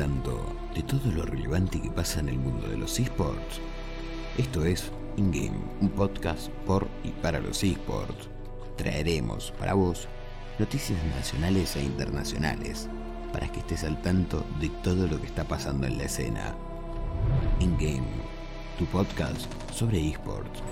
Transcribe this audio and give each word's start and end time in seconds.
tanto 0.00 0.42
de 0.74 0.82
todo 0.82 1.12
lo 1.12 1.24
relevante 1.24 1.78
que 1.78 1.90
pasa 1.90 2.20
en 2.20 2.30
el 2.30 2.38
mundo 2.38 2.66
de 2.68 2.78
los 2.78 2.98
esports? 2.98 3.60
Esto 4.38 4.64
es 4.64 4.90
InGame, 5.18 5.60
un 5.82 5.90
podcast 5.90 6.48
por 6.66 6.88
y 7.04 7.10
para 7.10 7.38
los 7.38 7.62
esports. 7.62 8.30
Traeremos 8.78 9.52
para 9.58 9.74
vos 9.74 10.08
noticias 10.58 10.98
nacionales 11.14 11.76
e 11.76 11.82
internacionales 11.82 12.88
para 13.30 13.52
que 13.52 13.58
estés 13.58 13.84
al 13.84 14.00
tanto 14.00 14.42
de 14.58 14.70
todo 14.82 15.06
lo 15.06 15.20
que 15.20 15.26
está 15.26 15.44
pasando 15.44 15.86
en 15.86 15.98
la 15.98 16.04
escena. 16.04 16.54
InGame, 17.58 18.08
tu 18.78 18.86
podcast 18.86 19.52
sobre 19.70 20.08
esports. 20.08 20.62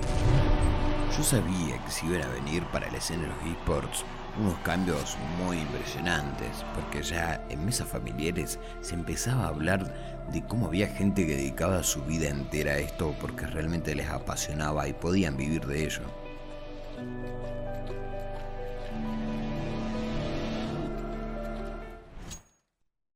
Yo 1.14 1.22
sabía 1.22 1.84
que 1.84 1.90
si 1.90 2.06
iban 2.06 2.22
a 2.22 2.28
venir 2.28 2.62
para 2.72 2.90
la 2.90 2.96
escena 2.96 3.24
de 3.24 3.28
los 3.28 3.58
esports 3.58 4.04
unos 4.38 4.58
cambios 4.60 5.16
muy 5.38 5.58
impresionantes, 5.58 6.64
porque 6.74 7.02
ya 7.02 7.44
en 7.48 7.64
mesas 7.64 7.88
familiares 7.88 8.58
se 8.80 8.94
empezaba 8.94 9.44
a 9.44 9.48
hablar 9.48 10.28
de 10.32 10.44
cómo 10.44 10.66
había 10.66 10.88
gente 10.88 11.26
que 11.26 11.36
dedicaba 11.36 11.82
su 11.82 12.02
vida 12.02 12.28
entera 12.28 12.72
a 12.72 12.78
esto 12.78 13.14
porque 13.20 13.46
realmente 13.46 13.94
les 13.94 14.08
apasionaba 14.08 14.88
y 14.88 14.92
podían 14.92 15.36
vivir 15.36 15.66
de 15.66 15.84
ello. 15.84 16.02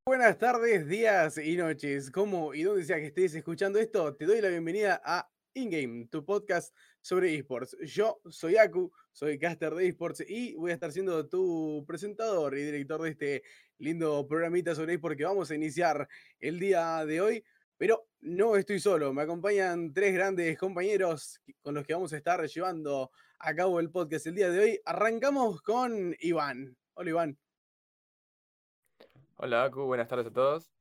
Buenas 0.06 0.38
tardes, 0.38 0.86
días 0.88 1.38
y 1.38 1.56
noches. 1.56 2.10
¿Cómo 2.10 2.54
y 2.54 2.62
dónde 2.62 2.84
sea 2.84 2.98
que 2.98 3.06
estés 3.06 3.34
escuchando 3.34 3.78
esto? 3.78 4.14
Te 4.14 4.26
doy 4.26 4.40
la 4.40 4.48
bienvenida 4.48 5.00
a 5.04 5.31
InGame, 5.54 6.06
tu 6.08 6.24
podcast 6.24 6.74
sobre 7.00 7.34
esports. 7.34 7.76
Yo 7.82 8.20
soy 8.30 8.56
Aku, 8.56 8.92
soy 9.12 9.38
caster 9.38 9.74
de 9.74 9.88
esports 9.88 10.24
y 10.26 10.54
voy 10.54 10.70
a 10.70 10.74
estar 10.74 10.92
siendo 10.92 11.28
tu 11.28 11.84
presentador 11.86 12.56
y 12.56 12.62
director 12.62 13.02
de 13.02 13.10
este 13.10 13.42
lindo 13.78 14.26
programita 14.26 14.74
sobre 14.74 14.94
esports 14.94 15.16
que 15.16 15.24
vamos 15.24 15.50
a 15.50 15.54
iniciar 15.54 16.08
el 16.38 16.58
día 16.58 17.04
de 17.04 17.20
hoy. 17.20 17.44
Pero 17.76 18.08
no 18.20 18.56
estoy 18.56 18.78
solo, 18.78 19.12
me 19.12 19.22
acompañan 19.22 19.92
tres 19.92 20.14
grandes 20.14 20.56
compañeros 20.56 21.40
con 21.60 21.74
los 21.74 21.86
que 21.86 21.94
vamos 21.94 22.12
a 22.12 22.16
estar 22.16 22.46
llevando 22.46 23.10
a 23.38 23.54
cabo 23.54 23.80
el 23.80 23.90
podcast 23.90 24.26
el 24.28 24.36
día 24.36 24.50
de 24.50 24.58
hoy. 24.58 24.80
Arrancamos 24.84 25.60
con 25.62 26.14
Iván. 26.20 26.76
Hola 26.94 27.10
Iván. 27.10 27.38
Hola 29.36 29.64
Aku, 29.64 29.82
buenas 29.82 30.08
tardes 30.08 30.28
a 30.28 30.32
todos. 30.32 30.72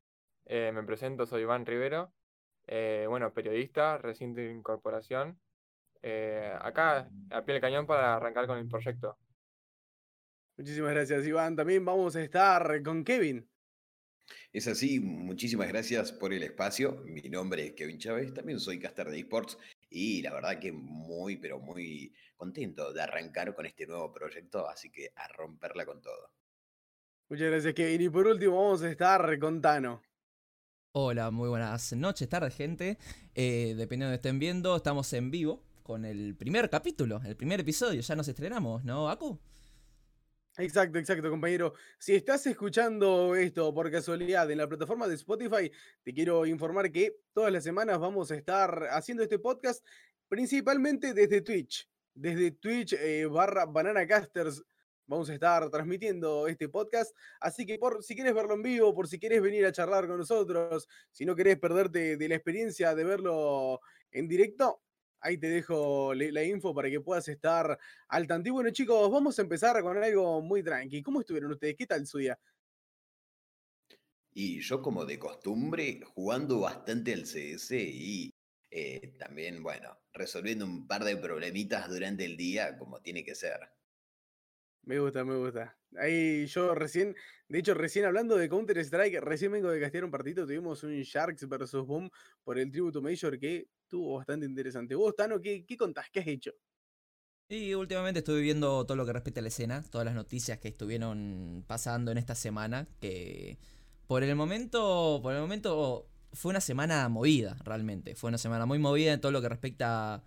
Eh, 0.46 0.70
me 0.72 0.82
presento, 0.84 1.26
soy 1.26 1.42
Iván 1.42 1.66
Rivero. 1.66 2.12
Eh, 2.66 3.06
bueno, 3.08 3.32
periodista, 3.32 3.98
reciente 3.98 4.50
incorporación. 4.50 5.38
Eh, 6.02 6.52
acá, 6.60 7.08
a 7.30 7.44
pie 7.44 7.54
del 7.54 7.60
cañón 7.60 7.86
para 7.86 8.16
arrancar 8.16 8.46
con 8.46 8.58
el 8.58 8.68
proyecto. 8.68 9.16
Muchísimas 10.56 10.92
gracias, 10.92 11.26
Iván. 11.26 11.56
También 11.56 11.84
vamos 11.84 12.16
a 12.16 12.22
estar 12.22 12.82
con 12.82 13.04
Kevin. 13.04 13.48
Es 14.52 14.68
así, 14.68 15.00
muchísimas 15.00 15.68
gracias 15.68 16.12
por 16.12 16.32
el 16.32 16.42
espacio. 16.42 17.02
Mi 17.04 17.22
nombre 17.22 17.66
es 17.66 17.72
Kevin 17.72 17.98
Chávez, 17.98 18.32
también 18.32 18.60
soy 18.60 18.78
caster 18.78 19.08
de 19.08 19.18
esports 19.18 19.58
y 19.88 20.22
la 20.22 20.32
verdad 20.32 20.58
que 20.58 20.72
muy, 20.72 21.36
pero 21.36 21.58
muy 21.58 22.14
contento 22.36 22.92
de 22.92 23.02
arrancar 23.02 23.54
con 23.54 23.66
este 23.66 23.86
nuevo 23.86 24.12
proyecto, 24.12 24.68
así 24.68 24.90
que 24.90 25.12
a 25.16 25.28
romperla 25.28 25.86
con 25.86 26.00
todo. 26.00 26.32
Muchas 27.28 27.50
gracias, 27.50 27.74
Kevin. 27.74 28.02
Y 28.02 28.08
por 28.10 28.26
último, 28.26 28.62
vamos 28.62 28.82
a 28.82 28.90
estar 28.90 29.38
con 29.38 29.60
Tano. 29.62 30.02
Hola, 30.94 31.30
muy 31.30 31.48
buenas 31.48 31.94
noches, 31.94 32.28
tardes, 32.28 32.54
gente. 32.54 32.98
Eh, 33.34 33.72
dependiendo 33.78 34.10
de 34.10 34.16
estén 34.16 34.38
viendo, 34.38 34.76
estamos 34.76 35.10
en 35.14 35.30
vivo 35.30 35.62
con 35.82 36.04
el 36.04 36.36
primer 36.36 36.68
capítulo, 36.68 37.18
el 37.24 37.34
primer 37.34 37.60
episodio. 37.60 38.02
Ya 38.02 38.14
nos 38.14 38.28
estrenamos, 38.28 38.84
¿no, 38.84 39.08
Aku? 39.08 39.40
Exacto, 40.58 40.98
exacto, 40.98 41.30
compañero. 41.30 41.72
Si 41.98 42.14
estás 42.14 42.46
escuchando 42.46 43.34
esto 43.34 43.72
por 43.72 43.90
casualidad 43.90 44.50
en 44.50 44.58
la 44.58 44.68
plataforma 44.68 45.08
de 45.08 45.14
Spotify, 45.14 45.72
te 46.02 46.12
quiero 46.12 46.44
informar 46.44 46.92
que 46.92 47.20
todas 47.32 47.50
las 47.50 47.64
semanas 47.64 47.98
vamos 47.98 48.30
a 48.30 48.34
estar 48.34 48.88
haciendo 48.90 49.22
este 49.22 49.38
podcast 49.38 49.82
principalmente 50.28 51.14
desde 51.14 51.40
Twitch. 51.40 51.88
Desde 52.12 52.50
Twitch 52.50 52.92
eh, 52.92 53.24
barra 53.24 53.64
BananaCasters 53.64 54.62
vamos 55.12 55.28
a 55.28 55.34
estar 55.34 55.68
transmitiendo 55.68 56.48
este 56.48 56.70
podcast. 56.70 57.14
Así 57.38 57.66
que 57.66 57.78
por 57.78 58.02
si 58.02 58.14
quieres 58.14 58.34
verlo 58.34 58.54
en 58.54 58.62
vivo, 58.62 58.94
por 58.94 59.06
si 59.06 59.18
quieres 59.18 59.42
venir 59.42 59.66
a 59.66 59.72
charlar 59.72 60.06
con 60.06 60.16
nosotros, 60.16 60.88
si 61.10 61.26
no 61.26 61.36
querés 61.36 61.58
perderte 61.58 62.16
de 62.16 62.28
la 62.28 62.36
experiencia 62.36 62.94
de 62.94 63.04
verlo 63.04 63.80
en 64.10 64.26
directo, 64.26 64.80
ahí 65.20 65.36
te 65.36 65.48
dejo 65.48 66.14
la 66.14 66.42
info 66.42 66.74
para 66.74 66.88
que 66.88 67.00
puedas 67.00 67.28
estar 67.28 67.78
al 68.08 68.26
tanto. 68.26 68.48
Y 68.48 68.52
bueno, 68.52 68.70
chicos, 68.70 69.10
vamos 69.10 69.38
a 69.38 69.42
empezar 69.42 69.80
con 69.82 70.02
algo 70.02 70.40
muy 70.40 70.62
tranqui. 70.62 71.02
¿Cómo 71.02 71.20
estuvieron 71.20 71.52
ustedes? 71.52 71.76
¿Qué 71.76 71.86
tal 71.86 72.06
su 72.06 72.16
día? 72.16 72.38
Y 74.34 74.60
yo 74.60 74.80
como 74.80 75.04
de 75.04 75.18
costumbre, 75.18 76.00
jugando 76.14 76.60
bastante 76.60 77.12
al 77.12 77.24
CS 77.24 77.72
y 77.72 78.30
eh, 78.70 79.14
también, 79.18 79.62
bueno, 79.62 79.98
resolviendo 80.14 80.64
un 80.64 80.86
par 80.86 81.04
de 81.04 81.18
problemitas 81.18 81.90
durante 81.90 82.24
el 82.24 82.38
día, 82.38 82.78
como 82.78 83.02
tiene 83.02 83.22
que 83.22 83.34
ser. 83.34 83.60
Me 84.84 84.98
gusta, 84.98 85.24
me 85.24 85.36
gusta. 85.36 85.76
Ahí 85.96 86.46
yo 86.46 86.74
recién, 86.74 87.14
de 87.48 87.58
hecho, 87.58 87.74
recién 87.74 88.04
hablando 88.04 88.36
de 88.36 88.48
Counter 88.48 88.78
Strike, 88.78 89.20
recién 89.20 89.52
vengo 89.52 89.70
de 89.70 89.80
castear 89.80 90.04
un 90.04 90.10
partido, 90.10 90.44
tuvimos 90.44 90.82
un 90.82 91.00
Sharks 91.02 91.48
versus 91.48 91.86
Boom 91.86 92.10
por 92.42 92.58
el 92.58 92.70
Tributo 92.70 93.00
Major 93.00 93.38
que 93.38 93.68
estuvo 93.82 94.16
bastante 94.16 94.46
interesante. 94.46 94.94
Vos, 94.94 95.14
Tano, 95.14 95.40
¿qué, 95.40 95.64
qué 95.64 95.76
contás? 95.76 96.06
¿Qué 96.10 96.20
has 96.20 96.26
hecho? 96.26 96.52
Y 97.48 97.74
últimamente 97.74 98.20
estuve 98.20 98.40
viendo 98.40 98.84
todo 98.86 98.96
lo 98.96 99.04
que 99.04 99.12
respecta 99.12 99.40
a 99.40 99.42
la 99.42 99.48
escena, 99.48 99.84
todas 99.90 100.06
las 100.06 100.14
noticias 100.14 100.58
que 100.58 100.68
estuvieron 100.68 101.64
pasando 101.66 102.10
en 102.10 102.18
esta 102.18 102.34
semana, 102.34 102.88
que 102.98 103.58
por 104.06 104.22
el 104.22 104.34
momento, 104.34 105.20
por 105.22 105.34
el 105.34 105.42
momento 105.42 106.08
fue 106.32 106.50
una 106.50 106.62
semana 106.62 107.08
movida, 107.08 107.56
realmente. 107.62 108.14
Fue 108.14 108.28
una 108.28 108.38
semana 108.38 108.64
muy 108.64 108.78
movida 108.78 109.12
en 109.12 109.20
todo 109.20 109.32
lo 109.32 109.42
que 109.42 109.50
respecta 109.50 110.24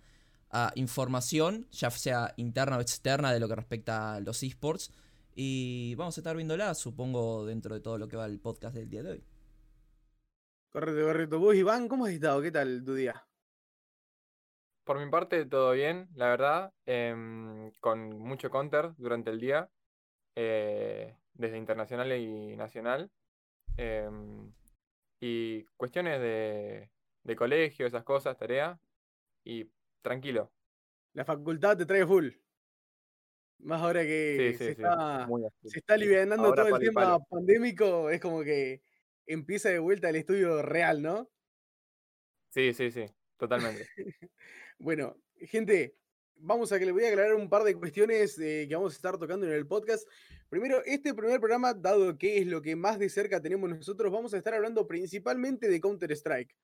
a 0.58 0.72
información, 0.74 1.66
ya 1.70 1.90
sea 1.90 2.32
interna 2.38 2.78
o 2.78 2.80
externa 2.80 3.30
de 3.30 3.40
lo 3.40 3.46
que 3.46 3.56
respecta 3.56 4.14
a 4.14 4.20
los 4.20 4.42
esports. 4.42 4.90
Y 5.34 5.94
vamos 5.96 6.16
a 6.16 6.20
estar 6.20 6.34
viéndola, 6.34 6.74
supongo, 6.74 7.44
dentro 7.44 7.74
de 7.74 7.82
todo 7.82 7.98
lo 7.98 8.08
que 8.08 8.16
va 8.16 8.24
el 8.24 8.40
podcast 8.40 8.74
del 8.74 8.88
día 8.88 9.02
de 9.02 9.10
hoy. 9.10 9.24
Correcto, 10.70 11.04
correcto. 11.04 11.38
Vos, 11.38 11.54
Iván, 11.54 11.88
¿cómo 11.88 12.06
has 12.06 12.12
estado? 12.12 12.40
¿Qué 12.40 12.50
tal 12.50 12.82
tu 12.86 12.94
día? 12.94 13.22
Por 14.84 14.98
mi 14.98 15.10
parte, 15.10 15.44
todo 15.44 15.72
bien, 15.72 16.08
la 16.14 16.28
verdad. 16.28 16.72
Em, 16.86 17.70
con 17.80 18.18
mucho 18.18 18.48
counter 18.48 18.94
durante 18.96 19.28
el 19.28 19.38
día, 19.38 19.68
eh, 20.36 21.18
desde 21.34 21.58
internacional 21.58 22.10
y 22.12 22.56
nacional. 22.56 23.10
Em, 23.76 24.50
y 25.20 25.64
cuestiones 25.76 26.18
de, 26.18 26.90
de 27.24 27.36
colegio, 27.36 27.86
esas 27.86 28.04
cosas, 28.04 28.38
tarea. 28.38 28.80
Y 29.44 29.70
tranquilo. 30.06 30.52
La 31.14 31.24
facultad 31.24 31.76
te 31.76 31.84
trae 31.84 32.06
full. 32.06 32.28
Más 33.58 33.82
ahora 33.82 34.02
que 34.02 34.54
se, 34.56 34.70
está, 34.70 35.26
se, 35.64 35.78
está, 35.78 35.94
aliviando 35.94 36.54
todo 36.54 36.76
el 36.76 36.78
tema 36.78 37.18
pandémico, 37.24 38.10
es 38.10 38.20
como 38.20 38.44
que 38.44 38.82
empieza 39.26 39.70
de 39.70 39.80
vuelta 39.80 40.08
el 40.08 40.16
estudio 40.16 40.62
real, 40.62 41.02
¿no? 41.02 41.28
Sí, 42.50 42.72
sí, 42.72 42.92
sí, 42.92 43.06
totalmente. 43.36 43.88
bueno, 44.78 45.16
gente, 45.40 45.96
vamos 46.36 46.70
a 46.70 46.78
que 46.78 46.86
le 46.86 46.92
voy 46.92 47.04
a 47.04 47.08
aclarar 47.08 47.34
un 47.34 47.48
par 47.48 47.64
de 47.64 47.74
cuestiones 47.74 48.36
que 48.36 48.68
vamos 48.70 48.92
a 48.92 48.96
estar 48.96 49.18
tocando 49.18 49.46
en 49.46 49.54
el 49.54 49.66
podcast. 49.66 50.06
Primero, 50.48 50.84
este 50.84 51.14
primer 51.14 51.40
programa, 51.40 51.74
dado 51.74 52.16
que 52.16 52.38
es 52.38 52.46
lo 52.46 52.62
que 52.62 52.76
más 52.76 53.00
de 53.00 53.08
cerca 53.08 53.42
tenemos 53.42 53.68
nosotros, 53.70 54.12
vamos 54.12 54.34
a 54.34 54.38
estar 54.38 54.54
hablando 54.54 54.86
principalmente 54.86 55.68
de 55.68 55.80
Counter-Strike 55.80 56.54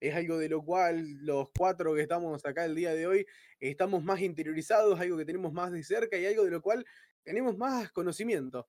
es 0.00 0.14
algo 0.14 0.38
de 0.38 0.48
lo 0.48 0.62
cual 0.62 1.04
los 1.24 1.48
cuatro 1.56 1.94
que 1.94 2.02
estamos 2.02 2.44
acá 2.44 2.64
el 2.64 2.74
día 2.74 2.94
de 2.94 3.06
hoy 3.06 3.26
estamos 3.60 4.02
más 4.04 4.20
interiorizados, 4.20 5.00
algo 5.00 5.16
que 5.16 5.24
tenemos 5.24 5.52
más 5.52 5.72
de 5.72 5.82
cerca 5.82 6.16
y 6.16 6.26
algo 6.26 6.44
de 6.44 6.50
lo 6.50 6.62
cual 6.62 6.84
tenemos 7.22 7.56
más 7.56 7.90
conocimiento. 7.92 8.68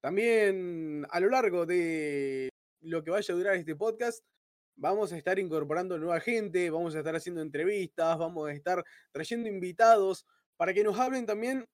También 0.00 1.06
a 1.10 1.20
lo 1.20 1.28
largo 1.28 1.66
de 1.66 2.48
lo 2.80 3.04
que 3.04 3.10
vaya 3.10 3.32
a 3.32 3.36
durar 3.36 3.56
este 3.56 3.76
podcast, 3.76 4.24
vamos 4.74 5.12
a 5.12 5.16
estar 5.16 5.38
incorporando 5.38 5.98
nueva 5.98 6.20
gente, 6.20 6.70
vamos 6.70 6.94
a 6.94 6.98
estar 6.98 7.14
haciendo 7.14 7.42
entrevistas, 7.42 8.18
vamos 8.18 8.48
a 8.48 8.52
estar 8.52 8.84
trayendo 9.12 9.48
invitados 9.48 10.26
para 10.56 10.74
que 10.74 10.82
nos 10.82 10.98
hablen 10.98 11.26
también 11.26 11.66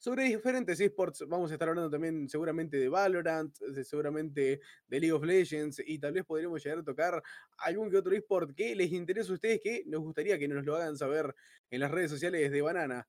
sobre 0.00 0.24
diferentes 0.24 0.80
esports. 0.80 1.24
Vamos 1.28 1.50
a 1.50 1.54
estar 1.54 1.68
hablando 1.68 1.90
también 1.90 2.26
seguramente 2.28 2.78
de 2.78 2.88
Valorant, 2.88 3.54
seguramente 3.84 4.60
de 4.88 5.00
League 5.00 5.12
of 5.12 5.22
Legends 5.22 5.82
y 5.86 5.98
tal 5.98 6.14
vez 6.14 6.24
podremos 6.24 6.64
llegar 6.64 6.78
a 6.78 6.82
tocar 6.82 7.22
algún 7.58 7.90
que 7.90 7.98
otro 7.98 8.16
esport 8.16 8.50
que 8.56 8.74
les 8.74 8.90
interese 8.92 9.30
a 9.30 9.34
ustedes 9.34 9.60
que 9.62 9.84
nos 9.86 10.00
gustaría 10.00 10.38
que 10.38 10.48
nos 10.48 10.64
lo 10.64 10.74
hagan 10.74 10.96
saber 10.96 11.34
en 11.70 11.80
las 11.80 11.90
redes 11.90 12.10
sociales 12.10 12.50
de 12.50 12.62
Banana. 12.62 13.06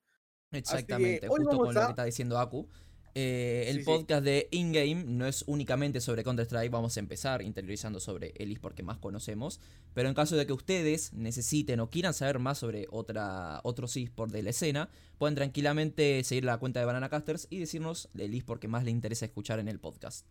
Exactamente, 0.52 1.30
justo 1.30 1.58
con 1.58 1.74
lo 1.74 1.82
que 1.82 1.90
está 1.92 2.04
diciendo 2.04 2.38
Aku. 2.38 2.68
Eh, 3.14 3.66
el 3.68 3.84
podcast 3.84 4.24
de 4.24 4.48
InGame 4.52 5.04
no 5.06 5.26
es 5.28 5.44
únicamente 5.46 6.00
sobre 6.00 6.24
Counter-Strike, 6.24 6.72
vamos 6.72 6.96
a 6.96 7.02
empezar 7.02 7.42
interiorizando 7.42 8.00
sobre 8.00 8.34
el 8.38 8.52
eSport 8.52 8.74
que 8.74 8.84
más 8.84 9.00
conocemos, 9.00 9.60
pero 9.94 10.08
en 10.08 10.16
caso 10.16 10.38
de 10.38 10.48
que 10.48 10.54
ustedes 10.54 11.12
necesiten 11.12 11.82
o 11.82 11.90
quieran 11.90 12.14
saber 12.14 12.40
más 12.40 12.60
sobre 12.60 12.88
otra, 12.90 13.60
otros 13.64 13.98
eSport 13.98 14.32
de 14.32 14.44
la 14.44 14.52
escena, 14.52 14.90
pueden 15.18 15.36
tranquilamente 15.36 16.24
seguir 16.24 16.46
la 16.46 16.58
cuenta 16.58 16.80
de 16.80 16.86
Banana 16.86 17.10
Casters 17.10 17.48
y 17.50 17.60
decirnos 17.60 18.10
el 18.18 18.34
eSport 18.34 18.62
que 18.62 18.70
más 18.70 18.86
les 18.86 18.94
interesa 18.94 19.26
escuchar 19.26 19.60
en 19.60 19.68
el 19.68 19.80
podcast. 19.80 20.26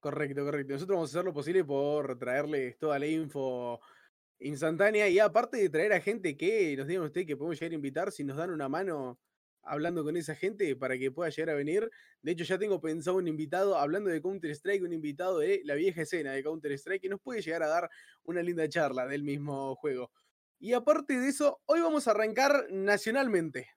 Correcto, 0.00 0.44
correcto. 0.44 0.74
Nosotros 0.74 0.96
vamos 0.96 1.10
a 1.10 1.12
hacer 1.12 1.24
lo 1.24 1.32
posible 1.32 1.64
por 1.64 2.18
traerles 2.18 2.76
toda 2.78 2.98
la 2.98 3.06
info 3.06 3.80
instantánea 4.40 5.08
y 5.08 5.18
aparte 5.18 5.56
de 5.56 5.70
traer 5.70 5.92
a 5.92 6.00
gente 6.00 6.36
que 6.36 6.76
nos 6.76 6.88
digan 6.88 7.04
ustedes 7.04 7.26
que 7.26 7.36
podemos 7.36 7.58
llegar 7.58 7.72
a 7.72 7.76
invitar, 7.76 8.12
si 8.12 8.24
nos 8.24 8.36
dan 8.36 8.50
una 8.50 8.68
mano 8.68 9.18
hablando 9.62 10.04
con 10.04 10.16
esa 10.16 10.34
gente 10.34 10.74
para 10.76 10.98
que 10.98 11.10
pueda 11.10 11.30
llegar 11.30 11.50
a 11.50 11.54
venir. 11.54 11.90
De 12.20 12.32
hecho, 12.32 12.44
ya 12.44 12.58
tengo 12.58 12.80
pensado 12.80 13.16
un 13.16 13.28
invitado 13.28 13.76
hablando 13.76 14.10
de 14.10 14.20
Counter-Strike, 14.20 14.82
un 14.82 14.92
invitado 14.92 15.38
de 15.38 15.62
la 15.64 15.74
vieja 15.74 16.02
escena 16.02 16.32
de 16.32 16.42
Counter-Strike 16.42 17.02
que 17.02 17.08
nos 17.08 17.20
puede 17.20 17.42
llegar 17.42 17.62
a 17.62 17.68
dar 17.68 17.90
una 18.24 18.42
linda 18.42 18.68
charla 18.68 19.06
del 19.06 19.22
mismo 19.22 19.74
juego. 19.76 20.10
Y 20.58 20.74
aparte 20.74 21.18
de 21.18 21.28
eso, 21.28 21.60
hoy 21.66 21.80
vamos 21.80 22.06
a 22.06 22.12
arrancar 22.12 22.66
nacionalmente 22.70 23.68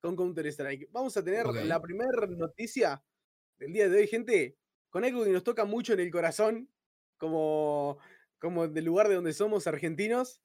con 0.00 0.16
Counter-Strike. 0.16 0.88
Vamos 0.92 1.16
a 1.16 1.24
tener 1.24 1.46
la 1.46 1.80
primera 1.80 2.26
noticia 2.28 3.02
del 3.58 3.72
día 3.72 3.88
de 3.88 3.98
hoy, 3.98 4.06
gente, 4.06 4.56
con 4.90 5.04
algo 5.04 5.24
que 5.24 5.30
nos 5.30 5.42
toca 5.42 5.64
mucho 5.64 5.92
en 5.92 6.00
el 6.00 6.10
corazón, 6.10 6.70
como, 7.16 7.98
como 8.38 8.68
del 8.68 8.84
lugar 8.84 9.08
de 9.08 9.14
donde 9.14 9.32
somos 9.32 9.66
argentinos. 9.66 10.40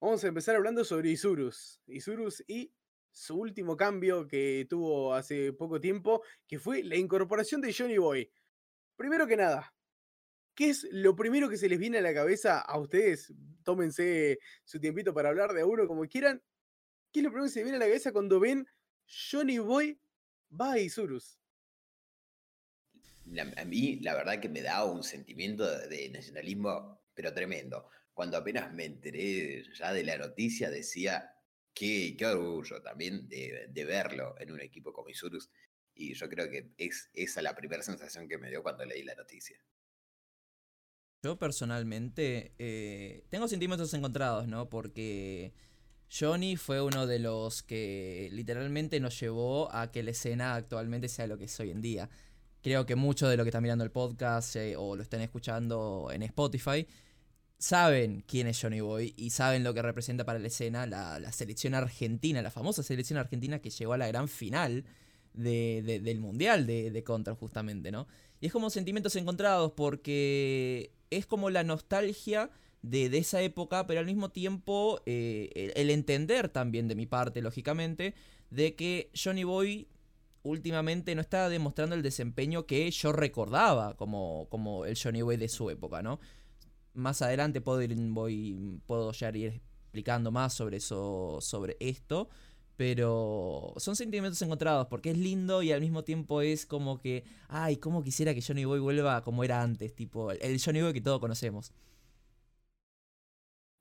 Vamos 0.00 0.22
a 0.24 0.28
empezar 0.28 0.56
hablando 0.56 0.84
sobre 0.84 1.10
Isurus. 1.10 1.80
Isurus 1.86 2.44
y 2.46 2.74
su 3.14 3.36
último 3.36 3.76
cambio 3.76 4.26
que 4.26 4.66
tuvo 4.68 5.14
hace 5.14 5.52
poco 5.52 5.80
tiempo, 5.80 6.22
que 6.46 6.58
fue 6.58 6.82
la 6.82 6.96
incorporación 6.96 7.60
de 7.60 7.72
Johnny 7.72 7.96
Boy. 7.96 8.30
Primero 8.96 9.26
que 9.26 9.36
nada, 9.36 9.72
¿qué 10.54 10.70
es 10.70 10.86
lo 10.90 11.14
primero 11.14 11.48
que 11.48 11.56
se 11.56 11.68
les 11.68 11.78
viene 11.78 11.98
a 11.98 12.02
la 12.02 12.12
cabeza 12.12 12.60
a 12.60 12.78
ustedes? 12.78 13.32
Tómense 13.62 14.38
su 14.64 14.80
tiempito 14.80 15.14
para 15.14 15.28
hablar 15.28 15.52
de 15.52 15.62
a 15.62 15.66
uno 15.66 15.86
como 15.86 16.06
quieran. 16.08 16.42
¿Qué 17.12 17.20
es 17.20 17.24
lo 17.24 17.30
primero 17.30 17.46
que 17.46 17.52
se 17.52 17.60
les 17.60 17.66
viene 17.66 17.76
a 17.76 17.80
la 17.80 17.86
cabeza 17.86 18.12
cuando 18.12 18.40
ven 18.40 18.66
Johnny 19.06 19.58
Boy 19.58 19.98
va 20.60 20.72
a 20.72 20.78
Isurus? 20.78 21.38
A 23.56 23.64
mí, 23.64 24.00
la 24.00 24.14
verdad 24.14 24.40
que 24.40 24.48
me 24.48 24.60
da 24.60 24.84
un 24.84 25.02
sentimiento 25.04 25.64
de 25.88 26.10
nacionalismo, 26.10 27.00
pero 27.14 27.32
tremendo. 27.32 27.88
Cuando 28.12 28.36
apenas 28.36 28.72
me 28.72 28.84
enteré 28.84 29.64
ya 29.72 29.92
de 29.92 30.04
la 30.04 30.18
noticia, 30.18 30.68
decía 30.68 31.33
qué, 31.74 32.14
qué 32.16 32.26
orgullo 32.26 32.80
también 32.80 33.28
de, 33.28 33.66
de 33.68 33.84
verlo 33.84 34.34
en 34.38 34.52
un 34.52 34.60
equipo 34.60 34.92
como 34.92 35.10
Isurus. 35.10 35.50
Y 35.94 36.14
yo 36.14 36.28
creo 36.28 36.50
que 36.50 36.72
es 36.78 37.10
esa 37.14 37.42
la 37.42 37.54
primera 37.54 37.82
sensación 37.82 38.28
que 38.28 38.38
me 38.38 38.48
dio 38.48 38.62
cuando 38.62 38.84
leí 38.84 39.02
la 39.02 39.14
noticia. 39.14 39.56
Yo 41.22 41.38
personalmente 41.38 42.52
eh, 42.58 43.24
tengo 43.30 43.48
sentimientos 43.48 43.94
encontrados, 43.94 44.46
¿no? 44.46 44.68
Porque 44.68 45.54
Johnny 46.10 46.56
fue 46.56 46.82
uno 46.82 47.06
de 47.06 47.18
los 47.18 47.62
que 47.62 48.28
literalmente 48.30 49.00
nos 49.00 49.18
llevó 49.18 49.72
a 49.74 49.90
que 49.90 50.02
la 50.02 50.10
escena 50.10 50.54
actualmente 50.54 51.08
sea 51.08 51.26
lo 51.26 51.38
que 51.38 51.44
es 51.44 51.60
hoy 51.60 51.70
en 51.70 51.80
día. 51.80 52.10
Creo 52.62 52.84
que 52.84 52.94
muchos 52.94 53.30
de 53.30 53.36
los 53.36 53.44
que 53.44 53.48
están 53.48 53.62
mirando 53.62 53.84
el 53.84 53.90
podcast 53.90 54.56
eh, 54.56 54.76
o 54.76 54.96
lo 54.96 55.02
están 55.02 55.22
escuchando 55.22 56.10
en 56.12 56.22
Spotify 56.24 56.86
saben 57.58 58.24
quién 58.26 58.46
es 58.46 58.60
Johnny 58.60 58.80
Boy 58.80 59.14
y 59.16 59.30
saben 59.30 59.64
lo 59.64 59.72
que 59.74 59.82
representa 59.82 60.24
para 60.24 60.38
la 60.38 60.48
escena 60.48 60.86
la, 60.86 61.18
la 61.18 61.32
selección 61.32 61.74
argentina, 61.74 62.42
la 62.42 62.50
famosa 62.50 62.82
selección 62.82 63.18
argentina 63.18 63.60
que 63.60 63.70
llegó 63.70 63.92
a 63.94 63.98
la 63.98 64.06
gran 64.08 64.28
final 64.28 64.84
de- 65.32 65.82
de- 65.84 66.00
del 66.00 66.20
Mundial 66.20 66.66
de, 66.66 66.90
de 66.90 67.04
Contra, 67.04 67.34
justamente, 67.34 67.90
¿no? 67.90 68.06
Y 68.40 68.46
es 68.46 68.52
como 68.52 68.70
sentimientos 68.70 69.16
encontrados 69.16 69.72
porque 69.76 70.92
es 71.10 71.26
como 71.26 71.50
la 71.50 71.64
nostalgia 71.64 72.50
de, 72.82 73.06
esa 73.16 73.40
época, 73.40 73.86
pero 73.86 74.00
al 74.00 74.06
mismo 74.06 74.30
tiempo 74.30 75.00
eh, 75.06 75.50
el, 75.54 75.72
el 75.76 75.90
entender 75.90 76.50
también 76.50 76.86
de 76.88 76.94
mi 76.94 77.06
parte, 77.06 77.40
lógicamente, 77.40 78.14
de 78.50 78.74
que 78.74 79.10
Johnny 79.14 79.44
Boy 79.44 79.88
últimamente 80.42 81.14
no 81.14 81.22
está 81.22 81.48
demostrando 81.48 81.94
el 81.96 82.02
desempeño 82.02 82.66
que 82.66 82.90
yo 82.90 83.12
recordaba 83.12 83.96
como, 83.96 84.46
como 84.50 84.84
el 84.84 84.98
Johnny 85.02 85.22
Boy 85.22 85.38
de 85.38 85.48
su 85.48 85.70
época, 85.70 86.02
¿no? 86.02 86.20
Más 86.94 87.22
adelante 87.22 87.60
puedo 87.60 87.82
ir, 87.82 87.94
voy, 87.96 88.80
puedo 88.86 89.12
ya 89.12 89.30
ir 89.30 89.60
explicando 89.82 90.30
más 90.30 90.54
sobre 90.54 90.78
eso, 90.78 91.38
sobre 91.40 91.76
esto. 91.80 92.28
Pero 92.76 93.72
son 93.76 93.94
sentimientos 93.94 94.42
encontrados 94.42 94.88
porque 94.88 95.10
es 95.10 95.18
lindo 95.18 95.62
y 95.62 95.70
al 95.72 95.80
mismo 95.80 96.02
tiempo 96.04 96.40
es 96.42 96.66
como 96.66 96.98
que, 97.00 97.24
ay, 97.48 97.76
cómo 97.76 98.02
quisiera 98.02 98.34
que 98.34 98.42
Johnny 98.42 98.64
Boy 98.64 98.80
vuelva 98.80 99.22
como 99.22 99.44
era 99.44 99.62
antes, 99.62 99.94
tipo 99.94 100.32
el 100.32 100.60
Johnny 100.60 100.82
Boy 100.82 100.92
que 100.92 101.00
todos 101.00 101.20
conocemos. 101.20 101.72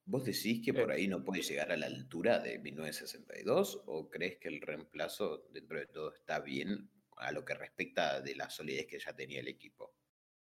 ¿Vos 0.05 0.23
decís 0.23 0.61
que 0.63 0.71
Eh. 0.71 0.73
por 0.73 0.91
ahí 0.91 1.07
no 1.09 1.23
puede 1.25 1.41
llegar 1.41 1.71
a 1.71 1.77
la 1.77 1.87
altura 1.87 2.39
de 2.39 2.57
1962 2.59 3.81
o 3.85 4.09
crees 4.09 4.37
que 4.37 4.47
el 4.47 4.61
reemplazo 4.61 5.45
dentro 5.51 5.77
de 5.77 5.87
todo 5.87 6.13
está 6.13 6.39
bien 6.39 6.89
a 7.17 7.31
lo 7.33 7.43
que 7.43 7.53
respecta 7.53 8.21
de 8.21 8.35
la 8.35 8.49
solidez 8.49 8.87
que 8.87 8.99
ya 8.99 9.13
tenía 9.13 9.41
el 9.41 9.47
equipo? 9.49 9.93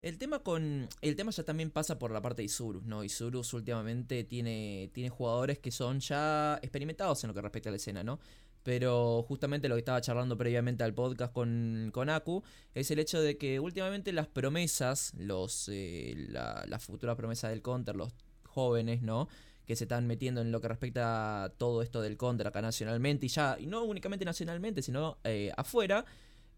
El 0.05 0.19
tema 0.19 0.41
con. 0.41 0.87
El 1.01 1.17
tema 1.17 1.31
ya 1.31 1.45
también 1.45 1.71
pasa 1.71 1.99
por 1.99 2.11
la 2.11 2.21
parte 2.21 2.43
de 2.43 2.45
Isurus, 2.45 2.85
¿no? 2.85 3.05
Isurus 3.05 3.55
últimamente 3.55 4.23
tiene, 4.23 4.91
tiene 4.93 5.09
jugadores 5.09 5.59
que 5.59 5.71
son 5.71 5.99
ya 6.01 6.59
experimentados 6.61 7.25
en 7.25 7.29
lo 7.29 7.35
que 7.35 7.41
respecta 7.41 7.71
a 7.71 7.73
la 7.73 7.77
escena, 7.77 8.05
¿no? 8.05 8.21
Pero 8.63 9.25
justamente 9.27 9.67
lo 9.67 9.77
que 9.77 9.79
estaba 9.79 10.03
charlando 10.03 10.37
previamente 10.37 10.85
al 10.85 10.93
podcast 10.93 11.33
con, 11.33 11.89
con 11.95 12.11
Aku 12.11 12.43
es 12.75 12.91
el 12.91 12.99
hecho 12.99 13.23
de 13.23 13.39
que 13.39 13.61
últimamente 13.61 14.13
las 14.13 14.27
promesas, 14.27 15.15
los 15.17 15.71
eh, 15.73 16.15
la, 16.29 16.67
la 16.69 16.79
futura 16.79 17.17
promesa 17.17 17.49
del 17.49 17.63
counter, 17.63 17.97
los 17.97 18.13
jóvenes, 18.45 19.01
¿no? 19.01 19.29
Que 19.67 19.75
se 19.75 19.85
están 19.85 20.07
metiendo 20.07 20.43
en 20.43 20.53
lo 20.53 20.61
que 20.61 20.69
respecta 20.69 21.45
a 21.45 21.49
todo 21.49 21.81
esto 21.81 22.03
del 22.03 22.19
counter 22.19 22.47
acá 22.47 22.61
nacionalmente 22.61 23.25
y 23.25 23.31
ya, 23.31 23.57
y 23.59 23.65
no 23.65 23.83
únicamente 23.85 24.27
nacionalmente, 24.27 24.83
sino 24.83 25.17
eh, 25.25 25.51
afuera, 25.57 26.05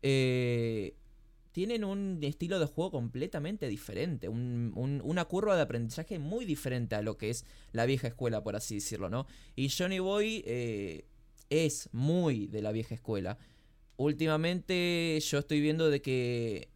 eh, 0.02 0.96
tienen 1.56 1.84
un 1.84 2.18
estilo 2.22 2.58
de 2.58 2.66
juego 2.66 2.90
completamente 2.90 3.66
diferente, 3.66 4.28
un- 4.28 4.72
un- 4.76 5.00
una 5.02 5.24
curva 5.24 5.56
de 5.56 5.62
aprendizaje 5.62 6.18
muy 6.18 6.44
diferente 6.44 6.96
a 6.96 7.00
lo 7.00 7.16
que 7.16 7.30
es 7.30 7.46
la 7.72 7.86
vieja 7.86 8.08
escuela, 8.08 8.42
por 8.42 8.56
así 8.56 8.74
decirlo, 8.74 9.08
¿no? 9.08 9.26
Y 9.54 9.70
Johnny 9.70 9.98
Boy 9.98 10.42
eh, 10.46 11.06
es 11.48 11.88
muy 11.92 12.46
de 12.46 12.60
la 12.60 12.72
vieja 12.72 12.94
escuela. 12.94 13.38
Últimamente 13.96 15.18
yo 15.26 15.38
estoy 15.38 15.62
viendo 15.62 15.88
de 15.88 16.02
que 16.02 16.68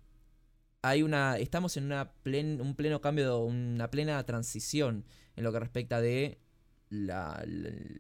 hay 0.81 1.03
una. 1.03 1.37
Estamos 1.37 1.77
en 1.77 1.85
una 1.85 2.15
plen- 2.25 2.63
un 2.63 2.75
pleno 2.75 3.03
cambio, 3.03 3.39
una 3.45 3.91
plena 3.91 4.25
transición 4.25 5.05
en 5.37 5.45
lo 5.45 5.53
que 5.53 5.61
respecta 5.61 6.01
de 6.01 6.39
la, 6.89 7.45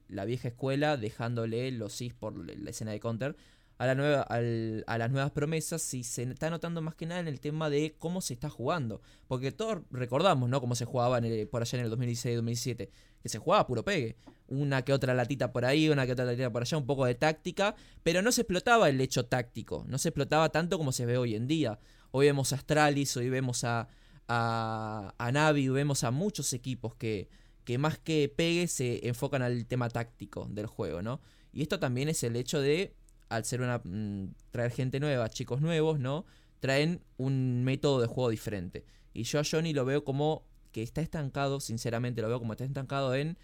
la- 0.09 0.25
vieja 0.25 0.49
escuela, 0.49 0.97
dejándole 0.97 1.71
los 1.73 2.01
is 2.01 2.15
por 2.15 2.35
la 2.59 2.71
escena 2.71 2.93
de 2.93 3.01
counter 3.01 3.37
a, 3.81 4.99
las 4.99 5.11
nuevas 5.11 5.31
promesas 5.31 5.95
y 5.95 6.05
se 6.05 6.25
está 6.25 6.51
notando 6.51 6.83
más 6.83 6.95
que 6.95 7.07
nada 7.07 7.21
en 7.21 7.29
el 7.29 7.41
tema 7.41 7.71
de 7.71 7.95
cómo 7.99 8.21
se 8.21 8.35
está 8.35 8.51
jugando. 8.51 9.01
Porque 9.27 9.53
todos 9.53 9.79
recordamos, 9.91 10.51
¿no? 10.51 10.61
Cómo 10.61 10.75
se 10.75 10.85
jugaba 10.85 11.17
en 11.19 11.25
el- 11.25 11.49
por 11.49 11.63
allá 11.63 11.79
en 11.79 11.85
el 11.87 11.91
2016-2017. 11.91 12.91
Que 13.23 13.29
se 13.29 13.39
jugaba 13.39 13.67
puro 13.67 13.83
pegue. 13.83 14.17
Una 14.49 14.83
que 14.83 14.93
otra 14.93 15.15
latita 15.15 15.53
por 15.53 15.65
ahí, 15.65 15.89
una 15.89 16.05
que 16.05 16.13
otra 16.13 16.27
latita 16.27 16.53
por 16.53 16.63
allá, 16.63 16.77
un 16.77 16.87
poco 16.87 17.07
de 17.07 17.15
táctica. 17.15 17.75
Pero 18.03 18.21
no 18.21 18.33
se 18.33 18.43
explotaba 18.43 18.89
el 18.91 19.01
hecho 19.01 19.25
táctico. 19.25 19.85
No 19.89 19.97
se 19.97 20.11
explotaba 20.11 20.51
tanto 20.51 20.77
como 20.77 20.93
se 20.93 21.07
ve 21.07 21.17
hoy 21.17 21.35
en 21.35 21.47
día. 21.47 21.79
Hoy 22.11 22.27
vemos 22.27 22.53
a 22.53 22.57
Astralis, 22.57 23.17
hoy 23.17 23.31
vemos 23.31 23.65
a, 23.65 23.89
a, 24.29 25.15
a 25.17 25.33
Navi, 25.33 25.69
vemos 25.69 26.05
a 26.05 26.11
muchos 26.11 26.53
equipos 26.53 26.95
que, 26.97 27.29
que 27.65 27.79
más 27.79 27.99
que 27.99 28.33
pegue 28.35 28.67
se 28.69 29.07
enfocan 29.09 29.43
al 29.43 29.65
tema 29.67 29.89
táctico 29.89 30.47
del 30.51 30.67
juego, 30.67 31.03
¿no? 31.03 31.21
Y 31.53 31.63
esto 31.63 31.79
también 31.79 32.09
es 32.09 32.23
el 32.25 32.37
hecho 32.37 32.61
de, 32.61 32.95
al 33.31 33.45
ser 33.47 33.63
una. 33.63 33.79
mm, 33.85 34.35
traer 34.51 34.73
gente 34.73 35.01
nueva, 35.01 35.31
chicos 35.31 35.61
nuevos, 35.63 35.99
¿no? 36.01 36.27
Traen 36.61 37.03
un 37.17 37.65
método 37.65 38.01
de 38.03 38.07
juego 38.09 38.31
diferente. 38.31 38.85
Y 39.15 39.25
yo 39.25 39.41
a 39.41 39.45
Johnny 39.51 39.73
lo 39.73 39.85
veo 39.87 40.05
como 40.05 40.45
que 40.73 40.83
está 40.83 41.01
estancado, 41.01 41.61
sinceramente 41.61 42.23
lo 42.23 42.29
veo 42.29 42.39
como 42.41 42.53
está 42.53 42.65
estancado 42.65 43.15
en. 43.15 43.39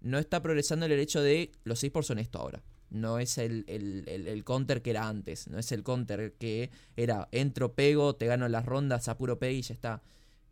No 0.00 0.18
está 0.18 0.42
progresando 0.42 0.86
en 0.86 0.92
el 0.92 1.00
hecho 1.00 1.20
de 1.22 1.52
los 1.64 1.84
esports 1.84 2.06
son 2.08 2.18
esto 2.18 2.38
ahora. 2.38 2.62
No 2.90 3.18
es 3.18 3.38
el, 3.38 3.64
el, 3.68 4.04
el- 4.08 4.44
counter 4.44 4.82
que 4.82 4.90
era 4.90 5.08
antes. 5.08 5.46
No 5.48 5.58
es 5.58 5.70
el 5.72 5.82
counter 5.82 6.34
que 6.38 6.70
era 6.96 7.28
entro, 7.32 7.74
pego, 7.74 8.16
te 8.16 8.26
gano 8.26 8.48
las 8.48 8.64
rondas 8.66 9.08
a 9.08 9.16
puro 9.18 9.38
y 9.42 9.62
ya 9.62 9.74
está. 9.74 10.02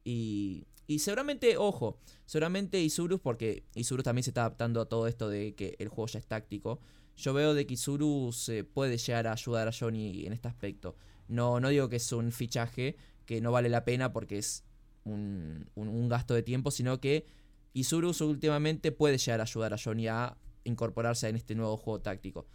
Y, 0.04 0.66
y 0.86 1.00
seguramente, 1.00 1.56
ojo, 1.56 1.98
seguramente 2.26 2.80
Isurus, 2.80 3.20
porque 3.20 3.64
Isurus 3.74 4.04
también 4.04 4.22
se 4.24 4.30
está 4.30 4.42
adaptando 4.42 4.80
a 4.80 4.88
todo 4.88 5.06
esto 5.06 5.28
de 5.28 5.54
que 5.54 5.76
el 5.78 5.88
juego 5.88 6.06
ya 6.08 6.18
es 6.18 6.26
táctico. 6.26 6.80
Yo 7.18 7.34
veo 7.34 7.52
de 7.52 7.66
que 7.66 7.74
Isurus 7.74 8.48
eh, 8.48 8.64
puede 8.64 8.96
llegar 8.96 9.26
a 9.26 9.32
ayudar 9.32 9.68
a 9.68 9.72
Johnny 9.78 10.24
en 10.24 10.32
este 10.32 10.48
aspecto. 10.48 10.96
No, 11.28 11.60
no 11.60 11.68
digo 11.68 11.88
que 11.88 11.96
es 11.96 12.12
un 12.12 12.32
fichaje 12.32 12.96
que 13.26 13.40
no 13.40 13.52
vale 13.52 13.68
la 13.68 13.84
pena 13.84 14.12
porque 14.12 14.38
es 14.38 14.64
un, 15.04 15.68
un- 15.74 16.08
gasto 16.08 16.32
de 16.34 16.42
tiempo, 16.42 16.70
sino 16.70 17.00
que 17.00 17.26
Isurus 17.72 18.20
últimamente 18.20 18.92
puede 18.92 19.18
llegar 19.18 19.40
a 19.40 19.42
ayudar 19.42 19.74
a 19.74 19.78
Johnny 19.82 20.06
a 20.08 20.36
incorporarse 20.64 21.28
en 21.28 21.36
este 21.36 21.54
nuevo 21.54 21.76
juego 21.76 22.00
táctico. 22.00 22.46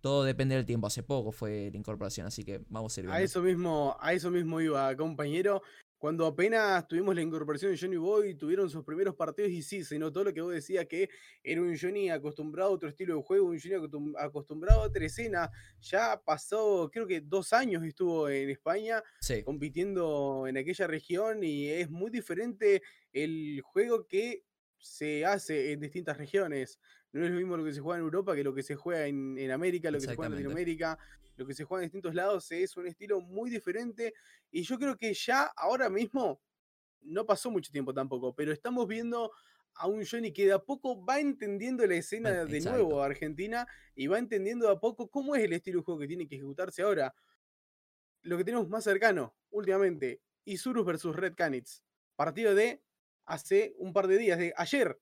Todo 0.00 0.24
depende 0.24 0.54
del 0.54 0.64
tiempo. 0.64 0.86
Hace 0.86 1.02
poco 1.02 1.30
fue 1.32 1.68
la 1.70 1.76
incorporación, 1.76 2.26
así 2.26 2.44
que 2.44 2.62
vamos 2.68 2.96
a 2.96 3.00
ir 3.00 3.06
A 3.06 3.10
viendo. 3.10 3.24
eso 3.24 3.42
mismo, 3.42 3.96
a 4.00 4.12
eso 4.14 4.30
mismo 4.30 4.60
iba, 4.60 4.94
compañero. 4.96 5.62
Cuando 5.98 6.26
apenas 6.26 6.86
tuvimos 6.86 7.14
la 7.14 7.22
incorporación 7.22 7.72
de 7.72 7.78
Johnny 7.78 7.96
Boy, 7.96 8.34
tuvieron 8.34 8.70
sus 8.70 8.84
primeros 8.84 9.16
partidos 9.16 9.50
y 9.50 9.62
sí, 9.62 9.82
se 9.82 9.98
notó 9.98 10.22
lo 10.22 10.32
que 10.32 10.40
vos 10.40 10.52
decías, 10.52 10.86
que 10.86 11.10
era 11.42 11.60
un 11.60 11.76
Johnny 11.76 12.08
acostumbrado 12.08 12.70
a 12.70 12.74
otro 12.74 12.88
estilo 12.88 13.16
de 13.16 13.22
juego, 13.22 13.46
un 13.46 13.58
Johnny 13.58 14.14
acostumbrado 14.16 14.82
a 14.82 14.84
otra 14.84 15.04
escena. 15.04 15.50
Ya 15.80 16.22
pasó, 16.24 16.88
creo 16.92 17.06
que 17.06 17.20
dos 17.20 17.52
años 17.52 17.82
estuvo 17.84 18.28
en 18.28 18.48
España 18.48 19.02
compitiendo 19.44 20.46
en 20.46 20.56
aquella 20.56 20.86
región 20.86 21.42
y 21.42 21.68
es 21.68 21.90
muy 21.90 22.12
diferente 22.12 22.80
el 23.12 23.60
juego 23.62 24.06
que 24.06 24.44
se 24.78 25.26
hace 25.26 25.72
en 25.72 25.80
distintas 25.80 26.16
regiones. 26.16 26.78
No 27.10 27.24
es 27.24 27.30
lo 27.30 27.38
mismo 27.38 27.56
lo 27.56 27.64
que 27.64 27.72
se 27.72 27.80
juega 27.80 27.98
en 27.98 28.04
Europa 28.04 28.36
que 28.36 28.44
lo 28.44 28.54
que 28.54 28.62
se 28.62 28.76
juega 28.76 29.06
en, 29.06 29.50
América, 29.50 29.90
lo 29.90 29.98
que 29.98 30.06
se 30.06 30.14
juega 30.14 30.26
en 30.26 30.32
Latinoamérica, 30.34 30.98
lo 31.38 31.46
que 31.46 31.54
se 31.54 31.64
juega 31.64 31.84
en 31.84 31.86
distintos 31.86 32.14
lados. 32.14 32.50
Es 32.50 32.76
un 32.76 32.86
estilo 32.86 33.20
muy 33.20 33.48
diferente. 33.48 34.12
Y 34.50 34.62
yo 34.62 34.78
creo 34.78 34.96
que 34.96 35.14
ya 35.14 35.44
ahora 35.56 35.88
mismo, 35.88 36.42
no 37.00 37.24
pasó 37.24 37.50
mucho 37.50 37.70
tiempo 37.70 37.94
tampoco, 37.94 38.34
pero 38.34 38.52
estamos 38.52 38.86
viendo 38.88 39.30
a 39.76 39.86
un 39.86 40.04
Johnny 40.04 40.32
que 40.32 40.46
de 40.46 40.52
a 40.52 40.58
poco 40.58 41.04
va 41.04 41.20
entendiendo 41.20 41.86
la 41.86 41.94
escena 41.94 42.44
de 42.44 42.60
nuevo 42.60 43.00
a 43.00 43.06
Argentina 43.06 43.66
y 43.94 44.08
va 44.08 44.18
entendiendo 44.18 44.66
de 44.66 44.72
a 44.72 44.80
poco 44.80 45.08
cómo 45.08 45.36
es 45.36 45.44
el 45.44 45.52
estilo 45.52 45.78
de 45.78 45.84
juego 45.84 46.00
que 46.00 46.08
tiene 46.08 46.26
que 46.26 46.34
ejecutarse 46.34 46.82
ahora. 46.82 47.14
Lo 48.22 48.36
que 48.36 48.44
tenemos 48.44 48.68
más 48.68 48.82
cercano 48.82 49.36
últimamente, 49.50 50.20
Isurus 50.44 50.84
versus 50.84 51.14
Red 51.14 51.34
Canids. 51.36 51.84
Partido 52.16 52.52
de 52.56 52.82
hace 53.26 53.74
un 53.78 53.92
par 53.92 54.08
de 54.08 54.18
días, 54.18 54.38
de 54.38 54.52
ayer. 54.56 55.00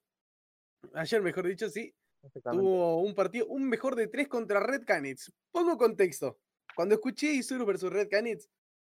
Ayer, 0.92 1.22
mejor 1.22 1.46
dicho, 1.46 1.70
sí. 1.70 1.94
Tuvo 2.32 3.00
un 3.00 3.14
partido, 3.14 3.46
un 3.46 3.68
mejor 3.68 3.96
de 3.96 4.08
tres 4.08 4.28
contra 4.28 4.60
Red 4.60 4.84
Canids. 4.84 5.32
Pongo 5.50 5.76
contexto. 5.76 6.38
Cuando 6.74 6.94
escuché 6.94 7.32
Isurus 7.32 7.66
versus 7.66 7.92
Red 7.92 8.08
Canids, 8.08 8.48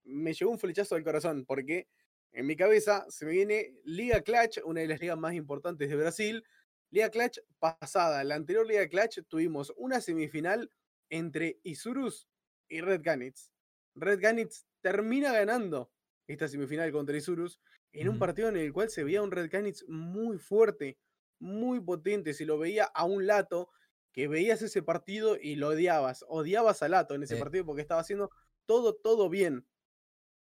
me 0.03 0.33
llegó 0.33 0.51
un 0.51 0.59
flechazo 0.59 0.95
al 0.95 1.03
corazón, 1.03 1.45
porque 1.45 1.87
en 2.31 2.45
mi 2.45 2.55
cabeza 2.55 3.05
se 3.09 3.25
me 3.25 3.31
viene 3.31 3.73
Liga 3.83 4.21
Clutch, 4.21 4.59
una 4.63 4.81
de 4.81 4.87
las 4.87 4.99
ligas 4.99 5.17
más 5.17 5.33
importantes 5.33 5.89
de 5.89 5.95
Brasil. 5.95 6.43
Liga 6.89 7.09
Clutch 7.09 7.39
pasada, 7.59 8.23
la 8.23 8.35
anterior 8.35 8.65
Liga 8.65 8.87
Clutch 8.87 9.19
tuvimos 9.27 9.73
una 9.77 10.01
semifinal 10.01 10.71
entre 11.09 11.59
Isurus 11.63 12.27
y 12.69 12.81
Red 12.81 13.01
Canids. 13.01 13.51
Red 13.95 14.21
Canids 14.21 14.65
termina 14.81 15.33
ganando 15.33 15.91
esta 16.27 16.47
semifinal 16.47 16.91
contra 16.91 17.17
Isurus 17.17 17.59
en 17.91 18.09
un 18.09 18.19
partido 18.19 18.49
en 18.49 18.57
el 18.57 18.73
cual 18.73 18.89
se 18.89 19.03
veía 19.03 19.21
un 19.21 19.31
Red 19.31 19.49
Canids 19.49 19.85
muy 19.87 20.37
fuerte, 20.37 20.97
muy 21.39 21.79
potente, 21.79 22.33
se 22.33 22.45
lo 22.45 22.57
veía 22.57 22.85
a 22.85 23.05
un 23.05 23.27
lato 23.27 23.69
que 24.17 24.27
veías 24.27 24.61
ese 24.63 24.81
partido 24.81 25.37
y 25.39 25.57
lo 25.57 25.67
odiabas, 25.67 26.25
odiabas 26.27 26.81
a 26.81 26.89
Lato 26.89 27.13
en 27.13 27.21
ese 27.21 27.37
partido 27.37 27.65
porque 27.65 27.83
estaba 27.83 28.01
haciendo 28.01 28.31
todo, 28.65 28.95
todo 28.95 29.29
bien. 29.29 29.67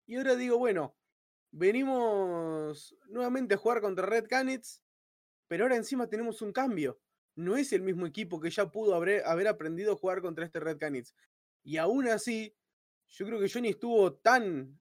Y 0.05 0.15
ahora 0.15 0.38
digo, 0.38 0.57
bueno, 0.57 0.95
venimos 1.51 2.95
nuevamente 3.09 3.55
a 3.55 3.57
jugar 3.57 3.81
contra 3.81 4.05
Red 4.05 4.27
Canids, 4.29 4.81
pero 5.50 5.65
ahora 5.65 5.75
encima 5.75 6.07
tenemos 6.07 6.41
un 6.41 6.53
cambio. 6.53 7.01
No 7.36 7.57
es 7.57 7.74
el 7.74 7.81
mismo 7.81 8.05
equipo 8.05 8.39
que 8.39 8.50
ya 8.50 8.71
pudo 8.71 8.95
haber, 8.95 9.25
haber 9.25 9.50
aprendido 9.50 9.91
a 9.91 9.98
jugar 9.98 10.21
contra 10.21 10.45
este 10.45 10.62
Red 10.62 10.77
Canids. 10.77 11.13
Y 11.62 11.75
aún 11.75 12.07
así, 12.07 12.55
yo 13.09 13.25
creo 13.25 13.41
que 13.41 13.50
Johnny 13.50 13.69
estuvo 13.69 14.13
tan 14.13 14.79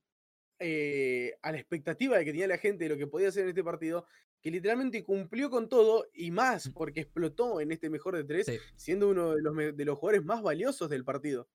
eh, 0.60 1.34
a 1.42 1.52
la 1.52 1.58
expectativa 1.58 2.18
de 2.18 2.24
que 2.24 2.30
tenía 2.30 2.46
la 2.46 2.58
gente 2.58 2.84
de 2.84 2.90
lo 2.90 2.96
que 2.96 3.06
podía 3.06 3.28
hacer 3.28 3.44
en 3.44 3.50
este 3.50 3.64
partido, 3.64 4.06
que 4.40 4.50
literalmente 4.50 5.02
cumplió 5.02 5.50
con 5.50 5.68
todo 5.68 6.06
y 6.14 6.30
más, 6.30 6.70
porque 6.70 7.00
explotó 7.00 7.60
en 7.60 7.72
este 7.72 7.90
mejor 7.90 8.16
de 8.16 8.24
tres, 8.24 8.46
siendo 8.76 9.08
uno 9.08 9.34
de 9.34 9.42
los, 9.42 9.76
de 9.76 9.84
los 9.84 9.98
jugadores 9.98 10.24
más 10.24 10.42
valiosos 10.42 10.88
del 10.88 11.04
partido. 11.04 11.48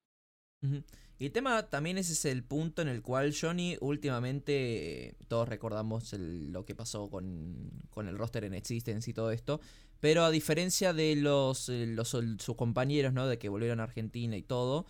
Y 1.19 1.27
el 1.27 1.31
tema 1.31 1.69
también 1.69 1.97
ese 1.97 2.13
es 2.13 2.25
el 2.25 2.43
punto 2.43 2.81
en 2.81 2.87
el 2.87 3.01
cual 3.01 3.33
Johnny 3.39 3.77
últimamente, 3.81 5.15
todos 5.27 5.47
recordamos 5.47 6.13
lo 6.13 6.65
que 6.65 6.75
pasó 6.75 7.09
con, 7.09 7.69
con, 7.89 8.07
el 8.07 8.17
roster 8.17 8.45
en 8.45 8.53
Existence 8.53 9.09
y 9.09 9.13
todo 9.13 9.31
esto, 9.31 9.61
pero 9.99 10.23
a 10.23 10.31
diferencia 10.31 10.93
de 10.93 11.15
los, 11.15 11.69
eh, 11.69 11.85
los 11.87 12.09
sus 12.09 12.55
compañeros, 12.57 13.13
¿no? 13.13 13.27
De 13.27 13.37
que 13.37 13.49
volvieron 13.49 13.79
a 13.79 13.83
Argentina 13.83 14.35
y 14.35 14.41
todo, 14.41 14.85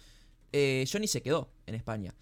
eh, 0.52 0.86
Johnny 0.92 1.08
se 1.08 1.22
quedó 1.22 1.52
en 1.66 1.76
España. 1.76 2.16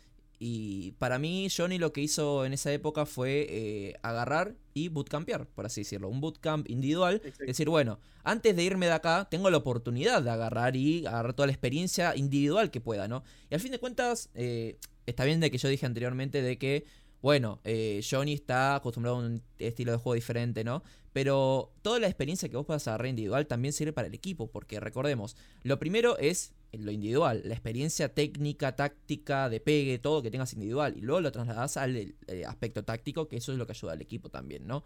Y 0.44 0.94
para 0.94 1.20
mí, 1.20 1.50
Johnny 1.56 1.78
lo 1.78 1.94
que 1.94 2.02
hizo 2.02 2.46
en 2.48 2.54
esa 2.54 2.74
época 2.74 3.06
fue 3.06 3.46
eh, 3.48 4.00
agarrar 4.02 4.56
y 4.74 4.88
bootcampear, 4.88 5.46
por 5.46 5.68
así 5.68 5.82
decirlo. 5.82 6.10
Un 6.10 6.20
bootcamp 6.20 6.68
individual. 6.68 7.22
Es 7.24 7.38
Decir, 7.38 7.70
bueno, 7.70 8.00
antes 8.24 8.56
de 8.56 8.64
irme 8.64 8.88
de 8.88 8.94
acá, 8.94 9.28
tengo 9.30 9.52
la 9.52 9.58
oportunidad 9.58 10.24
de 10.24 10.32
agarrar 10.32 10.76
y 10.76 11.06
agarrar 11.06 11.36
toda 11.36 11.46
la 11.46 11.52
experiencia 11.52 12.16
individual 12.16 12.72
que 12.72 12.82
pueda, 12.82 13.08
¿no? 13.08 13.24
Y 13.52 13.54
al 13.54 13.60
fin 13.60 13.72
de 13.72 13.78
cuentas, 13.78 14.32
eh, 14.34 14.80
está 15.06 15.26
bien 15.26 15.42
de 15.42 15.52
que 15.52 15.60
yo 15.60 15.70
dije 15.70 15.86
anteriormente 15.86 16.42
de 16.42 16.58
que, 16.58 16.86
bueno, 17.22 17.60
eh, 17.64 18.02
Johnny 18.10 18.34
está 18.34 18.74
acostumbrado 18.74 19.18
a 19.18 19.20
un 19.20 19.44
estilo 19.60 19.92
de 19.92 20.00
juego 20.00 20.16
diferente, 20.16 20.64
¿no? 20.64 20.82
Pero 21.14 21.72
toda 21.84 22.00
la 22.00 22.08
experiencia 22.08 22.50
que 22.50 22.58
vos 22.58 22.66
puedas 22.66 22.88
agarrar 22.88 23.10
individual 23.10 23.46
también 23.46 23.74
sirve 23.74 23.94
para 23.94 24.08
el 24.08 24.16
equipo, 24.16 24.50
porque 24.50 24.80
recordemos, 24.80 25.38
lo 25.62 25.78
primero 25.78 26.18
es 26.18 26.52
lo 26.74 26.92
individual, 26.92 27.42
la 27.46 27.54
experiencia 27.54 28.14
técnica, 28.14 28.76
táctica, 28.76 29.50
de 29.50 29.60
pegue, 29.60 30.00
todo 30.00 30.22
que 30.22 30.32
tengas 30.32 30.54
individual, 30.54 30.96
y 30.98 31.02
luego 31.02 31.22
lo 31.22 31.32
trasladas 31.32 31.78
al 31.78 31.96
eh, 31.96 32.16
aspecto 32.48 32.84
táctico, 32.84 33.28
que 33.28 33.38
eso 33.38 33.52
es 33.52 33.58
lo 33.58 33.66
que 33.66 33.74
ayuda 33.74 33.94
al 33.94 34.02
equipo 34.02 34.30
también, 34.30 34.68
¿no? 34.68 34.84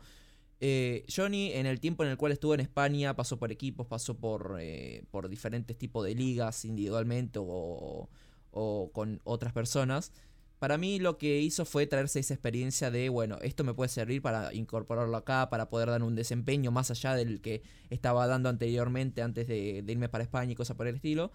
Eh, 0.61 1.05
Johnny, 1.13 1.51
en 1.51 1.65
el 1.65 1.79
tiempo 1.79 2.03
en 2.03 2.09
el 2.09 2.17
cual 2.17 2.31
estuvo 2.31 2.53
en 2.53 2.61
España, 2.61 3.15
pasó 3.15 3.37
por 3.37 3.51
equipos, 3.51 3.87
pasó 3.87 4.17
por, 4.17 4.57
eh, 4.59 5.03
por 5.11 5.27
diferentes 5.29 5.77
tipos 5.77 6.05
de 6.05 6.15
ligas 6.15 6.63
individualmente 6.65 7.39
o, 7.41 8.09
o, 8.51 8.91
con 8.93 9.21
otras 9.25 9.53
personas. 9.53 10.11
Para 10.57 10.77
mí 10.77 10.99
lo 10.99 11.17
que 11.17 11.41
hizo 11.41 11.65
fue 11.65 11.85
traerse 11.85 12.19
esa 12.19 12.33
experiencia 12.33 12.89
de, 12.89 13.09
bueno, 13.09 13.37
esto 13.41 13.65
me 13.65 13.73
puede 13.73 13.89
servir 13.89 14.21
para 14.21 14.53
incorporarlo 14.53 15.17
acá, 15.17 15.49
para 15.49 15.69
poder 15.69 15.89
dar 15.89 16.01
un 16.01 16.15
desempeño 16.15 16.71
más 16.71 16.89
allá 16.89 17.13
del 17.15 17.41
que 17.41 17.61
estaba 17.89 18.25
dando 18.25 18.47
anteriormente 18.47 19.21
antes 19.21 19.47
de 19.47 19.83
irme 19.85 20.07
para 20.07 20.23
España 20.23 20.53
y 20.53 20.55
cosas 20.55 20.77
por 20.77 20.87
el 20.87 20.95
estilo. 20.95 21.33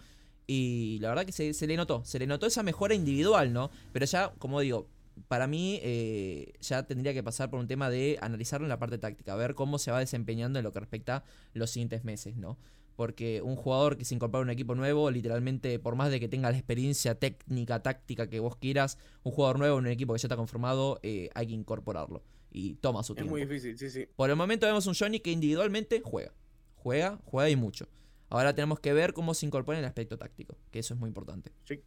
Y 0.52 0.98
la 0.98 1.10
verdad 1.10 1.24
que 1.24 1.30
se, 1.30 1.66
le 1.68 1.76
notó, 1.76 2.04
se 2.04 2.18
le 2.18 2.26
notó 2.26 2.44
esa 2.44 2.64
mejora 2.64 2.92
individual, 2.92 3.52
¿no? 3.52 3.70
Pero 3.92 4.04
ya, 4.04 4.32
como 4.38 4.58
digo, 4.58 4.88
para 5.28 5.46
mí 5.46 5.78
eh, 5.80 6.54
ya 6.60 6.82
tendría 6.88 7.14
que 7.14 7.22
pasar 7.22 7.50
por 7.50 7.60
un 7.60 7.68
tema 7.68 7.88
de 7.88 8.18
analizarlo 8.20 8.64
en 8.64 8.68
la 8.68 8.80
parte 8.80 8.98
táctica, 8.98 9.36
ver 9.36 9.54
cómo 9.54 9.78
se 9.78 9.92
va 9.92 10.00
desempeñando 10.00 10.58
en 10.58 10.64
lo 10.64 10.72
que 10.72 10.80
respecta 10.80 11.18
a 11.18 11.24
los 11.52 11.70
siguientes 11.70 12.02
meses, 12.02 12.36
¿no? 12.36 12.58
Porque 12.96 13.42
un 13.42 13.54
jugador 13.54 13.96
que 13.96 14.04
se 14.04 14.16
incorpora 14.16 14.40
a 14.40 14.42
un 14.42 14.50
equipo 14.50 14.74
nuevo, 14.74 15.08
literalmente, 15.12 15.78
por 15.78 15.94
más 15.94 16.10
de 16.10 16.18
que 16.18 16.26
tenga 16.26 16.50
la 16.50 16.56
experiencia 16.56 17.14
técnica, 17.14 17.80
táctica 17.84 18.28
que 18.28 18.40
vos 18.40 18.56
quieras, 18.56 18.98
un 19.22 19.30
jugador 19.30 19.56
nuevo 19.56 19.78
en 19.78 19.84
un 19.84 19.92
equipo 19.92 20.14
que 20.14 20.18
ya 20.18 20.26
está 20.26 20.36
conformado, 20.36 20.98
eh, 21.04 21.30
hay 21.32 21.46
que 21.46 21.54
incorporarlo. 21.54 22.24
Y 22.50 22.74
toma 22.74 23.04
su 23.04 23.14
tiempo. 23.14 23.36
Es 23.36 23.46
muy 23.46 23.48
difícil, 23.48 23.78
sí, 23.78 23.88
sí. 23.88 24.08
Por 24.16 24.30
el 24.30 24.34
momento 24.34 24.66
vemos 24.66 24.84
un 24.88 24.94
Johnny 24.94 25.20
que 25.20 25.30
individualmente 25.30 26.02
juega. 26.04 26.32
Juega, 26.74 27.20
juega 27.24 27.48
y 27.48 27.54
mucho. 27.54 27.86
Ahora 28.30 28.54
tenemos 28.54 28.78
que 28.78 28.92
ver 28.92 29.12
cómo 29.12 29.34
se 29.34 29.44
incorpora 29.44 29.78
en 29.78 29.84
el 29.84 29.88
aspecto 29.88 30.16
táctico, 30.16 30.56
que 30.70 30.78
eso 30.78 30.94
es 30.94 31.00
muy 31.00 31.08
importante. 31.08 31.52
Sí. 31.64 31.82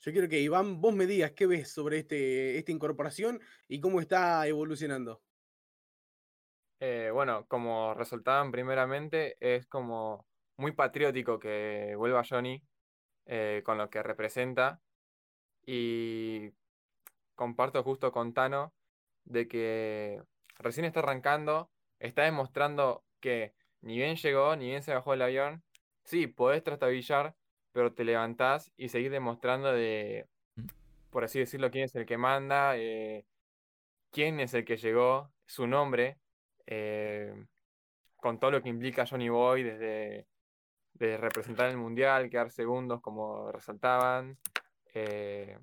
Yo 0.00 0.10
quiero 0.10 0.28
que 0.28 0.40
Iván, 0.40 0.80
vos 0.80 0.92
me 0.92 1.06
digas 1.06 1.30
qué 1.30 1.46
ves 1.46 1.70
sobre 1.70 2.00
este, 2.00 2.58
esta 2.58 2.72
incorporación 2.72 3.40
y 3.68 3.80
cómo 3.80 4.00
está 4.00 4.44
evolucionando. 4.48 5.22
Eh, 6.80 7.10
bueno, 7.12 7.46
como 7.46 7.94
resultaban 7.94 8.50
primeramente, 8.50 9.36
es 9.38 9.68
como 9.68 10.26
muy 10.56 10.72
patriótico 10.72 11.38
que 11.38 11.94
vuelva 11.96 12.24
Johnny 12.28 12.60
eh, 13.26 13.62
con 13.64 13.78
lo 13.78 13.88
que 13.88 14.02
representa. 14.02 14.80
Y 15.64 16.50
comparto 17.36 17.84
justo 17.84 18.10
con 18.10 18.34
Tano 18.34 18.74
de 19.24 19.46
que 19.46 20.20
recién 20.58 20.84
está 20.84 20.98
arrancando, 20.98 21.70
está 22.00 22.22
demostrando 22.24 23.04
que 23.20 23.54
ni 23.82 23.96
bien 23.96 24.16
llegó, 24.16 24.56
ni 24.56 24.66
bien 24.66 24.82
se 24.82 24.94
bajó 24.94 25.14
el 25.14 25.22
avión. 25.22 25.62
Sí, 26.04 26.26
podés 26.26 26.62
trastabillar, 26.64 27.34
pero 27.72 27.92
te 27.92 28.04
levantás 28.04 28.72
y 28.76 28.88
seguís 28.88 29.10
demostrando 29.10 29.72
de, 29.72 30.26
mm. 30.56 30.66
por 31.10 31.24
así 31.24 31.38
decirlo, 31.40 31.70
quién 31.70 31.84
es 31.84 31.94
el 31.94 32.06
que 32.06 32.16
manda, 32.16 32.76
eh, 32.76 33.26
quién 34.10 34.40
es 34.40 34.54
el 34.54 34.64
que 34.64 34.76
llegó, 34.76 35.32
su 35.46 35.66
nombre, 35.66 36.18
eh, 36.66 37.34
con 38.16 38.38
todo 38.38 38.52
lo 38.52 38.62
que 38.62 38.68
implica 38.68 39.06
Johnny 39.06 39.28
Boy 39.28 39.62
desde, 39.64 40.26
representar 41.18 41.68
el 41.70 41.76
mundial, 41.76 42.30
quedar 42.30 42.52
segundos 42.52 43.00
como 43.00 43.50
resaltaban, 43.50 44.38
eh, 44.94 45.58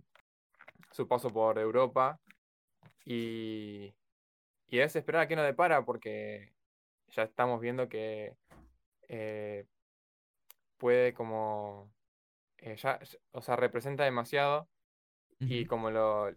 su 0.91 1.07
paso 1.07 1.29
por 1.29 1.57
Europa 1.59 2.19
y, 3.05 3.93
y 4.67 4.79
es 4.79 4.95
esperar 4.95 5.21
a 5.21 5.27
que 5.27 5.38
no 5.38 5.43
depara 5.43 5.85
porque 5.85 6.51
ya 7.12 7.24
estamos 7.24 7.62
viendo 7.62 7.89
que 7.89 8.36
eh, 9.10 9.66
puede 10.78 11.13
como, 11.13 11.92
eh, 12.60 12.75
ya, 12.78 13.00
o 13.32 13.42
sea, 13.42 13.56
representa 13.56 14.04
demasiado 14.04 14.70
y 15.42 15.66
como 15.66 15.92
lo, 15.92 16.32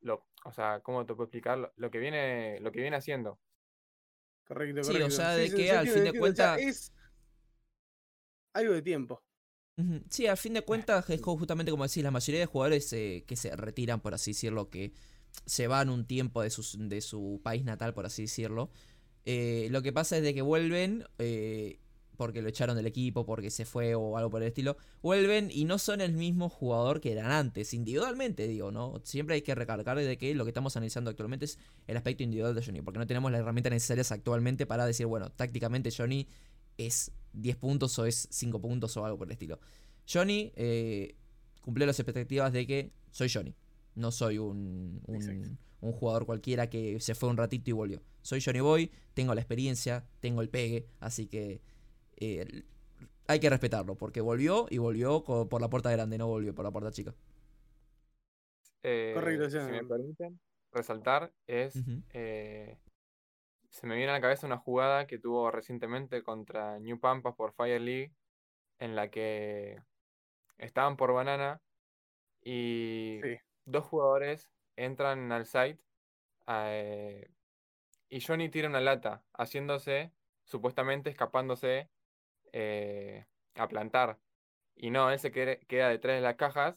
lo, 0.00 0.26
o 0.44 0.52
sea, 0.52 0.80
¿cómo 0.80 1.06
te 1.06 1.14
puedo 1.14 1.26
explicar? 1.26 1.72
Lo, 1.76 1.90
que 1.90 1.98
viene, 1.98 2.60
lo 2.60 2.72
que 2.72 2.80
viene 2.80 2.96
haciendo. 2.96 3.38
Correcto, 4.46 4.82
correcto. 4.82 4.92
Sí, 4.94 5.02
o 5.02 5.10
sea, 5.10 5.34
de 5.36 5.50
que 5.50 5.70
al 5.72 5.88
fin 5.88 6.04
de, 6.04 6.18
cuentas... 6.18 6.60
es 6.60 6.92
algo 8.54 8.72
de 8.72 8.82
tiempo. 8.82 9.22
Sí, 10.08 10.26
al 10.28 10.36
fin 10.36 10.54
de 10.54 10.62
cuentas 10.62 11.08
es 11.10 11.20
justamente 11.20 11.72
como 11.72 11.84
decís, 11.84 12.02
la 12.04 12.10
mayoría 12.12 12.40
de 12.40 12.46
jugadores 12.46 12.92
eh, 12.92 13.24
que 13.26 13.34
se 13.36 13.54
retiran, 13.56 14.00
por 14.00 14.14
así 14.14 14.30
decirlo, 14.30 14.70
que 14.70 14.92
se 15.46 15.66
van 15.66 15.90
un 15.90 16.06
tiempo 16.06 16.42
de, 16.42 16.50
sus- 16.50 16.76
de 16.78 17.00
su 17.00 17.40
país 17.42 17.64
natal, 17.64 17.92
por 17.92 18.06
así 18.06 18.22
decirlo. 18.22 18.70
Eh, 19.26 19.68
lo 19.70 19.82
que 19.82 19.92
pasa 19.92 20.16
es 20.18 20.22
de 20.22 20.34
que 20.34 20.42
vuelven 20.42 21.04
eh, 21.18 21.78
porque 22.16 22.42
lo 22.42 22.48
echaron 22.48 22.76
del 22.76 22.86
equipo, 22.86 23.26
porque 23.26 23.50
se 23.50 23.64
fue 23.64 23.94
o 23.94 24.16
algo 24.16 24.30
por 24.30 24.42
el 24.42 24.48
estilo. 24.48 24.76
Vuelven 25.02 25.50
y 25.50 25.64
no 25.64 25.78
son 25.78 26.00
el 26.00 26.12
mismo 26.12 26.48
jugador 26.48 27.00
que 27.00 27.10
eran 27.12 27.30
antes, 27.32 27.74
individualmente, 27.74 28.46
digo, 28.46 28.70
¿no? 28.70 29.00
Siempre 29.02 29.34
hay 29.34 29.42
que 29.42 29.54
recalcar 29.54 29.98
de 29.98 30.16
que 30.18 30.34
lo 30.34 30.44
que 30.44 30.50
estamos 30.50 30.76
analizando 30.76 31.10
actualmente 31.10 31.46
es 31.46 31.58
el 31.86 31.96
aspecto 31.96 32.22
individual 32.22 32.54
de 32.54 32.64
Johnny, 32.64 32.82
porque 32.82 32.98
no 33.00 33.06
tenemos 33.06 33.32
las 33.32 33.40
herramientas 33.40 33.72
necesarias 33.72 34.12
actualmente 34.12 34.64
para 34.66 34.86
decir, 34.86 35.06
bueno, 35.06 35.30
tácticamente 35.30 35.90
Johnny 35.90 36.28
es 36.78 37.10
10 37.32 37.56
puntos 37.56 37.98
o 37.98 38.06
es 38.06 38.28
5 38.30 38.60
puntos 38.60 38.96
o 38.96 39.04
algo 39.04 39.18
por 39.18 39.26
el 39.26 39.32
estilo. 39.32 39.58
Johnny 40.08 40.52
eh, 40.54 41.16
cumplió 41.62 41.86
las 41.86 41.98
expectativas 41.98 42.52
de 42.52 42.66
que 42.66 42.92
soy 43.10 43.28
Johnny. 43.28 43.54
No 43.96 44.12
soy 44.12 44.38
un, 44.38 45.00
un- 45.06 45.92
jugador 45.92 46.26
cualquiera 46.26 46.70
que 46.70 46.98
se 47.00 47.14
fue 47.14 47.28
un 47.28 47.36
ratito 47.36 47.70
y 47.70 47.72
volvió. 47.72 48.02
Soy 48.24 48.40
Johnny 48.40 48.60
Boy, 48.60 48.90
tengo 49.12 49.34
la 49.34 49.42
experiencia, 49.42 50.02
tengo 50.20 50.40
el 50.40 50.48
pegue, 50.48 50.86
así 50.98 51.26
que 51.26 51.60
eh, 52.16 52.64
hay 53.28 53.38
que 53.38 53.50
respetarlo, 53.50 53.96
porque 53.96 54.22
volvió 54.22 54.66
y 54.70 54.78
volvió 54.78 55.22
por 55.22 55.60
la 55.60 55.68
puerta 55.68 55.90
grande, 55.90 56.16
no 56.16 56.26
volvió 56.26 56.54
por 56.54 56.64
la 56.64 56.70
puerta 56.70 56.90
chica. 56.90 57.14
Eh, 58.82 59.12
Correcto, 59.14 59.50
si 59.50 59.58
me 59.58 59.84
permiten 59.84 60.40
resaltar, 60.72 61.32
es. 61.46 61.74
Eh, 62.14 62.78
se 63.68 63.86
me 63.86 63.94
viene 63.94 64.10
a 64.10 64.14
la 64.14 64.20
cabeza 64.22 64.46
una 64.46 64.56
jugada 64.56 65.06
que 65.06 65.18
tuvo 65.18 65.50
recientemente 65.50 66.22
contra 66.22 66.78
New 66.78 66.98
Pampas 66.98 67.34
por 67.34 67.52
Fire 67.52 67.80
League, 67.80 68.14
en 68.78 68.96
la 68.96 69.10
que 69.10 69.76
estaban 70.56 70.96
por 70.96 71.12
banana 71.12 71.60
y 72.42 73.20
Sí. 73.22 73.36
dos 73.66 73.84
jugadores 73.84 74.48
entran 74.76 75.30
al 75.30 75.44
site 75.44 75.78
eh, 76.48 77.28
y 78.16 78.20
Johnny 78.20 78.48
tira 78.48 78.68
una 78.68 78.80
lata, 78.80 79.24
haciéndose, 79.32 80.12
supuestamente 80.44 81.10
escapándose 81.10 81.90
eh, 82.52 83.26
a 83.54 83.68
plantar. 83.68 84.20
Y 84.76 84.90
no, 84.90 85.10
él 85.10 85.18
se 85.18 85.32
quede- 85.32 85.60
queda 85.66 85.88
detrás 85.88 86.16
de 86.16 86.22
las 86.22 86.36
cajas 86.36 86.76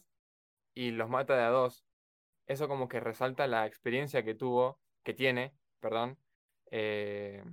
y 0.74 0.92
los 0.92 1.08
mata 1.10 1.36
de 1.36 1.42
a 1.44 1.50
dos. 1.50 1.86
Eso 2.46 2.68
como 2.68 2.88
que 2.88 3.00
resalta 3.00 3.46
la 3.46 3.66
experiencia 3.66 4.24
que 4.24 4.34
tuvo, 4.34 4.80
que 5.04 5.14
tiene, 5.14 5.54
perdón, 5.80 6.18
eh, 6.70 7.44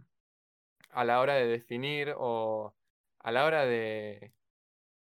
a 0.89 1.03
la 1.05 1.19
hora 1.19 1.35
de 1.35 1.45
definir 1.47 2.13
o 2.17 2.75
a 3.19 3.31
la 3.31 3.45
hora 3.45 3.65
de, 3.65 4.33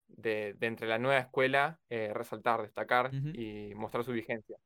de, 0.08 0.54
de 0.54 0.66
entre 0.66 0.88
la 0.88 0.98
nueva 0.98 1.20
escuela 1.20 1.80
eh, 1.88 2.12
resaltar, 2.14 2.62
destacar 2.62 3.12
y 3.32 3.74
mostrar 3.74 4.04
su 4.04 4.12
vigencia. 4.12 4.58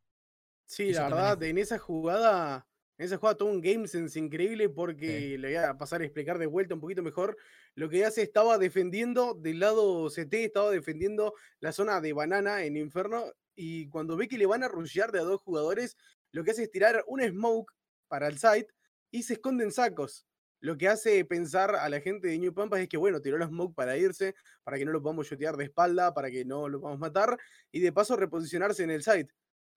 Sí, 0.67 0.91
Eso 0.91 1.03
la 1.03 1.09
verdad, 1.09 1.43
es- 1.43 1.51
en 1.51 1.59
esa 1.59 1.79
jugada, 1.79 2.69
en 2.97 3.07
esa 3.07 3.17
jugada 3.17 3.37
tuvo 3.37 3.51
un 3.51 3.61
game 3.61 3.89
sense 3.89 4.19
increíble 4.19 4.69
porque 4.69 5.37
le 5.39 5.49
voy 5.49 5.57
a 5.57 5.77
pasar 5.77 6.01
a 6.01 6.05
explicar 6.05 6.39
de 6.39 6.47
vuelta 6.47 6.75
un 6.75 6.81
poquito 6.81 7.03
mejor. 7.03 7.37
Lo 7.75 7.89
que 7.89 8.05
hace 8.05 8.23
estaba 8.23 8.57
defendiendo 8.57 9.35
del 9.35 9.61
lado 9.61 10.09
CT, 10.09 10.35
estaba 10.35 10.71
defendiendo 10.71 11.35
la 11.61 11.73
zona 11.73 12.01
de 12.01 12.13
banana 12.13 12.63
en 12.65 12.77
Inferno 12.77 13.33
y 13.57 13.89
cuando 13.89 14.17
ve 14.17 14.29
que 14.29 14.39
le 14.39 14.47
van 14.47 14.63
a 14.63 14.69
rushear 14.69 15.11
de 15.11 15.21
a 15.21 15.23
dos 15.23 15.41
jugadores, 15.41 15.97
lo 16.33 16.45
que 16.45 16.53
hace 16.53 16.65
es 16.65 16.71
tirar 16.71 17.05
un 17.07 17.21
smoke 17.21 17.73
para 18.09 18.29
el 18.29 18.39
site 18.39 18.69
y 19.11 19.25
se 19.25 19.35
esconde 19.35 19.65
en 19.65 19.73
sacos. 19.73 20.27
Lo 20.61 20.79
que 20.79 20.89
hace 20.89 21.25
pensar 21.25 21.75
a 21.75 21.89
la 21.89 22.01
gente 22.01 22.29
de 22.29 22.39
New 22.39 22.55
Pampas 22.55 22.81
es 22.81 22.89
que, 22.89 22.97
bueno, 22.97 23.21
tiró 23.21 23.37
el 23.37 23.47
smoke 23.47 23.75
para 23.75 23.99
irse, 23.99 24.35
para 24.63 24.79
que 24.79 24.85
no 24.85 24.93
lo 24.93 25.03
podamos 25.03 25.27
shotear 25.29 25.57
de 25.57 25.65
espalda, 25.65 26.15
para 26.15 26.31
que 26.31 26.45
no 26.45 26.69
lo 26.69 26.81
podamos 26.81 27.01
matar 27.01 27.37
y 27.71 27.81
de 27.81 27.93
paso 27.93 28.17
reposicionarse 28.17 28.83
en 28.83 28.91
el 28.91 29.03
site. 29.03 29.33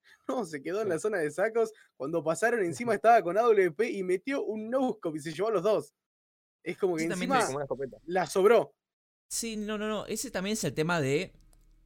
No, 0.28 0.46
se 0.46 0.62
quedó 0.62 0.82
en 0.82 0.90
la 0.90 1.00
zona 1.00 1.20
de 1.20 1.32
sacos. 1.32 1.72
Cuando 1.96 2.24
pasaron 2.24 2.64
encima 2.64 2.94
estaba 2.94 3.22
con 3.22 3.38
AWP 3.38 3.82
y 3.92 4.04
metió 4.04 4.44
un 4.44 4.70
no-scope 4.70 5.18
y 5.18 5.22
se 5.22 5.32
llevó 5.34 5.48
a 5.50 5.52
los 5.54 5.64
dos. 5.64 5.94
Es 6.64 6.78
como 6.78 6.96
que 6.98 7.06
Ese 7.06 7.14
encima 7.14 7.40
es- 7.40 7.46
como 7.46 7.84
una 7.84 7.98
la 8.06 8.26
sobró. 8.26 8.74
Sí, 9.30 9.56
no, 9.58 9.78
no, 9.78 9.88
no. 9.88 10.06
Ese 10.06 10.32
también 10.32 10.54
es 10.54 10.64
el 10.64 10.74
tema 10.74 11.00
de 11.02 11.34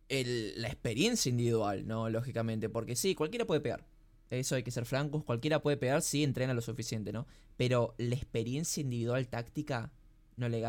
el- 0.10 0.60
la 0.62 0.68
experiencia 0.68 1.30
individual, 1.30 1.88
¿no? 1.88 2.10
Lógicamente. 2.10 2.68
Porque 2.70 2.96
sí, 2.96 3.16
cualquiera 3.16 3.46
puede 3.46 3.62
pegar. 3.62 3.86
Eso 4.30 4.56
hay 4.56 4.64
que 4.64 4.72
ser 4.72 4.86
francos. 4.86 5.24
Cualquiera 5.24 5.62
puede 5.62 5.78
pegar 5.78 6.02
si 6.02 6.24
entrena 6.24 6.54
lo 6.54 6.62
suficiente, 6.62 7.12
¿no? 7.12 7.28
Pero 7.58 7.94
la 7.98 8.16
experiencia 8.16 8.82
individual 8.82 9.28
táctica 9.28 9.92
no 10.38 10.50
le 10.50 10.62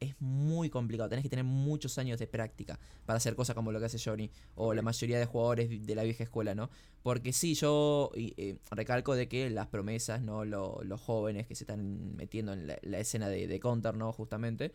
es 0.00 0.14
muy 0.20 0.70
complicado. 0.70 1.08
Tenés 1.08 1.22
que 1.22 1.28
tener 1.28 1.44
muchos 1.44 1.98
años 1.98 2.18
de 2.18 2.26
práctica 2.26 2.78
para 3.06 3.16
hacer 3.18 3.34
cosas 3.34 3.54
como 3.54 3.72
lo 3.72 3.78
que 3.80 3.86
hace 3.86 3.98
Johnny 4.02 4.30
o 4.54 4.74
la 4.74 4.82
mayoría 4.82 5.18
de 5.18 5.26
jugadores 5.26 5.68
de 5.86 5.94
la 5.94 6.02
vieja 6.04 6.24
escuela, 6.24 6.54
¿no? 6.54 6.70
Porque 7.02 7.32
sí, 7.32 7.54
yo 7.54 8.10
eh, 8.14 8.56
recalco 8.70 9.14
de 9.14 9.28
que 9.28 9.50
las 9.50 9.66
promesas, 9.68 10.22
¿no? 10.22 10.44
Lo- 10.44 10.80
los 10.84 11.00
jóvenes 11.00 11.46
que 11.46 11.54
se 11.54 11.64
están 11.64 12.16
metiendo 12.16 12.52
en 12.52 12.66
la, 12.66 12.98
escena 12.98 13.28
de, 13.28 13.46
de 13.46 13.60
Counter, 13.60 13.94
¿no? 13.94 14.12
Justamente. 14.12 14.72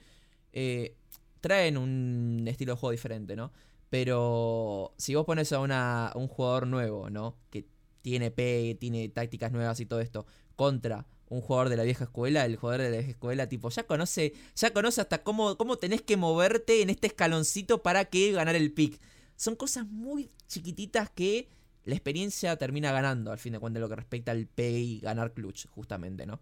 eh, 0.53 0.95
traen 1.41 1.77
un 1.77 2.45
estilo 2.47 2.73
de 2.73 2.79
juego 2.79 2.91
diferente, 2.91 3.35
¿no? 3.35 3.51
Pero 3.89 4.93
si 4.97 5.13
vos 5.15 5.25
pones 5.25 5.51
a 5.53 6.11
un 6.15 6.27
jugador 6.27 6.67
nuevo, 6.67 7.09
¿no? 7.09 7.37
Que 7.49 7.65
tiene 8.01 8.31
P, 8.31 8.75
tiene 8.79 9.07
tácticas 9.09 9.51
nuevas 9.51 9.79
y 9.79 9.85
todo 9.85 9.99
esto, 10.01 10.25
contra 10.55 11.05
un 11.33 11.41
jugador 11.41 11.69
de 11.69 11.77
la 11.77 11.83
vieja 11.83 12.05
escuela, 12.05 12.45
el 12.45 12.55
jugador 12.57 12.81
de 12.81 12.89
la 12.91 12.97
vieja 12.97 13.11
escuela, 13.11 13.49
tipo, 13.49 13.69
ya 13.69 13.83
conoce, 13.83 14.33
ya 14.55 14.71
conoce 14.71 15.01
hasta 15.01 15.23
cómo, 15.23 15.57
cómo 15.57 15.77
tenés 15.77 16.01
que 16.01 16.15
moverte 16.15 16.81
en 16.81 16.89
este 16.89 17.07
escaloncito 17.07 17.81
para 17.81 18.05
que 18.05 18.31
ganar 18.31 18.55
el 18.55 18.71
pick. 18.71 18.99
Son 19.35 19.55
cosas 19.55 19.87
muy 19.87 20.29
chiquititas 20.47 21.09
que 21.09 21.49
la 21.85 21.95
experiencia 21.95 22.55
termina 22.57 22.91
ganando, 22.91 23.31
al 23.31 23.39
fin 23.39 23.53
de 23.53 23.59
cuentas, 23.59 23.77
en 23.77 23.81
lo 23.81 23.89
que 23.89 23.95
respecta 23.95 24.31
al 24.31 24.47
P 24.47 24.69
y 24.71 24.99
ganar 24.99 25.33
clutch, 25.33 25.67
justamente, 25.67 26.25
¿no? 26.25 26.39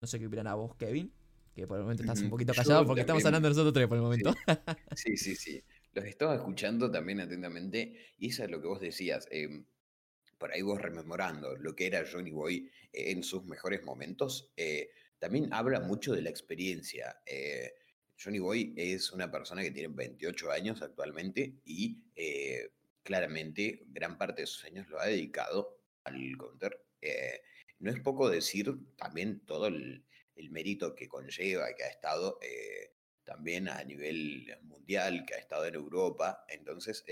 No 0.00 0.08
sé 0.08 0.18
qué 0.18 0.26
opinan 0.26 0.46
a 0.46 0.54
vos, 0.54 0.74
Kevin, 0.76 1.12
que 1.54 1.66
por 1.66 1.76
el 1.76 1.82
momento 1.82 2.02
estás 2.02 2.20
un 2.20 2.30
poquito 2.30 2.52
yo 2.52 2.62
callado 2.62 2.86
porque 2.86 3.02
estamos 3.02 3.24
hablando 3.24 3.48
nosotros 3.48 3.74
tres 3.74 3.86
por 3.86 3.98
el 3.98 4.02
momento. 4.02 4.34
Sí, 4.94 5.16
sí, 5.16 5.36
sí. 5.36 5.62
Los 5.92 6.04
estaba 6.04 6.34
escuchando 6.34 6.90
también 6.90 7.20
atentamente 7.20 8.14
y 8.18 8.28
eso 8.28 8.44
es 8.44 8.50
lo 8.50 8.60
que 8.60 8.68
vos 8.68 8.80
decías. 8.80 9.26
em, 9.30 9.64
por 10.38 10.52
ahí 10.52 10.62
vos 10.62 10.80
rememorando 10.80 11.56
lo 11.56 11.74
que 11.74 11.86
era 11.86 12.04
Johnny 12.10 12.30
Boy 12.30 12.70
en 12.92 13.22
sus 13.22 13.44
mejores 13.44 13.82
momentos, 13.84 14.52
eh, 14.56 14.90
también 15.18 15.52
habla 15.52 15.80
mucho 15.80 16.12
de 16.12 16.22
la 16.22 16.30
experiencia. 16.30 17.20
eh, 17.26 17.74
Johnny 18.20 18.38
Boy 18.40 18.74
es 18.76 19.12
una 19.12 19.30
persona 19.30 19.62
que 19.62 19.70
tiene 19.70 19.94
28 19.94 20.50
años 20.50 20.82
actualmente 20.82 21.54
y 21.64 22.02
eh, 22.16 22.70
claramente 23.02 23.84
gran 23.86 24.18
parte 24.18 24.42
de 24.42 24.46
sus 24.46 24.64
años 24.64 24.88
lo 24.88 25.00
ha 25.00 25.06
dedicado 25.06 25.78
al 26.04 26.36
counter. 26.36 26.84
eh, 27.00 27.42
no 27.80 27.92
es 27.92 28.00
poco 28.00 28.28
decir 28.28 28.74
también 28.96 29.44
todo 29.46 29.68
el, 29.68 30.04
mérito 30.50 30.94
que 30.94 31.08
conlleva, 31.08 31.74
que 31.74 31.84
ha 31.84 31.88
estado 31.88 32.38
también 33.24 33.68
a 33.68 33.82
nivel 33.84 34.56
mundial, 34.62 35.24
que 35.26 35.34
ha 35.34 35.38
estado 35.38 35.66
en 35.66 35.74
Europa. 35.74 36.44
Entonces, 36.48 37.04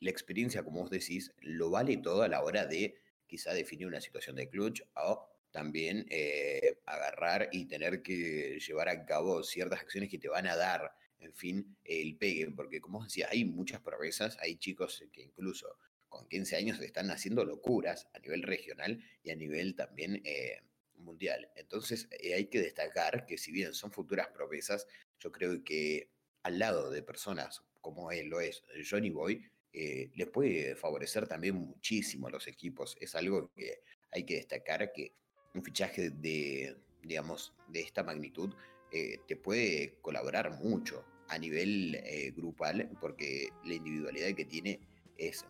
la 0.00 0.10
experiencia, 0.10 0.62
como 0.62 0.82
vos 0.82 0.90
decís, 0.90 1.32
lo 1.40 1.70
vale 1.70 1.96
todo 1.98 2.22
a 2.22 2.28
la 2.28 2.42
hora 2.42 2.66
de 2.66 2.96
quizá 3.26 3.52
definir 3.52 3.86
una 3.86 4.00
situación 4.00 4.36
de 4.36 4.48
clutch 4.48 4.82
o 4.94 5.28
también 5.50 6.06
eh, 6.10 6.78
agarrar 6.86 7.48
y 7.52 7.66
tener 7.66 8.02
que 8.02 8.58
llevar 8.60 8.88
a 8.88 9.04
cabo 9.04 9.42
ciertas 9.42 9.80
acciones 9.80 10.10
que 10.10 10.18
te 10.18 10.28
van 10.28 10.46
a 10.46 10.56
dar, 10.56 10.92
en 11.20 11.34
fin, 11.34 11.76
el 11.84 12.16
pegue. 12.16 12.50
Porque 12.50 12.80
como 12.80 12.98
os 12.98 13.06
decía, 13.06 13.28
hay 13.30 13.44
muchas 13.44 13.80
promesas, 13.80 14.36
hay 14.40 14.56
chicos 14.56 15.02
que 15.12 15.22
incluso 15.22 15.76
con 16.08 16.26
15 16.28 16.56
años 16.56 16.80
están 16.80 17.10
haciendo 17.10 17.44
locuras 17.44 18.08
a 18.14 18.18
nivel 18.18 18.42
regional 18.42 19.02
y 19.22 19.30
a 19.30 19.36
nivel 19.36 19.74
también 19.74 20.22
eh, 20.24 20.62
mundial. 20.96 21.50
Entonces 21.56 22.08
eh, 22.20 22.34
hay 22.34 22.46
que 22.46 22.60
destacar 22.60 23.26
que 23.26 23.38
si 23.38 23.52
bien 23.52 23.74
son 23.74 23.92
futuras 23.92 24.28
promesas, 24.28 24.86
yo 25.18 25.32
creo 25.32 25.62
que 25.64 26.10
al 26.42 26.58
lado 26.58 26.90
de 26.90 27.02
personas 27.02 27.62
como 27.80 28.10
él 28.10 28.28
lo 28.28 28.40
es 28.40 28.62
Johnny 28.88 29.10
Boy, 29.10 29.50
eh, 29.72 30.10
les 30.14 30.28
puede 30.28 30.74
favorecer 30.74 31.26
también 31.26 31.56
muchísimo 31.56 32.26
a 32.26 32.30
los 32.30 32.46
equipos. 32.46 32.96
Es 33.00 33.14
algo 33.14 33.50
que 33.54 33.82
hay 34.10 34.24
que 34.24 34.36
destacar 34.36 34.92
que 34.92 35.12
un 35.54 35.62
fichaje 35.62 36.10
de, 36.10 36.76
digamos, 37.02 37.54
de 37.68 37.80
esta 37.80 38.02
magnitud 38.02 38.54
eh, 38.90 39.20
te 39.26 39.36
puede 39.36 39.98
colaborar 40.00 40.58
mucho 40.62 41.04
a 41.28 41.38
nivel 41.38 41.94
eh, 41.96 42.32
grupal 42.34 42.90
porque 43.00 43.50
la 43.64 43.74
individualidad 43.74 44.34
que 44.34 44.44
tiene 44.44 44.80
es 45.16 45.44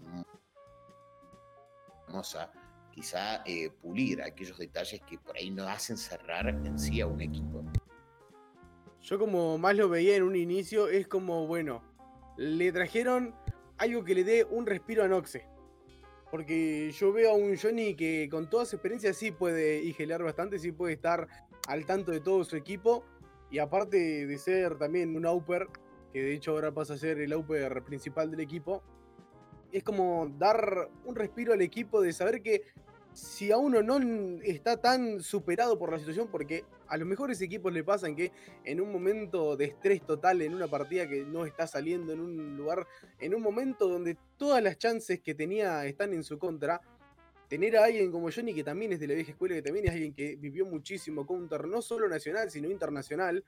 hermosa. 2.06 2.52
Quizá 2.90 3.44
eh, 3.46 3.70
pulir 3.70 4.22
aquellos 4.22 4.58
detalles 4.58 5.00
que 5.02 5.18
por 5.18 5.36
ahí 5.36 5.50
no 5.50 5.68
hacen 5.68 5.96
cerrar 5.96 6.48
en 6.48 6.78
sí 6.78 7.00
a 7.00 7.06
un 7.06 7.20
equipo. 7.20 7.64
Yo 9.02 9.18
como 9.20 9.56
más 9.56 9.76
lo 9.76 9.88
veía 9.88 10.16
en 10.16 10.24
un 10.24 10.34
inicio, 10.34 10.88
es 10.88 11.06
como, 11.06 11.46
bueno, 11.46 11.84
le 12.36 12.72
trajeron 12.72 13.36
algo 13.78 14.04
que 14.04 14.14
le 14.14 14.24
dé 14.24 14.44
un 14.44 14.66
respiro 14.66 15.04
a 15.04 15.08
Noxe. 15.08 15.46
Porque 16.30 16.90
yo 16.90 17.12
veo 17.12 17.30
a 17.30 17.34
un 17.34 17.56
Johnny 17.56 17.94
que 17.94 18.28
con 18.30 18.50
toda 18.50 18.66
su 18.66 18.76
experiencia 18.76 19.14
sí 19.14 19.30
puede 19.30 19.82
igelar 19.82 20.22
bastante, 20.22 20.58
sí 20.58 20.72
puede 20.72 20.94
estar 20.94 21.26
al 21.68 21.86
tanto 21.86 22.12
de 22.12 22.20
todo 22.20 22.44
su 22.44 22.56
equipo. 22.56 23.04
Y 23.50 23.58
aparte 23.60 24.26
de 24.26 24.38
ser 24.38 24.76
también 24.76 25.16
un 25.16 25.24
Auper, 25.24 25.68
que 26.12 26.22
de 26.22 26.34
hecho 26.34 26.50
ahora 26.50 26.72
pasa 26.72 26.94
a 26.94 26.98
ser 26.98 27.18
el 27.20 27.32
Auper 27.32 27.82
principal 27.82 28.30
del 28.30 28.40
equipo, 28.40 28.82
es 29.72 29.82
como 29.82 30.30
dar 30.38 30.90
un 31.04 31.14
respiro 31.14 31.52
al 31.52 31.62
equipo 31.62 32.02
de 32.02 32.12
saber 32.12 32.42
que 32.42 32.62
si 33.12 33.50
a 33.50 33.56
uno 33.56 33.82
no 33.82 33.98
está 34.42 34.80
tan 34.80 35.20
superado 35.20 35.78
por 35.78 35.90
la 35.90 35.98
situación, 35.98 36.28
porque 36.30 36.64
a 36.86 36.96
los 36.96 37.06
mejores 37.06 37.40
equipos 37.40 37.72
le 37.72 37.84
pasan 37.84 38.14
que 38.14 38.32
en 38.64 38.80
un 38.80 38.92
momento 38.92 39.56
de 39.56 39.66
estrés 39.66 40.02
total, 40.02 40.42
en 40.42 40.54
una 40.54 40.68
partida 40.68 41.08
que 41.08 41.24
no 41.24 41.44
está 41.44 41.66
saliendo 41.66 42.12
en 42.12 42.20
un 42.20 42.56
lugar, 42.56 42.86
en 43.18 43.34
un 43.34 43.42
momento 43.42 43.88
donde 43.88 44.16
todas 44.36 44.62
las 44.62 44.78
chances 44.78 45.20
que 45.20 45.34
tenía 45.34 45.84
están 45.86 46.12
en 46.14 46.22
su 46.22 46.38
contra, 46.38 46.80
tener 47.48 47.76
a 47.76 47.84
alguien 47.84 48.12
como 48.12 48.30
Johnny, 48.30 48.54
que 48.54 48.62
también 48.64 48.92
es 48.92 49.00
de 49.00 49.08
la 49.08 49.14
vieja 49.14 49.32
escuela, 49.32 49.54
que 49.56 49.62
también 49.62 49.86
es 49.86 49.92
alguien 49.92 50.14
que 50.14 50.36
vivió 50.36 50.66
muchísimo 50.66 51.26
counter, 51.26 51.66
no 51.66 51.82
solo 51.82 52.08
nacional, 52.08 52.50
sino 52.50 52.70
internacional, 52.70 53.44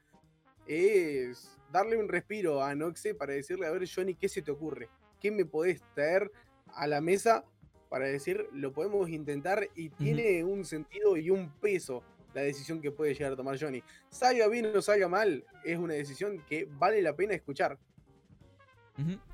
es 0.67 1.59
darle 1.71 1.97
un 1.97 2.09
respiro 2.09 2.63
a 2.63 2.75
Noxe 2.75 3.15
para 3.15 3.35
decirle, 3.35 3.67
a 3.67 3.71
ver, 3.71 3.89
Johnny, 3.89 4.15
¿qué 4.15 4.29
se 4.29 4.43
te 4.43 4.51
ocurre? 4.51 4.89
¿Qué 5.21 5.31
me 5.31 5.45
podés 5.45 5.83
traer 5.95 6.31
a 6.67 6.87
la 6.87 7.01
mesa 7.01 7.45
para 7.91 8.07
decir, 8.07 8.49
lo 8.55 8.73
podemos 8.73 9.11
intentar 9.11 9.69
y 9.75 9.91
tiene 9.91 10.43
un 10.45 10.65
sentido 10.65 11.19
y 11.19 11.29
un 11.29 11.51
peso 11.61 12.03
la 12.33 12.43
decisión 12.43 12.81
que 12.81 12.93
puede 12.93 13.13
llegar 13.13 13.33
a 13.33 13.37
tomar 13.37 13.61
Johnny. 13.61 13.83
Salga 14.09 14.47
bien 14.49 14.67
o 14.75 14.81
salga 14.81 15.09
mal, 15.09 15.45
es 15.65 15.77
una 15.77 15.95
decisión 15.95 16.43
que 16.49 16.69
vale 16.79 17.03
la 17.03 17.15
pena 17.15 17.35
escuchar. 17.35 17.77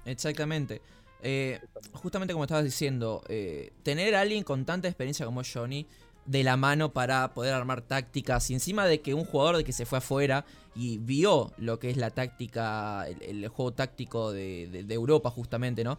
Exactamente. 0.05 0.81
Eh, 1.23 1.61
justamente 1.93 2.33
como 2.33 2.45
estabas 2.45 2.65
diciendo, 2.65 3.23
eh, 3.29 3.73
tener 3.83 4.15
a 4.15 4.23
alguien 4.23 4.43
con 4.43 4.65
tanta 4.65 4.89
experiencia 4.89 5.27
como 5.27 5.43
Johnny 5.45 5.87
de 6.25 6.43
la 6.43 6.57
mano 6.57 6.93
para 6.93 7.33
poder 7.35 7.55
armar 7.55 7.83
tácticas 7.83 8.51
y 8.51 8.55
encima 8.55 8.87
de 8.87 9.01
que 9.01 9.15
un 9.15 9.25
jugador 9.25 9.59
de 9.59 9.65
que 9.65 9.73
se 9.73 9.87
fue 9.87 9.99
afuera 9.99 10.45
y 10.75 10.99
vio 10.99 11.53
lo 11.59 11.79
que 11.79 11.91
es 11.91 11.97
la 11.97 12.11
táctica, 12.11 13.07
el, 13.07 13.47
juego 13.49 13.73
táctico 13.73 14.33
de, 14.33 14.85
Europa 14.89 15.31
justamente, 15.31 15.85
¿no? 15.85 15.99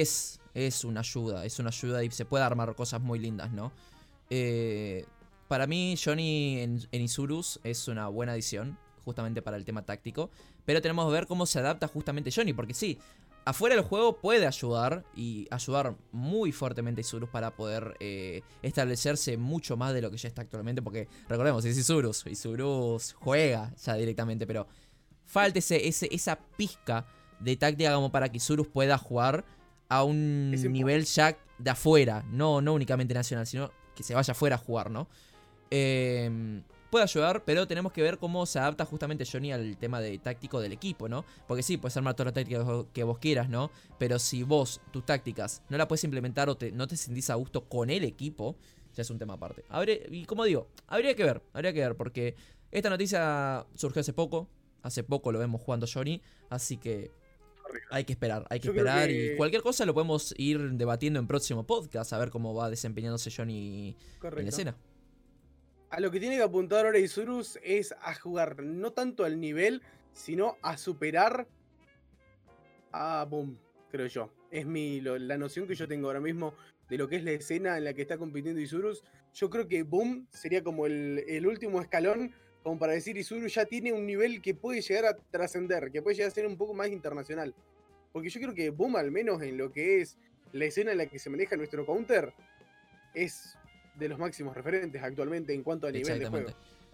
Es, 0.00 0.40
es 0.54 0.84
una 0.84 1.00
ayuda, 1.00 1.44
es 1.44 1.58
una 1.58 1.68
ayuda 1.68 2.02
y 2.02 2.10
se 2.10 2.24
puede 2.24 2.44
armar 2.44 2.74
cosas 2.74 3.00
muy 3.00 3.18
lindas, 3.18 3.52
¿no? 3.52 3.72
Eh, 4.30 5.04
para 5.48 5.66
mí 5.66 5.96
Johnny 6.02 6.60
en, 6.60 7.02
Isurus 7.02 7.60
es 7.62 7.88
una 7.88 8.08
buena 8.08 8.32
adición, 8.32 8.78
justamente 9.04 9.42
para 9.42 9.58
el 9.58 9.64
tema 9.66 9.82
táctico, 9.82 10.30
pero 10.64 10.80
tenemos 10.80 11.04
que 11.06 11.12
ver 11.12 11.26
cómo 11.26 11.44
se 11.44 11.58
adapta 11.58 11.88
justamente 11.88 12.30
Johnny, 12.34 12.54
porque 12.54 12.72
sí, 12.72 12.98
afuera 13.44 13.74
del 13.76 13.84
juego 13.84 14.16
puede 14.16 14.46
ayudar 14.46 15.04
y 15.14 15.46
ayudar 15.50 15.94
muy 16.12 16.52
fuertemente 16.52 17.00
a 17.00 17.02
Isurus 17.02 17.28
para 17.28 17.50
poder 17.50 17.96
eh, 18.00 18.42
establecerse 18.62 19.36
mucho 19.36 19.76
más 19.76 19.92
de 19.92 20.00
lo 20.00 20.10
que 20.10 20.16
ya 20.16 20.28
está 20.28 20.42
actualmente. 20.42 20.80
Porque 20.80 21.08
recordemos, 21.28 21.64
es 21.64 21.76
Isurus, 21.76 22.24
Isurus 22.26 23.14
juega 23.18 23.74
ya 23.76 23.94
directamente, 23.94 24.46
pero 24.46 24.66
falta 25.26 25.58
ese, 25.58 26.08
esa 26.14 26.38
pizca 26.56 27.06
de 27.40 27.56
táctica 27.56 27.94
como 27.94 28.10
para 28.10 28.30
que 28.30 28.38
Isurus 28.38 28.68
pueda 28.68 28.96
jugar 28.96 29.44
a 29.92 30.04
un 30.04 30.50
nivel 30.50 31.04
ya 31.04 31.36
de 31.58 31.70
afuera, 31.70 32.24
no, 32.30 32.62
no 32.62 32.72
únicamente 32.72 33.12
nacional, 33.12 33.46
sino 33.46 33.70
que 33.94 34.02
se 34.02 34.14
vaya 34.14 34.32
afuera 34.32 34.56
a 34.56 34.58
jugar, 34.58 34.90
¿no? 34.90 35.06
Eh, 35.70 36.62
puede 36.90 37.04
ayudar, 37.04 37.44
pero 37.44 37.66
tenemos 37.66 37.92
que 37.92 38.00
ver 38.00 38.18
cómo 38.18 38.46
se 38.46 38.58
adapta 38.58 38.86
justamente 38.86 39.26
Johnny 39.30 39.52
al 39.52 39.76
tema 39.76 40.00
de 40.00 40.18
táctico 40.18 40.60
del 40.60 40.72
equipo, 40.72 41.10
¿no? 41.10 41.26
Porque 41.46 41.62
sí, 41.62 41.76
puedes 41.76 41.94
armar 41.96 42.14
toda 42.14 42.26
la 42.26 42.32
táctica 42.32 42.64
que 42.94 43.04
vos 43.04 43.18
quieras, 43.18 43.50
¿no? 43.50 43.70
Pero 43.98 44.18
si 44.18 44.42
vos, 44.44 44.80
tus 44.92 45.04
tácticas, 45.04 45.62
no 45.68 45.76
la 45.76 45.86
puedes 45.86 46.04
implementar 46.04 46.48
o 46.48 46.56
no 46.72 46.86
te 46.86 46.96
sentís 46.96 47.28
a 47.28 47.34
gusto 47.34 47.68
con 47.68 47.90
el 47.90 48.04
equipo, 48.04 48.56
ya 48.94 49.02
es 49.02 49.10
un 49.10 49.18
tema 49.18 49.34
aparte. 49.34 49.62
y 50.10 50.24
como 50.24 50.44
digo, 50.44 50.68
habría 50.86 51.14
que 51.14 51.24
ver, 51.24 51.42
habría 51.52 51.74
que 51.74 51.80
ver, 51.80 51.96
porque 51.96 52.34
esta 52.70 52.88
noticia 52.88 53.66
surgió 53.74 54.00
hace 54.00 54.14
poco, 54.14 54.48
hace 54.82 55.04
poco 55.04 55.32
lo 55.32 55.38
vemos 55.38 55.60
jugando 55.60 55.86
Johnny, 55.86 56.22
así 56.48 56.78
que 56.78 57.10
hay 57.90 58.04
que 58.04 58.12
esperar, 58.12 58.46
hay 58.50 58.60
que 58.60 58.68
esperar 58.68 59.10
y 59.10 59.36
cualquier 59.36 59.62
cosa 59.62 59.84
lo 59.84 59.94
podemos 59.94 60.34
ir 60.38 60.72
debatiendo 60.72 61.18
en 61.18 61.26
próximo 61.26 61.66
podcast, 61.66 62.12
a 62.12 62.18
ver 62.18 62.30
cómo 62.30 62.54
va 62.54 62.70
desempeñándose 62.70 63.30
Johnny 63.30 63.96
en 64.22 64.44
la 64.44 64.48
escena 64.48 64.76
a 65.92 66.00
lo 66.00 66.10
que 66.10 66.20
tiene 66.20 66.36
que 66.36 66.42
apuntar 66.42 66.86
ahora 66.86 66.98
Isurus 66.98 67.58
es 67.62 67.94
a 68.00 68.14
jugar 68.14 68.62
no 68.62 68.92
tanto 68.92 69.24
al 69.24 69.38
nivel, 69.38 69.82
sino 70.14 70.56
a 70.62 70.78
superar 70.78 71.46
a 72.92 73.26
Boom, 73.28 73.58
creo 73.90 74.06
yo. 74.06 74.32
Es 74.50 74.64
mi, 74.64 75.02
la 75.02 75.36
noción 75.36 75.66
que 75.66 75.74
yo 75.74 75.86
tengo 75.86 76.06
ahora 76.06 76.20
mismo 76.20 76.54
de 76.88 76.96
lo 76.96 77.08
que 77.08 77.16
es 77.16 77.24
la 77.24 77.32
escena 77.32 77.76
en 77.76 77.84
la 77.84 77.92
que 77.92 78.00
está 78.00 78.16
compitiendo 78.16 78.58
Isurus. 78.58 79.04
Yo 79.34 79.50
creo 79.50 79.68
que 79.68 79.82
Boom 79.82 80.26
sería 80.30 80.64
como 80.64 80.86
el, 80.86 81.46
último 81.46 81.82
escalón, 81.82 82.32
como 82.62 82.78
para 82.78 82.92
decir 82.92 83.16
Isurus 83.16 83.54
ya 83.54 83.64
tiene 83.64 83.92
un 83.92 84.06
nivel 84.06 84.40
que 84.40 84.54
puede 84.54 84.80
llegar 84.80 85.06
a 85.06 85.16
trascender, 85.16 85.90
que 85.90 86.00
puede 86.02 86.16
llegar 86.16 86.30
a 86.30 86.34
ser 86.34 86.46
un 86.46 86.56
poco 86.56 86.74
más 86.74 86.88
internacional. 86.88 87.54
Porque 88.12 88.28
yo 88.28 88.40
creo 88.40 88.54
que 88.54 88.70
Boom, 88.70 88.96
al 88.96 89.10
menos 89.10 89.42
en 89.42 89.56
lo 89.56 89.72
que 89.72 90.00
es 90.00 90.16
la 90.52 90.66
escena 90.66 90.92
en 90.92 90.98
la 90.98 91.06
que 91.06 91.18
se 91.18 91.30
maneja 91.30 91.56
nuestro 91.56 91.84
counter, 91.84 92.32
es 93.14 93.56
de 93.96 94.08
los 94.08 94.18
máximos 94.18 94.54
referentes 94.54 95.02
actualmente 95.02 95.54
en 95.54 95.62
cuanto 95.62 95.86
a 95.86 95.90
nivel 95.92 96.18
de 96.18 96.26
juego. 96.26 96.50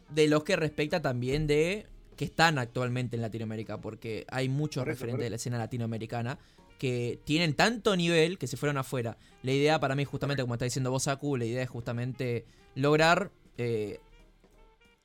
De 0.09 0.28
los 0.28 0.42
que 0.44 0.57
respecta 0.57 1.02
también 1.02 1.46
de 1.46 1.87
que 2.16 2.24
están 2.24 2.59
actualmente 2.59 3.16
en 3.16 3.22
Latinoamérica, 3.22 3.81
porque 3.81 4.26
hay 4.28 4.48
muchos 4.48 4.85
referentes 4.87 5.24
de 5.24 5.31
la 5.31 5.37
escena 5.37 5.59
latinoamericana 5.59 6.38
que 6.78 7.20
tienen 7.24 7.54
tanto 7.54 7.94
nivel 7.96 8.38
que 8.38 8.46
se 8.46 8.57
fueron 8.57 8.78
afuera. 8.78 9.18
La 9.42 9.52
idea 9.52 9.78
para 9.81 9.94
mí, 9.94 10.04
justamente, 10.04 10.42
como 10.42 10.54
está 10.54 10.64
diciendo 10.64 10.90
vos, 10.90 11.09
Aku, 11.09 11.37
la 11.37 11.44
idea 11.44 11.62
es 11.62 11.68
justamente 11.68 12.44
lograr 12.74 13.31
eh, 13.57 14.00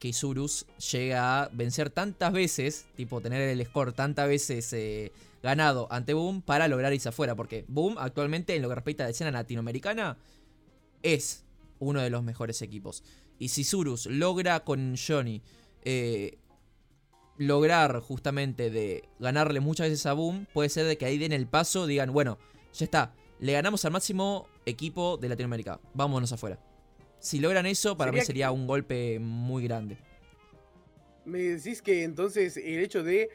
que 0.04 0.10
Isurus 0.10 0.66
llegue 0.92 1.16
a 1.16 1.50
vencer 1.54 1.90
tantas 1.90 2.34
veces, 2.34 2.88
tipo 2.98 3.22
tener 3.22 3.40
el 3.40 3.66
score 3.66 3.94
tantas 3.94 4.28
veces 4.28 4.74
eh, 4.74 5.14
ganado 5.42 5.88
ante 5.92 6.14
Boom 6.14 6.42
para 6.42 6.68
lograr 6.68 6.92
irse 6.92 7.08
afuera. 7.08 7.36
Porque 7.36 7.64
Boom 7.70 7.96
actualmente, 7.98 8.54
en 8.54 8.64
lo 8.64 8.68
que 8.68 8.76
respecta 8.76 9.06
a 9.06 9.08
la 9.08 9.12
escena 9.12 9.32
latinoamericana, 9.32 10.18
es 11.04 11.46
uno 11.80 12.02
de 12.02 12.10
los 12.10 12.22
mejores 12.22 12.62
equipos. 12.62 13.02
Y 13.40 13.48
si 13.48 13.64
Surus 13.64 14.08
logra 14.08 14.66
con 14.66 14.98
Johnny 14.98 15.42
eh, 15.84 16.38
lograr 17.38 18.02
justamente 18.02 18.72
de 18.72 19.08
ganarle 19.20 19.62
muchas 19.62 19.88
veces 19.88 20.06
a 20.06 20.12
Boom, 20.12 20.48
puede 20.54 20.68
ser 20.68 20.86
de 20.86 20.98
que 20.98 21.06
ahí 21.06 21.18
den 21.18 21.32
el 21.32 21.48
paso, 21.48 21.88
digan, 21.88 22.12
bueno, 22.12 22.40
ya 22.74 22.84
está, 22.84 23.14
le 23.40 23.54
ganamos 23.54 23.86
al 23.86 23.94
máximo 23.94 24.50
equipo 24.66 25.16
de 25.16 25.30
Latinoamérica, 25.30 25.80
vámonos 25.94 26.34
afuera. 26.34 26.60
Si 27.24 27.40
logran 27.40 27.66
eso, 27.66 27.96
para 27.96 28.12
mí 28.12 28.20
sería 28.20 28.52
un 28.52 28.68
golpe 28.68 29.18
muy 29.18 29.64
grande. 29.64 29.98
¿Me 31.24 31.40
decís 31.40 31.82
que 31.82 32.04
entonces 32.04 32.58
el 32.58 32.80
hecho 32.80 33.02
de 33.02 33.30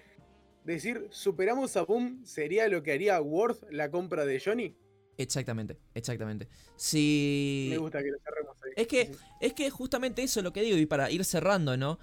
decir 0.62 1.06
superamos 1.08 1.74
a 1.78 1.84
Boom 1.84 2.20
sería 2.26 2.68
lo 2.68 2.82
que 2.82 2.92
haría 2.92 3.18
Worth 3.18 3.64
la 3.70 3.90
compra 3.90 4.26
de 4.26 4.42
Johnny? 4.44 4.76
Exactamente, 5.16 5.78
exactamente. 5.94 6.48
Si... 6.76 7.68
Me 7.70 7.78
gusta 7.78 8.02
que 8.02 8.10
lo 8.10 8.18
cerremos 8.18 8.62
ahí. 8.62 8.72
Es 8.76 8.86
que, 8.88 9.10
es 9.40 9.54
que 9.54 9.70
justamente 9.70 10.22
eso 10.22 10.40
es 10.40 10.44
lo 10.44 10.52
que 10.52 10.60
digo, 10.60 10.76
y 10.76 10.84
para 10.84 11.10
ir 11.10 11.24
cerrando, 11.24 11.78
¿no? 11.78 11.98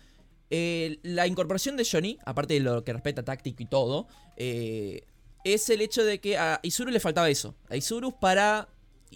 Eh, 0.50 0.98
la 1.04 1.28
incorporación 1.28 1.78
de 1.78 1.88
Johnny, 1.90 2.18
aparte 2.26 2.56
de 2.56 2.62
lo 2.62 2.84
que 2.84 2.94
respecta 2.94 3.22
a 3.22 3.26
táctico 3.26 3.62
y 3.62 3.68
todo, 3.68 4.08
eh, 4.38 5.04
es 5.44 5.70
el 5.70 5.82
hecho 5.82 6.04
de 6.04 6.20
que 6.20 6.40
a 6.40 6.60
Isurus 6.64 6.92
le 6.92 7.00
faltaba 7.00 7.30
eso. 7.30 7.56
A 7.70 7.76
Isurus 7.76 8.16
para... 8.16 8.70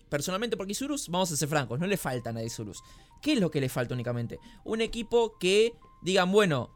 Personalmente, 0.10 0.58
porque 0.58 0.72
Isurus, 0.72 1.10
vamos 1.10 1.32
a 1.32 1.38
ser 1.38 1.48
francos, 1.48 1.80
no 1.80 1.88
le 1.88 1.98
faltan 1.98 2.38
a 2.38 2.44
Isurus. 2.44 2.82
¿Qué 3.22 3.34
es 3.34 3.40
lo 3.40 3.52
que 3.52 3.62
le 3.62 3.70
falta 3.70 3.94
únicamente? 3.94 4.40
Un 4.64 4.82
equipo 4.82 5.38
que 5.38 5.74
digan, 6.02 6.32
bueno, 6.32 6.72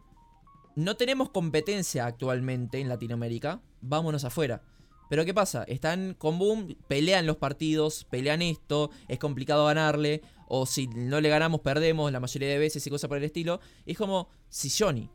no 0.75 0.95
tenemos 0.97 1.29
competencia 1.29 2.05
actualmente 2.05 2.79
en 2.79 2.89
Latinoamérica, 2.89 3.61
vámonos 3.81 4.23
afuera. 4.23 4.63
Pero 5.09 5.25
¿qué 5.25 5.33
pasa? 5.33 5.63
Están 5.63 6.15
con 6.15 6.39
Boom, 6.39 6.75
pelean 6.87 7.27
los 7.27 7.37
partidos, 7.37 8.05
pelean 8.05 8.41
esto, 8.41 8.89
es 9.07 9.19
complicado 9.19 9.65
ganarle, 9.65 10.21
o 10.47 10.65
si 10.65 10.87
no 10.87 11.21
le 11.21 11.29
ganamos 11.29 11.61
perdemos 11.61 12.11
la 12.11 12.19
mayoría 12.19 12.49
de 12.49 12.57
veces 12.57 12.85
y 12.85 12.89
cosas 12.89 13.07
por 13.07 13.17
el 13.17 13.23
estilo. 13.23 13.59
Es 13.85 13.97
como 13.97 14.29
si 14.49 14.69
Johnny, 14.69 15.09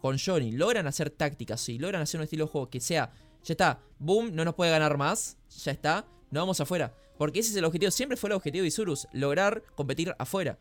con 0.00 0.18
Johnny, 0.18 0.52
logran 0.52 0.86
hacer 0.86 1.10
tácticas, 1.10 1.60
si 1.60 1.78
logran 1.78 2.02
hacer 2.02 2.20
un 2.20 2.24
estilo 2.24 2.44
de 2.44 2.50
juego 2.50 2.68
que 2.68 2.80
sea, 2.80 3.10
ya 3.42 3.52
está, 3.52 3.80
Boom 3.98 4.34
no 4.34 4.44
nos 4.44 4.54
puede 4.54 4.70
ganar 4.70 4.98
más, 4.98 5.38
ya 5.64 5.72
está, 5.72 6.06
no 6.30 6.40
vamos 6.40 6.60
afuera. 6.60 6.94
Porque 7.18 7.40
ese 7.40 7.50
es 7.50 7.56
el 7.56 7.64
objetivo, 7.64 7.90
siempre 7.90 8.16
fue 8.16 8.28
el 8.28 8.34
objetivo 8.34 8.62
de 8.62 8.68
Isurus, 8.68 9.08
lograr 9.12 9.62
competir 9.74 10.14
afuera. 10.18 10.58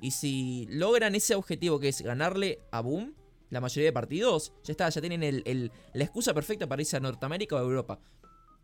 Y 0.00 0.12
si 0.12 0.66
logran 0.70 1.14
ese 1.14 1.34
objetivo 1.34 1.78
que 1.78 1.88
es 1.88 2.00
ganarle 2.00 2.60
a 2.70 2.80
Boom, 2.80 3.14
la 3.50 3.60
mayoría 3.60 3.88
de 3.88 3.92
partidos, 3.92 4.52
ya 4.62 4.72
está, 4.72 4.88
ya 4.88 5.00
tienen 5.00 5.22
el, 5.22 5.72
la 5.92 6.04
excusa 6.04 6.34
perfecta 6.34 6.66
para 6.66 6.82
irse 6.82 6.96
a 6.96 7.00
Norteamérica 7.00 7.56
o 7.56 7.58
a 7.58 7.62
Europa. 7.62 8.00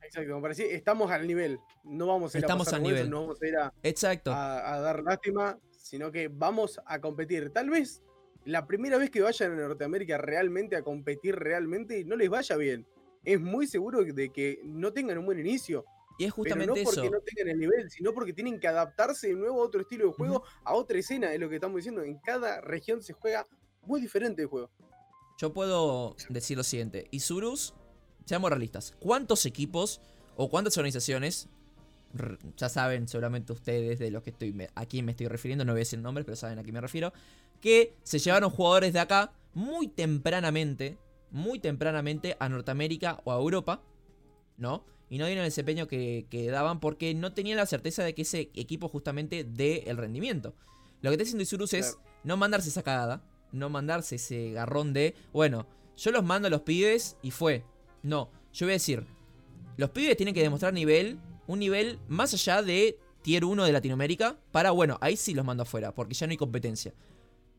Exacto, 0.02 0.36
me 0.36 0.42
parece, 0.42 0.74
estamos 0.74 1.10
al 1.10 1.26
nivel. 1.26 1.58
No 1.82 2.06
vamos 2.06 2.34
a 2.34 2.38
ir 2.38 2.44
estamos 2.44 2.72
a 2.72 2.76
al 2.76 2.82
nivel. 2.82 3.10
no 3.10 3.22
vamos 3.22 3.42
a 3.42 3.46
ir 3.46 3.56
a, 3.56 3.72
Exacto. 3.82 4.32
A, 4.32 4.78
dar 4.80 5.02
lástima, 5.02 5.58
sino 5.70 6.12
que 6.12 6.28
vamos 6.28 6.80
a 6.86 7.00
competir. 7.00 7.50
Tal 7.50 7.70
vez 7.70 8.02
la 8.44 8.66
primera 8.66 8.98
vez 8.98 9.10
que 9.10 9.22
vayan 9.22 9.52
a 9.52 9.56
Norteamérica 9.56 10.18
realmente 10.18 10.76
a 10.76 10.82
competir 10.82 11.36
realmente 11.36 12.04
no 12.04 12.16
les 12.16 12.28
vaya 12.28 12.56
bien. 12.56 12.86
Es 13.24 13.40
muy 13.40 13.66
seguro 13.66 14.04
de 14.04 14.30
que 14.30 14.60
no 14.64 14.92
tengan 14.92 15.18
un 15.18 15.26
buen 15.26 15.38
inicio. 15.38 15.86
Y 16.18 16.24
es 16.24 16.32
justamente 16.32 16.72
Pero 16.72 16.76
no 16.76 16.84
porque 16.84 17.10
no 17.10 17.20
tengan 17.20 17.48
el 17.52 17.58
nivel, 17.58 17.90
sino 17.90 18.12
porque 18.14 18.32
tienen 18.32 18.60
que 18.60 18.68
adaptarse 18.68 19.28
de 19.28 19.34
nuevo 19.34 19.60
a 19.60 19.64
otro 19.64 19.80
estilo 19.80 20.06
de 20.06 20.12
juego, 20.12 20.44
a 20.62 20.74
otra 20.74 20.98
escena, 20.98 21.32
es 21.32 21.40
lo 21.40 21.48
que 21.48 21.56
estamos 21.56 21.76
diciendo. 21.76 22.02
En 22.02 22.18
cada 22.18 22.60
región 22.60 23.02
se 23.02 23.12
juega 23.12 23.46
muy 23.82 24.00
diferente 24.00 24.42
el 24.42 24.48
juego. 24.48 24.70
Yo 25.38 25.52
puedo 25.52 26.14
decir 26.28 26.56
lo 26.56 26.62
siguiente. 26.62 27.08
Isurus, 27.10 27.74
seamos 28.24 28.50
realistas. 28.50 28.94
¿Cuántos 29.00 29.44
equipos 29.46 30.00
o 30.36 30.48
cuántas 30.48 30.76
organizaciones, 30.78 31.48
ya 32.56 32.68
saben 32.68 33.08
seguramente 33.08 33.52
ustedes 33.52 33.98
de 33.98 34.10
lo 34.12 34.22
que 34.22 34.30
estoy, 34.30 34.52
me- 34.52 34.70
a 34.76 34.86
quién 34.86 35.04
me 35.04 35.12
estoy 35.12 35.26
refiriendo, 35.26 35.64
no 35.64 35.72
voy 35.72 35.78
a 35.78 35.80
decir 35.80 35.98
nombres, 35.98 36.24
pero 36.24 36.36
saben 36.36 36.58
a 36.58 36.62
quién 36.62 36.74
me 36.74 36.80
refiero, 36.80 37.12
que 37.60 37.96
se 38.04 38.18
llevaron 38.20 38.50
jugadores 38.50 38.92
de 38.92 39.00
acá 39.00 39.32
muy 39.52 39.88
tempranamente, 39.88 40.96
muy 41.30 41.58
tempranamente 41.58 42.36
a 42.38 42.48
Norteamérica 42.48 43.20
o 43.24 43.32
a 43.32 43.36
Europa, 43.36 43.82
¿no? 44.56 44.84
Y 45.10 45.18
no 45.18 45.26
dieron 45.26 45.44
el 45.44 45.50
desempeño 45.50 45.86
que, 45.86 46.26
que 46.30 46.50
daban 46.50 46.80
porque 46.80 47.14
no 47.14 47.32
tenían 47.32 47.56
la 47.56 47.66
certeza 47.66 48.02
de 48.02 48.14
que 48.14 48.22
ese 48.22 48.50
equipo 48.54 48.88
justamente 48.88 49.44
dé 49.44 49.84
el 49.86 49.96
rendimiento. 49.96 50.54
Lo 51.02 51.10
que 51.10 51.14
está 51.14 51.24
haciendo 51.24 51.42
Isurus 51.42 51.74
es 51.74 51.98
no 52.22 52.36
mandarse 52.36 52.70
esa 52.70 52.82
cagada, 52.82 53.22
no 53.52 53.68
mandarse 53.68 54.16
ese 54.16 54.52
garrón 54.52 54.92
de, 54.92 55.14
bueno, 55.32 55.66
yo 55.96 56.10
los 56.10 56.24
mando 56.24 56.48
a 56.48 56.50
los 56.50 56.62
pibes 56.62 57.16
y 57.22 57.30
fue. 57.30 57.64
No, 58.02 58.30
yo 58.52 58.66
voy 58.66 58.72
a 58.72 58.74
decir, 58.74 59.06
los 59.76 59.90
pibes 59.90 60.16
tienen 60.16 60.34
que 60.34 60.42
demostrar 60.42 60.72
nivel, 60.72 61.18
un 61.46 61.58
nivel 61.58 61.98
más 62.08 62.32
allá 62.34 62.62
de 62.62 62.98
tier 63.22 63.44
1 63.44 63.64
de 63.64 63.72
Latinoamérica, 63.72 64.38
para, 64.52 64.70
bueno, 64.70 64.98
ahí 65.00 65.16
sí 65.16 65.34
los 65.34 65.44
mando 65.44 65.62
afuera, 65.62 65.94
porque 65.94 66.14
ya 66.14 66.26
no 66.26 66.32
hay 66.32 66.36
competencia. 66.36 66.94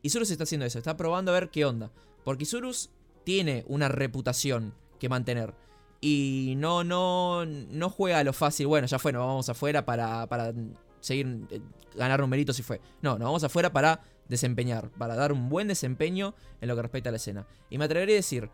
Isurus 0.02 0.30
está 0.30 0.44
haciendo 0.44 0.66
eso, 0.66 0.78
está 0.78 0.96
probando 0.96 1.32
a 1.32 1.34
ver 1.34 1.50
qué 1.50 1.64
onda. 1.64 1.90
Porque 2.24 2.44
Isurus 2.44 2.90
tiene 3.24 3.64
una 3.66 3.88
reputación 3.88 4.74
que 4.98 5.08
mantener. 5.08 5.54
Y 6.00 6.54
no, 6.56 6.84
no, 6.84 7.44
no 7.46 7.90
juega 7.90 8.18
a 8.18 8.24
lo 8.24 8.32
fácil. 8.32 8.66
Bueno, 8.66 8.86
ya 8.86 8.98
fue, 8.98 9.12
nos 9.12 9.26
vamos 9.26 9.48
afuera 9.48 9.84
para, 9.84 10.26
para 10.26 10.52
seguir, 11.00 11.46
eh, 11.50 11.60
ganar 11.94 12.20
numeritos 12.20 12.58
y 12.58 12.62
fue. 12.62 12.80
No, 13.02 13.12
nos 13.12 13.26
vamos 13.26 13.44
afuera 13.44 13.72
para 13.72 14.00
desempeñar, 14.28 14.90
para 14.90 15.14
dar 15.14 15.32
un 15.32 15.48
buen 15.48 15.68
desempeño 15.68 16.34
en 16.60 16.68
lo 16.68 16.76
que 16.76 16.82
respecta 16.82 17.08
a 17.08 17.12
la 17.12 17.16
escena. 17.16 17.46
Y 17.70 17.78
me 17.78 17.84
atrevería 17.84 18.14
a 18.14 18.16
decir, 18.16 18.50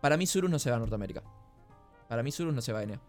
para 0.00 0.16
mí 0.16 0.26
Surus 0.26 0.50
no 0.50 0.58
se 0.58 0.70
va 0.70 0.76
a 0.76 0.78
Norteamérica. 0.80 1.22
Para 2.08 2.22
mí 2.22 2.30
Surus 2.30 2.54
no 2.54 2.60
se 2.60 2.72
va 2.72 2.80
a 2.80 2.82
ENEA. 2.82 3.00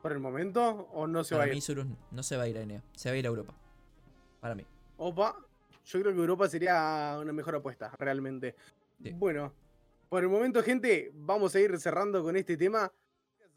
¿Por 0.00 0.12
el 0.12 0.20
momento 0.20 0.88
o 0.92 1.06
no 1.06 1.22
se 1.24 1.34
va 1.34 1.40
Para 1.40 1.50
a 1.50 1.52
mí 1.52 1.58
ir? 1.58 1.62
Surus 1.62 1.86
no 2.10 2.22
se 2.22 2.36
va 2.36 2.44
a 2.44 2.48
ir 2.48 2.56
a 2.56 2.62
ENEA. 2.62 2.82
Se 2.96 3.10
va 3.10 3.14
a 3.14 3.18
ir 3.18 3.26
a 3.26 3.28
Europa. 3.28 3.54
Para 4.40 4.54
mí. 4.54 4.64
Opa, 4.96 5.36
yo 5.84 6.00
creo 6.00 6.14
que 6.14 6.20
Europa 6.20 6.48
sería 6.48 7.18
una 7.20 7.32
mejor 7.32 7.56
apuesta, 7.56 7.92
realmente. 7.98 8.56
Sí. 9.02 9.10
Bueno, 9.12 9.52
por 10.10 10.24
el 10.24 10.28
momento, 10.28 10.60
gente, 10.62 11.12
vamos 11.14 11.54
a 11.54 11.60
ir 11.60 11.78
cerrando 11.78 12.22
con 12.22 12.36
este 12.36 12.56
tema. 12.56 12.92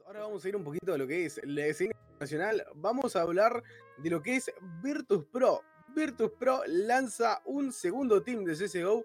Ahora 0.05 0.21
vamos 0.21 0.45
a 0.45 0.49
ir 0.49 0.55
un 0.55 0.63
poquito 0.63 0.93
a 0.93 0.97
lo 0.99 1.07
que 1.07 1.25
es 1.25 1.41
la 1.45 1.65
escena 1.65 1.95
nacional. 2.19 2.63
Vamos 2.75 3.15
a 3.15 3.21
hablar 3.21 3.63
de 3.97 4.09
lo 4.11 4.21
que 4.21 4.35
es 4.35 4.51
Virtus 4.83 5.25
Pro. 5.25 5.61
Virtus 5.95 6.29
Pro 6.39 6.61
lanza 6.67 7.41
un 7.45 7.73
segundo 7.73 8.21
team 8.21 8.45
de 8.45 8.53
CSGO. 8.53 9.03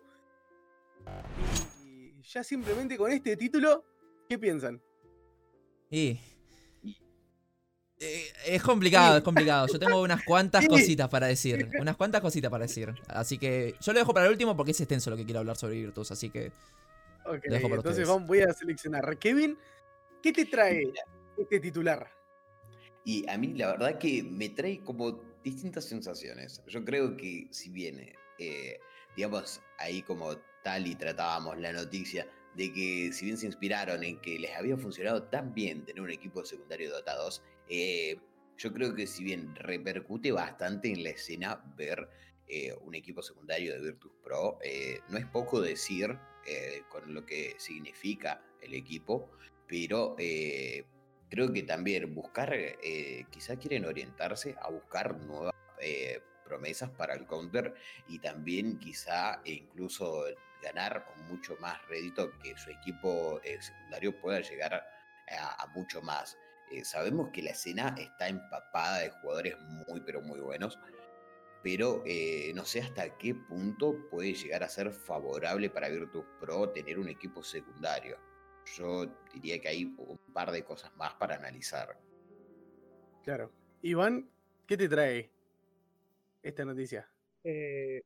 Y 1.87 2.21
ya 2.23 2.45
simplemente 2.45 2.99
con 2.99 3.11
este 3.11 3.35
título, 3.35 3.83
¿qué 4.29 4.39
piensan? 4.39 4.83
Y. 5.91 6.21
Eh, 7.99 8.27
Es 8.47 8.63
complicado, 8.63 9.17
es 9.17 9.23
complicado. 9.23 9.69
Yo 9.69 9.79
tengo 9.79 10.03
unas 10.03 10.23
cuantas 10.23 10.67
cositas 10.69 11.09
para 11.09 11.29
decir. 11.29 11.71
Unas 11.81 11.97
cuantas 11.97 12.21
cositas 12.21 12.51
para 12.51 12.67
decir. 12.67 12.95
Así 13.09 13.39
que 13.39 13.75
yo 13.81 13.95
lo 13.95 14.01
dejo 14.01 14.13
para 14.13 14.27
el 14.27 14.33
último 14.33 14.55
porque 14.55 14.73
es 14.73 14.81
extenso 14.83 15.09
lo 15.09 15.17
que 15.17 15.25
quiero 15.25 15.41
hablar 15.41 15.57
sobre 15.57 15.77
Virtus. 15.77 16.11
Así 16.11 16.29
que. 16.29 16.53
Ok, 17.29 17.45
Dejo 17.45 17.69
para 17.69 17.77
entonces 17.77 18.09
vamos, 18.09 18.27
voy 18.27 18.41
a 18.41 18.53
seleccionar. 18.53 19.19
Kevin, 19.19 19.59
¿qué 20.23 20.33
te 20.33 20.47
trae 20.47 20.93
este 21.37 21.61
titular? 21.61 22.11
Y 23.05 23.29
a 23.29 23.37
mí 23.37 23.55
la 23.55 23.73
verdad 23.73 23.99
que 23.99 24.23
me 24.23 24.49
trae 24.49 24.81
como 24.81 25.21
distintas 25.43 25.85
sensaciones. 25.85 26.62
Yo 26.67 26.85
creo 26.85 27.17
que 27.17 27.49
si 27.51 27.71
bien, 27.71 28.14
eh, 28.38 28.81
digamos, 29.17 29.61
ahí 29.79 30.03
como 30.03 30.37
tal 30.62 30.87
y 30.87 30.95
tratábamos 30.95 31.59
la 31.59 31.73
noticia 31.73 32.27
de 32.55 32.73
que 32.73 33.12
si 33.12 33.27
bien 33.27 33.37
se 33.37 33.47
inspiraron 33.47 34.03
en 34.03 34.21
que 34.21 34.38
les 34.38 34.57
había 34.57 34.77
funcionado 34.77 35.23
tan 35.25 35.55
bien 35.55 35.85
tener 35.85 36.03
un 36.03 36.11
equipo 36.11 36.45
secundario 36.45 36.91
Dota 36.91 37.14
2, 37.14 37.43
eh, 37.69 38.19
yo 38.57 38.73
creo 38.73 38.95
que 38.95 39.07
si 39.07 39.23
bien 39.23 39.55
repercute 39.55 40.33
bastante 40.33 40.91
en 40.91 41.05
la 41.05 41.11
escena 41.11 41.62
ver 41.77 42.09
eh, 42.49 42.75
un 42.83 42.95
equipo 42.95 43.23
secundario 43.23 43.75
de 43.75 43.81
Virtus 43.81 44.12
Pro, 44.25 44.59
eh, 44.64 45.01
no 45.09 45.19
es 45.19 45.27
poco 45.27 45.61
decir 45.61 46.19
eh, 46.49 46.83
con 46.89 47.13
lo 47.13 47.27
que 47.27 47.57
significa 47.59 48.43
el 48.61 48.75
equipo, 48.75 49.31
pero 49.67 50.17
eh, 50.19 50.85
creo 51.29 51.53
que 51.53 51.63
también 51.63 52.15
buscar, 52.15 52.53
eh, 52.55 53.27
quizá 53.31 53.57
quieren 53.57 53.85
orientarse 53.85 54.57
a 54.61 54.71
buscar 54.71 55.17
nuevas 55.19 55.55
eh, 55.81 56.21
promesas 56.45 56.91
para 56.91 57.15
el 57.15 57.27
counter 57.27 57.75
y 58.09 58.19
también 58.19 58.79
quizá 58.79 59.41
incluso 59.45 60.25
ganar 60.63 61.05
mucho 61.29 61.57
más 61.61 61.87
rédito 61.89 62.33
que 62.39 62.57
su 62.57 62.71
equipo 62.71 63.41
secundario 63.61 64.19
pueda 64.19 64.41
llegar 64.41 64.75
a, 64.75 65.63
a 65.63 65.67
mucho 65.69 66.01
más. 66.01 66.39
Sabemos 66.83 67.31
que 67.33 67.43
la 67.43 67.51
escena 67.51 67.95
está 67.99 68.29
empapada 68.29 69.01
de 69.01 69.11
jugadores 69.11 69.57
muy 69.61 70.01
pero 70.01 70.21
muy 70.21 70.41
buenos, 70.41 70.79
pero 71.62 72.03
eh, 72.07 72.53
no 72.55 72.64
sé 72.64 72.81
hasta 72.81 73.16
qué 73.18 73.35
punto 73.35 74.09
puede 74.11 74.35
llegar 74.35 74.62
a 74.62 74.68
ser 74.68 74.90
favorable 74.92 75.71
para 75.71 75.88
Virtus 75.88 76.25
Pro 76.40 76.71
tener 76.71 76.99
un 76.99 77.09
equipo 77.09 77.42
secundario. 77.42 78.16
Yo 78.77 79.07
diría 79.33 79.59
que 79.61 79.68
hay 79.68 79.85
un 79.85 80.18
par 80.33 80.51
de 80.51 80.62
cosas 80.64 80.94
más 80.97 81.14
para 81.14 81.37
analizar. 81.37 81.99
Claro. 83.25 83.51
Iván, 83.83 84.29
¿qué 84.66 84.77
te 84.77 84.88
trae 84.88 85.31
esta 86.42 86.64
noticia? 86.64 87.11
Eh, 87.44 88.03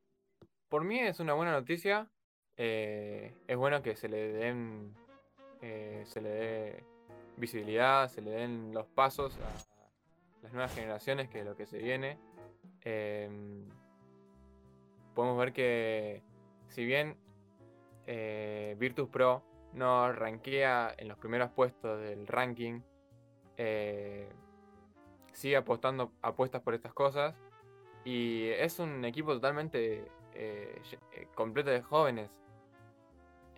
por 0.69 0.83
mí 0.83 0.99
es 0.99 1.19
una 1.19 1.33
buena 1.33 1.51
noticia. 1.51 2.09
eh, 2.57 3.33
es 3.47 3.57
bueno 3.57 3.81
que 3.81 3.95
se 3.95 4.07
le 4.07 4.31
den. 4.33 4.95
eh, 5.61 6.03
se 6.05 6.21
le 6.21 6.29
dé 6.29 6.83
visibilidad, 7.37 8.09
se 8.09 8.21
le 8.21 8.31
den 8.31 8.73
los 8.73 8.85
pasos 8.87 9.37
a 9.37 10.43
las 10.43 10.53
nuevas 10.53 10.73
generaciones, 10.75 11.29
que 11.29 11.39
es 11.39 11.45
lo 11.45 11.55
que 11.55 11.65
se 11.65 11.77
viene. 11.77 12.17
Em, 12.85 13.65
podemos 15.13 15.37
ver 15.37 15.53
que, 15.53 16.21
si 16.67 16.85
bien 16.85 17.15
eh, 18.07 18.75
Virtus 18.79 19.09
Pro 19.09 19.43
no 19.73 20.11
rankea 20.11 20.93
en 20.97 21.07
los 21.07 21.17
primeros 21.17 21.51
puestos 21.51 21.99
del 22.01 22.27
ranking, 22.27 22.81
eh, 23.57 24.29
sigue 25.31 25.55
apostando 25.55 26.11
apuestas 26.21 26.61
por 26.61 26.73
estas 26.73 26.93
cosas. 26.93 27.35
Y 28.05 28.49
es 28.49 28.79
un 28.79 29.05
equipo 29.05 29.33
totalmente 29.33 30.05
eh, 30.33 30.81
completo 31.35 31.69
de 31.69 31.81
jóvenes. 31.81 32.29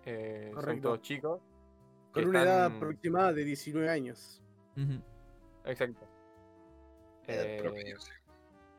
Eh, 0.04 0.52
son 0.60 0.80
todos 0.80 1.00
chicos. 1.02 1.40
Con 2.12 2.28
una 2.28 2.42
edad 2.42 2.66
aproximada 2.66 3.32
de 3.32 3.44
19 3.44 3.90
años. 3.90 4.40
Exacto. 5.64 6.06
Edad 7.26 7.44
Eh, 7.44 7.58
promedio, 7.60 8.00
sí. 8.00 8.12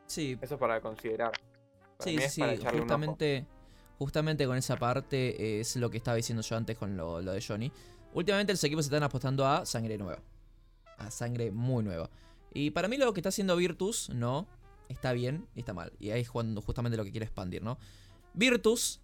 Sí, 0.08 0.38
eso 0.42 0.58
para 0.58 0.82
considerar. 0.82 1.32
Para 1.98 2.10
Sí, 2.10 2.18
sí, 2.30 2.42
justamente, 2.72 3.46
justamente 4.00 4.46
con 4.46 4.58
esa 4.58 4.78
parte 4.78 5.60
es 5.60 5.76
lo 5.76 5.90
que 5.90 5.98
estaba 5.98 6.16
diciendo 6.16 6.42
yo 6.42 6.56
antes 6.56 6.78
con 6.78 6.98
lo, 6.98 7.22
lo 7.22 7.34
de 7.34 7.42
Johnny. 7.42 7.72
Últimamente 8.14 8.54
los 8.54 8.64
equipos 8.64 8.86
están 8.86 9.04
apostando 9.04 9.46
a 9.46 9.66
sangre 9.66 9.98
nueva. 9.98 10.20
A 10.98 11.12
sangre 11.12 11.52
muy 11.52 11.84
nueva. 11.84 12.10
Y 12.54 12.72
para 12.72 12.88
mí 12.88 12.98
lo 12.98 13.14
que 13.14 13.20
está 13.20 13.30
haciendo 13.30 13.56
Virtus, 13.56 14.10
no, 14.10 14.48
está 14.90 15.14
bien 15.14 15.48
y 15.56 15.60
está 15.60 15.74
mal. 15.74 15.92
Y 16.00 16.12
ahí 16.12 16.22
es 16.22 16.30
cuando 16.30 16.62
justamente 16.62 16.98
lo 16.98 17.04
que 17.04 17.12
quiero 17.12 17.26
expandir, 17.26 17.62
¿no? 17.62 17.78
Virtus 18.34 19.02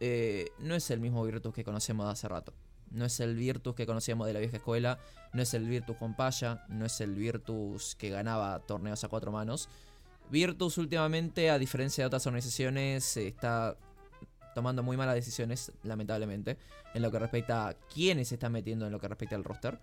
eh, 0.00 0.50
no 0.58 0.74
es 0.74 0.90
el 0.90 1.00
mismo 1.00 1.24
Virtus 1.24 1.54
que 1.54 1.64
conocemos 1.64 2.06
de 2.06 2.12
hace 2.12 2.28
rato. 2.28 2.52
No 2.90 3.04
es 3.04 3.20
el 3.20 3.34
Virtus 3.34 3.74
que 3.74 3.86
conocíamos 3.86 4.26
de 4.26 4.32
la 4.32 4.40
vieja 4.40 4.56
escuela. 4.56 4.98
No 5.32 5.42
es 5.42 5.54
el 5.54 5.68
Virtus 5.68 5.96
con 5.96 6.14
Paya. 6.14 6.64
No 6.68 6.86
es 6.86 7.00
el 7.00 7.14
Virtus 7.14 7.96
que 7.96 8.10
ganaba 8.10 8.60
torneos 8.60 9.02
a 9.04 9.08
cuatro 9.08 9.32
manos. 9.32 9.68
Virtus 10.30 10.78
últimamente, 10.78 11.50
a 11.50 11.58
diferencia 11.58 12.02
de 12.02 12.06
otras 12.06 12.26
organizaciones, 12.26 13.16
está 13.16 13.76
tomando 14.54 14.82
muy 14.82 14.96
malas 14.96 15.14
decisiones, 15.14 15.70
lamentablemente, 15.82 16.56
en 16.94 17.02
lo 17.02 17.10
que 17.10 17.18
respecta 17.18 17.68
a 17.68 17.74
quiénes 17.74 18.28
se 18.28 18.34
están 18.36 18.52
metiendo 18.52 18.86
en 18.86 18.92
lo 18.92 18.98
que 18.98 19.08
respecta 19.08 19.36
al 19.36 19.44
roster. 19.44 19.78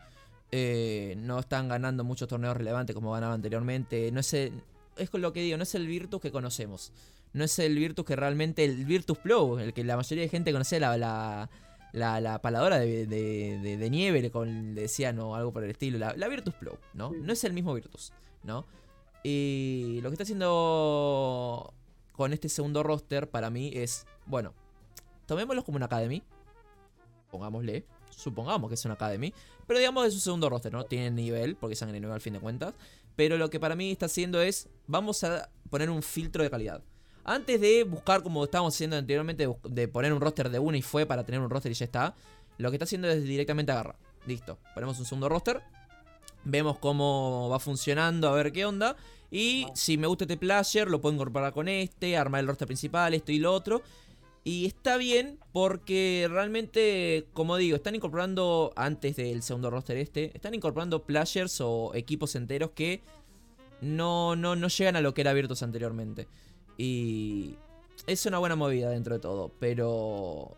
Eh, 0.52 1.16
no 1.18 1.40
están 1.40 1.68
ganando 1.68 2.04
muchos 2.04 2.28
torneos 2.28 2.56
relevantes 2.58 2.94
como 2.96 3.12
ganaba 3.12 3.34
anteriormente. 3.34 4.12
No 4.12 4.20
es, 4.20 4.34
el- 4.34 4.62
es 4.98 5.10
con 5.10 5.22
lo 5.22 5.32
que 5.34 5.42
digo, 5.42 5.58
no 5.58 5.64
es 5.64 5.74
el 5.76 5.88
Virtus 5.88 6.22
que 6.22 6.32
conocemos. 6.32 6.92
No 7.34 7.44
es 7.44 7.58
el 7.60 7.76
Virtus 7.78 8.06
que 8.06 8.16
realmente, 8.16 8.64
el 8.64 8.86
Virtus 8.86 9.18
Pro, 9.18 9.60
el 9.60 9.74
que 9.74 9.84
la 9.84 9.96
mayoría 9.96 10.24
de 10.24 10.30
gente 10.30 10.52
conocía 10.52 10.80
la, 10.80 10.98
la, 10.98 11.50
la, 11.94 12.20
la 12.22 12.42
paladora 12.42 12.78
de, 12.80 13.08
de, 13.08 13.60
de- 13.60 13.78
de 13.78 13.90
nieve, 13.90 14.30
con, 14.32 14.76
le 14.76 14.82
decían 14.82 15.18
o 15.20 15.36
algo 15.36 15.52
por 15.54 15.64
el 15.64 15.72
estilo. 15.72 15.98
La, 15.98 16.16
la 16.16 16.28
Virtus 16.28 16.54
Pro, 16.56 16.78
¿no? 16.94 17.12
No 17.12 17.34
es 17.34 17.44
el 17.44 17.54
mismo 17.54 17.74
Virtus, 17.74 18.12
¿no? 18.44 18.66
Y 19.24 20.00
lo 20.02 20.10
que 20.10 20.16
está 20.16 20.24
haciendo 20.24 21.74
con 22.12 22.34
este 22.34 22.50
segundo 22.50 22.84
roster 22.84 23.30
para 23.30 23.50
mí 23.50 23.72
es, 23.74 24.06
bueno, 24.26 24.54
tomémoslo 25.26 25.64
como 25.64 25.78
una 25.78 25.86
academy. 25.86 26.22
Pongámosle, 27.32 27.86
supongamos 28.10 28.70
que 28.70 28.76
es 28.76 28.86
una 28.86 28.96
academy. 28.96 29.34
Pero 29.66 29.80
digamos 29.80 30.06
es 30.06 30.14
su 30.14 30.20
segundo 30.20 30.50
roster, 30.50 30.74
¿no? 30.74 30.84
Tiene 30.84 31.10
nivel, 31.10 31.56
porque 31.56 31.74
es 31.74 31.80
sangre 31.80 32.00
nueva 32.00 32.16
al 32.16 32.22
fin 32.22 32.34
de 32.34 32.40
cuentas. 32.40 32.74
Pero 33.16 33.38
lo 33.38 33.50
que 33.50 33.60
para 33.60 33.76
mí 33.76 33.92
está 33.92 34.08
haciendo 34.08 34.42
es, 34.42 34.68
vamos 34.88 35.24
a 35.24 35.50
poner 35.70 35.90
un 35.90 36.04
filtro 36.04 36.44
de 36.44 36.50
calidad. 36.50 36.84
Antes 37.24 37.62
de 37.62 37.84
buscar, 37.86 38.22
como 38.22 38.44
estábamos 38.44 38.76
haciendo 38.76 38.98
anteriormente, 38.98 39.48
de 39.64 39.88
poner 39.88 40.12
un 40.12 40.20
roster 40.20 40.50
de 40.50 40.60
uno 40.60 40.76
y 40.76 40.82
fue 40.82 41.06
para 41.06 41.24
tener 41.24 41.40
un 41.40 41.50
roster 41.50 41.72
y 41.72 41.76
ya 41.76 41.86
está. 41.86 42.16
Lo 42.58 42.70
que 42.70 42.76
está 42.76 42.84
haciendo 42.84 43.08
es 43.08 43.24
directamente 43.24 43.72
agarrar. 43.72 43.96
Listo. 44.26 44.60
Ponemos 44.74 45.00
un 45.00 45.06
segundo 45.06 45.30
roster. 45.30 45.64
Vemos 46.46 46.78
cómo 46.80 47.50
va 47.50 47.60
funcionando, 47.60 48.28
a 48.30 48.34
ver 48.34 48.52
qué 48.52 48.66
onda. 48.66 48.96
Y 49.32 49.66
si 49.74 49.98
me 49.98 50.08
gusta 50.08 50.26
este 50.26 50.38
player, 50.38 50.90
lo 50.90 51.02
puedo 51.02 51.16
incorporar 51.16 51.54
con 51.54 51.68
este, 51.68 52.18
armar 52.18 52.42
el 52.42 52.48
roster 52.48 52.68
principal, 52.68 53.14
esto 53.14 53.32
y 53.32 53.40
lo 53.40 53.52
otro. 53.52 53.82
Y 54.44 54.66
está 54.66 54.98
bien 54.98 55.40
porque 55.54 56.28
realmente, 56.30 57.26
como 57.34 57.56
digo, 57.56 57.78
están 57.78 57.96
incorporando, 57.96 58.74
antes 58.76 59.16
del 59.16 59.42
segundo 59.42 59.70
roster 59.70 59.98
este, 59.98 60.32
están 60.36 60.54
incorporando 60.54 61.04
players 61.04 61.62
o 61.62 61.92
equipos 61.96 62.36
enteros 62.36 62.72
que 62.76 63.02
no, 63.82 64.36
no, 64.36 64.56
no 64.56 64.68
llegan 64.68 64.98
a 64.98 65.02
lo 65.02 65.14
que 65.14 65.22
era 65.22 65.34
Virtus 65.34 65.64
anteriormente. 65.64 66.28
Y 66.78 67.56
es 68.06 68.26
una 68.26 68.38
buena 68.38 68.56
movida 68.56 68.90
dentro 68.90 69.16
de 69.16 69.20
todo, 69.20 69.52
pero... 69.60 70.58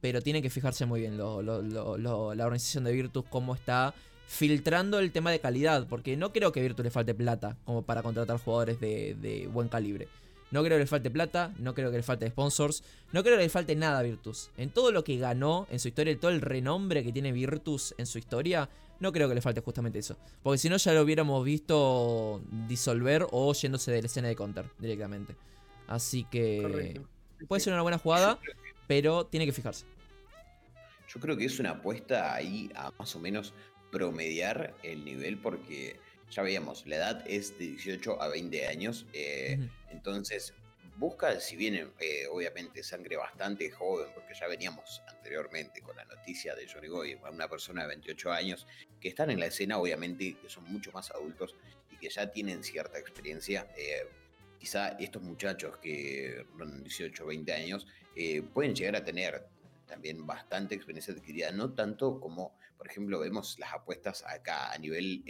Pero 0.00 0.20
tienen 0.20 0.42
que 0.42 0.50
fijarse 0.50 0.84
muy 0.84 1.00
bien 1.00 1.16
lo, 1.16 1.40
lo, 1.40 1.62
lo, 1.62 2.34
la 2.34 2.44
organización 2.44 2.84
de 2.84 2.92
Virtus, 2.92 3.24
cómo 3.30 3.54
está 3.54 3.94
filtrando 4.26 4.98
el 4.98 5.12
tema 5.12 5.30
de 5.30 5.40
calidad, 5.40 5.86
porque 5.88 6.16
no 6.16 6.32
creo 6.32 6.52
que 6.52 6.60
a 6.60 6.62
Virtus 6.62 6.84
le 6.84 6.90
falte 6.90 7.14
plata 7.14 7.56
como 7.64 7.82
para 7.82 8.02
contratar 8.02 8.38
jugadores 8.38 8.80
de, 8.80 9.14
de 9.20 9.46
buen 9.46 9.68
calibre. 9.68 10.08
No 10.50 10.62
creo 10.62 10.76
que 10.76 10.84
le 10.84 10.86
falte 10.86 11.10
plata, 11.10 11.52
no 11.58 11.74
creo 11.74 11.90
que 11.90 11.96
le 11.96 12.02
falte 12.02 12.28
sponsors, 12.28 12.84
no 13.12 13.22
creo 13.24 13.36
que 13.36 13.42
le 13.42 13.48
falte 13.48 13.74
nada 13.74 13.98
a 13.98 14.02
Virtus. 14.02 14.50
En 14.56 14.70
todo 14.70 14.92
lo 14.92 15.02
que 15.02 15.16
ganó 15.18 15.66
en 15.70 15.80
su 15.80 15.88
historia, 15.88 16.16
todo 16.18 16.30
el 16.30 16.40
renombre 16.40 17.02
que 17.02 17.12
tiene 17.12 17.32
Virtus 17.32 17.94
en 17.98 18.06
su 18.06 18.18
historia, 18.18 18.68
no 19.00 19.12
creo 19.12 19.28
que 19.28 19.34
le 19.34 19.40
falte 19.40 19.60
justamente 19.60 19.98
eso. 19.98 20.16
Porque 20.42 20.58
si 20.58 20.68
no 20.68 20.76
ya 20.76 20.92
lo 20.92 21.02
hubiéramos 21.02 21.44
visto 21.44 22.40
disolver 22.68 23.26
o 23.32 23.52
yéndose 23.52 23.90
de 23.90 24.02
la 24.02 24.06
escena 24.06 24.28
de 24.28 24.36
counter 24.36 24.66
directamente. 24.78 25.34
Así 25.88 26.24
que 26.24 27.00
puede 27.48 27.60
ser 27.60 27.72
una 27.72 27.82
buena 27.82 27.98
jugada, 27.98 28.38
pero 28.86 29.26
tiene 29.26 29.46
que 29.46 29.52
fijarse. 29.52 29.86
Yo 31.08 31.20
creo 31.20 31.36
que 31.36 31.44
es 31.44 31.58
una 31.58 31.70
apuesta 31.70 32.34
ahí 32.34 32.70
a 32.74 32.92
más 32.98 33.14
o 33.14 33.20
menos 33.20 33.52
promediar 33.94 34.74
el 34.82 35.04
nivel 35.04 35.38
porque 35.38 36.00
ya 36.28 36.42
veíamos, 36.42 36.84
la 36.84 36.96
edad 36.96 37.24
es 37.28 37.56
de 37.60 37.66
18 37.66 38.20
a 38.20 38.26
20 38.26 38.66
años, 38.66 39.06
eh, 39.12 39.70
entonces 39.88 40.52
busca, 40.96 41.38
si 41.38 41.54
bien 41.54 41.92
eh, 42.00 42.26
obviamente 42.28 42.82
sangre 42.82 43.16
bastante 43.16 43.70
joven, 43.70 44.08
porque 44.12 44.34
ya 44.34 44.48
veníamos 44.48 45.00
anteriormente 45.06 45.80
con 45.80 45.94
la 45.94 46.04
noticia 46.06 46.56
de 46.56 46.66
Johnny 46.66 46.88
Boy, 46.88 47.16
una 47.32 47.46
persona 47.46 47.82
de 47.82 47.88
28 47.88 48.32
años, 48.32 48.66
que 49.00 49.10
están 49.10 49.30
en 49.30 49.38
la 49.38 49.46
escena, 49.46 49.78
obviamente, 49.78 50.36
que 50.42 50.48
son 50.48 50.64
mucho 50.64 50.90
más 50.90 51.12
adultos 51.12 51.54
y 51.92 51.96
que 51.96 52.10
ya 52.10 52.28
tienen 52.32 52.64
cierta 52.64 52.98
experiencia. 52.98 53.68
Eh, 53.76 54.08
quizá 54.58 54.88
estos 54.98 55.22
muchachos 55.22 55.76
que 55.78 56.44
son 56.58 56.82
18 56.82 57.22
o 57.22 57.26
20 57.28 57.52
años 57.52 57.86
pueden 58.52 58.74
llegar 58.74 58.96
a 58.96 59.04
tener 59.04 59.44
también 59.86 60.26
bastante 60.26 60.74
experiencia 60.74 61.14
adquirida, 61.14 61.52
no 61.52 61.72
tanto 61.74 62.18
como, 62.18 62.56
por 62.84 62.90
ejemplo, 62.90 63.18
vemos 63.18 63.58
las 63.58 63.72
apuestas 63.72 64.22
acá 64.26 64.70
a 64.70 64.76
nivel 64.76 65.24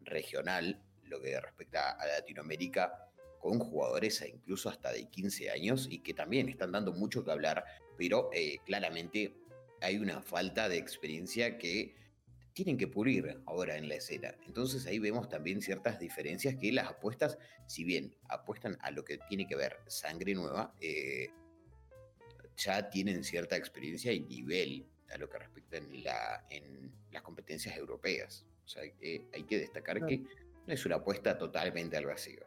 regional, 0.00 0.82
lo 1.04 1.20
que 1.20 1.40
respecta 1.40 1.92
a 1.92 2.06
Latinoamérica, 2.08 3.12
con 3.38 3.60
jugadores 3.60 4.20
incluso 4.28 4.68
hasta 4.68 4.90
de 4.90 5.08
15 5.08 5.50
años 5.50 5.86
y 5.88 6.00
que 6.00 6.12
también 6.12 6.48
están 6.48 6.72
dando 6.72 6.92
mucho 6.92 7.24
que 7.24 7.30
hablar, 7.30 7.64
pero 7.96 8.30
eh, 8.32 8.58
claramente 8.66 9.36
hay 9.80 9.98
una 9.98 10.22
falta 10.22 10.68
de 10.68 10.78
experiencia 10.78 11.56
que 11.56 11.94
tienen 12.52 12.76
que 12.76 12.88
pulir 12.88 13.40
ahora 13.46 13.76
en 13.76 13.88
la 13.88 13.94
escena. 13.94 14.34
Entonces 14.44 14.86
ahí 14.86 14.98
vemos 14.98 15.28
también 15.28 15.62
ciertas 15.62 16.00
diferencias 16.00 16.56
que 16.56 16.72
las 16.72 16.88
apuestas, 16.88 17.38
si 17.66 17.84
bien 17.84 18.16
apuestan 18.28 18.76
a 18.80 18.90
lo 18.90 19.04
que 19.04 19.18
tiene 19.28 19.46
que 19.46 19.54
ver 19.54 19.78
sangre 19.86 20.34
nueva, 20.34 20.74
eh, 20.80 21.30
ya 22.56 22.90
tienen 22.90 23.22
cierta 23.22 23.56
experiencia 23.56 24.12
y 24.12 24.20
nivel 24.20 24.86
a 25.10 25.18
lo 25.18 25.28
que 25.28 25.38
respecta 25.38 25.76
en, 25.76 26.04
la, 26.04 26.46
en 26.50 26.92
las 27.10 27.22
competencias 27.22 27.76
europeas. 27.76 28.44
O 28.64 28.68
sea, 28.68 28.82
hay 28.82 29.42
que 29.44 29.58
destacar 29.58 30.04
que 30.06 30.18
no 30.66 30.72
es 30.72 30.86
una 30.86 30.96
apuesta 30.96 31.36
totalmente 31.36 31.96
al 31.96 32.06
vacío. 32.06 32.44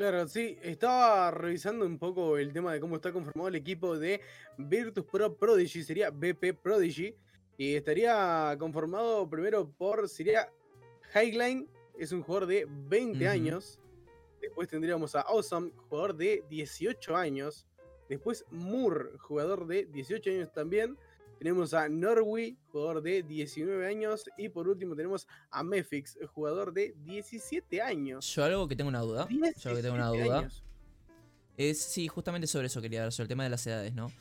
Claro, 0.00 0.26
sí, 0.28 0.56
estaba 0.62 1.30
revisando 1.30 1.84
un 1.84 1.98
poco 1.98 2.38
el 2.38 2.54
tema 2.54 2.72
de 2.72 2.80
cómo 2.80 2.96
está 2.96 3.12
conformado 3.12 3.48
el 3.48 3.56
equipo 3.56 3.98
de 3.98 4.22
Virtus 4.56 5.04
Pro 5.04 5.36
Prodigy, 5.36 5.82
sería 5.82 6.08
BP 6.08 6.54
Prodigy, 6.62 7.14
y 7.58 7.74
estaría 7.74 8.56
conformado 8.58 9.28
primero 9.28 9.68
por, 9.68 10.08
sería 10.08 10.50
Highline, 11.14 11.68
es 11.98 12.12
un 12.12 12.22
jugador 12.22 12.48
de 12.48 12.66
20 12.66 13.28
años, 13.28 13.78
después 14.40 14.68
tendríamos 14.68 15.14
a 15.14 15.20
Awesome, 15.20 15.70
jugador 15.90 16.16
de 16.16 16.44
18 16.48 17.14
años, 17.14 17.66
después 18.08 18.46
Moore, 18.50 19.10
jugador 19.18 19.66
de 19.66 19.84
18 19.84 20.30
años 20.30 20.52
también, 20.54 20.96
tenemos 21.40 21.72
a 21.72 21.88
Norway, 21.88 22.58
jugador 22.70 23.00
de 23.00 23.22
19 23.22 23.86
años. 23.86 24.24
Y 24.36 24.50
por 24.50 24.68
último 24.68 24.94
tenemos 24.94 25.26
a 25.50 25.62
Mefix, 25.62 26.18
jugador 26.34 26.74
de 26.74 26.94
17 26.98 27.80
años. 27.80 28.26
Yo 28.34 28.44
algo 28.44 28.68
que 28.68 28.76
tengo 28.76 28.88
una 28.88 29.00
duda. 29.00 29.26
Yo 29.56 29.74
que 29.74 29.80
tengo 29.80 29.94
una 29.94 30.08
duda. 30.08 30.50
Es, 31.56 31.80
sí, 31.80 32.08
justamente 32.08 32.46
sobre 32.46 32.66
eso 32.66 32.82
quería 32.82 33.00
hablar, 33.00 33.12
sobre 33.12 33.24
el 33.24 33.28
tema 33.28 33.44
de 33.44 33.50
las 33.50 33.66
edades, 33.66 33.94
¿no? 33.94 34.12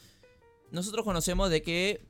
Nosotros 0.71 1.03
conocemos 1.03 1.49
de 1.49 1.61
que, 1.61 2.05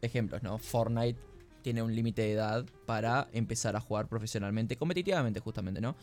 ejemplos, 0.00 0.42
¿no? 0.42 0.56
Fortnite 0.56 1.20
tiene 1.60 1.82
un 1.82 1.94
límite 1.94 2.22
de 2.22 2.32
edad 2.32 2.64
para 2.86 3.28
empezar 3.34 3.76
a 3.76 3.80
jugar 3.80 4.08
profesionalmente, 4.08 4.76
competitivamente 4.76 5.40
justamente, 5.40 5.82
¿no? 5.82 5.94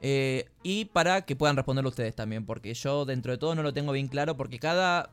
Eh, 0.00 0.46
y 0.62 0.86
para 0.86 1.26
que 1.26 1.36
puedan 1.36 1.56
responderlo 1.56 1.90
ustedes 1.90 2.14
también, 2.14 2.46
porque 2.46 2.72
yo 2.72 3.04
dentro 3.04 3.32
de 3.32 3.38
todo 3.38 3.54
no 3.54 3.62
lo 3.62 3.74
tengo 3.74 3.92
bien 3.92 4.08
claro, 4.08 4.34
porque 4.34 4.58
cada 4.58 5.12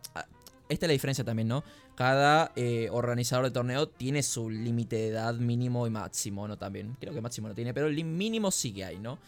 esta 0.70 0.86
es 0.86 0.90
la 0.90 0.94
diferencia 0.94 1.24
también, 1.24 1.48
¿no? 1.48 1.64
Cada 1.96 2.52
eh, 2.56 2.88
organizador 2.92 3.46
de 3.46 3.52
torneo 3.52 3.90
tiene 3.90 4.24
su 4.24 4.50
límite 4.50 4.96
de 4.96 5.08
edad 5.08 5.34
mínimo 5.36 5.88
y 5.88 5.90
máximo, 5.90 6.48
¿no? 6.48 6.58
También. 6.58 6.96
Creo 7.00 7.14
que 7.14 7.22
máximo 7.22 7.48
no 7.48 7.56
tiene, 7.56 7.74
pero 7.74 7.88
el 7.88 8.04
mínimo 8.06 8.52
sí 8.52 8.72
que 8.72 8.86
hay, 8.86 9.00
¿no? 9.00 9.20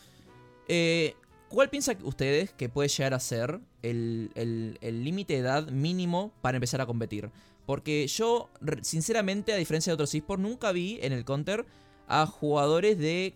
Eh, 0.67 1.15
¿Cuál 1.49 1.69
piensan 1.69 1.97
ustedes 2.03 2.51
que 2.51 2.69
puede 2.69 2.87
llegar 2.87 3.13
a 3.13 3.19
ser 3.19 3.59
el 3.81 4.77
límite 4.81 5.33
de 5.33 5.39
edad 5.39 5.67
mínimo 5.67 6.31
para 6.41 6.55
empezar 6.55 6.79
a 6.79 6.85
competir? 6.85 7.29
Porque 7.65 8.07
yo, 8.07 8.49
sinceramente, 8.81 9.53
a 9.53 9.57
diferencia 9.57 9.91
de 9.91 9.95
otros 9.95 10.13
esports, 10.15 10.41
nunca 10.41 10.71
vi 10.71 10.99
en 11.01 11.11
el 11.11 11.25
counter 11.25 11.65
a 12.07 12.25
jugadores 12.25 12.97
de 12.97 13.35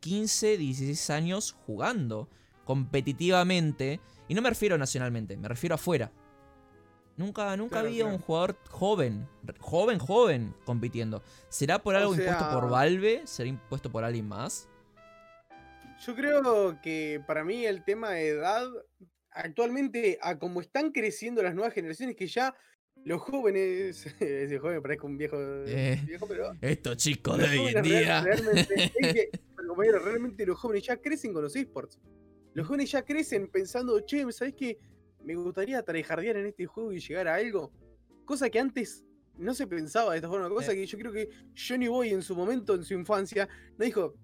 15, 0.00 0.58
16 0.58 1.10
años 1.10 1.56
jugando 1.66 2.28
competitivamente. 2.64 4.00
Y 4.28 4.34
no 4.34 4.42
me 4.42 4.50
refiero 4.50 4.78
nacionalmente, 4.78 5.36
me 5.36 5.48
refiero 5.48 5.74
afuera. 5.74 6.12
Nunca, 7.16 7.56
nunca 7.56 7.80
había 7.80 8.04
un 8.04 8.18
jugador 8.18 8.56
joven, 8.68 9.26
joven, 9.58 9.98
joven, 9.98 10.54
compitiendo. 10.64 11.22
¿Será 11.48 11.82
por 11.82 11.96
algo 11.96 12.14
impuesto 12.14 12.50
por 12.50 12.68
Valve? 12.68 13.22
¿Será 13.24 13.48
impuesto 13.48 13.90
por 13.90 14.04
alguien 14.04 14.28
más? 14.28 14.68
Yo 16.04 16.14
creo 16.14 16.78
que 16.82 17.22
para 17.26 17.42
mí 17.42 17.64
el 17.64 17.84
tema 17.84 18.10
de 18.10 18.28
edad, 18.28 18.66
actualmente, 19.30 20.18
a 20.20 20.38
como 20.38 20.60
están 20.60 20.92
creciendo 20.92 21.42
las 21.42 21.54
nuevas 21.54 21.72
generaciones, 21.72 22.16
que 22.16 22.26
ya 22.26 22.54
los 23.04 23.22
jóvenes, 23.22 24.06
ese 24.20 24.58
joven 24.58 24.82
parece 24.82 25.06
un 25.06 25.16
viejo, 25.16 25.38
eh, 25.40 25.98
viejo 26.06 26.26
pero... 26.26 26.52
Estos 26.60 26.98
chicos 26.98 27.38
de 27.38 27.44
hoy 27.44 27.74
en 27.74 27.82
día. 27.82 28.22
Realmente, 28.22 29.30
realmente 30.04 30.44
los 30.44 30.58
jóvenes 30.58 30.84
ya 30.84 30.96
crecen 30.98 31.32
con 31.32 31.42
los 31.42 31.56
esports. 31.56 31.98
Los 32.52 32.66
jóvenes 32.66 32.90
ya 32.90 33.02
crecen 33.02 33.48
pensando, 33.48 34.00
che, 34.00 34.30
¿sabes 34.32 34.54
qué? 34.54 34.78
Me 35.26 35.34
gustaría 35.34 35.82
tryhardear 35.82 36.36
en 36.36 36.46
este 36.46 36.66
juego 36.66 36.92
y 36.92 37.00
llegar 37.00 37.26
a 37.26 37.34
algo. 37.34 37.72
Cosa 38.24 38.48
que 38.48 38.60
antes 38.60 39.04
no 39.36 39.54
se 39.54 39.66
pensaba 39.66 40.12
de 40.12 40.18
esta 40.18 40.28
forma. 40.28 40.48
Cosa 40.48 40.72
que 40.72 40.86
yo 40.86 40.96
creo 40.96 41.12
que 41.12 41.28
Johnny 41.56 41.88
Boy 41.88 42.10
en 42.10 42.22
su 42.22 42.36
momento, 42.36 42.74
en 42.74 42.84
su 42.84 42.94
infancia, 42.94 43.48
no 43.76 43.84
dijo, 43.84 44.14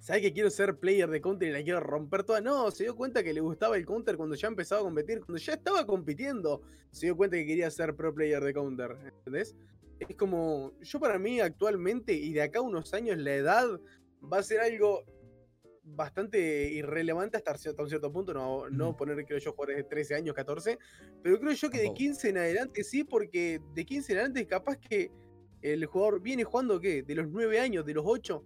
¿sabes 0.00 0.22
que 0.22 0.32
quiero 0.32 0.50
ser 0.50 0.78
player 0.78 1.10
de 1.10 1.20
counter 1.20 1.48
y 1.48 1.52
la 1.52 1.62
quiero 1.62 1.80
romper 1.80 2.22
toda? 2.22 2.40
No, 2.40 2.70
se 2.70 2.84
dio 2.84 2.94
cuenta 2.94 3.24
que 3.24 3.34
le 3.34 3.40
gustaba 3.40 3.76
el 3.76 3.84
counter 3.84 4.16
cuando 4.16 4.36
ya 4.36 4.46
empezaba 4.46 4.80
a 4.80 4.84
competir, 4.84 5.20
cuando 5.20 5.38
ya 5.38 5.54
estaba 5.54 5.84
compitiendo, 5.84 6.62
se 6.92 7.06
dio 7.06 7.16
cuenta 7.16 7.36
que 7.36 7.46
quería 7.46 7.68
ser 7.70 7.96
pro 7.96 8.14
player 8.14 8.42
de 8.42 8.54
counter. 8.54 8.96
¿Entendés? 9.18 9.56
Es 9.98 10.16
como, 10.16 10.72
yo 10.80 11.00
para 11.00 11.18
mí 11.18 11.40
actualmente 11.40 12.12
y 12.12 12.32
de 12.32 12.42
acá 12.42 12.60
a 12.60 12.62
unos 12.62 12.94
años 12.94 13.18
la 13.18 13.34
edad 13.34 13.80
va 14.32 14.38
a 14.38 14.42
ser 14.42 14.60
algo 14.60 15.04
bastante 15.84 16.70
irrelevante 16.72 17.36
hasta, 17.36 17.54
un 17.82 17.88
cierto 17.88 18.10
punto, 18.10 18.32
no, 18.32 18.68
no 18.70 18.96
poner, 18.96 19.24
creo 19.24 19.38
yo, 19.38 19.52
jugadores 19.52 19.76
de 19.76 19.84
13 19.84 20.14
años, 20.14 20.34
14, 20.34 20.78
pero 21.22 21.38
creo 21.38 21.52
yo 21.52 21.70
que 21.70 21.78
de 21.78 21.92
15 21.92 22.30
en 22.30 22.38
adelante 22.38 22.84
sí, 22.84 23.04
porque 23.04 23.60
de 23.74 23.84
15 23.84 24.12
en 24.12 24.18
adelante 24.18 24.46
capaz 24.46 24.78
que 24.78 25.12
el 25.62 25.84
jugador 25.86 26.20
viene 26.20 26.44
jugando, 26.44 26.80
¿qué? 26.80 27.02
De 27.02 27.14
los 27.14 27.28
9 27.28 27.60
años, 27.60 27.84
de 27.84 27.94
los 27.94 28.04
8, 28.06 28.44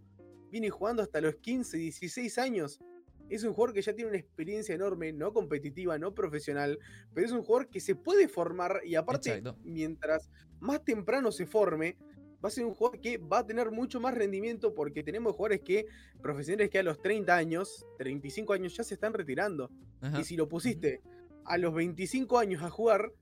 viene 0.50 0.70
jugando 0.70 1.02
hasta 1.02 1.20
los 1.20 1.36
15, 1.36 1.76
16 1.76 2.38
años. 2.38 2.80
Es 3.28 3.44
un 3.44 3.52
jugador 3.52 3.74
que 3.74 3.82
ya 3.82 3.92
tiene 3.92 4.10
una 4.10 4.18
experiencia 4.18 4.74
enorme, 4.74 5.12
no 5.12 5.32
competitiva, 5.32 5.98
no 5.98 6.14
profesional, 6.14 6.78
pero 7.12 7.26
es 7.26 7.32
un 7.32 7.42
jugador 7.42 7.68
que 7.68 7.80
se 7.80 7.94
puede 7.94 8.26
formar 8.26 8.80
y 8.84 8.94
aparte, 8.94 9.42
mientras 9.64 10.30
más 10.60 10.82
temprano 10.82 11.30
se 11.30 11.44
forme, 11.46 11.96
va 12.44 12.48
a 12.48 12.50
ser 12.50 12.64
un 12.64 12.74
jugador 12.74 13.00
que 13.00 13.18
va 13.18 13.38
a 13.38 13.46
tener 13.46 13.70
mucho 13.70 14.00
más 14.00 14.14
rendimiento 14.14 14.74
porque 14.74 15.02
tenemos 15.02 15.34
jugadores 15.34 15.60
que, 15.60 15.86
profesionales 16.22 16.70
que 16.70 16.78
a 16.78 16.82
los 16.82 17.00
30 17.00 17.34
años, 17.34 17.86
35 17.98 18.52
años 18.52 18.76
ya 18.76 18.84
se 18.84 18.94
están 18.94 19.12
retirando. 19.12 19.70
Y 20.18 20.24
si 20.24 20.36
lo 20.36 20.48
pusiste 20.48 21.02
a 21.44 21.58
los 21.58 21.74
25 21.74 22.38
años 22.38 22.62
a 22.62 22.70
jugar, 22.70 23.12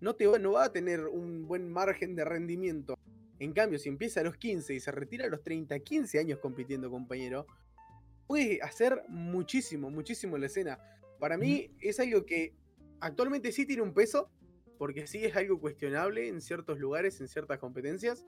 no, 0.00 0.14
te 0.14 0.26
va, 0.26 0.38
no 0.38 0.52
va 0.52 0.64
a 0.64 0.72
tener 0.72 1.06
un 1.06 1.46
buen 1.46 1.70
margen 1.70 2.16
de 2.16 2.24
rendimiento. 2.24 2.98
En 3.38 3.52
cambio, 3.52 3.78
si 3.78 3.88
empieza 3.88 4.20
a 4.20 4.24
los 4.24 4.36
15 4.36 4.74
y 4.74 4.80
se 4.80 4.90
retira 4.90 5.26
a 5.26 5.28
los 5.28 5.42
30, 5.42 5.78
15 5.78 6.18
años 6.18 6.38
compitiendo, 6.38 6.90
compañero, 6.90 7.46
puede 8.26 8.62
hacer 8.62 9.02
muchísimo, 9.08 9.90
muchísimo 9.90 10.36
en 10.36 10.42
la 10.42 10.46
escena. 10.46 10.78
Para 11.18 11.36
mí 11.36 11.70
es 11.80 12.00
algo 12.00 12.24
que 12.24 12.54
actualmente 13.00 13.52
sí 13.52 13.66
tiene 13.66 13.82
un 13.82 13.92
peso, 13.92 14.30
porque 14.78 15.06
sí 15.06 15.24
es 15.24 15.36
algo 15.36 15.60
cuestionable 15.60 16.28
en 16.28 16.40
ciertos 16.40 16.78
lugares, 16.78 17.20
en 17.20 17.28
ciertas 17.28 17.58
competencias, 17.58 18.24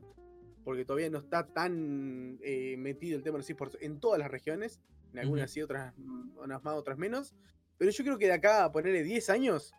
porque 0.64 0.84
todavía 0.84 1.10
no 1.10 1.18
está 1.18 1.46
tan 1.46 2.38
eh, 2.42 2.76
metido 2.78 3.16
el 3.16 3.22
tema 3.22 3.34
de 3.34 3.40
los 3.40 3.50
esports 3.50 3.78
en 3.80 4.00
todas 4.00 4.18
las 4.18 4.30
regiones, 4.30 4.80
en 5.12 5.18
algunas 5.20 5.50
sí, 5.52 5.62
otras 5.62 5.94
mm, 5.96 6.38
unas 6.38 6.62
más, 6.64 6.74
otras 6.74 6.98
menos. 6.98 7.34
Pero 7.78 7.90
yo 7.90 8.04
creo 8.04 8.18
que 8.18 8.26
de 8.26 8.32
acá 8.32 8.64
a 8.64 8.72
ponerle 8.72 9.02
10 9.02 9.28
años, 9.30 9.72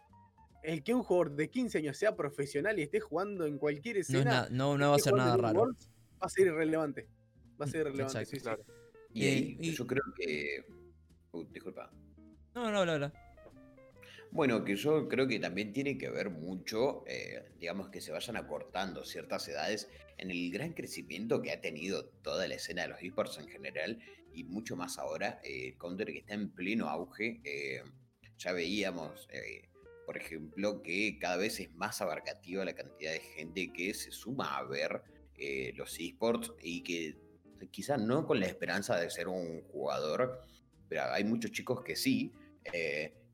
el 0.63 0.83
que 0.83 0.93
un 0.93 1.03
jugador 1.03 1.35
de 1.35 1.49
15 1.49 1.77
años 1.79 1.97
sea 1.97 2.15
profesional 2.15 2.77
y 2.79 2.83
esté 2.83 2.99
jugando 2.99 3.45
en 3.45 3.57
cualquier 3.57 3.97
escena, 3.97 4.43
na- 4.43 4.47
no, 4.49 4.77
no 4.77 4.89
va 4.91 4.95
a 4.95 4.99
ser 4.99 5.13
nada 5.13 5.37
raro. 5.37 5.65
Va 5.65 6.27
a 6.27 6.29
ser 6.29 6.47
irrelevante. 6.47 7.07
Va 7.59 7.65
a 7.65 7.67
ser 7.67 7.85
Mm, 7.85 7.87
irrelevante, 7.89 8.19
exacto, 8.19 8.29
sí, 8.31 8.37
sí. 8.37 8.41
claro. 8.43 8.63
Y, 9.13 9.25
Eh, 9.25 9.29
ahí, 9.29 9.57
y- 9.59 9.71
yo 9.73 9.87
creo 9.87 10.03
que. 10.15 10.65
Uh, 11.31 11.43
disculpa. 11.45 11.91
No, 12.53 12.71
no, 12.71 12.85
no, 12.85 12.97
no. 12.99 13.11
Bueno, 14.35 14.65
que 14.65 14.75
yo 14.75 15.07
creo 15.07 15.29
que 15.29 15.39
también 15.39 15.71
tiene 15.71 15.97
que 15.97 16.09
ver 16.09 16.29
mucho, 16.29 17.05
eh, 17.07 17.53
digamos, 17.57 17.87
que 17.87 18.01
se 18.01 18.11
vayan 18.11 18.35
acortando 18.35 19.05
ciertas 19.05 19.47
edades 19.47 19.89
en 20.17 20.29
el 20.29 20.51
gran 20.51 20.73
crecimiento 20.73 21.41
que 21.41 21.53
ha 21.53 21.61
tenido 21.61 22.03
toda 22.21 22.45
la 22.45 22.55
escena 22.55 22.81
de 22.81 22.89
los 22.89 23.01
esports 23.01 23.37
en 23.37 23.47
general 23.47 23.97
y 24.33 24.43
mucho 24.43 24.75
más 24.75 24.97
ahora, 24.97 25.39
eh, 25.41 25.77
Counter 25.77 26.07
que 26.11 26.19
está 26.19 26.33
en 26.33 26.49
pleno 26.49 26.89
auge. 26.89 27.39
eh, 27.45 27.81
ya 28.37 28.51
veíamos, 28.51 29.25
eh, 29.31 29.69
por 30.05 30.17
ejemplo, 30.17 30.83
que 30.83 31.17
cada 31.17 31.37
vez 31.37 31.61
es 31.61 31.73
más 31.73 32.01
abarcativa 32.01 32.65
la 32.65 32.75
cantidad 32.75 33.13
de 33.13 33.21
gente 33.21 33.71
que 33.71 33.93
se 33.93 34.11
suma 34.11 34.57
a 34.57 34.65
ver 34.65 35.01
los 35.75 35.97
esports 35.97 36.51
y 36.61 36.83
que 36.83 37.15
quizás 37.71 38.01
no 38.01 38.25
con 38.27 38.41
la 38.41 38.47
esperanza 38.47 38.99
de 38.99 39.09
ser 39.09 39.29
un 39.29 39.61
jugador, 39.61 40.41
pero 40.89 41.03
hay 41.03 41.23
muchos 41.23 41.53
chicos 41.53 41.81
que 41.85 41.95
sí. 41.95 42.33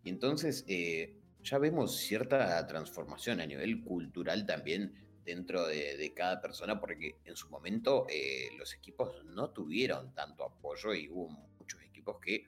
Y 0.04 0.10
entonces 0.10 0.66
eh, 0.68 1.16
ya 1.43 1.58
vemos 1.58 1.97
cierta 1.97 2.66
transformación 2.68 3.39
a 3.39 3.45
nivel 3.45 3.84
cultural 3.84 4.45
también 4.45 4.93
dentro 5.24 5.68
de, 5.68 6.14
cada 6.16 6.41
persona, 6.41 6.80
porque 6.80 7.16
en 7.26 7.36
su 7.36 7.49
momento 7.49 8.08
eh, 8.10 8.49
los 8.58 8.74
equipos 8.74 9.24
no 9.26 9.52
tuvieron 9.52 10.14
tanto 10.14 10.43
apoyo 10.43 10.93
y 10.93 11.10
hubo 11.10 11.30
muchos 11.30 11.82
equipos 11.84 12.18
que 12.20 12.47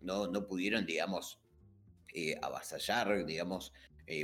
no, 0.00 0.26
no 0.26 0.46
pudieron, 0.46 0.84
digamos, 0.84 1.40
eh, 2.14 2.38
avasallar, 2.42 3.24
digamos, 3.24 3.72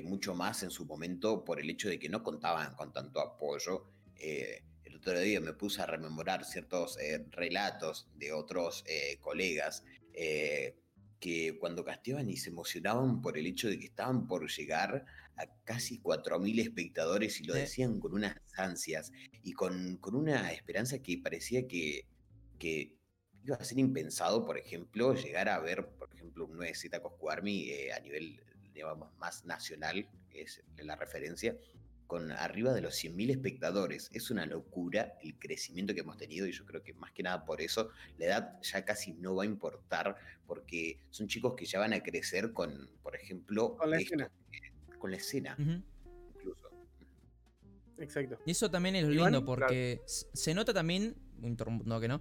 mucho 0.02 0.34
más 0.34 0.62
en 0.64 0.70
su 0.70 0.84
momento 0.84 1.42
por 1.46 1.60
el 1.60 1.70
hecho 1.70 1.88
de 1.88 1.98
que 1.98 2.10
no 2.10 2.22
contaban 2.22 2.74
con 2.74 2.92
tanto 2.92 3.20
apoyo. 3.20 3.86
El 4.16 4.96
otro 4.96 5.18
día 5.18 5.40
me 5.40 5.54
puse 5.54 5.80
a 5.80 5.86
rememorar 5.86 6.44
ciertos 6.44 6.98
relatos 7.30 8.06
de 8.16 8.32
otros 8.32 8.84
colegas 9.22 9.84
que 11.20 11.58
cuando 11.58 11.84
casteaban 11.84 12.28
y 12.30 12.36
se 12.36 12.50
emocionaban 12.50 13.20
por 13.20 13.36
el 13.38 13.46
hecho 13.46 13.68
de 13.68 13.78
que 13.78 13.86
estaban 13.86 14.26
por 14.26 14.48
llegar 14.50 15.04
a 15.36 15.46
casi 15.64 16.00
4.000 16.00 16.60
espectadores 16.60 17.40
y 17.40 17.44
lo 17.44 17.54
decían 17.54 18.00
con 18.00 18.14
unas 18.14 18.36
ansias 18.56 19.12
y 19.42 19.52
con, 19.52 19.96
con 19.98 20.14
una 20.14 20.52
esperanza 20.52 20.98
que 21.00 21.18
parecía 21.18 21.66
que, 21.66 22.06
que 22.58 22.96
iba 23.44 23.56
a 23.56 23.64
ser 23.64 23.78
impensado, 23.78 24.44
por 24.44 24.58
ejemplo, 24.58 25.14
llegar 25.14 25.48
a 25.48 25.58
ver, 25.60 25.88
por 25.98 26.12
ejemplo, 26.12 26.46
un 26.46 26.58
9Z 26.58 27.00
Cosco 27.00 27.30
Army 27.30 27.70
eh, 27.70 27.92
a 27.92 28.00
nivel, 28.00 28.40
digamos, 28.72 29.16
más 29.18 29.44
nacional, 29.44 30.08
que 30.30 30.42
es 30.42 30.62
la 30.78 30.96
referencia, 30.96 31.56
con 32.08 32.32
arriba 32.32 32.72
de 32.72 32.80
los 32.80 32.94
100.000 32.94 33.30
espectadores. 33.30 34.10
Es 34.12 34.30
una 34.32 34.46
locura 34.46 35.14
el 35.22 35.38
crecimiento 35.38 35.94
que 35.94 36.00
hemos 36.00 36.16
tenido 36.16 36.46
y 36.46 36.52
yo 36.52 36.64
creo 36.64 36.82
que 36.82 36.94
más 36.94 37.12
que 37.12 37.22
nada 37.22 37.44
por 37.44 37.60
eso 37.60 37.90
la 38.16 38.24
edad 38.24 38.58
ya 38.62 38.84
casi 38.84 39.12
no 39.12 39.36
va 39.36 39.44
a 39.44 39.46
importar 39.46 40.16
porque 40.46 40.98
son 41.10 41.28
chicos 41.28 41.54
que 41.54 41.66
ya 41.66 41.78
van 41.78 41.92
a 41.92 42.02
crecer 42.02 42.52
con, 42.54 42.88
por 43.02 43.14
ejemplo, 43.14 43.76
Con 43.76 43.90
la 43.90 43.98
esto, 43.98 44.14
escena. 44.14 44.30
con 44.98 45.10
la 45.10 45.16
escena 45.18 45.56
incluso. 46.34 46.70
Exacto. 47.98 48.38
Y 48.46 48.52
eso 48.52 48.70
también 48.70 48.96
es 48.96 49.04
lo 49.04 49.10
lindo 49.10 49.44
porque 49.44 50.00
se 50.06 50.54
nota 50.54 50.72
también, 50.72 51.14
interrumpo 51.42 52.00
que 52.00 52.08
no, 52.08 52.20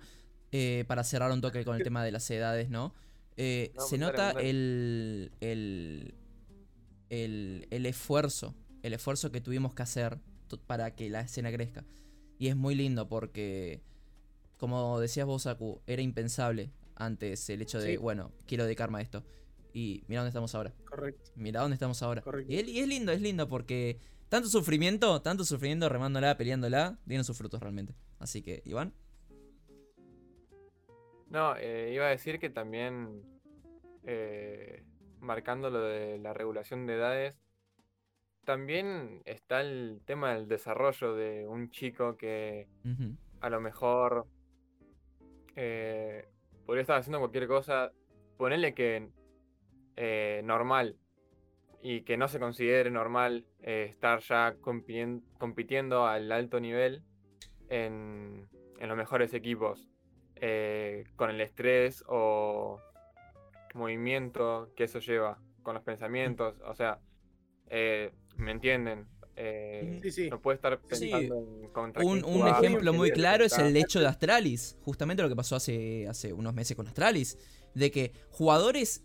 eh, 0.51 0.83
para 0.87 1.03
cerrar 1.05 1.31
un 1.31 1.39
toque 1.39 1.63
con 1.63 1.77
el 1.77 1.83
tema 1.83 2.03
de 2.03 2.11
las 2.11 2.29
edades, 2.29 2.69
¿no? 2.69 2.93
Eh, 3.37 3.71
No, 3.75 3.81
se 3.85 3.97
nota 3.97 4.31
el, 4.31 5.31
el, 5.39 6.13
el, 7.09 7.67
el 7.69 7.85
esfuerzo, 7.85 8.53
el 8.87 8.93
esfuerzo 8.93 9.31
que 9.31 9.41
tuvimos 9.41 9.73
que 9.75 9.83
hacer 9.83 10.19
para 10.65 10.95
que 10.95 11.09
la 11.09 11.21
escena 11.21 11.51
crezca. 11.51 11.85
Y 12.39 12.47
es 12.47 12.55
muy 12.55 12.75
lindo 12.75 13.07
porque, 13.07 13.81
como 14.57 14.99
decías 14.99 15.25
vos, 15.27 15.45
Aku, 15.47 15.81
era 15.87 16.01
impensable 16.01 16.71
antes 16.95 17.49
el 17.49 17.61
hecho 17.61 17.79
de, 17.79 17.91
Sí. 17.91 17.97
bueno, 17.97 18.31
quiero 18.45 18.63
dedicarme 18.65 18.99
a 18.99 19.01
esto. 19.01 19.23
Y 19.73 20.03
mira 20.07 20.21
dónde 20.21 20.29
estamos 20.29 20.55
ahora. 20.55 20.73
Correcto. 20.85 21.31
Mira 21.35 21.61
dónde 21.61 21.75
estamos 21.75 22.01
ahora. 22.01 22.21
Correcto. 22.21 22.51
Y, 22.51 22.57
es- 22.57 22.67
y 22.67 22.79
es 22.79 22.87
lindo, 22.87 23.11
es 23.11 23.21
lindo 23.21 23.47
porque 23.47 23.99
tanto 24.29 24.49
sufrimiento, 24.49 25.21
tanto 25.21 25.43
sufrimiento, 25.45 25.87
remándola, 25.89 26.35
peleándola, 26.37 26.97
tienen 27.07 27.23
sus 27.23 27.37
frutos 27.37 27.59
realmente. 27.61 27.93
Así 28.19 28.41
que, 28.41 28.61
Iván. 28.65 28.93
No, 31.29 31.55
eh, 31.57 31.91
iba 31.93 32.05
a 32.05 32.09
decir 32.09 32.39
que 32.39 32.49
también, 32.49 33.21
eh, 34.05 34.83
marcando 35.19 35.69
lo 35.69 35.81
de 35.81 36.17
la 36.19 36.33
regulación 36.33 36.85
de 36.87 36.93
edades, 36.95 37.35
también 38.47 39.21
está 39.25 39.59
el 39.59 39.99
tema 40.05 40.33
del 40.33 40.47
desarrollo 40.47 41.15
de 41.15 41.45
un 41.45 41.69
chico 41.69 42.15
que 42.15 42.69
a 43.41 43.49
lo 43.49 43.59
mejor 43.59 44.25
eh, 45.57 46.29
podría 46.65 46.83
estar 46.83 46.97
haciendo 46.97 47.19
cualquier 47.19 47.45
cosa, 47.49 47.91
ponerle 48.37 48.73
que 48.73 49.09
eh, 49.97 50.39
normal 50.45 50.95
y 51.81 52.03
que 52.03 52.15
no 52.15 52.29
se 52.29 52.39
considere 52.39 52.89
normal 52.89 53.45
eh, 53.63 53.87
estar 53.89 54.21
ya 54.21 54.55
compitiendo 54.61 56.07
al 56.07 56.31
alto 56.31 56.61
nivel 56.61 57.03
en, 57.67 58.47
en 58.79 58.87
los 58.87 58.95
mejores 58.95 59.33
equipos, 59.33 59.89
eh, 60.37 61.03
con 61.17 61.31
el 61.31 61.41
estrés 61.41 62.01
o 62.07 62.79
movimiento 63.73 64.71
que 64.77 64.85
eso 64.85 64.99
lleva, 64.99 65.37
con 65.63 65.73
los 65.73 65.83
pensamientos, 65.83 66.55
o 66.65 66.73
sea, 66.75 67.01
¿me 68.37 68.51
entienden? 68.51 69.05
Eh, 69.35 69.99
Sí, 70.01 70.11
sí. 70.11 70.29
No 70.29 70.41
puede 70.41 70.55
estar 70.55 70.79
Sí. 70.91 71.09
pensando 71.09 71.35
en 71.37 71.69
contra 71.69 72.03
Un, 72.03 72.25
un 72.25 72.39
jugar, 72.39 72.63
ejemplo 72.63 72.91
muy 72.93 73.11
claro 73.11 73.45
es 73.45 73.57
el 73.57 73.75
hecho 73.77 73.99
de 73.99 74.07
Astralis. 74.07 74.77
Justamente 74.81 75.21
lo 75.21 75.29
que 75.29 75.35
pasó 75.35 75.55
hace, 75.55 76.07
hace 76.07 76.33
unos 76.33 76.53
meses 76.53 76.75
con 76.75 76.87
Astralis. 76.87 77.37
De 77.75 77.91
que 77.91 78.13
jugadores 78.31 79.03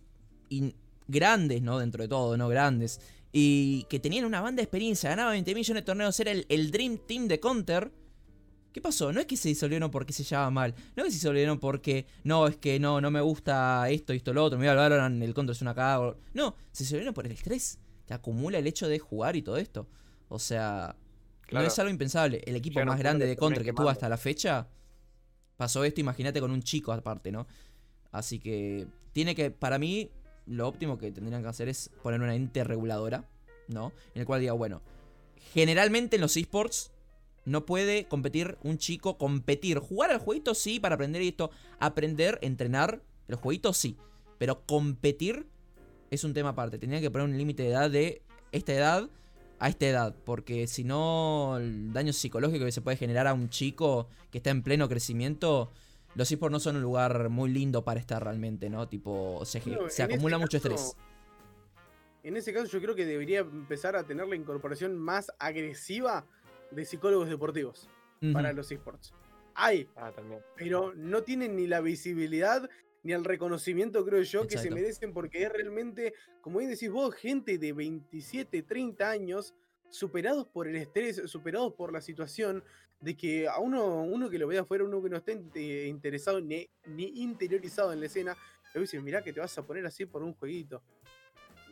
in- 0.48 0.74
grandes, 1.06 1.60
¿no? 1.60 1.78
Dentro 1.78 2.02
de 2.02 2.08
todo, 2.08 2.36
¿no? 2.38 2.48
Grandes. 2.48 3.00
Y 3.30 3.84
que 3.90 3.98
tenían 4.00 4.24
una 4.24 4.40
banda 4.40 4.60
de 4.60 4.64
experiencia, 4.64 5.10
ganaban 5.10 5.32
20 5.32 5.54
millones 5.54 5.82
de 5.82 5.86
torneos, 5.86 6.18
era 6.20 6.30
el, 6.30 6.46
el 6.48 6.70
Dream 6.70 6.98
Team 7.06 7.28
de 7.28 7.38
Counter. 7.40 7.92
¿Qué 8.72 8.80
pasó? 8.80 9.12
No 9.12 9.20
es 9.20 9.26
que 9.26 9.36
se 9.36 9.48
disolvieron 9.50 9.90
porque 9.90 10.14
se 10.14 10.24
llevaba 10.24 10.50
mal. 10.50 10.74
No 10.96 11.02
es 11.02 11.08
que 11.08 11.10
se 11.12 11.16
disolvieron 11.18 11.58
porque, 11.58 12.06
no, 12.24 12.46
es 12.46 12.56
que 12.56 12.80
no, 12.80 13.02
no 13.02 13.10
me 13.10 13.20
gusta 13.20 13.86
esto, 13.90 14.14
esto, 14.14 14.32
lo 14.32 14.44
otro. 14.44 14.58
Mira, 14.58 14.74
Valorant, 14.74 15.22
el 15.22 15.34
Counter 15.34 15.52
es 15.54 15.60
una 15.60 15.74
cagada. 15.74 16.16
No, 16.32 16.56
se 16.72 16.84
disolvieron 16.84 17.12
por 17.12 17.26
el 17.26 17.32
estrés 17.32 17.78
acumula 18.12 18.58
el 18.58 18.66
hecho 18.66 18.88
de 18.88 18.98
jugar 18.98 19.36
y 19.36 19.42
todo 19.42 19.56
esto. 19.56 19.88
O 20.28 20.38
sea, 20.38 20.96
Claro. 21.42 21.64
no 21.64 21.68
es 21.68 21.78
algo 21.78 21.90
impensable. 21.90 22.42
El 22.46 22.56
equipo 22.56 22.82
más 22.84 22.98
grande 22.98 23.26
de 23.26 23.36
Counter 23.36 23.62
que 23.62 23.72
tuvo 23.72 23.88
hasta 23.88 24.08
la 24.08 24.16
fecha 24.16 24.68
pasó 25.56 25.84
esto, 25.84 26.00
imagínate 26.00 26.40
con 26.40 26.50
un 26.50 26.62
chico 26.62 26.92
aparte, 26.92 27.30
¿no? 27.30 27.46
Así 28.10 28.38
que 28.38 28.86
tiene 29.12 29.34
que, 29.34 29.50
para 29.50 29.78
mí, 29.78 30.10
lo 30.46 30.66
óptimo 30.66 30.98
que 30.98 31.12
tendrían 31.12 31.42
que 31.42 31.48
hacer 31.48 31.68
es 31.68 31.90
poner 32.02 32.20
una 32.20 32.34
ente 32.34 32.64
reguladora, 32.64 33.28
¿no? 33.68 33.92
En 34.14 34.20
el 34.20 34.26
cual 34.26 34.40
diga, 34.40 34.54
bueno, 34.54 34.80
generalmente 35.52 36.16
en 36.16 36.22
los 36.22 36.36
esports 36.36 36.90
no 37.44 37.66
puede 37.66 38.06
competir 38.06 38.56
un 38.62 38.78
chico, 38.78 39.18
competir, 39.18 39.78
jugar 39.78 40.10
al 40.10 40.18
jueguito 40.18 40.54
sí 40.54 40.80
para 40.80 40.94
aprender 40.94 41.22
esto, 41.22 41.50
aprender, 41.80 42.38
entrenar, 42.42 43.02
el 43.28 43.36
jueguito 43.36 43.72
sí, 43.72 43.96
pero 44.38 44.64
competir 44.64 45.46
es 46.12 46.24
un 46.24 46.34
tema 46.34 46.50
aparte. 46.50 46.78
Tendrían 46.78 47.02
que 47.02 47.10
poner 47.10 47.26
un 47.26 47.36
límite 47.38 47.62
de 47.62 47.70
edad 47.70 47.90
de 47.90 48.22
esta 48.52 48.72
edad 48.74 49.08
a 49.58 49.68
esta 49.68 49.86
edad, 49.86 50.14
porque 50.24 50.66
si 50.66 50.84
no, 50.84 51.56
el 51.56 51.92
daño 51.92 52.12
psicológico 52.12 52.64
que 52.64 52.72
se 52.72 52.80
puede 52.82 52.96
generar 52.96 53.26
a 53.26 53.32
un 53.32 53.48
chico 53.48 54.08
que 54.30 54.38
está 54.38 54.50
en 54.50 54.62
pleno 54.62 54.88
crecimiento, 54.88 55.72
los 56.14 56.30
esports 56.30 56.52
no 56.52 56.60
son 56.60 56.76
un 56.76 56.82
lugar 56.82 57.28
muy 57.30 57.48
lindo 57.50 57.82
para 57.84 57.98
estar 58.00 58.22
realmente, 58.22 58.68
¿no? 58.68 58.88
Tipo, 58.88 59.42
se, 59.46 59.62
No, 59.70 59.86
acumula 60.04 60.36
mucho 60.38 60.58
caso- 60.60 60.68
estrés. 60.74 60.96
En 62.24 62.36
ese 62.36 62.52
caso, 62.52 62.66
yo 62.66 62.80
creo 62.80 62.94
que 62.94 63.06
debería 63.06 63.40
empezar 63.40 63.96
a 63.96 64.04
tener 64.04 64.26
la 64.28 64.36
incorporación 64.36 64.98
más 64.98 65.32
agresiva 65.38 66.26
de 66.70 66.84
psicólogos 66.84 67.28
deportivos 67.28 67.88
para 68.32 68.52
los 68.52 68.70
esports. 68.70 69.12
Hay, 69.54 69.88
Ah, 69.96 70.10
también. 70.14 70.40
pero 70.56 70.92
no 70.94 71.22
tienen 71.22 71.56
ni 71.56 71.66
la 71.66 71.80
visibilidad 71.80 72.68
ni 73.02 73.12
el 73.12 73.24
reconocimiento, 73.24 74.04
creo 74.04 74.22
yo, 74.22 74.46
que 74.46 74.58
se 74.58 74.70
merecen 74.70 75.12
porque 75.12 75.42
es 75.42 75.52
realmente, 75.52 76.14
como 76.40 76.58
bien 76.58 76.70
decís 76.70 76.90
vos, 76.90 77.14
gente 77.14 77.58
de 77.58 77.72
27, 77.72 78.62
30 78.62 79.10
años 79.10 79.54
superados 79.90 80.46
por 80.46 80.68
el 80.68 80.76
estrés, 80.76 81.22
superados 81.26 81.74
por 81.74 81.92
la 81.92 82.00
situación, 82.00 82.62
de 83.00 83.16
que 83.16 83.48
a 83.48 83.58
uno, 83.58 84.04
uno 84.04 84.30
que 84.30 84.38
lo 84.38 84.46
vea 84.46 84.60
afuera, 84.60 84.84
uno 84.84 85.02
que 85.02 85.10
no 85.10 85.16
esté 85.16 85.32
interesado 85.88 86.40
ni, 86.40 86.68
ni 86.86 87.22
interiorizado 87.22 87.92
en 87.92 88.00
la 88.00 88.06
escena, 88.06 88.36
le 88.72 88.80
dice, 88.80 89.00
mirá 89.00 89.22
que 89.22 89.32
te 89.32 89.40
vas 89.40 89.56
a 89.58 89.66
poner 89.66 89.84
así 89.84 90.06
por 90.06 90.22
un 90.22 90.34
jueguito. 90.34 90.82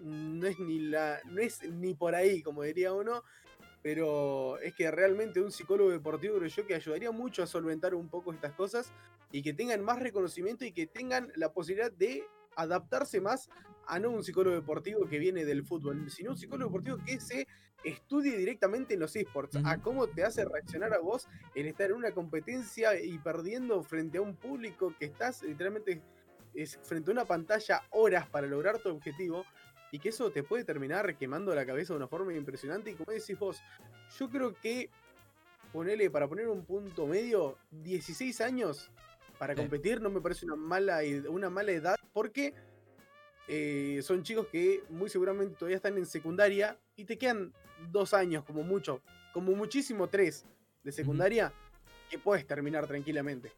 No 0.03 0.47
es 0.47 0.59
ni 0.59 0.79
la. 0.81 1.21
no 1.27 1.41
es 1.41 1.63
ni 1.63 1.95
por 1.95 2.15
ahí, 2.15 2.43
como 2.43 2.63
diría 2.63 2.93
uno. 2.93 3.23
Pero 3.83 4.59
es 4.59 4.75
que 4.75 4.91
realmente 4.91 5.41
un 5.41 5.51
psicólogo 5.51 5.91
deportivo 5.91 6.37
creo 6.37 6.49
yo 6.49 6.67
que 6.67 6.75
ayudaría 6.75 7.11
mucho 7.11 7.43
a 7.43 7.47
solventar 7.47 7.95
un 7.95 8.09
poco 8.09 8.33
estas 8.33 8.53
cosas 8.53 8.93
y 9.33 9.43
que 9.43 9.55
tengan 9.55 9.83
más 9.83 10.01
reconocimiento 10.01 10.65
y 10.65 10.73
que 10.73 10.87
tengan 10.87 11.33
la 11.37 11.53
posibilidad 11.53 11.91
de 11.91 12.25
adaptarse 12.57 13.21
más 13.21 13.49
a 13.87 13.99
no 13.99 14.11
un 14.11 14.23
psicólogo 14.23 14.57
deportivo 14.57 15.09
que 15.09 15.19
viene 15.19 15.45
del 15.45 15.65
fútbol, 15.65 16.11
sino 16.11 16.33
un 16.33 16.37
psicólogo 16.37 16.71
deportivo 16.71 16.99
que 17.05 17.21
se 17.21 17.47
estudie 17.85 18.37
directamente 18.37 18.95
en 18.95 19.01
los 19.01 19.17
esports, 19.17 19.57
a 19.65 19.79
cómo 19.79 20.07
te 20.07 20.23
hace 20.25 20.45
reaccionar 20.45 20.93
a 20.93 20.99
vos 20.99 21.29
el 21.55 21.67
estar 21.67 21.91
en 21.91 21.97
una 21.97 22.13
competencia 22.13 23.01
y 23.01 23.19
perdiendo 23.19 23.83
frente 23.83 24.19
a 24.19 24.23
un 24.23 24.37
público 24.37 24.95
que 24.99 25.07
estás 25.07 25.43
literalmente 25.43 26.03
es 26.55 26.79
frente 26.83 27.11
a 27.11 27.13
una 27.13 27.25
pantalla 27.25 27.83
horas 27.91 28.29
para 28.29 28.47
lograr 28.47 28.79
tu 28.79 28.91
objetivo 28.91 29.45
y 29.91 29.99
que 29.99 30.11
eso 30.11 30.31
te 30.31 30.43
puede 30.43 30.65
terminar 30.65 31.17
quemando 31.17 31.55
la 31.55 31.67
cabeza 31.67 31.93
de 31.93 31.99
una 31.99 32.09
forma 32.09 32.33
impresionante. 32.35 32.91
Y 32.91 32.95
como 32.95 33.13
decís 33.13 33.39
vos, 33.39 33.63
yo 34.19 34.29
creo 34.29 34.55
que 34.55 34.91
ponele, 35.73 36.11
para 36.11 36.29
poner 36.29 36.49
un 36.49 36.65
punto 36.65 37.07
medio, 37.07 37.57
16 37.71 38.41
años 38.41 38.91
para 39.39 39.55
competir 39.55 40.03
no 40.03 40.11
me 40.11 40.21
parece 40.21 40.45
una 40.45 40.55
mala, 40.55 41.01
una 41.31 41.49
mala 41.49 41.73
edad 41.73 41.97
porque 42.13 42.53
eh, 43.49 44.01
son 44.03 44.23
chicos 44.23 44.47
que 44.49 44.85
muy 44.91 45.09
seguramente 45.09 45.55
todavía 45.55 45.77
están 45.77 45.97
en 45.97 46.05
secundaria 46.05 46.77
y 46.95 47.05
te 47.05 47.17
quedan 47.17 47.53
dos 47.91 48.13
años 48.13 48.45
como 48.45 48.63
mucho, 48.63 49.01
como 49.33 49.53
muchísimo 49.53 50.09
tres 50.09 50.45
de 50.83 50.93
secundaria 50.93 51.55
que 52.11 52.19
puedes 52.19 52.47
terminar 52.47 52.87
tranquilamente. 52.87 53.51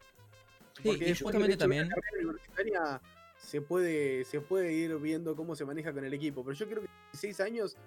Porque 0.81 1.13
justamente 1.15 1.57
también 1.57 1.89
se 3.45 3.61
puede, 3.61 4.25
se 4.25 4.41
puede 4.41 4.73
ir 4.73 4.95
viendo 4.97 5.35
cómo 5.35 5.55
se 5.55 5.65
maneja 5.65 5.93
con 5.93 6.03
el 6.03 6.13
equipo. 6.13 6.43
Pero 6.43 6.57
yo 6.57 6.67
creo 6.67 6.81
que 6.81 6.89
16 7.11 7.39
años 7.41 7.77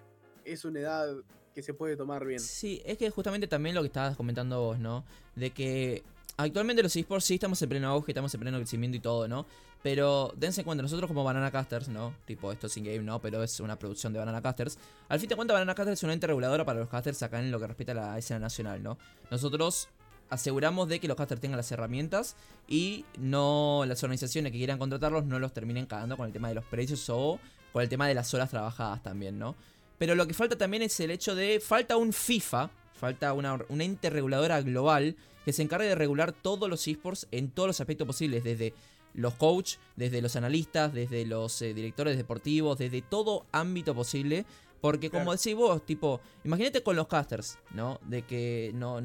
es 0.45 0.65
una 0.65 0.81
edad 0.81 1.17
que 1.55 1.63
se 1.63 1.75
puede 1.75 1.97
tomar 1.97 2.25
bien. 2.25 2.39
Sí, 2.39 2.83
es 2.85 2.99
que 2.99 3.11
justamente 3.11 3.49
también 3.49 3.75
lo 3.75 3.81
que 3.81 3.89
estabas 3.89 4.17
comentando 4.17 4.61
vos, 4.61 4.79
¿no? 4.79 5.05
De 5.35 5.51
que 5.51 6.05
actualmente 6.37 6.83
los 6.83 6.95
esports 6.95 7.25
sí 7.25 7.35
estamos 7.35 7.61
en 7.63 7.69
pleno 7.69 7.89
auge, 7.89 8.13
estamos 8.13 8.33
en 8.35 8.41
pleno 8.41 8.59
crecimiento 8.59 8.97
y 8.97 9.01
todo, 9.01 9.27
¿no? 9.27 9.47
Pero 9.83 10.33
dense 10.37 10.65
cuenta, 10.65 10.83
nosotros 10.83 11.09
como 11.09 11.25
Banana 11.25 11.51
Casters, 11.51 11.89
¿no? 11.89 12.15
Tipo, 12.27 12.53
esto 12.53 12.67
es 12.67 12.77
in-game, 12.77 13.01
¿no? 13.01 13.21
Pero 13.21 13.43
es 13.43 13.59
una 13.61 13.79
producción 13.79 14.13
de 14.13 14.19
Banana 14.19 14.43
Casters. 14.43 14.79
Al 15.09 15.19
fin 15.19 15.29
de 15.29 15.37
cuentas, 15.37 15.55
Banana 15.55 15.75
Casters 15.75 15.99
es 15.99 16.03
una 16.03 16.13
ente 16.13 16.27
reguladora 16.27 16.65
para 16.65 16.81
los 16.81 16.89
casters 16.89 17.23
acá 17.23 17.41
en 17.41 17.51
lo 17.51 17.59
que 17.59 17.67
respecta 17.67 17.93
a 17.93 17.95
la 17.95 18.19
escena 18.19 18.41
nacional, 18.41 18.83
¿no? 18.83 18.99
Nosotros 19.31 19.89
aseguramos 20.31 20.89
de 20.89 21.01
que 21.01 21.09
los 21.09 21.17
casters 21.17 21.41
tengan 21.41 21.57
las 21.57 21.71
herramientas 21.73 22.37
y 22.69 23.05
no 23.19 23.85
las 23.87 24.03
organizaciones 24.03 24.53
que 24.53 24.59
quieran 24.59 24.79
contratarlos 24.79 25.25
no 25.25 25.39
los 25.39 25.53
terminen 25.53 25.87
cagando 25.87 26.17
con 26.17 26.27
el 26.27 26.33
tema 26.33 26.49
de 26.49 26.55
los 26.55 26.65
precios 26.65 27.09
o 27.11 27.39
con 27.73 27.83
el 27.83 27.89
tema 27.89 28.09
de 28.09 28.15
las 28.15 28.33
horas 28.35 28.51
trabajadas 28.51 29.03
también, 29.03 29.39
¿no? 29.39 29.55
Pero 29.99 30.15
lo 30.15 30.27
que 30.27 30.35
falta 30.35 30.57
también 30.57 30.83
es 30.83 30.99
el 31.01 31.11
hecho 31.11 31.35
de, 31.35 31.61
falta 31.61 31.97
un 31.97 32.13
FIFA, 32.13 32.71
falta 32.93 33.33
una, 33.33 33.59
una 33.69 33.85
ente 33.85 34.11
reguladora 34.11 34.61
global 34.63 35.17
que 35.45 35.53
se 35.53 35.63
encargue 35.63 35.87
de 35.87 35.95
regular 35.95 36.33
todos 36.33 36.69
los 36.69 36.87
esports 36.89 37.29
en 37.31 37.51
todos 37.51 37.69
los 37.69 37.81
aspectos 37.81 38.07
posibles, 38.07 38.45
desde 38.45 38.75
los 39.15 39.35
coach, 39.35 39.77
desde 39.97 40.21
los 40.21 40.37
analistas, 40.37 40.93
desde 40.93 41.25
los 41.25 41.61
eh, 41.63 41.73
directores 41.73 42.17
deportivos, 42.17 42.79
desde 42.79 43.03
todo 43.03 43.47
ámbito 43.53 43.95
posible. 43.95 44.45
Porque 44.81 45.11
como 45.11 45.33
decís 45.33 45.55
vos, 45.55 45.85
tipo, 45.85 46.21
imagínate 46.45 46.83
con 46.83 46.97
los 46.97 47.09
casters, 47.09 47.59
¿no? 47.71 47.99
De 48.05 48.23
que 48.23 48.73
no, 48.75 49.01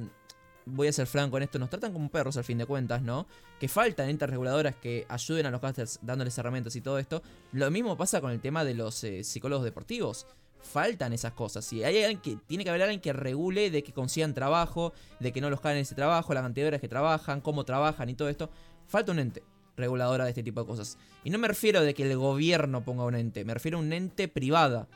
voy 0.71 0.87
a 0.87 0.93
ser 0.93 1.07
franco 1.07 1.37
en 1.37 1.43
esto, 1.43 1.59
nos 1.59 1.69
tratan 1.69 1.93
como 1.93 2.09
perros 2.09 2.37
al 2.37 2.43
fin 2.43 2.57
de 2.57 2.65
cuentas, 2.65 3.01
¿no? 3.01 3.27
Que 3.59 3.67
faltan 3.67 4.09
entes 4.09 4.29
reguladoras 4.29 4.75
que 4.75 5.05
ayuden 5.09 5.45
a 5.45 5.51
los 5.51 5.61
casters 5.61 5.99
dándoles 6.01 6.37
herramientas 6.37 6.75
y 6.75 6.81
todo 6.81 6.99
esto. 6.99 7.21
Lo 7.51 7.69
mismo 7.71 7.97
pasa 7.97 8.21
con 8.21 8.31
el 8.31 8.39
tema 8.39 8.63
de 8.63 8.73
los 8.73 9.03
eh, 9.03 9.23
psicólogos 9.23 9.63
deportivos. 9.63 10.27
Faltan 10.61 11.11
esas 11.13 11.33
cosas. 11.33 11.71
Y 11.73 11.83
hay 11.83 12.03
alguien 12.03 12.21
que 12.21 12.37
tiene 12.47 12.63
que 12.63 12.69
haber 12.69 12.83
alguien 12.83 13.01
que 13.01 13.13
regule 13.13 13.71
de 13.71 13.83
que 13.83 13.93
consigan 13.93 14.33
trabajo, 14.33 14.93
de 15.19 15.31
que 15.31 15.41
no 15.41 15.49
los 15.49 15.59
caen 15.59 15.77
ese 15.77 15.95
trabajo, 15.95 16.33
la 16.33 16.41
cantidad 16.41 16.71
de 16.71 16.79
que 16.79 16.87
trabajan, 16.87 17.41
cómo 17.41 17.65
trabajan 17.65 18.09
y 18.09 18.13
todo 18.13 18.29
esto. 18.29 18.49
Falta 18.87 19.11
un 19.11 19.19
ente 19.19 19.43
reguladora 19.75 20.25
de 20.25 20.31
este 20.31 20.43
tipo 20.43 20.61
de 20.61 20.67
cosas. 20.67 20.97
Y 21.23 21.29
no 21.31 21.39
me 21.39 21.47
refiero 21.47 21.81
de 21.81 21.93
que 21.93 22.09
el 22.09 22.17
gobierno 22.17 22.83
ponga 22.83 23.05
un 23.05 23.15
ente, 23.15 23.43
me 23.45 23.53
refiero 23.53 23.77
a 23.77 23.81
un 23.81 23.91
ente 23.91 24.27
privada 24.27 24.87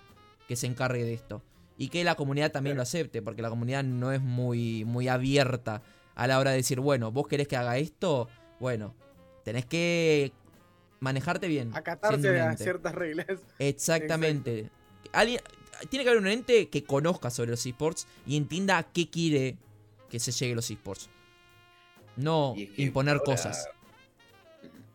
que 0.47 0.55
se 0.55 0.67
encargue 0.67 1.03
de 1.03 1.13
esto 1.13 1.41
y 1.77 1.89
que 1.89 2.03
la 2.03 2.15
comunidad 2.15 2.51
también 2.51 2.75
lo 2.75 2.81
acepte, 2.81 3.21
porque 3.21 3.41
la 3.41 3.49
comunidad 3.49 3.83
no 3.83 4.11
es 4.11 4.21
muy, 4.21 4.85
muy 4.85 5.07
abierta 5.07 5.81
a 6.15 6.27
la 6.27 6.39
hora 6.39 6.51
de 6.51 6.57
decir, 6.57 6.79
bueno, 6.79 7.11
vos 7.11 7.27
querés 7.27 7.47
que 7.47 7.57
haga 7.57 7.77
esto, 7.77 8.29
bueno, 8.59 8.95
tenés 9.43 9.65
que 9.65 10.31
manejarte 10.99 11.47
bien. 11.47 11.75
Acatarse 11.75 12.39
a 12.39 12.55
ciertas 12.55 12.95
reglas. 12.95 13.27
Exactamente. 13.59 14.69
Alguien, 15.11 15.41
tiene 15.89 16.03
que 16.03 16.09
haber 16.09 16.21
un 16.21 16.27
ente 16.27 16.69
que 16.69 16.83
conozca 16.83 17.29
sobre 17.29 17.51
los 17.51 17.65
esports 17.65 18.07
y 18.25 18.37
entienda 18.37 18.77
a 18.77 18.83
qué 18.83 19.09
quiere 19.09 19.57
que 20.09 20.19
se 20.19 20.31
llegue 20.31 20.55
los 20.55 20.69
esports. 20.71 21.09
No 22.15 22.55
imponer 22.77 23.19
cosas. 23.19 23.67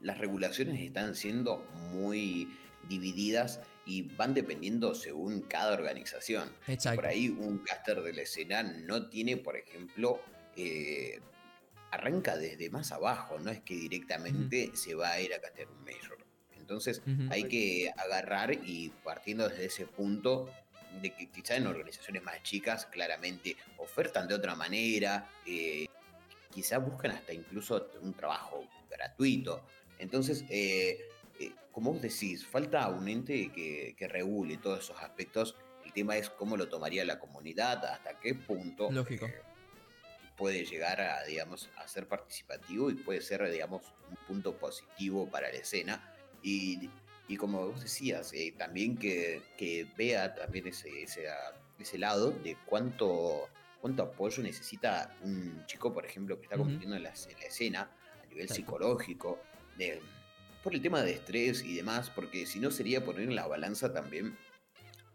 Las 0.01 0.17
regulaciones 0.17 0.81
están 0.81 1.15
siendo 1.15 1.63
muy 1.93 2.49
divididas 2.89 3.61
y 3.87 4.03
van 4.03 4.35
dependiendo 4.35 4.95
según 4.95 5.43
cada 5.43 5.75
organización. 5.75 6.51
Por 6.95 7.07
ahí 7.07 7.29
un 7.29 7.59
caster 7.59 8.03
de 8.03 8.13
la 8.13 8.23
escena 8.23 8.63
no 8.63 9.09
tiene, 9.09 9.37
por 9.37 9.57
ejemplo, 9.57 10.21
eh, 10.57 11.21
arranca 11.91 12.37
desde 12.37 12.71
más 12.71 12.93
abajo, 12.93 13.39
no 13.39 13.51
es 13.51 13.61
que 13.61 13.75
directamente 13.75 14.71
se 14.75 14.95
va 14.95 15.13
a 15.13 15.21
ir 15.21 15.35
a 15.35 15.41
castear 15.41 15.69
un 15.69 15.85
Major. 15.85 16.19
Entonces 16.57 17.03
hay 17.31 17.45
que 17.45 17.93
agarrar 17.97 18.53
y 18.53 18.91
partiendo 19.03 19.49
desde 19.49 19.65
ese 19.65 19.87
punto 19.87 20.49
de 21.03 21.13
que 21.13 21.29
quizás 21.31 21.59
en 21.59 21.67
organizaciones 21.67 22.23
más 22.23 22.43
chicas 22.45 22.87
claramente 22.87 23.57
ofertan 23.79 24.29
de 24.29 24.35
otra 24.35 24.55
manera, 24.55 25.29
eh, 25.47 25.87
quizás 26.53 26.85
buscan 26.85 27.13
hasta 27.13 27.33
incluso 27.33 27.91
un 28.03 28.15
trabajo 28.15 28.69
gratuito. 28.89 29.67
Entonces, 29.99 30.45
eh, 30.49 31.10
como 31.73 31.93
vos 31.93 32.03
decís, 32.03 32.47
falta 32.47 32.89
un 32.89 33.09
ente 33.09 33.51
que, 33.53 34.09
regule 34.09 34.57
todos 34.59 34.81
esos 34.81 35.01
aspectos. 35.01 35.57
El 35.85 35.93
tema 35.93 36.17
es 36.17 36.31
cómo 36.31 36.57
lo 36.57 36.69
tomaría 36.69 37.05
la 37.05 37.19
comunidad, 37.19 37.85
hasta 37.85 38.19
qué 38.19 38.35
punto 38.35 38.91
Lógico. 38.91 39.27
Eh, 39.27 39.43
puede 40.37 40.65
llegar 40.65 41.01
a, 41.01 41.23
digamos, 41.25 41.69
a 41.77 41.87
ser 41.87 42.09
participativo 42.09 42.91
y 42.91 42.95
puede 42.95 43.21
ser, 43.21 43.49
digamos, 43.51 43.83
un 44.09 44.17
punto 44.27 44.57
positivo 44.57 45.29
para 45.29 45.51
la 45.51 45.59
escena. 45.59 46.15
Y, 46.43 46.89
como 47.39 47.69
vos 47.69 47.83
decías, 47.83 48.33
eh, 48.33 48.55
también 48.59 48.97
que, 48.97 49.43
vea 49.97 50.35
también 50.35 50.67
ese, 50.67 51.03
ese, 51.03 51.99
lado 51.99 52.33
de 52.33 52.57
cuánto, 52.67 53.49
cuánto 53.81 54.03
apoyo 54.03 54.43
necesita 54.43 55.17
un 55.23 55.65
chico, 55.67 55.93
por 55.93 56.05
ejemplo, 56.05 56.37
que 56.39 56.45
está 56.45 56.57
compitiendo 56.57 56.97
en, 56.97 57.05
la, 57.05 57.11
escena 57.11 57.91
a 58.23 58.27
nivel 58.27 58.49
psicológico, 58.49 59.41
de 59.77 60.01
por 60.63 60.75
el 60.75 60.83
tema 60.83 61.03
de 61.03 61.13
estrés 61.13 61.65
y 61.65 61.77
demás, 61.77 62.11
porque 62.11 62.47
si 62.47 62.61
no 62.61 62.71
sería 62.71 63.05
poner 63.05 63.23
en 63.23 63.35
la 63.35 63.47
balanza 63.47 63.93
también, 63.93 64.37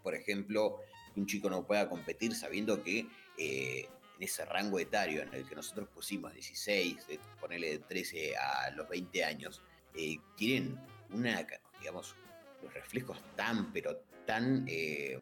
por 0.02 0.16
ejemplo, 0.16 0.80
que 1.14 1.20
un 1.20 1.28
chico 1.28 1.50
no 1.50 1.66
pueda 1.66 1.90
competir 1.90 2.36
sabiendo 2.36 2.84
que 2.84 3.08
eh, 3.38 3.88
en 4.18 4.24
ese 4.24 4.46
rango 4.46 4.80
etario 4.80 5.22
en 5.22 5.34
el 5.34 5.48
que 5.48 5.56
nosotros 5.56 5.90
pusimos 5.90 6.34
16, 6.34 7.08
de 7.08 7.20
ponerle 7.40 7.72
de 7.72 7.80
13 7.80 8.38
a 8.38 8.72
los 8.72 8.88
20 8.88 9.24
años, 9.24 9.62
eh, 9.96 10.18
tienen 10.36 10.80
una, 11.12 11.46
digamos, 11.80 12.16
los 12.62 12.74
reflejos 12.74 13.22
tan, 13.36 13.72
pero 13.72 13.98
tan, 14.26 14.66
eh, 14.68 15.20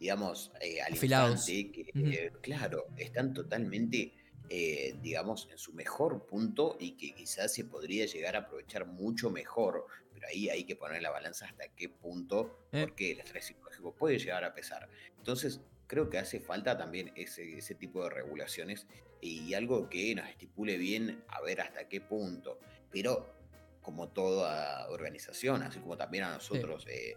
digamos, 0.00 0.52
al 0.84 0.98
que, 0.98 2.32
claro, 2.40 2.86
están 2.96 3.34
totalmente 3.34 4.12
eh, 4.50 4.96
digamos, 5.02 5.48
en 5.50 5.58
su 5.58 5.72
mejor 5.72 6.24
punto 6.26 6.76
y 6.80 6.92
que 6.92 7.14
quizás 7.14 7.52
se 7.52 7.64
podría 7.64 8.06
llegar 8.06 8.36
a 8.36 8.40
aprovechar 8.40 8.86
mucho 8.86 9.30
mejor, 9.30 9.86
pero 10.12 10.26
ahí 10.26 10.48
hay 10.48 10.64
que 10.64 10.74
poner 10.74 11.02
la 11.02 11.10
balanza 11.10 11.46
hasta 11.46 11.68
qué 11.68 11.88
punto, 11.88 12.66
eh. 12.72 12.86
porque 12.86 13.12
el 13.12 13.20
estrés 13.20 13.46
psicológico 13.46 13.94
puede 13.94 14.18
llegar 14.18 14.44
a 14.44 14.54
pesar. 14.54 14.88
Entonces, 15.18 15.60
creo 15.86 16.08
que 16.08 16.18
hace 16.18 16.40
falta 16.40 16.78
también 16.78 17.12
ese, 17.14 17.58
ese 17.58 17.74
tipo 17.74 18.02
de 18.04 18.10
regulaciones 18.10 18.86
y 19.20 19.52
algo 19.54 19.88
que 19.88 20.14
nos 20.14 20.28
estipule 20.28 20.76
bien 20.76 21.24
a 21.28 21.40
ver 21.40 21.60
hasta 21.60 21.88
qué 21.88 22.00
punto, 22.00 22.58
pero 22.90 23.34
como 23.82 24.08
toda 24.08 24.88
organización, 24.90 25.62
así 25.62 25.78
como 25.80 25.96
también 25.96 26.24
a 26.24 26.34
nosotros, 26.34 26.86
eh, 26.88 27.16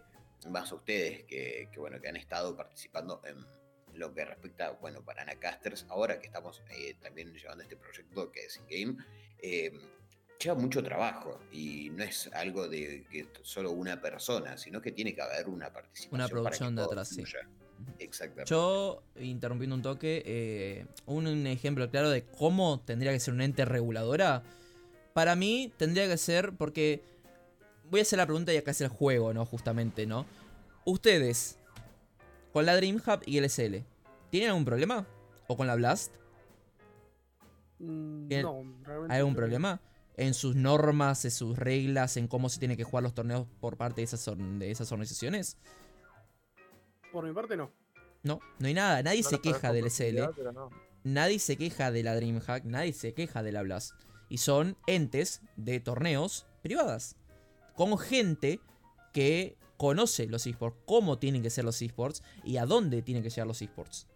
más 0.50 0.72
a 0.72 0.74
ustedes 0.74 1.24
que, 1.24 1.68
que, 1.72 1.78
bueno, 1.78 2.00
que 2.00 2.08
han 2.08 2.16
estado 2.16 2.56
participando 2.56 3.20
en 3.24 3.36
lo 3.94 4.12
que 4.14 4.24
respecta, 4.24 4.70
bueno, 4.80 5.02
para 5.04 5.22
Anacasters, 5.22 5.86
ahora 5.88 6.18
que 6.18 6.26
estamos 6.26 6.62
eh, 6.70 6.94
también 7.00 7.32
llevando 7.34 7.62
este 7.62 7.76
proyecto 7.76 8.30
que 8.32 8.46
es 8.46 8.60
in-game, 8.68 9.02
eh, 9.38 9.72
lleva 10.38 10.54
mucho 10.56 10.82
trabajo 10.82 11.40
y 11.52 11.90
no 11.90 12.02
es 12.02 12.28
algo 12.32 12.68
de 12.68 13.04
que 13.10 13.28
solo 13.42 13.70
una 13.70 14.00
persona, 14.00 14.56
sino 14.56 14.80
que 14.80 14.92
tiene 14.92 15.14
que 15.14 15.22
haber 15.22 15.48
una 15.48 15.72
participación. 15.72 16.20
Una 16.20 16.28
producción 16.28 16.76
de 16.76 16.82
atrás, 16.82 17.08
sí. 17.08 17.24
Exactamente. 17.98 18.50
Yo, 18.50 19.02
interrumpiendo 19.16 19.74
un 19.76 19.82
toque, 19.82 20.22
eh, 20.24 20.86
un, 21.06 21.26
un 21.26 21.46
ejemplo 21.46 21.90
claro 21.90 22.10
de 22.10 22.24
cómo 22.24 22.80
tendría 22.80 23.12
que 23.12 23.20
ser 23.20 23.34
un 23.34 23.40
ente 23.40 23.64
reguladora. 23.64 24.42
Para 25.12 25.36
mí 25.36 25.72
tendría 25.76 26.08
que 26.08 26.16
ser 26.16 26.52
porque... 26.52 27.02
Voy 27.90 28.00
a 28.00 28.02
hacer 28.02 28.16
la 28.16 28.24
pregunta 28.24 28.54
y 28.54 28.56
acá 28.56 28.70
es 28.70 28.80
el 28.80 28.88
juego, 28.88 29.34
¿no? 29.34 29.44
Justamente, 29.44 30.06
¿no? 30.06 30.24
Ustedes, 30.86 31.58
con 32.52 32.66
la 32.66 32.76
DreamHub 32.76 33.20
y 33.26 33.38
el 33.38 33.48
SL, 33.48 33.84
¿tienen 34.30 34.50
algún 34.50 34.64
problema? 34.64 35.06
¿O 35.48 35.56
con 35.56 35.66
la 35.66 35.74
Blast? 35.74 36.14
Mm. 37.78 38.28
No, 38.42 38.62
realmente 38.84 39.12
¿Hay 39.14 39.18
algún 39.18 39.34
problema? 39.34 39.80
En 40.16 40.34
sus 40.34 40.54
normas, 40.54 41.24
en 41.24 41.30
sus 41.30 41.58
reglas, 41.58 42.16
en 42.16 42.28
cómo 42.28 42.48
se 42.48 42.58
tienen 42.58 42.76
que 42.76 42.84
jugar 42.84 43.02
los 43.02 43.14
torneos 43.14 43.46
por 43.60 43.76
parte 43.76 44.02
de 44.02 44.04
esas, 44.04 44.24
de 44.36 44.70
esas 44.70 44.92
organizaciones. 44.92 45.56
Por 47.10 47.24
mi 47.26 47.32
parte, 47.32 47.56
no. 47.56 47.72
No, 48.22 48.40
no 48.58 48.66
hay 48.66 48.74
nada. 48.74 49.02
Nadie 49.02 49.22
No 49.22 49.28
se 49.30 49.40
queja 49.40 49.72
del 49.72 49.90
SL. 49.90 50.18
no. 50.52 50.70
Nadie 51.04 51.38
se 51.38 51.56
queja 51.56 51.90
de 51.90 52.02
la 52.02 52.14
DreamHack. 52.14 52.64
Nadie 52.64 52.92
se 52.92 53.14
queja 53.14 53.42
de 53.42 53.52
la 53.52 53.62
Blast. 53.62 53.94
Y 54.28 54.38
son 54.38 54.76
entes 54.86 55.42
de 55.56 55.80
torneos 55.80 56.46
privadas. 56.62 57.16
Con 57.74 57.98
gente 57.98 58.60
que 59.12 59.56
conoce 59.82 60.28
los 60.28 60.46
esports, 60.46 60.78
cómo 60.86 61.18
tienen 61.18 61.42
que 61.42 61.50
ser 61.50 61.64
los 61.64 61.82
esports 61.82 62.22
y 62.44 62.58
a 62.58 62.66
dónde 62.66 63.02
tienen 63.02 63.24
que 63.24 63.30
llegar 63.30 63.48
los 63.48 63.62
esports. 63.62 64.06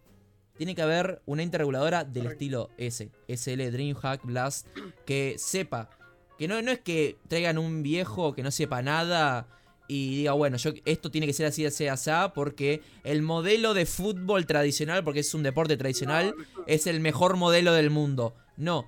Tiene 0.55 0.75
que 0.75 0.81
haber 0.81 1.21
una 1.25 1.43
ente 1.43 1.57
reguladora 1.57 2.05
del 2.05 2.23
Correcto. 2.23 2.31
estilo 2.31 2.69
S, 2.77 3.11
SL, 3.27 3.69
DreamHack, 3.69 4.23
Blast, 4.23 4.65
que 5.05 5.35
sepa. 5.37 5.89
Que 6.37 6.47
no, 6.47 6.61
no 6.61 6.71
es 6.71 6.79
que 6.79 7.17
traigan 7.27 7.57
un 7.57 7.83
viejo 7.83 8.33
que 8.33 8.43
no 8.43 8.51
sepa 8.51 8.81
nada 8.81 9.45
y 9.89 10.15
diga, 10.19 10.31
bueno, 10.31 10.55
yo 10.55 10.71
esto 10.85 11.11
tiene 11.11 11.27
que 11.27 11.33
ser 11.33 11.47
así, 11.47 11.65
así, 11.65 11.87
así, 11.87 12.11
porque 12.33 12.81
el 13.03 13.21
modelo 13.21 13.73
de 13.73 13.85
fútbol 13.85 14.45
tradicional, 14.45 15.03
porque 15.03 15.19
es 15.19 15.33
un 15.33 15.43
deporte 15.43 15.75
tradicional, 15.75 16.33
No, 16.37 16.63
es 16.65 16.87
el 16.87 17.01
mejor 17.01 17.35
modelo 17.35 17.73
del 17.73 17.89
mundo. 17.89 18.35
No. 18.55 18.87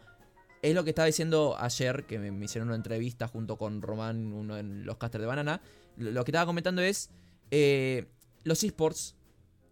Es 0.61 0.73
lo 0.73 0.85
que 0.85 0.91
estaba 0.91 1.07
diciendo 1.07 1.57
ayer, 1.59 2.05
que 2.05 2.19
me, 2.19 2.31
me 2.31 2.45
hicieron 2.45 2.69
una 2.69 2.77
entrevista 2.77 3.27
junto 3.27 3.57
con 3.57 3.81
Román, 3.81 4.31
uno 4.31 4.55
de 4.55 4.63
los 4.63 4.95
casters 4.95 5.23
de 5.23 5.27
Banana. 5.27 5.61
Lo, 5.99 6.25
que 6.25 6.31
estaba 6.31 6.45
comentando 6.45 6.81
es, 6.81 7.09
eh, 7.51 8.07
los 8.43 8.63
esports 8.63 9.15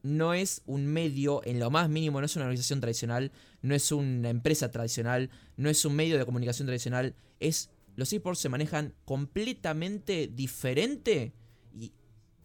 no 0.04 0.34
es 0.34 0.62
un 0.66 0.86
medio, 0.86 1.42
en 1.46 1.60
lo 1.60 1.70
más 1.70 1.90
mínimo, 1.90 2.20
no 2.20 2.26
es 2.26 2.36
una 2.36 2.46
organización 2.46 2.82
tradicional, 2.82 3.32
no 3.62 3.74
es 3.74 3.92
una 3.92 4.30
empresa 4.30 4.72
tradicional, 4.72 5.30
no 5.56 5.70
es 5.70 5.84
un 5.86 5.96
medio 5.96 6.18
de 6.18 6.26
comunicación 6.26 6.68
tradicional, 6.68 7.16
es... 7.40 7.70
Los 7.96 8.14
esports 8.14 8.40
se 8.40 8.50
manejan 8.50 8.94
completamente 9.06 10.28
diferente 10.28 11.34
y 11.74 11.94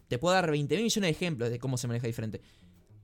te 0.08 0.16
puedo 0.16 0.34
dar 0.34 0.50
20 0.50 0.74
mil 0.76 0.84
millones 0.84 1.08
de 1.08 1.10
ejemplos 1.10 1.50
de 1.50 1.58
cómo 1.58 1.76
se 1.76 1.88
maneja 1.88 2.06
diferente 2.06 2.40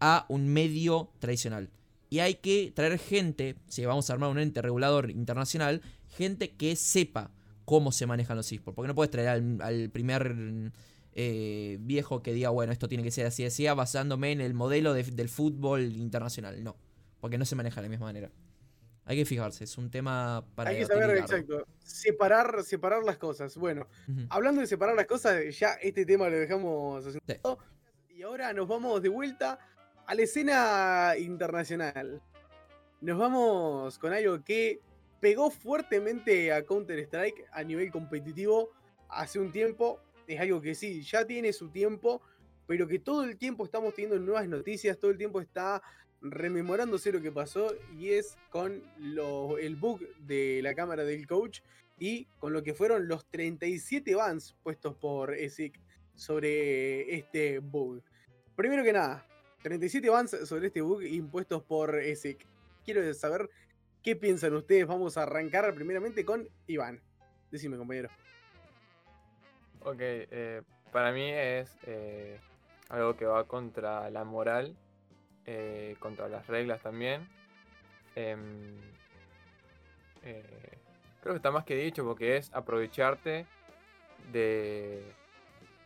a 0.00 0.24
un 0.30 0.48
medio 0.48 1.12
tradicional. 1.18 1.68
Y 2.08 2.20
hay 2.20 2.36
que 2.36 2.72
traer 2.74 2.98
gente, 2.98 3.56
si 3.68 3.84
vamos 3.84 4.08
a 4.08 4.14
armar 4.14 4.30
un 4.30 4.38
ente 4.38 4.62
regulador 4.62 5.10
internacional, 5.10 5.82
gente 6.08 6.56
que 6.56 6.74
sepa 6.74 7.32
cómo 7.68 7.92
se 7.92 8.06
manejan 8.06 8.36
los 8.38 8.50
esports. 8.50 8.74
Porque 8.74 8.88
no 8.88 8.94
puedes 8.94 9.10
traer 9.10 9.28
al, 9.28 9.58
al 9.60 9.90
primer 9.90 10.34
eh, 11.12 11.76
viejo 11.80 12.22
que 12.22 12.32
diga, 12.32 12.48
bueno, 12.50 12.72
esto 12.72 12.88
tiene 12.88 13.04
que 13.04 13.10
ser 13.10 13.26
así, 13.26 13.44
así, 13.44 13.66
basándome 13.66 14.32
en 14.32 14.40
el 14.40 14.54
modelo 14.54 14.94
de- 14.94 15.02
del 15.02 15.28
fútbol 15.28 15.82
internacional. 15.96 16.62
No, 16.64 16.76
porque 17.20 17.36
no 17.36 17.44
se 17.44 17.56
maneja 17.56 17.80
de 17.80 17.88
la 17.88 17.90
misma 17.90 18.06
manera. 18.06 18.30
Hay 19.04 19.16
que 19.16 19.24
fijarse, 19.24 19.64
es 19.64 19.76
un 19.78 19.90
tema 19.90 20.44
para 20.54 20.70
Hay 20.70 20.78
que 20.78 20.86
saber, 20.86 21.16
exacto, 21.16 21.66
separar, 21.82 22.62
separar 22.62 23.02
las 23.04 23.16
cosas. 23.18 23.56
Bueno, 23.56 23.86
hablando 24.30 24.60
de 24.60 24.66
separar 24.66 24.94
las 24.96 25.06
cosas, 25.06 25.58
ya 25.58 25.72
este 25.82 26.04
tema 26.06 26.28
lo 26.28 26.36
dejamos 26.38 27.04
Sí. 27.04 27.20
Y 28.16 28.22
ahora 28.22 28.52
nos 28.52 28.66
vamos 28.68 29.00
de 29.02 29.08
vuelta 29.08 29.58
a 30.06 30.14
la 30.14 30.22
escena 30.22 31.12
internacional. 31.18 32.20
Nos 33.00 33.18
vamos 33.18 33.98
con 33.98 34.12
algo 34.12 34.42
que 34.44 34.80
pegó 35.20 35.50
fuertemente 35.50 36.52
a 36.52 36.64
Counter-Strike 36.64 37.46
a 37.52 37.62
nivel 37.62 37.90
competitivo 37.90 38.70
hace 39.08 39.38
un 39.38 39.52
tiempo. 39.52 40.00
Es 40.26 40.40
algo 40.40 40.60
que 40.60 40.74
sí, 40.74 41.02
ya 41.02 41.26
tiene 41.26 41.52
su 41.52 41.70
tiempo, 41.70 42.20
pero 42.66 42.86
que 42.86 42.98
todo 42.98 43.24
el 43.24 43.36
tiempo 43.36 43.64
estamos 43.64 43.94
teniendo 43.94 44.18
nuevas 44.18 44.48
noticias, 44.48 44.98
todo 44.98 45.10
el 45.10 45.18
tiempo 45.18 45.40
está 45.40 45.82
rememorándose 46.20 47.12
lo 47.12 47.22
que 47.22 47.30
pasó 47.30 47.72
y 47.96 48.10
es 48.10 48.36
con 48.50 48.82
el 49.60 49.76
bug 49.76 50.00
de 50.26 50.60
la 50.62 50.74
cámara 50.74 51.04
del 51.04 51.26
coach 51.26 51.60
y 51.98 52.26
con 52.38 52.52
lo 52.52 52.62
que 52.62 52.74
fueron 52.74 53.08
los 53.08 53.26
37 53.30 54.14
bans 54.14 54.56
puestos 54.62 54.96
por 54.96 55.34
ESIC 55.34 55.80
sobre 56.14 57.14
este 57.14 57.60
bug. 57.60 58.02
Primero 58.56 58.82
que 58.82 58.92
nada, 58.92 59.26
37 59.62 60.10
bans 60.10 60.36
sobre 60.44 60.66
este 60.66 60.80
bug 60.80 61.02
impuestos 61.02 61.62
por 61.62 61.98
ESIC. 61.98 62.44
Quiero 62.84 63.14
saber 63.14 63.48
qué 64.08 64.16
piensan 64.16 64.54
ustedes. 64.54 64.86
Vamos 64.86 65.18
a 65.18 65.24
arrancar 65.24 65.74
primeramente 65.74 66.24
con 66.24 66.48
Iván. 66.66 66.98
Decime, 67.50 67.76
compañero. 67.76 68.08
Ok, 69.80 69.98
eh, 70.00 70.62
para 70.90 71.12
mí 71.12 71.28
es 71.30 71.76
eh, 71.82 72.40
algo 72.88 73.18
que 73.18 73.26
va 73.26 73.44
contra 73.44 74.08
la 74.08 74.24
moral, 74.24 74.74
eh, 75.44 75.94
contra 75.98 76.26
las 76.26 76.46
reglas 76.46 76.80
también. 76.80 77.28
Em, 78.14 78.78
creo 80.22 81.34
que 81.34 81.36
está 81.36 81.50
más 81.50 81.64
que 81.64 81.76
dicho 81.76 82.02
porque 82.02 82.38
es 82.38 82.50
aprovecharte 82.54 83.44
de, 84.32 85.04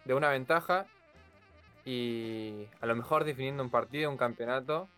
de 0.04 0.14
una 0.14 0.28
ventaja 0.28 0.86
y 1.84 2.68
a 2.80 2.86
lo 2.86 2.94
mejor 2.94 3.24
definiendo 3.24 3.64
un 3.64 3.70
partido, 3.70 4.08
un 4.10 4.16
campeonato 4.16 4.88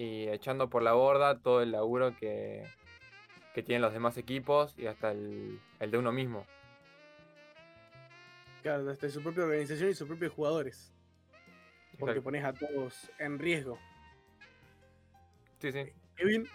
y 0.00 0.28
echando 0.28 0.70
por 0.70 0.82
la 0.82 0.94
borda 0.94 1.40
todo 1.40 1.60
el 1.60 1.72
laburo 1.72 2.16
que, 2.16 2.64
que 3.52 3.62
tienen 3.62 3.82
los 3.82 3.92
demás 3.92 4.16
equipos 4.16 4.74
y 4.78 4.86
hasta 4.86 5.10
el, 5.10 5.60
el 5.78 5.90
de 5.90 5.98
uno 5.98 6.10
mismo. 6.10 6.46
Claro, 8.62 8.86
desde 8.86 9.10
su 9.10 9.22
propia 9.22 9.44
organización 9.44 9.90
y 9.90 9.94
sus 9.94 10.08
propios 10.08 10.32
jugadores. 10.32 10.90
Porque 11.98 12.18
Exacto. 12.18 12.22
pones 12.22 12.44
a 12.44 12.54
todos 12.54 13.10
en 13.18 13.38
riesgo. 13.38 13.78
Sí, 15.58 15.70
sí. 15.70 15.92
Kevin, 16.16 16.48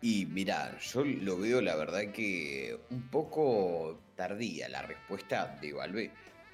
Y 0.00 0.24
mira, 0.24 0.78
yo 0.78 1.04
lo 1.04 1.36
veo 1.36 1.60
la 1.60 1.76
verdad 1.76 2.10
que 2.10 2.80
un 2.88 3.02
poco 3.10 4.00
tardía 4.16 4.66
la 4.70 4.80
respuesta 4.80 5.58
de 5.60 5.74
Valve, 5.74 6.10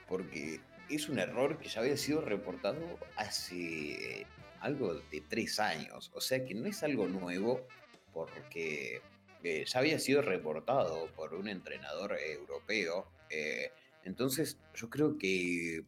porque 0.09 0.61
es 0.89 1.09
un 1.09 1.21
error 1.21 1.59
que 1.59 1.69
ya 1.69 1.81
había 1.81 1.97
sido 1.97 2.23
reportado 2.23 2.99
hace 3.15 4.27
algo 4.67 4.95
de 4.95 5.21
tres 5.23 5.59
años, 5.61 6.11
o 6.15 6.21
sea 6.21 6.45
que 6.45 6.55
no 6.55 6.67
es 6.67 6.83
algo 6.83 7.07
nuevo, 7.07 7.67
porque 8.13 9.01
eh, 9.43 9.65
ya 9.67 9.79
había 9.79 9.99
sido 9.99 10.23
reportado 10.23 11.07
por 11.17 11.35
un 11.35 11.49
entrenador 11.49 12.19
europeo, 12.19 13.07
eh, 13.31 13.71
entonces 14.05 14.59
yo 14.75 14.91
creo 14.91 15.19
que 15.19 15.85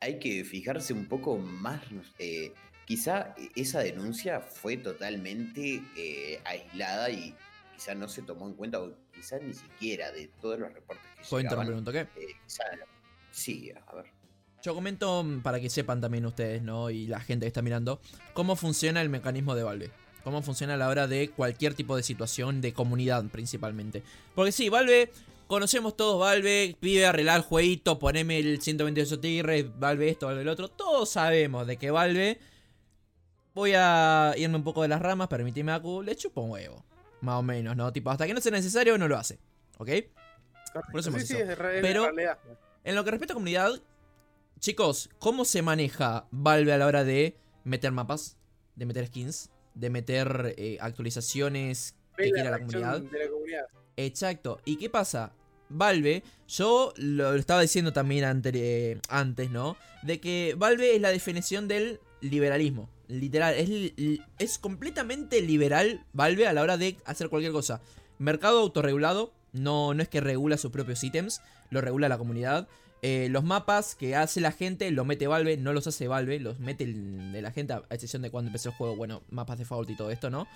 hay 0.00 0.18
que 0.18 0.44
fijarse 0.44 0.92
un 0.92 1.06
poco 1.06 1.36
más, 1.38 1.82
eh, 2.18 2.52
quizá 2.86 3.34
esa 3.54 3.80
denuncia 3.80 4.40
fue 4.40 4.76
totalmente 4.76 5.82
eh, 5.96 6.40
aislada 6.44 7.10
y 7.10 7.34
quizá 7.74 7.94
no 7.94 8.08
se 8.08 8.22
tomó 8.22 8.46
en 8.46 8.54
cuenta, 8.54 8.80
o 8.80 8.94
quizá 9.12 9.38
ni 9.38 9.54
siquiera 9.54 10.10
de 10.12 10.28
todos 10.40 10.58
los 10.58 10.72
reportes 10.72 11.06
que 11.16 11.24
¿Puedo 11.28 11.42
llegaban. 11.42 11.66
interrumpir 11.66 12.00
un 12.00 12.08
toque? 12.08 12.36
quizá, 12.46 12.64
sí, 13.30 13.72
a 13.86 13.94
ver. 13.96 14.19
Yo 14.62 14.74
comento 14.74 15.22
mm, 15.22 15.40
para 15.40 15.60
que 15.60 15.70
sepan 15.70 16.00
también 16.00 16.26
ustedes, 16.26 16.62
¿no? 16.62 16.90
Y 16.90 17.06
la 17.06 17.20
gente 17.20 17.44
que 17.44 17.48
está 17.48 17.62
mirando, 17.62 18.00
cómo 18.34 18.56
funciona 18.56 19.00
el 19.00 19.08
mecanismo 19.08 19.54
de 19.54 19.62
Valve. 19.62 19.90
Cómo 20.22 20.42
funciona 20.42 20.74
a 20.74 20.76
la 20.76 20.88
hora 20.88 21.06
de 21.06 21.30
cualquier 21.30 21.74
tipo 21.74 21.96
de 21.96 22.02
situación 22.02 22.60
de 22.60 22.74
comunidad 22.74 23.24
principalmente. 23.26 24.02
Porque 24.34 24.52
sí, 24.52 24.68
Valve, 24.68 25.10
conocemos 25.46 25.96
todos 25.96 26.20
Valve, 26.20 26.76
pibe, 26.78 27.06
arreglar 27.06 27.38
el 27.38 27.42
jueguito, 27.42 27.98
poneme 27.98 28.38
el 28.38 28.60
128 28.60 29.18
tigres, 29.20 29.66
Valve 29.78 30.10
esto, 30.10 30.26
Valve 30.26 30.42
el 30.42 30.48
otro. 30.48 30.68
Todos 30.68 31.08
sabemos 31.10 31.66
de 31.66 31.78
que 31.78 31.90
Valve, 31.90 32.38
voy 33.54 33.72
a 33.74 34.34
irme 34.36 34.56
un 34.56 34.64
poco 34.64 34.82
de 34.82 34.88
las 34.88 35.00
ramas, 35.00 35.28
permitime 35.28 35.72
Aku, 35.72 36.02
le 36.02 36.14
chupo 36.16 36.42
un 36.42 36.50
huevo. 36.50 36.84
Más 37.22 37.36
o 37.36 37.42
menos, 37.42 37.76
¿no? 37.76 37.90
Tipo, 37.92 38.10
hasta 38.10 38.26
que 38.26 38.34
no 38.34 38.40
sea 38.40 38.52
necesario 38.52 38.98
no 38.98 39.08
lo 39.08 39.16
hace. 39.16 39.38
¿Ok? 39.78 39.88
Por 40.90 41.00
eso 41.00 41.08
hemos 41.08 41.22
sí, 41.22 41.28
sí, 41.28 41.34
hecho. 41.36 41.50
es 41.50 41.56
Pero-. 41.56 42.10
En 42.84 42.94
lo 42.94 43.04
que 43.04 43.10
respecta 43.10 43.34
a 43.34 43.34
comunidad, 43.34 43.72
chicos, 44.60 45.10
¿cómo 45.18 45.44
se 45.44 45.62
maneja 45.62 46.26
Valve 46.30 46.72
a 46.72 46.78
la 46.78 46.86
hora 46.86 47.04
de 47.04 47.36
meter 47.64 47.92
mapas, 47.92 48.36
de 48.76 48.86
meter 48.86 49.06
skins, 49.06 49.50
de 49.74 49.90
meter 49.90 50.54
eh, 50.58 50.78
actualizaciones 50.80 51.94
que 52.16 52.30
quiera 52.30 52.50
la 52.50 52.58
comunidad? 52.58 53.00
de 53.00 53.18
la 53.24 53.30
comunidad. 53.30 53.64
Exacto. 53.96 54.60
¿Y 54.64 54.76
qué 54.76 54.88
pasa? 54.90 55.32
Valve, 55.68 56.22
yo 56.48 56.92
lo, 56.96 57.32
lo 57.32 57.38
estaba 57.38 57.60
diciendo 57.62 57.92
también 57.92 58.24
ante- 58.24 58.50
eh, 58.92 59.00
antes, 59.08 59.50
¿no? 59.50 59.76
De 60.02 60.20
que 60.20 60.54
Valve 60.58 60.96
es 60.96 61.00
la 61.00 61.10
definición 61.10 61.68
del 61.68 62.00
liberalismo. 62.20 62.88
Literal, 63.08 63.54
es, 63.54 63.68
li- 63.68 64.22
es 64.38 64.58
completamente 64.58 65.40
liberal 65.42 66.04
Valve 66.12 66.46
a 66.46 66.52
la 66.52 66.62
hora 66.62 66.76
de 66.76 66.96
hacer 67.04 67.28
cualquier 67.28 67.52
cosa. 67.52 67.80
Mercado 68.18 68.60
autorregulado, 68.60 69.32
No, 69.52 69.94
no 69.94 70.02
es 70.02 70.08
que 70.08 70.20
regula 70.20 70.56
sus 70.58 70.70
propios 70.70 71.02
ítems, 71.02 71.40
lo 71.70 71.80
regula 71.80 72.08
la 72.08 72.18
comunidad. 72.18 72.68
Eh, 73.02 73.28
los 73.30 73.44
mapas 73.44 73.94
que 73.94 74.14
hace 74.14 74.40
la 74.40 74.52
gente 74.52 74.90
lo 74.90 75.06
mete 75.06 75.26
Valve, 75.26 75.56
no 75.56 75.72
los 75.72 75.86
hace 75.86 76.06
Valve, 76.06 76.38
los 76.38 76.58
mete 76.58 76.86
de 76.86 77.40
la 77.40 77.50
gente, 77.50 77.72
a 77.72 77.82
excepción 77.90 78.22
de 78.22 78.30
cuando 78.30 78.48
empezó 78.48 78.68
el 78.68 78.74
juego, 78.74 78.96
bueno, 78.96 79.22
mapas 79.30 79.56
de 79.56 79.64
default 79.64 79.88
y 79.88 79.96
todo 79.96 80.10
esto, 80.10 80.28
¿no? 80.28 80.46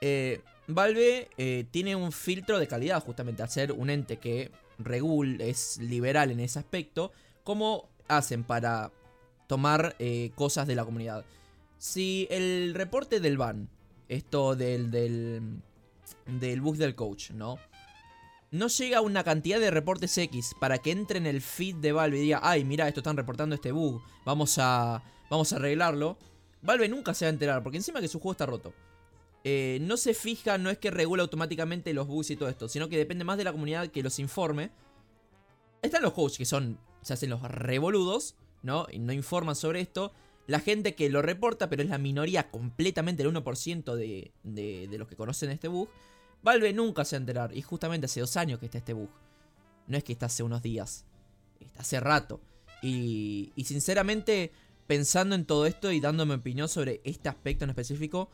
Eh, 0.00 0.40
Valve 0.66 1.28
eh, 1.36 1.66
tiene 1.70 1.94
un 1.94 2.10
filtro 2.10 2.58
de 2.58 2.66
calidad, 2.66 3.02
justamente, 3.02 3.42
al 3.42 3.50
ser 3.50 3.72
un 3.72 3.90
ente 3.90 4.16
que 4.16 4.50
regula, 4.78 5.44
es 5.44 5.78
liberal 5.78 6.30
en 6.30 6.40
ese 6.40 6.58
aspecto. 6.58 7.12
¿Cómo 7.42 7.90
hacen 8.08 8.44
para 8.44 8.90
tomar 9.46 9.96
cosas 10.34 10.66
de 10.66 10.74
la 10.74 10.86
comunidad? 10.86 11.26
Si 11.76 12.26
el 12.30 12.72
reporte 12.74 13.20
del 13.20 13.36
ban, 13.36 13.68
esto 14.08 14.56
del, 14.56 14.90
del, 14.90 15.60
del 16.26 16.60
bug 16.62 16.76
del 16.76 16.94
coach, 16.94 17.30
¿no? 17.32 17.58
No 18.54 18.68
llega 18.68 19.00
una 19.00 19.24
cantidad 19.24 19.58
de 19.58 19.72
reportes 19.72 20.16
X 20.16 20.54
para 20.60 20.78
que 20.78 20.92
entre 20.92 21.18
en 21.18 21.26
el 21.26 21.40
feed 21.40 21.74
de 21.74 21.90
Valve 21.90 22.18
y 22.18 22.20
diga, 22.20 22.38
ay, 22.40 22.62
mira, 22.62 22.86
esto 22.86 23.00
están 23.00 23.16
reportando 23.16 23.56
este 23.56 23.72
bug, 23.72 24.00
vamos 24.24 24.58
a, 24.58 25.02
vamos 25.28 25.52
a 25.52 25.56
arreglarlo. 25.56 26.16
Valve 26.62 26.88
nunca 26.88 27.14
se 27.14 27.24
va 27.24 27.30
a 27.30 27.32
enterar, 27.32 27.64
porque 27.64 27.78
encima 27.78 28.00
que 28.00 28.06
su 28.06 28.20
juego 28.20 28.30
está 28.30 28.46
roto. 28.46 28.72
Eh, 29.42 29.78
no 29.80 29.96
se 29.96 30.14
fija, 30.14 30.56
no 30.56 30.70
es 30.70 30.78
que 30.78 30.92
regula 30.92 31.24
automáticamente 31.24 31.92
los 31.92 32.06
bugs 32.06 32.30
y 32.30 32.36
todo 32.36 32.48
esto, 32.48 32.68
sino 32.68 32.88
que 32.88 32.96
depende 32.96 33.24
más 33.24 33.38
de 33.38 33.42
la 33.42 33.50
comunidad 33.50 33.88
que 33.88 34.04
los 34.04 34.20
informe. 34.20 34.70
Están 35.82 36.02
los 36.02 36.12
coaches 36.12 36.38
que 36.38 36.44
son, 36.44 36.78
se 37.02 37.12
hacen 37.12 37.30
los 37.30 37.42
revoludos, 37.42 38.36
¿no? 38.62 38.86
Y 38.88 39.00
no 39.00 39.12
informan 39.12 39.56
sobre 39.56 39.80
esto. 39.80 40.12
La 40.46 40.60
gente 40.60 40.94
que 40.94 41.10
lo 41.10 41.22
reporta, 41.22 41.68
pero 41.68 41.82
es 41.82 41.88
la 41.88 41.98
minoría 41.98 42.52
completamente, 42.52 43.24
el 43.24 43.34
1% 43.34 43.96
de, 43.96 44.30
de, 44.44 44.86
de 44.88 44.98
los 44.98 45.08
que 45.08 45.16
conocen 45.16 45.50
este 45.50 45.66
bug. 45.66 45.88
Valve 46.44 46.72
nunca 46.72 47.04
se 47.04 47.16
va 47.16 47.18
a 47.18 47.22
enterar. 47.22 47.56
Y 47.56 47.62
justamente 47.62 48.04
hace 48.06 48.20
dos 48.20 48.36
años 48.36 48.60
que 48.60 48.66
está 48.66 48.78
este 48.78 48.92
bug. 48.92 49.08
No 49.88 49.96
es 49.96 50.04
que 50.04 50.12
está 50.12 50.26
hace 50.26 50.42
unos 50.42 50.62
días. 50.62 51.04
Está 51.58 51.80
hace 51.82 51.98
rato. 51.98 52.40
Y, 52.82 53.52
y 53.56 53.64
sinceramente, 53.64 54.52
pensando 54.86 55.34
en 55.34 55.46
todo 55.46 55.66
esto 55.66 55.90
y 55.90 56.00
dándome 56.00 56.34
opinión 56.34 56.68
sobre 56.68 57.00
este 57.04 57.28
aspecto 57.28 57.64
en 57.64 57.70
específico, 57.70 58.28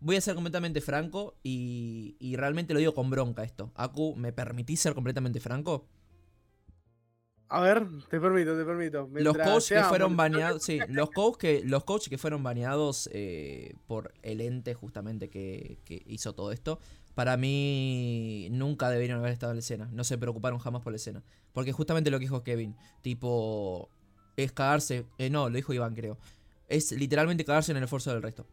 voy 0.00 0.16
a 0.16 0.20
ser 0.20 0.34
completamente 0.34 0.80
franco 0.82 1.34
y, 1.42 2.16
y 2.20 2.36
realmente 2.36 2.74
lo 2.74 2.80
digo 2.80 2.94
con 2.94 3.08
bronca 3.10 3.42
esto. 3.42 3.72
Aku, 3.74 4.14
¿me 4.14 4.32
permitís 4.32 4.80
ser 4.80 4.94
completamente 4.94 5.40
franco? 5.40 5.86
A 7.48 7.60
ver, 7.60 7.86
te 8.10 8.20
permito, 8.20 8.56
te 8.56 8.64
permito. 8.64 9.08
Los 9.12 9.36
coaches 9.36 9.54
que 9.68 9.74
sea 9.74 9.88
fueron 9.88 10.12
monitoreable- 10.12 10.16
baneados, 10.16 10.62
sí, 10.64 10.80
los 10.88 11.10
coaches 11.10 11.38
que, 11.38 11.62
los 11.64 11.84
coaches 11.84 12.08
que 12.08 12.18
fueron 12.18 12.42
baneados 12.42 13.08
eh, 13.12 13.74
por 13.86 14.12
el 14.22 14.40
ente 14.40 14.74
justamente 14.74 15.28
que, 15.30 15.78
que 15.84 16.02
hizo 16.06 16.34
todo 16.34 16.52
esto, 16.52 16.80
para 17.14 17.36
mí 17.36 18.48
nunca 18.50 18.90
deberían 18.90 19.18
haber 19.18 19.32
estado 19.32 19.52
en 19.52 19.56
la 19.56 19.60
escena. 19.60 19.88
No 19.92 20.04
se 20.04 20.18
preocuparon 20.18 20.58
jamás 20.58 20.82
por 20.82 20.92
la 20.92 20.96
escena. 20.96 21.22
Porque 21.52 21.72
justamente 21.72 22.10
lo 22.10 22.18
que 22.18 22.24
dijo 22.24 22.42
Kevin, 22.42 22.74
tipo, 23.02 23.88
es 24.36 24.52
cagarse, 24.52 25.06
eh, 25.18 25.30
no, 25.30 25.48
lo 25.48 25.56
dijo 25.56 25.72
Iván 25.72 25.94
creo, 25.94 26.18
es 26.68 26.90
literalmente 26.92 27.44
cagarse 27.44 27.70
en 27.72 27.76
el 27.78 27.84
esfuerzo 27.84 28.10
del 28.12 28.22
resto. 28.22 28.46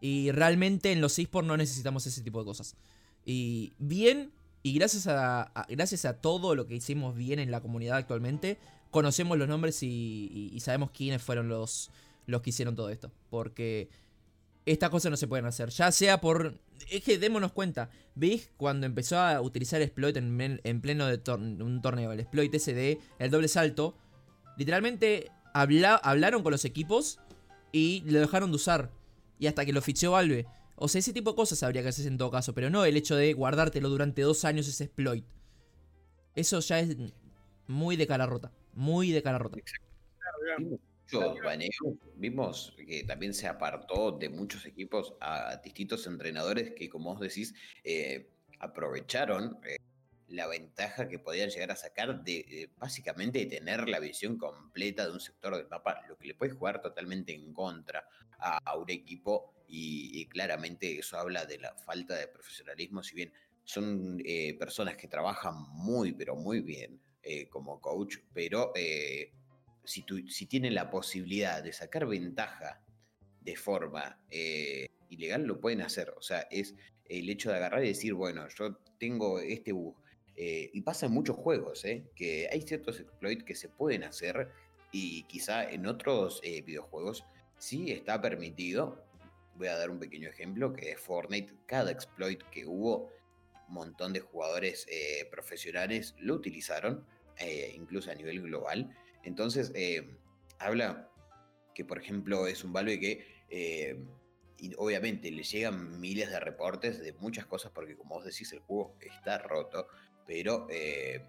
Y 0.00 0.30
realmente 0.30 0.92
en 0.92 1.00
los 1.00 1.18
esports 1.18 1.48
no 1.48 1.56
necesitamos 1.56 2.06
ese 2.06 2.22
tipo 2.22 2.38
de 2.38 2.44
cosas. 2.44 2.76
Y 3.24 3.72
bien, 3.78 4.30
y 4.62 4.74
gracias 4.74 5.06
a, 5.08 5.52
gracias 5.68 6.04
a 6.04 6.20
todo 6.20 6.54
lo 6.54 6.66
que 6.66 6.76
hicimos 6.76 7.16
bien 7.16 7.40
en 7.40 7.50
la 7.50 7.60
comunidad 7.60 7.96
actualmente, 7.96 8.58
conocemos 8.92 9.36
los 9.36 9.48
nombres 9.48 9.82
y, 9.82 10.30
y- 10.32 10.50
y 10.54 10.60
sabemos 10.60 10.92
quiénes 10.92 11.20
fueron 11.20 11.48
los, 11.48 11.90
los 12.26 12.42
que 12.42 12.50
hicieron 12.50 12.76
todo 12.76 12.90
esto. 12.90 13.10
Porque 13.28 13.88
estas 14.66 14.90
cosas 14.90 15.10
no 15.10 15.16
se 15.16 15.26
pueden 15.28 15.46
hacer. 15.46 15.70
Ya 15.70 15.90
sea 15.92 16.20
por... 16.20 16.58
Es 16.90 17.02
que 17.02 17.18
démonos 17.18 17.52
cuenta. 17.52 17.90
Big 18.14 18.50
cuando 18.56 18.86
empezó 18.86 19.18
a 19.18 19.40
utilizar 19.40 19.80
exploit 19.82 20.16
en, 20.16 20.80
pleno 20.80 21.06
de 21.06 21.22
tor- 21.22 21.38
un 21.40 21.80
torneo, 21.82 22.12
el 22.12 22.20
exploit 22.20 22.54
ese 22.54 22.74
de 22.74 22.98
el 23.18 23.30
doble 23.30 23.48
salto, 23.48 23.96
literalmente 24.56 25.30
habla- 25.54 25.96
hablaron 25.96 26.42
con 26.42 26.52
los 26.52 26.64
equipos 26.64 27.18
y 27.72 28.02
lo 28.06 28.20
dejaron 28.20 28.50
de 28.50 28.56
usar. 28.56 28.90
Y 29.38 29.46
hasta 29.46 29.64
que 29.64 29.72
lo 29.72 29.82
fichó 29.82 30.12
Valve. 30.12 30.46
O 30.76 30.88
sea, 30.88 31.00
ese 31.00 31.12
tipo 31.12 31.30
de 31.30 31.36
cosas 31.36 31.62
habría 31.62 31.82
que 31.82 31.88
hacerse 31.88 32.08
en 32.08 32.18
todo 32.18 32.30
caso, 32.30 32.54
pero 32.54 32.70
no 32.70 32.84
el 32.84 32.96
hecho 32.96 33.16
de 33.16 33.32
guardártelo 33.32 33.88
durante 33.88 34.22
dos 34.22 34.44
años 34.44 34.68
ese 34.68 34.84
exploit. 34.84 35.24
Eso 36.34 36.60
ya 36.60 36.78
es 36.80 36.96
muy 37.66 37.96
de 37.96 38.06
cara 38.06 38.26
rota. 38.26 38.52
Muy 38.74 39.10
de 39.10 39.22
cara 39.22 39.38
rota. 39.38 39.58
Vimos 40.58 40.78
mucho 41.16 41.34
baneo, 41.42 41.70
vimos 42.16 42.74
que 42.76 43.04
también 43.04 43.32
se 43.34 43.46
apartó 43.46 44.12
de 44.12 44.28
muchos 44.28 44.66
equipos 44.66 45.14
a 45.20 45.56
distintos 45.62 46.06
entrenadores 46.06 46.72
que, 46.74 46.88
como 46.88 47.12
vos 47.14 47.20
decís, 47.20 47.54
eh, 47.84 48.30
aprovecharon 48.60 49.58
eh, 49.64 49.76
la 50.28 50.46
ventaja 50.46 51.08
que 51.08 51.18
podían 51.18 51.48
llegar 51.48 51.70
a 51.70 51.76
sacar 51.76 52.22
de 52.22 52.38
eh, 52.38 52.70
básicamente 52.76 53.38
de 53.38 53.46
tener 53.46 53.88
la 53.88 53.98
visión 54.00 54.36
completa 54.36 55.06
de 55.06 55.12
un 55.12 55.20
sector 55.20 55.56
del 55.56 55.68
mapa, 55.68 56.02
lo 56.08 56.18
que 56.18 56.28
le 56.28 56.34
puede 56.34 56.52
jugar 56.52 56.82
totalmente 56.82 57.32
en 57.32 57.52
contra 57.54 58.06
a, 58.38 58.58
a 58.58 58.76
un 58.76 58.90
equipo 58.90 59.54
y, 59.66 60.20
y 60.20 60.26
claramente 60.26 60.98
eso 60.98 61.18
habla 61.18 61.46
de 61.46 61.58
la 61.58 61.74
falta 61.76 62.14
de 62.16 62.28
profesionalismo, 62.28 63.02
si 63.02 63.14
bien 63.14 63.32
son 63.64 64.20
eh, 64.24 64.54
personas 64.58 64.96
que 64.96 65.08
trabajan 65.08 65.54
muy, 65.70 66.12
pero 66.12 66.36
muy 66.36 66.60
bien 66.60 67.00
como 67.50 67.78
coach, 67.78 68.16
pero 68.32 68.72
eh, 68.74 69.34
si, 69.88 70.02
tu- 70.02 70.28
si 70.28 70.46
tienen 70.46 70.74
la 70.74 70.90
posibilidad 70.90 71.62
de 71.62 71.72
sacar 71.72 72.06
ventaja 72.06 72.80
de 73.40 73.56
forma 73.56 74.20
eh, 74.30 74.88
ilegal, 75.08 75.44
lo 75.44 75.60
pueden 75.60 75.80
hacer. 75.82 76.10
O 76.16 76.22
sea, 76.22 76.40
es 76.50 76.74
el 77.06 77.28
hecho 77.30 77.50
de 77.50 77.56
agarrar 77.56 77.82
y 77.84 77.88
decir, 77.88 78.12
bueno, 78.14 78.46
yo 78.48 78.76
tengo 78.98 79.40
este 79.40 79.72
bug. 79.72 79.96
eh, 80.36 80.70
y 80.72 80.82
pasa 80.82 81.06
en 81.06 81.12
muchos 81.12 81.36
juegos, 81.36 81.84
¿eh? 81.84 82.04
que 82.14 82.48
hay 82.52 82.62
ciertos 82.62 83.00
exploits 83.00 83.42
que 83.44 83.54
se 83.56 83.68
pueden 83.68 84.04
hacer 84.04 84.48
y 84.92 85.24
quizá 85.24 85.68
en 85.70 85.86
otros 85.86 86.40
eh, 86.44 86.62
videojuegos 86.62 87.24
sí 87.58 87.90
está 87.90 88.20
permitido. 88.20 89.04
Voy 89.56 89.66
a 89.68 89.76
dar 89.76 89.90
un 89.90 89.98
pequeño 89.98 90.28
ejemplo, 90.28 90.72
que 90.74 90.92
es 90.92 91.00
Fortnite. 91.00 91.54
Cada 91.66 91.90
exploit 91.90 92.40
que 92.52 92.66
hubo, 92.66 93.10
un 93.68 93.74
montón 93.74 94.12
de 94.12 94.20
jugadores 94.20 94.86
eh, 94.90 95.26
profesionales 95.30 96.14
lo 96.18 96.34
utilizaron, 96.34 97.04
eh, 97.38 97.72
incluso 97.74 98.10
a 98.10 98.14
nivel 98.14 98.40
global. 98.42 98.94
Entonces, 99.28 99.70
eh, 99.74 100.16
habla 100.58 101.12
que, 101.74 101.84
por 101.84 101.98
ejemplo, 101.98 102.46
es 102.46 102.64
un 102.64 102.72
Valve 102.72 102.98
que, 102.98 103.44
eh, 103.50 104.02
obviamente, 104.78 105.30
le 105.30 105.42
llegan 105.42 106.00
miles 106.00 106.30
de 106.30 106.40
reportes 106.40 106.98
de 106.98 107.12
muchas 107.12 107.44
cosas, 107.44 107.70
porque 107.72 107.94
como 107.94 108.14
vos 108.14 108.24
decís, 108.24 108.50
el 108.52 108.60
juego 108.60 108.96
está 109.00 109.36
roto, 109.36 109.86
pero 110.26 110.66
eh, 110.70 111.22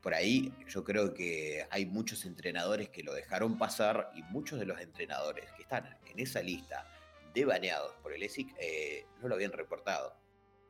por 0.00 0.14
ahí 0.14 0.54
yo 0.68 0.84
creo 0.84 1.12
que 1.12 1.66
hay 1.70 1.86
muchos 1.86 2.24
entrenadores 2.24 2.88
que 2.88 3.02
lo 3.02 3.12
dejaron 3.12 3.58
pasar 3.58 4.12
y 4.14 4.22
muchos 4.22 4.60
de 4.60 4.66
los 4.66 4.80
entrenadores 4.80 5.50
que 5.56 5.62
están 5.62 5.98
en 6.06 6.20
esa 6.20 6.40
lista 6.40 6.86
de 7.34 7.44
baneados 7.44 7.96
por 8.00 8.12
el 8.12 8.22
ESIC 8.22 8.54
no 9.20 9.26
lo 9.26 9.34
habían 9.34 9.50
reportado. 9.50 10.16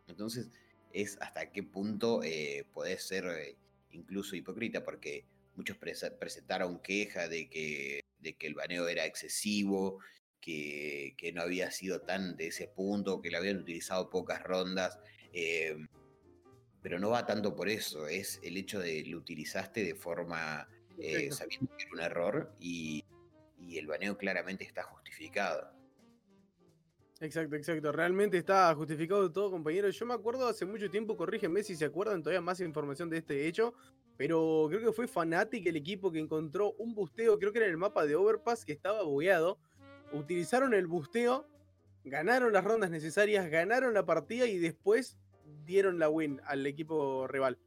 Entonces, 0.09 0.51
es 0.93 1.19
hasta 1.21 1.53
qué 1.53 1.63
punto 1.63 2.23
podés 2.73 3.07
ser 3.07 3.57
incluso 3.91 4.35
hipócrita, 4.35 4.83
porque 4.83 5.27
muchos 5.57 5.77
presentaron 5.77 6.81
queja 6.81 7.29
de 7.29 7.49
que, 7.49 8.01
de 8.19 8.35
que 8.35 8.47
el 8.47 8.55
baneo 8.55 8.89
era 8.89 9.05
excesivo, 9.07 10.01
que, 10.41 11.15
que 11.17 11.33
no 11.33 11.43
había 11.43 11.71
sido 11.71 12.01
tan 12.01 12.37
de 12.37 12.49
ese 12.49 12.69
punto, 12.69 13.21
que 13.21 13.31
lo 13.31 13.39
habían 13.39 13.59
utilizado 13.59 14.11
pocas 14.11 14.43
rondas. 14.43 14.99
eh, 15.33 15.77
pero 16.85 16.99
no 16.99 17.09
va 17.09 17.25
tanto 17.25 17.57
por 17.57 17.71
eso, 17.71 18.09
es 18.09 18.39
el 18.43 18.59
hecho 18.59 18.79
de 18.79 19.07
lo 19.07 19.17
utilizaste 19.17 19.83
de 19.83 19.95
forma 19.95 20.69
eh, 20.99 21.33
sabiendo 21.33 21.75
que 21.75 21.85
era 21.85 21.93
un 21.95 22.01
error 22.01 22.55
y, 22.61 23.03
y 23.59 23.79
el 23.79 23.87
baneo 23.87 24.19
claramente 24.19 24.65
está 24.65 24.83
justificado. 24.83 25.73
Exacto, 27.21 27.57
exacto. 27.57 27.91
Realmente 27.91 28.37
está 28.37 28.75
justificado 28.75 29.33
todo, 29.33 29.51
compañero. 29.51 29.89
Yo 29.89 30.05
me 30.05 30.13
acuerdo 30.13 30.47
hace 30.47 30.67
mucho 30.67 30.91
tiempo, 30.91 31.17
corrígenme 31.17 31.63
si 31.63 31.75
se 31.75 31.87
acuerdan 31.87 32.23
todavía 32.23 32.43
más 32.43 32.61
información 32.61 33.09
de 33.09 33.17
este 33.17 33.47
hecho, 33.47 33.73
pero 34.17 34.67
creo 34.69 34.81
que 34.81 34.93
fue 34.93 35.09
Fnatic 35.09 35.67
el 35.67 35.77
equipo 35.77 36.13
que 36.13 36.21
encontró 36.21 36.73
un 36.79 36.95
busteo, 36.95 37.39
creo 37.39 37.53
que 37.53 37.59
era 37.59 37.67
en 37.67 37.73
el 37.73 37.79
mapa 37.79 38.07
de 38.07 38.15
Overpass, 38.15 38.65
que 38.65 38.73
estaba 38.73 39.03
bugueado. 39.03 39.59
Utilizaron 40.13 40.73
el 40.73 40.87
busteo, 40.87 41.47
ganaron 42.05 42.53
las 42.53 42.63
rondas 42.63 42.91
necesarias, 42.91 43.51
ganaron 43.51 43.93
la 43.95 44.07
partida 44.07 44.47
y 44.47 44.59
después 44.59 45.19
dieron 45.65 45.99
la 45.99 46.09
win 46.09 46.41
al 46.45 46.65
equipo 46.67 47.27
rival. 47.27 47.59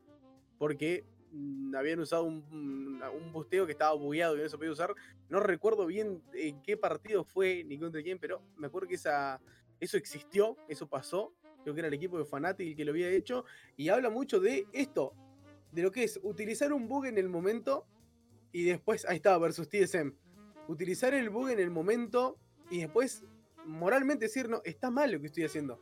Porque 0.57 1.05
mm, 1.31 1.75
habían 1.75 1.99
usado 1.99 2.23
un, 2.23 3.01
busteo 3.33 3.65
que 3.65 3.73
estaba 3.73 3.93
bugueado 3.93 4.37
y 4.37 4.41
no 4.41 4.49
se 4.49 4.57
podía 4.57 4.71
usar. 4.71 4.95
No 5.29 5.41
recuerdo 5.41 5.85
bien 5.85 6.23
en 6.33 6.61
qué 6.61 6.77
partido 6.77 7.25
fue 7.25 7.63
ni 7.65 7.77
contra 7.77 8.01
quién, 8.01 8.19
pero 8.19 8.41
me 8.55 8.67
acuerdo 8.67 8.87
que 8.87 8.95
esa, 8.95 9.41
eso 9.81 9.97
existió, 9.97 10.55
eso 10.69 10.87
pasó. 10.87 11.33
Creo 11.63 11.75
que 11.75 11.81
era 11.81 11.89
el 11.89 11.93
equipo 11.93 12.17
de 12.17 12.23
Fnatic 12.23 12.69
el 12.69 12.75
que 12.77 12.85
lo 12.85 12.91
había 12.91 13.09
hecho. 13.09 13.43
Y 13.75 13.89
habla 13.89 14.09
mucho 14.09 14.39
de 14.39 14.65
esto, 14.71 15.13
de 15.71 15.81
lo 15.81 15.91
que 15.91 16.03
es 16.03 16.19
utilizar 16.23 16.73
un 16.73 16.87
bug 16.87 17.05
en 17.05 17.17
el 17.17 17.29
momento 17.29 17.85
y 18.51 18.63
después, 18.63 19.05
ahí 19.05 19.17
está, 19.17 19.37
versus 19.37 19.69
TSM. 19.69 20.13
Utilizar 20.67 21.13
el 21.13 21.29
bug 21.29 21.49
en 21.49 21.59
el 21.59 21.69
momento 21.69 22.37
y 22.69 22.81
después 22.81 23.23
moralmente 23.65 24.25
decir, 24.25 24.49
no, 24.49 24.61
está 24.63 24.89
mal 24.89 25.11
lo 25.11 25.19
que 25.19 25.27
estoy 25.27 25.43
haciendo. 25.43 25.79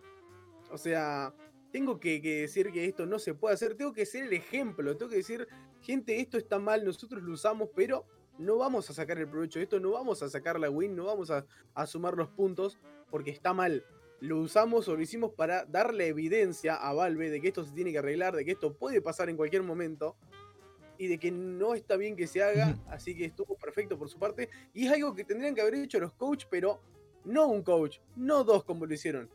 O 0.72 0.78
sea, 0.78 1.34
tengo 1.72 2.00
que, 2.00 2.20
decir 2.20 2.72
que 2.72 2.86
esto 2.86 3.06
no 3.06 3.20
se 3.20 3.34
puede 3.34 3.54
hacer, 3.54 3.76
tengo 3.76 3.94
que 3.94 4.06
ser 4.06 4.26
el 4.26 4.34
ejemplo, 4.34 4.96
tengo 4.98 5.10
que 5.10 5.18
decir, 5.18 5.48
gente, 5.82 6.20
esto 6.20 6.38
está 6.38 6.60
mal, 6.60 6.84
nosotros 6.84 7.24
lo 7.24 7.34
usamos, 7.34 7.70
pero 7.76 8.06
no 8.38 8.58
vamos 8.58 8.90
a 8.90 8.94
sacar 8.94 9.18
el 9.18 9.30
provecho 9.30 9.60
de 9.60 9.64
esto, 9.64 9.80
no 9.80 9.92
vamos 9.92 10.22
a 10.22 10.30
sacar 10.30 10.60
la 10.60 10.70
win, 10.70 10.96
no 10.96 11.06
vamos 11.06 11.32
a 11.32 11.88
sumar 11.88 12.16
los 12.16 12.30
puntos 12.30 12.78
porque 13.10 13.32
está 13.32 13.54
mal. 13.54 13.86
Lo 14.26 14.38
usamos 14.40 14.88
o 14.88 14.96
lo 14.96 15.02
hicimos 15.02 15.32
para 15.34 15.66
darle 15.66 16.08
evidencia 16.08 16.76
a 16.76 16.94
Valve 16.94 17.30
de 17.30 17.40
que 17.42 17.50
esto 17.50 17.64
se 17.64 17.72
tiene 17.74 17.92
que 17.92 18.00
arreglar, 18.00 18.36
de 18.36 18.44
que 18.44 18.52
esto 18.52 18.74
puede 18.74 19.02
pasar 19.02 19.30
en 19.30 19.38
cualquier 19.38 19.62
momento 19.64 20.16
y 20.98 21.08
de 21.08 21.18
que 21.20 21.30
no 21.30 21.76
está 21.76 21.96
bien 21.98 22.16
que 22.16 22.26
se 22.26 22.42
haga, 22.42 22.76
así 22.90 23.16
que 23.16 23.26
estuvo 23.26 23.56
perfecto 23.56 23.98
por 24.00 24.10
su 24.10 24.18
parte. 24.18 24.50
Y 24.74 24.88
es 24.88 24.94
algo 24.94 25.14
que 25.14 25.24
tendrían 25.26 25.54
que 25.54 25.62
haber 25.62 25.76
hecho 25.76 26.00
los 26.00 26.14
coach, 26.14 26.46
pero 26.50 26.82
no 27.26 27.48
un 27.48 27.62
coach, 27.64 28.00
no 28.16 28.44
dos 28.44 28.64
como 28.64 28.86
lo 28.86 28.94
hicieron. 28.94 29.30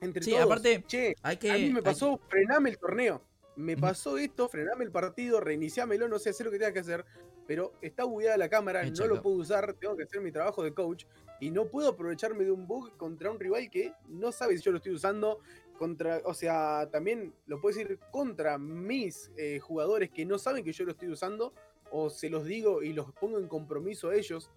Entre 0.00 0.22
Sí, 0.22 0.30
todos, 0.30 0.44
aparte, 0.44 0.82
che, 0.86 1.14
Hay 1.22 1.36
que. 1.36 1.50
a 1.50 1.54
mí 1.54 1.70
me 1.70 1.78
hay- 1.78 1.84
pasó, 1.84 2.18
frename 2.28 2.70
el 2.70 2.78
torneo. 2.78 3.22
Me 3.56 3.76
pasó 3.76 4.16
esto, 4.18 4.48
frename 4.48 4.84
el 4.84 4.92
partido, 4.92 5.40
reiniciámelo, 5.40 6.08
no 6.08 6.18
sé 6.20 6.30
hacer 6.30 6.46
lo 6.46 6.52
que 6.52 6.58
tenga 6.58 6.72
que 6.72 6.78
hacer, 6.78 7.04
pero 7.46 7.72
está 7.82 8.04
bugueada 8.04 8.36
la 8.36 8.48
cámara, 8.48 8.82
no 8.82 8.88
Exacto. 8.88 9.14
lo 9.16 9.20
puedo 9.22 9.36
usar, 9.36 9.74
tengo 9.74 9.96
que 9.96 10.04
hacer 10.04 10.20
mi 10.20 10.30
trabajo 10.32 10.62
de 10.62 10.72
coach 10.72 11.04
y 11.40 11.50
no 11.50 11.66
puedo 11.66 11.90
aprovecharme 11.90 12.44
de 12.44 12.50
un 12.50 12.66
bug 12.66 12.96
contra 12.96 13.30
un 13.30 13.38
rival 13.38 13.70
que 13.70 13.92
no 14.08 14.32
sabe 14.32 14.56
si 14.56 14.64
yo 14.64 14.72
lo 14.72 14.78
estoy 14.78 14.92
usando, 14.92 15.40
contra, 15.78 16.20
o 16.24 16.34
sea, 16.34 16.88
también 16.90 17.32
lo 17.46 17.60
puedo 17.60 17.76
decir 17.76 17.98
contra 18.10 18.58
mis 18.58 19.30
eh, 19.36 19.60
jugadores 19.60 20.10
que 20.10 20.26
no 20.26 20.38
saben 20.38 20.64
que 20.64 20.72
yo 20.72 20.84
lo 20.84 20.92
estoy 20.92 21.08
usando, 21.08 21.54
o 21.90 22.10
se 22.10 22.28
los 22.28 22.44
digo 22.44 22.82
y 22.82 22.92
los 22.92 23.12
pongo 23.12 23.38
en 23.38 23.48
compromiso 23.48 24.10
a 24.10 24.14
ellos. 24.14 24.50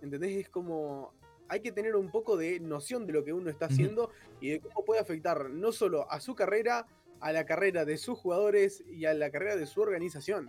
¿Entendés? 0.00 0.36
Es 0.36 0.48
como. 0.48 1.14
Hay 1.48 1.60
que 1.60 1.72
tener 1.72 1.96
un 1.96 2.12
poco 2.12 2.36
de 2.36 2.60
noción 2.60 3.08
de 3.08 3.12
lo 3.12 3.24
que 3.24 3.32
uno 3.32 3.50
está 3.50 3.66
haciendo 3.66 4.10
y 4.40 4.50
de 4.50 4.60
cómo 4.60 4.84
puede 4.84 5.00
afectar 5.00 5.50
no 5.50 5.72
solo 5.72 6.08
a 6.08 6.20
su 6.20 6.36
carrera, 6.36 6.86
a 7.18 7.32
la 7.32 7.44
carrera 7.44 7.84
de 7.84 7.98
sus 7.98 8.16
jugadores 8.16 8.84
y 8.86 9.06
a 9.06 9.14
la 9.14 9.30
carrera 9.30 9.56
de 9.56 9.66
su 9.66 9.80
organización. 9.80 10.48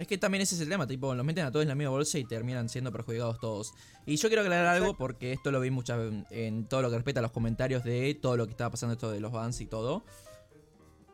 Es 0.00 0.06
que 0.06 0.16
también 0.16 0.40
ese 0.40 0.54
es 0.54 0.62
el 0.62 0.68
tema, 0.70 0.86
tipo, 0.86 1.14
los 1.14 1.26
meten 1.26 1.44
a 1.44 1.52
todos 1.52 1.62
en 1.62 1.68
la 1.68 1.74
misma 1.74 1.90
bolsa 1.90 2.18
y 2.18 2.24
terminan 2.24 2.70
siendo 2.70 2.90
perjudicados 2.90 3.38
todos. 3.38 3.74
Y 4.06 4.16
yo 4.16 4.28
quiero 4.28 4.40
aclarar 4.40 4.64
algo 4.64 4.96
porque 4.96 5.30
esto 5.34 5.50
lo 5.50 5.60
vi 5.60 5.70
muchas 5.70 6.00
en 6.30 6.64
todo 6.64 6.80
lo 6.80 6.88
que 6.88 6.96
respecta 6.96 7.20
a 7.20 7.22
los 7.22 7.32
comentarios 7.32 7.84
de 7.84 8.14
todo 8.14 8.38
lo 8.38 8.46
que 8.46 8.52
estaba 8.52 8.70
pasando 8.70 8.94
esto 8.94 9.10
de 9.10 9.20
los 9.20 9.30
bans 9.30 9.60
y 9.60 9.66
todo. 9.66 10.02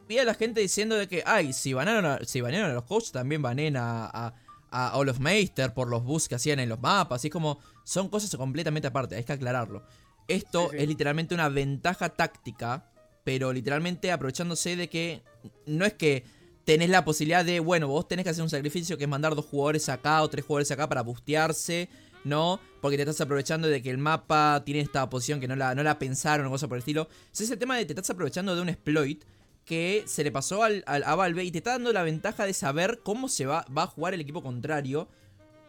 Vi 0.08 0.18
a 0.18 0.24
la 0.24 0.34
gente 0.34 0.60
diciendo 0.60 0.94
de 0.94 1.08
que, 1.08 1.24
ay, 1.26 1.52
si 1.52 1.72
banearon 1.72 2.06
a, 2.06 2.24
si 2.24 2.38
a 2.38 2.68
los 2.68 2.84
coaches, 2.84 3.10
también 3.10 3.42
banen 3.42 3.76
a, 3.76 4.04
a, 4.06 4.34
a 4.70 4.96
Olaf 4.96 5.18
Meister 5.18 5.74
por 5.74 5.88
los 5.88 6.04
bugs 6.04 6.28
que 6.28 6.36
hacían 6.36 6.60
en 6.60 6.68
los 6.68 6.80
mapas. 6.80 7.24
Y 7.24 7.26
es 7.26 7.32
como, 7.32 7.58
son 7.82 8.08
cosas 8.08 8.36
completamente 8.36 8.86
aparte, 8.86 9.16
hay 9.16 9.24
que 9.24 9.32
aclararlo. 9.32 9.82
Esto 10.28 10.70
Sí, 10.70 10.76
sí. 10.76 10.82
es 10.84 10.88
literalmente 10.88 11.34
una 11.34 11.48
ventaja 11.48 12.08
táctica, 12.10 12.88
pero 13.24 13.52
literalmente 13.52 14.12
aprovechándose 14.12 14.76
de 14.76 14.88
que 14.88 15.24
no 15.66 15.84
es 15.84 15.94
que 15.94 16.35
tenés 16.66 16.90
la 16.90 17.04
posibilidad 17.04 17.44
de, 17.44 17.60
bueno, 17.60 17.88
vos 17.88 18.06
tenés 18.08 18.24
que 18.24 18.30
hacer 18.30 18.42
un 18.42 18.50
sacrificio 18.50 18.98
que 18.98 19.04
es 19.04 19.08
mandar 19.08 19.34
dos 19.34 19.46
jugadores 19.46 19.88
acá 19.88 20.20
o 20.22 20.28
tres 20.28 20.44
jugadores 20.44 20.70
acá 20.72 20.88
para 20.88 21.00
bustearse, 21.00 21.88
¿no? 22.24 22.60
Porque 22.82 22.96
te 22.96 23.04
estás 23.04 23.20
aprovechando 23.20 23.68
de 23.68 23.80
que 23.80 23.88
el 23.88 23.98
mapa 23.98 24.62
tiene 24.66 24.80
esta 24.80 25.08
posición 25.08 25.38
que 25.40 25.46
no 25.46 25.54
la, 25.56 25.74
no 25.76 25.82
la 25.84 25.98
pensaron 25.98 26.44
o 26.46 26.50
cosas 26.50 26.68
por 26.68 26.76
el 26.76 26.80
estilo. 26.80 27.08
Ese 27.32 27.44
es 27.44 27.50
el 27.52 27.58
tema 27.58 27.76
de 27.76 27.86
te 27.86 27.92
estás 27.92 28.10
aprovechando 28.10 28.54
de 28.56 28.62
un 28.62 28.68
exploit 28.68 29.22
que 29.64 30.02
se 30.06 30.24
le 30.24 30.32
pasó 30.32 30.64
al, 30.64 30.82
al- 30.86 31.04
a 31.04 31.14
Valve 31.14 31.44
y 31.44 31.52
te 31.52 31.58
está 31.58 31.70
dando 31.70 31.92
la 31.92 32.02
ventaja 32.02 32.44
de 32.44 32.52
saber 32.52 33.00
cómo 33.02 33.28
se 33.28 33.46
va, 33.46 33.64
va 33.76 33.84
a 33.84 33.86
jugar 33.86 34.12
el 34.14 34.20
equipo 34.20 34.42
contrario. 34.42 35.08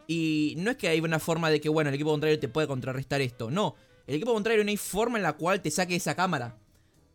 Y 0.08 0.56
no 0.58 0.72
es 0.72 0.78
que 0.78 0.88
hay 0.88 1.00
una 1.00 1.20
forma 1.20 1.50
de 1.52 1.62
que, 1.62 1.70
bueno, 1.70 1.90
el 1.90 1.96
equipo 1.96 2.10
contrario 2.12 2.40
te 2.40 2.48
puede 2.48 2.68
contrarrestar 2.68 3.22
esto. 3.22 3.52
No, 3.52 3.76
el 4.08 4.16
equipo 4.16 4.34
contrario 4.34 4.64
no 4.64 4.70
hay 4.72 4.78
forma 4.78 5.18
en 5.18 5.24
la 5.24 5.34
cual 5.34 5.62
te 5.62 5.70
saque 5.70 5.96
esa 5.96 6.16
cámara. 6.16 6.56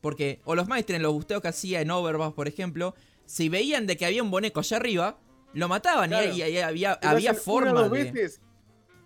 Porque, 0.00 0.40
o 0.44 0.54
los 0.54 0.68
maestros 0.68 0.96
en 0.96 1.02
los 1.02 1.12
busteos 1.12 1.40
que 1.40 1.48
hacía 1.48 1.80
en 1.80 1.90
Overpass, 1.90 2.32
por 2.34 2.48
ejemplo, 2.48 2.94
si 3.26 3.48
veían 3.48 3.86
de 3.86 3.96
que 3.96 4.06
había 4.06 4.22
un 4.22 4.30
boneco 4.30 4.60
allá 4.60 4.76
arriba, 4.76 5.18
lo 5.54 5.68
mataban 5.68 6.10
y- 6.10 6.14
Claro. 6.14 6.32
y, 6.34 6.42
y 6.42 6.58
había, 6.58 6.98
Te 6.98 7.06
lo 7.06 7.12
había 7.14 7.30
hacen 7.32 7.42
forma 7.42 7.70
una 7.72 7.80
o 7.80 7.88
dos 7.88 7.92
de... 7.92 8.04
veces, 8.12 8.40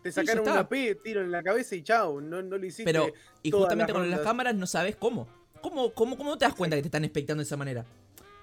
te 0.03 0.11
Sí, 0.13 0.15
sacaron 0.15 0.39
está. 0.45 0.53
una 0.53 0.69
P, 0.69 0.95
tiro 1.03 1.21
en 1.23 1.31
la 1.33 1.43
cabeza 1.43 1.75
y 1.75 1.83
chao, 1.83 2.21
no, 2.21 2.43
no 2.43 2.57
lo 2.59 2.65
hiciste. 2.67 2.85
Pero, 2.85 3.13
y 3.43 3.51
justamente 3.51 3.93
las 3.93 4.01
con 4.01 4.11
las 4.11 4.21
cámaras 4.21 4.55
no 4.55 4.67
sabes 4.67 4.97
cómo. 4.97 5.27
¿Cómo, 5.61 5.93
cómo, 5.95 6.17
cómo 6.17 6.39
te 6.39 6.45
das 6.45 6.55
cuenta 6.55 6.77
que 6.77 6.83
te 6.83 6.89
están 6.89 7.05
expectando 7.05 7.41
de 7.43 7.47
esa 7.47 7.57
manera? 7.57 7.85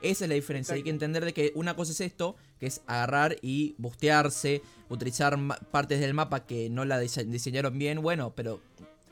Esa 0.02 0.26
es 0.26 0.30
la 0.30 0.36
diferencia. 0.36 0.76
Hay 0.76 0.84
que 0.84 0.90
entender 0.90 1.24
de 1.24 1.34
que 1.34 1.54
una 1.56 1.76
cosa 1.78 1.94
es 1.94 2.02
esto, 2.02 2.36
que 2.60 2.66
es 2.66 2.82
agarrar 2.88 3.38
y 3.42 3.76
bustearse, 3.78 4.62
utilizar 4.90 5.38
partes 5.72 6.02
del 6.02 6.14
mapa 6.14 6.46
que 6.46 6.70
no 6.70 6.84
la 6.84 7.02
dise- 7.02 7.24
diseñaron 7.24 7.80
bien, 7.80 8.02
bueno, 8.02 8.34
pero 8.36 8.60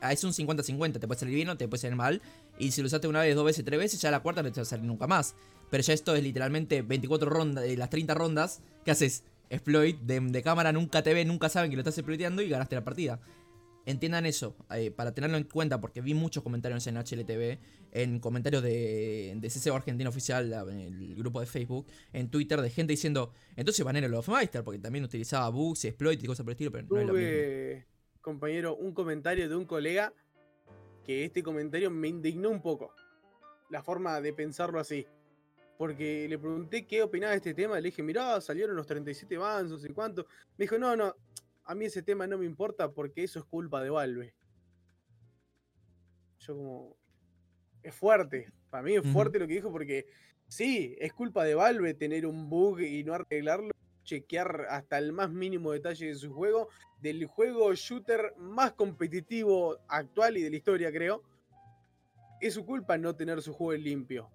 ah, 0.02 0.12
es 0.12 0.22
un 0.24 0.32
50-50, 0.32 1.00
te 1.00 1.06
puede 1.06 1.18
salir 1.20 1.34
bien 1.36 1.48
o 1.48 1.56
te 1.56 1.66
puede 1.68 1.80
salir 1.80 1.96
mal. 1.96 2.20
Y 2.58 2.72
si 2.72 2.82
lo 2.82 2.88
usaste 2.88 3.08
una 3.08 3.20
vez, 3.22 3.34
dos 3.34 3.46
veces, 3.46 3.64
tres 3.64 3.78
veces, 3.78 4.02
ya 4.02 4.10
la 4.10 4.20
cuarta 4.20 4.42
no 4.42 4.52
te 4.52 4.60
va 4.60 4.62
a 4.62 4.66
salir 4.66 4.84
nunca 4.84 5.06
más. 5.06 5.34
Pero 5.72 5.82
ya 5.82 5.94
esto 5.94 6.14
es 6.14 6.22
literalmente 6.22 6.82
24 6.82 7.30
rondas, 7.30 7.64
de 7.64 7.78
las 7.78 7.88
30 7.88 8.12
rondas, 8.12 8.60
que 8.84 8.90
haces 8.90 9.24
exploit 9.48 9.98
de, 10.00 10.20
de 10.20 10.42
cámara, 10.42 10.70
nunca 10.70 11.02
te 11.02 11.14
ve, 11.14 11.24
nunca 11.24 11.48
saben 11.48 11.70
que 11.70 11.76
lo 11.76 11.80
estás 11.80 11.96
exploiteando 11.96 12.42
y 12.42 12.50
ganaste 12.50 12.74
la 12.74 12.84
partida. 12.84 13.20
Entiendan 13.86 14.26
eso, 14.26 14.54
eh, 14.74 14.90
para 14.90 15.14
tenerlo 15.14 15.38
en 15.38 15.44
cuenta, 15.44 15.80
porque 15.80 16.02
vi 16.02 16.12
muchos 16.12 16.42
comentarios 16.42 16.86
en 16.88 16.96
HLTV, 16.98 17.58
en 17.90 18.20
comentarios 18.20 18.62
de, 18.62 19.34
de 19.34 19.48
CCO 19.48 19.74
Argentina 19.74 20.10
Oficial, 20.10 20.52
en 20.68 20.78
el 20.78 21.14
grupo 21.14 21.40
de 21.40 21.46
Facebook, 21.46 21.86
en 22.12 22.28
Twitter, 22.28 22.60
de 22.60 22.68
gente 22.68 22.92
diciendo, 22.92 23.32
entonces 23.56 23.82
banero 23.82 24.08
los 24.08 24.28
Meister, 24.28 24.62
porque 24.62 24.78
también 24.78 25.06
utilizaba 25.06 25.48
bugs 25.48 25.86
y 25.86 25.88
exploit 25.88 26.22
y 26.22 26.26
cosas 26.26 26.44
por 26.44 26.50
el 26.50 26.56
estilo, 26.56 26.70
pero 26.70 26.86
no 26.90 27.00
es 27.00 27.06
lo 27.06 27.14
mismo. 27.14 27.30
Tuve, 27.30 27.86
compañero, 28.20 28.76
un 28.76 28.92
comentario 28.92 29.48
de 29.48 29.56
un 29.56 29.64
colega 29.64 30.12
que 31.02 31.24
este 31.24 31.42
comentario 31.42 31.90
me 31.90 32.08
indignó 32.08 32.50
un 32.50 32.60
poco. 32.60 32.92
La 33.70 33.82
forma 33.82 34.20
de 34.20 34.34
pensarlo 34.34 34.78
así. 34.78 35.06
Porque 35.78 36.28
le 36.28 36.38
pregunté 36.38 36.86
qué 36.86 37.02
opinaba 37.02 37.32
de 37.32 37.38
este 37.38 37.54
tema. 37.54 37.76
Le 37.76 37.88
dije, 37.88 38.02
mirá, 38.02 38.40
salieron 38.40 38.76
los 38.76 38.86
37 38.86 39.36
bans, 39.36 39.70
no 39.70 39.78
sé 39.78 39.92
cuánto. 39.92 40.26
Me 40.56 40.64
dijo, 40.64 40.78
no, 40.78 40.94
no, 40.94 41.14
a 41.64 41.74
mí 41.74 41.86
ese 41.86 42.02
tema 42.02 42.26
no 42.26 42.38
me 42.38 42.46
importa 42.46 42.92
porque 42.92 43.24
eso 43.24 43.38
es 43.38 43.44
culpa 43.44 43.82
de 43.82 43.90
Valve. 43.90 44.34
Yo 46.38 46.56
como... 46.56 46.96
Es 47.82 47.94
fuerte. 47.94 48.52
Para 48.70 48.84
mí 48.84 48.94
es 48.94 49.06
fuerte 49.12 49.40
lo 49.40 49.46
que 49.46 49.54
dijo 49.54 49.72
porque 49.72 50.06
sí, 50.46 50.94
es 51.00 51.12
culpa 51.12 51.44
de 51.44 51.56
Valve 51.56 51.94
tener 51.94 52.26
un 52.26 52.48
bug 52.48 52.80
y 52.80 53.02
no 53.02 53.14
arreglarlo. 53.14 53.70
Chequear 54.04 54.66
hasta 54.70 54.98
el 54.98 55.12
más 55.12 55.30
mínimo 55.30 55.72
detalle 55.72 56.06
de 56.06 56.14
su 56.14 56.32
juego. 56.32 56.68
Del 57.00 57.26
juego 57.26 57.74
shooter 57.74 58.34
más 58.36 58.72
competitivo 58.72 59.78
actual 59.88 60.36
y 60.36 60.42
de 60.42 60.50
la 60.50 60.56
historia, 60.56 60.92
creo. 60.92 61.22
Es 62.40 62.54
su 62.54 62.64
culpa 62.64 62.98
no 62.98 63.16
tener 63.16 63.42
su 63.42 63.52
juego 63.52 63.80
limpio. 63.82 64.30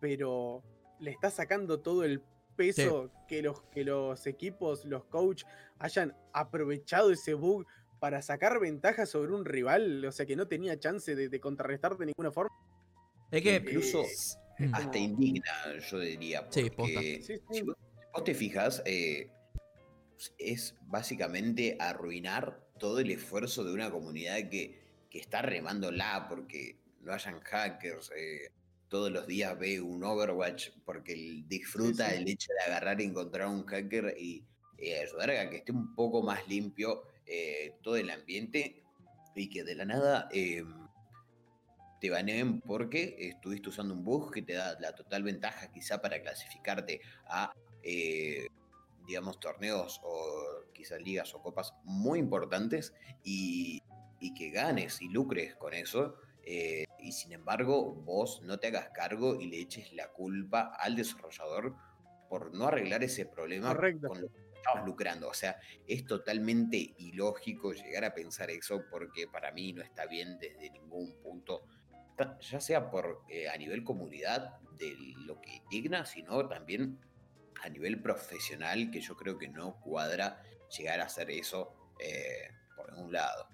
Pero 0.00 0.62
le 0.98 1.10
está 1.10 1.30
sacando 1.30 1.80
todo 1.80 2.04
el 2.04 2.22
peso 2.56 3.10
que, 3.28 3.42
los, 3.42 3.62
que 3.72 3.84
los 3.84 4.26
equipos, 4.26 4.84
los 4.84 5.04
coach, 5.04 5.44
hayan 5.78 6.16
aprovechado 6.32 7.10
ese 7.10 7.34
bug 7.34 7.66
para 7.98 8.22
sacar 8.22 8.58
ventaja 8.60 9.06
sobre 9.06 9.32
un 9.32 9.44
rival. 9.44 10.04
O 10.04 10.12
sea 10.12 10.26
que 10.26 10.36
no 10.36 10.46
tenía 10.48 10.78
chance 10.78 11.14
de, 11.14 11.28
de 11.28 11.40
contrarrestar 11.40 11.96
de 11.96 12.06
ninguna 12.06 12.32
forma. 12.32 12.54
Es 13.30 13.42
que... 13.42 13.56
Incluso 13.56 14.02
Es 14.02 14.36
Mm. 14.58 14.74
hasta 14.74 14.90
como- 14.90 15.04
indigna, 15.04 15.52
yo 15.90 15.98
diría. 16.00 16.46
Sí, 16.50 16.68
Porque 16.76 17.22
Sí, 17.22 17.38
sí. 17.38 17.42
si 17.50 17.62
vos, 17.62 17.76
vos 18.12 18.24
te 18.24 18.34
fijas, 18.34 18.82
eh, 18.84 19.30
es 20.36 20.74
básicamente 20.82 21.78
arruinar 21.80 22.60
todo 22.78 22.98
el 23.00 23.10
esfuerzo 23.10 23.64
de 23.64 23.72
una 23.72 23.90
comunidad 23.90 24.36
que, 24.50 24.78
que 25.08 25.18
está 25.18 25.40
remándola 25.40 26.26
porque 26.28 26.76
no 27.00 27.12
hayan 27.14 27.40
hackers. 27.40 28.10
eh, 28.14 28.50
todos 28.90 29.10
los 29.10 29.26
días 29.26 29.56
ve 29.58 29.80
un 29.80 30.04
Overwatch 30.04 30.70
porque 30.84 31.14
disfruta 31.46 32.10
sí. 32.10 32.16
el 32.16 32.28
hecho 32.28 32.52
de 32.52 32.72
agarrar 32.72 33.00
y 33.00 33.04
encontrar 33.04 33.46
un 33.46 33.64
hacker 33.64 34.14
y 34.18 34.44
eh, 34.78 35.00
ayudar 35.00 35.30
a 35.30 35.48
que 35.48 35.58
esté 35.58 35.72
un 35.72 35.94
poco 35.94 36.22
más 36.22 36.46
limpio 36.48 37.04
eh, 37.24 37.76
todo 37.82 37.96
el 37.96 38.10
ambiente 38.10 38.82
y 39.36 39.48
que 39.48 39.62
de 39.62 39.76
la 39.76 39.84
nada 39.84 40.28
eh, 40.32 40.64
te 42.00 42.10
baneen 42.10 42.60
porque 42.60 43.16
estuviste 43.18 43.68
usando 43.68 43.94
un 43.94 44.02
bug 44.02 44.32
que 44.32 44.42
te 44.42 44.54
da 44.54 44.76
la 44.80 44.92
total 44.94 45.22
ventaja 45.22 45.70
quizá 45.70 46.02
para 46.02 46.20
clasificarte 46.20 47.00
a, 47.26 47.52
eh, 47.84 48.48
digamos, 49.06 49.38
torneos 49.38 50.00
o 50.02 50.64
quizás 50.72 51.00
ligas 51.00 51.32
o 51.34 51.42
copas 51.42 51.74
muy 51.84 52.18
importantes 52.18 52.92
y, 53.22 53.80
y 54.18 54.34
que 54.34 54.50
ganes 54.50 55.00
y 55.00 55.08
lucres 55.08 55.54
con 55.54 55.74
eso. 55.74 56.16
eh, 56.42 56.86
y 57.02 57.12
sin 57.12 57.32
embargo, 57.32 57.94
vos 57.94 58.42
no 58.42 58.58
te 58.58 58.68
hagas 58.68 58.90
cargo 58.90 59.40
y 59.40 59.46
le 59.46 59.60
eches 59.60 59.92
la 59.92 60.08
culpa 60.12 60.72
al 60.78 60.96
desarrollador 60.96 61.74
por 62.28 62.54
no 62.54 62.66
arreglar 62.66 63.02
ese 63.02 63.26
problema 63.26 63.74
Correcto. 63.74 64.08
con 64.08 64.22
lo 64.22 64.28
que 64.28 64.40
estabas 64.54 64.86
lucrando. 64.86 65.28
O 65.28 65.34
sea, 65.34 65.58
es 65.86 66.04
totalmente 66.06 66.94
ilógico 66.98 67.72
llegar 67.72 68.04
a 68.04 68.14
pensar 68.14 68.50
eso 68.50 68.84
porque 68.90 69.26
para 69.26 69.50
mí 69.52 69.72
no 69.72 69.82
está 69.82 70.06
bien 70.06 70.38
desde 70.38 70.70
ningún 70.70 71.12
punto, 71.22 71.66
ya 72.40 72.60
sea 72.60 72.90
por 72.90 73.22
eh, 73.28 73.48
a 73.48 73.56
nivel 73.56 73.82
comunidad 73.82 74.58
de 74.78 74.94
lo 75.26 75.40
que 75.40 75.56
indigna, 75.56 76.04
sino 76.04 76.46
también 76.48 76.98
a 77.62 77.68
nivel 77.68 78.00
profesional, 78.00 78.90
que 78.90 79.00
yo 79.00 79.16
creo 79.16 79.38
que 79.38 79.48
no 79.48 79.80
cuadra 79.80 80.42
llegar 80.76 81.00
a 81.00 81.04
hacer 81.04 81.30
eso 81.30 81.74
eh, 81.98 82.48
por 82.76 82.92
un 82.94 83.12
lado. 83.12 83.48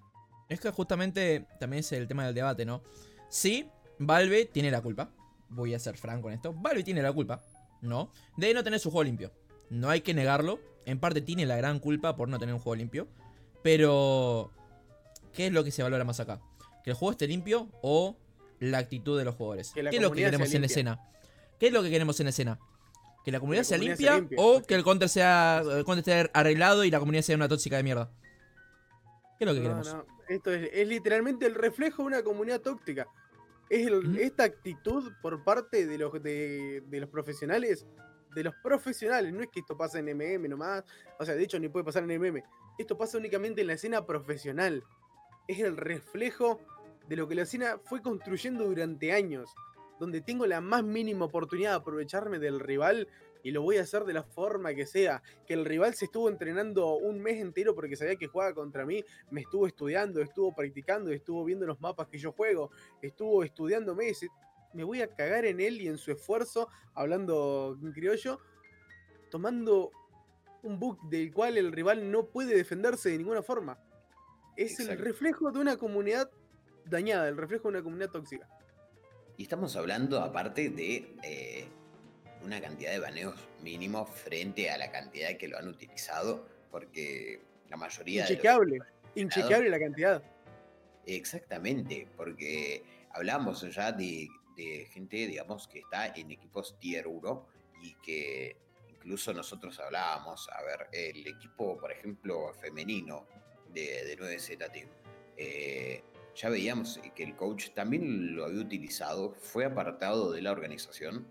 Es 0.49 0.61
que 0.61 0.71
justamente 0.71 1.47
también 1.59 1.81
es 1.81 1.91
el 1.93 2.07
tema 2.07 2.25
del 2.25 2.35
debate, 2.35 2.65
¿no? 2.65 2.83
Sí, 3.29 3.68
Valve 3.99 4.47
tiene 4.47 4.70
la 4.70 4.81
culpa. 4.81 5.11
voy 5.49 5.74
a 5.74 5.79
ser 5.79 5.97
franco 5.97 6.29
en 6.29 6.35
esto, 6.35 6.53
Valve 6.55 6.83
tiene 6.83 7.03
la 7.03 7.12
culpa, 7.12 7.41
¿no? 7.81 8.11
De 8.37 8.53
no 8.55 8.64
tener 8.64 8.81
su 8.81 8.91
juego 8.91 9.05
limpio. 9.05 9.33
No 9.70 9.89
hay 9.91 10.01
que 10.01 10.14
negarlo. 10.14 10.61
En 10.85 11.01
parte 11.01 11.20
tiene 11.20 11.47
la 11.47 11.57
gran 11.57 11.79
culpa 11.81 12.16
por 12.16 12.29
no 12.29 12.39
tener 12.39 12.55
un 12.55 12.61
juego 12.61 12.77
limpio. 12.77 13.09
Pero, 13.62 14.53
¿qué 15.33 15.47
es 15.47 15.53
lo 15.53 15.64
que 15.64 15.70
se 15.72 15.83
valora 15.83 16.05
más 16.05 16.20
acá? 16.20 16.41
¿Que 16.85 16.91
el 16.91 16.97
juego 16.97 17.12
esté 17.12 17.27
limpio 17.27 17.68
o 17.83 18.16
la 18.61 18.79
actitud 18.79 19.18
de 19.18 19.24
los 19.24 19.35
jugadores? 19.35 19.72
Que 19.72 19.83
la 19.83 19.91
¿Qué 19.91 19.97
es 19.97 20.03
lo 20.03 20.12
que 20.12 20.22
queremos 20.22 20.55
en 20.55 20.64
escena? 20.64 21.01
¿Qué 21.59 21.66
es 21.68 21.72
lo 21.72 21.83
que 21.83 21.91
queremos 21.91 22.18
en 22.20 22.29
escena? 22.29 22.59
¿Que 23.24 23.33
la 23.33 23.41
comunidad, 23.41 23.62
la 23.62 23.64
sea, 23.64 23.79
comunidad 23.79 23.97
limpia, 23.97 24.11
sea 24.12 24.20
limpia, 24.20 24.39
o 24.41 24.62
que 24.62 24.74
el 24.77 24.85
counter 24.85 25.09
sea 25.09 25.62
el 25.64 25.85
counter 25.85 25.99
esté 25.99 26.31
arreglado 26.33 26.85
y 26.85 26.91
la 26.93 27.01
comunidad 27.01 27.22
sea 27.22 27.35
una 27.35 27.49
tóxica 27.49 27.77
de 27.77 27.83
mierda? 27.83 28.12
¿Qué 29.39 29.45
es 29.45 29.47
lo 29.49 29.55
que 29.55 29.61
No, 29.61 29.64
queremos? 29.64 29.93
no, 29.93 30.07
Esto 30.29 30.53
es, 30.53 30.68
es 30.72 30.89
literalmente 30.89 31.47
el 31.47 31.55
reflejo 31.55 32.03
de 32.03 32.09
una 32.09 32.22
comunidad 32.22 32.61
tóxica. 32.61 33.07
Es 33.68 33.87
el- 33.87 34.18
esta 34.18 34.45
actitud 34.45 35.12
por 35.22 35.43
parte 35.45 35.87
de 35.87 35.99
los, 35.99 36.12
de, 36.22 36.83
de 36.87 37.01
los 37.01 37.09
profesionales, 37.11 37.87
de 38.35 38.45
los 38.45 38.55
profesionales. 38.62 39.33
No 39.33 39.43
es 39.43 39.49
que 39.49 39.61
esto 39.61 39.77
pasa 39.77 39.99
en 39.99 40.09
MM 40.16 40.49
nomás. 40.49 40.85
O 41.18 41.24
sea, 41.24 41.35
de 41.35 41.43
hecho 41.45 41.59
ni 41.59 41.68
puede 41.68 41.85
pasar 41.85 42.03
en 42.05 42.20
MM. 42.20 42.43
Esto 42.79 42.97
pasa 42.99 43.18
únicamente 43.18 43.61
en 43.62 43.68
la 43.68 43.72
escena 43.74 44.05
profesional. 44.05 44.85
Es 45.49 45.61
el 45.61 45.77
reflejo 45.77 46.61
de 47.09 47.16
lo 47.16 47.29
que 47.29 47.35
la 47.37 47.43
escena 47.43 47.79
fue 47.85 48.03
construyendo 48.03 48.64
durante 48.64 49.12
años. 49.12 49.55
Donde 49.99 50.20
tengo 50.20 50.47
la 50.47 50.61
más 50.61 50.85
mínima 50.85 51.24
oportunidad 51.24 51.70
de 51.70 51.77
aprovecharme 51.77 52.39
del 52.39 52.61
rival 52.61 53.09
y 53.47 53.53
lo 53.53 53.63
voy 53.63 53.77
a 53.77 53.83
hacer 53.83 54.03
de 54.03 54.13
la 54.13 54.25
forma 54.25 54.75
que 54.75 54.87
sea. 54.87 55.23
Que 55.47 55.55
el 55.55 55.65
rival 55.65 55.95
se 55.95 56.07
estuvo 56.07 56.29
entrenando 56.29 56.97
un 56.97 57.21
mes 57.21 57.41
entero 57.41 57.77
porque 57.77 57.95
sabía 57.95 58.17
que 58.17 58.27
jugaba 58.27 58.53
contra 58.53 58.85
mí 58.85 59.05
me 59.31 59.43
estuvo 59.43 59.69
estudiando, 59.69 60.21
estuvo 60.21 60.53
practicando, 60.53 61.13
estuvo 61.13 61.45
viendo 61.45 61.65
los 61.65 61.81
mapas 61.81 62.09
que 62.09 62.19
yo 62.19 62.33
juego, 62.33 62.73
estuvo 63.01 63.45
estudiándome. 63.45 64.11
Me 64.75 64.83
voy 64.83 65.01
a 65.01 65.15
cagar 65.15 65.45
en 65.45 65.61
él 65.61 65.81
y 65.81 65.87
en 65.87 65.97
su 65.97 66.11
esfuerzo, 66.11 66.69
hablando 66.93 67.79
en 67.81 67.93
criollo, 67.93 68.41
tomando 69.31 69.93
un 70.65 70.81
bug 70.81 71.09
del 71.09 71.33
cual 71.33 71.57
el 71.57 71.71
rival 71.71 72.11
no 72.11 72.27
puede 72.27 72.57
defenderse 72.57 73.11
de 73.11 73.19
ninguna 73.19 73.45
forma. 73.45 73.79
Es 74.57 74.81
el 74.81 74.99
reflejo 74.99 75.53
de 75.53 75.61
una 75.61 75.77
comunidad 75.77 76.33
dañada, 76.85 77.29
el 77.29 77.37
reflejo 77.37 77.69
de 77.69 77.77
una 77.77 77.85
comunidad 77.85 78.11
tóxica. 78.11 78.49
Y 79.37 79.45
estamos 79.45 79.77
hablando 79.77 80.19
aparte 80.21 80.71
de 80.71 81.15
eh, 81.23 81.69
una 82.43 82.61
cantidad 82.61 82.93
de 82.93 82.99
baneos 82.99 83.34
mínimos 83.62 84.11
frente 84.11 84.70
a 84.70 84.78
la 84.78 84.91
cantidad 84.91 85.37
que 85.37 85.49
lo 85.49 85.59
han 85.59 85.68
utilizado, 85.68 86.47
porque 86.70 87.41
la 87.68 87.76
mayoría 87.76 88.24
de 88.24 88.32
Inchequeable, 88.32 88.78
inchequeable 89.14 89.70
la 89.70 89.78
cantidad. 89.78 90.22
Exactamente, 91.07 92.09
porque 92.16 92.82
hablamos 93.11 93.62
ya 93.74 93.93
de, 93.93 94.28
de 94.57 94.87
gente, 94.93 95.26
digamos, 95.26 95.68
que 95.68 95.80
está 95.80 96.07
en 96.09 96.30
equipos 96.30 96.78
tier 96.78 97.07
1 97.07 97.47
y 97.82 97.95
que 97.95 98.57
incluso 98.89 99.32
nosotros 99.32 99.78
hablábamos, 99.78 100.49
a 100.51 100.62
ver, 100.62 100.89
el 100.93 101.26
equipo, 101.26 101.78
por 101.78 101.93
ejemplo, 101.93 102.53
femenino 102.55 103.26
de, 103.72 104.05
de 104.05 104.18
9Z 104.18 104.72
Team, 104.72 104.89
eh, 105.37 106.03
ya 106.34 106.49
veíamos 106.51 107.01
que 107.14 107.22
el 107.22 107.34
coach 107.34 107.70
también 107.70 108.34
lo 108.34 108.45
había 108.45 108.61
utilizado, 108.61 109.34
fue 109.41 109.64
apartado 109.64 110.32
de 110.32 110.43
la 110.43 110.53
organización, 110.53 111.26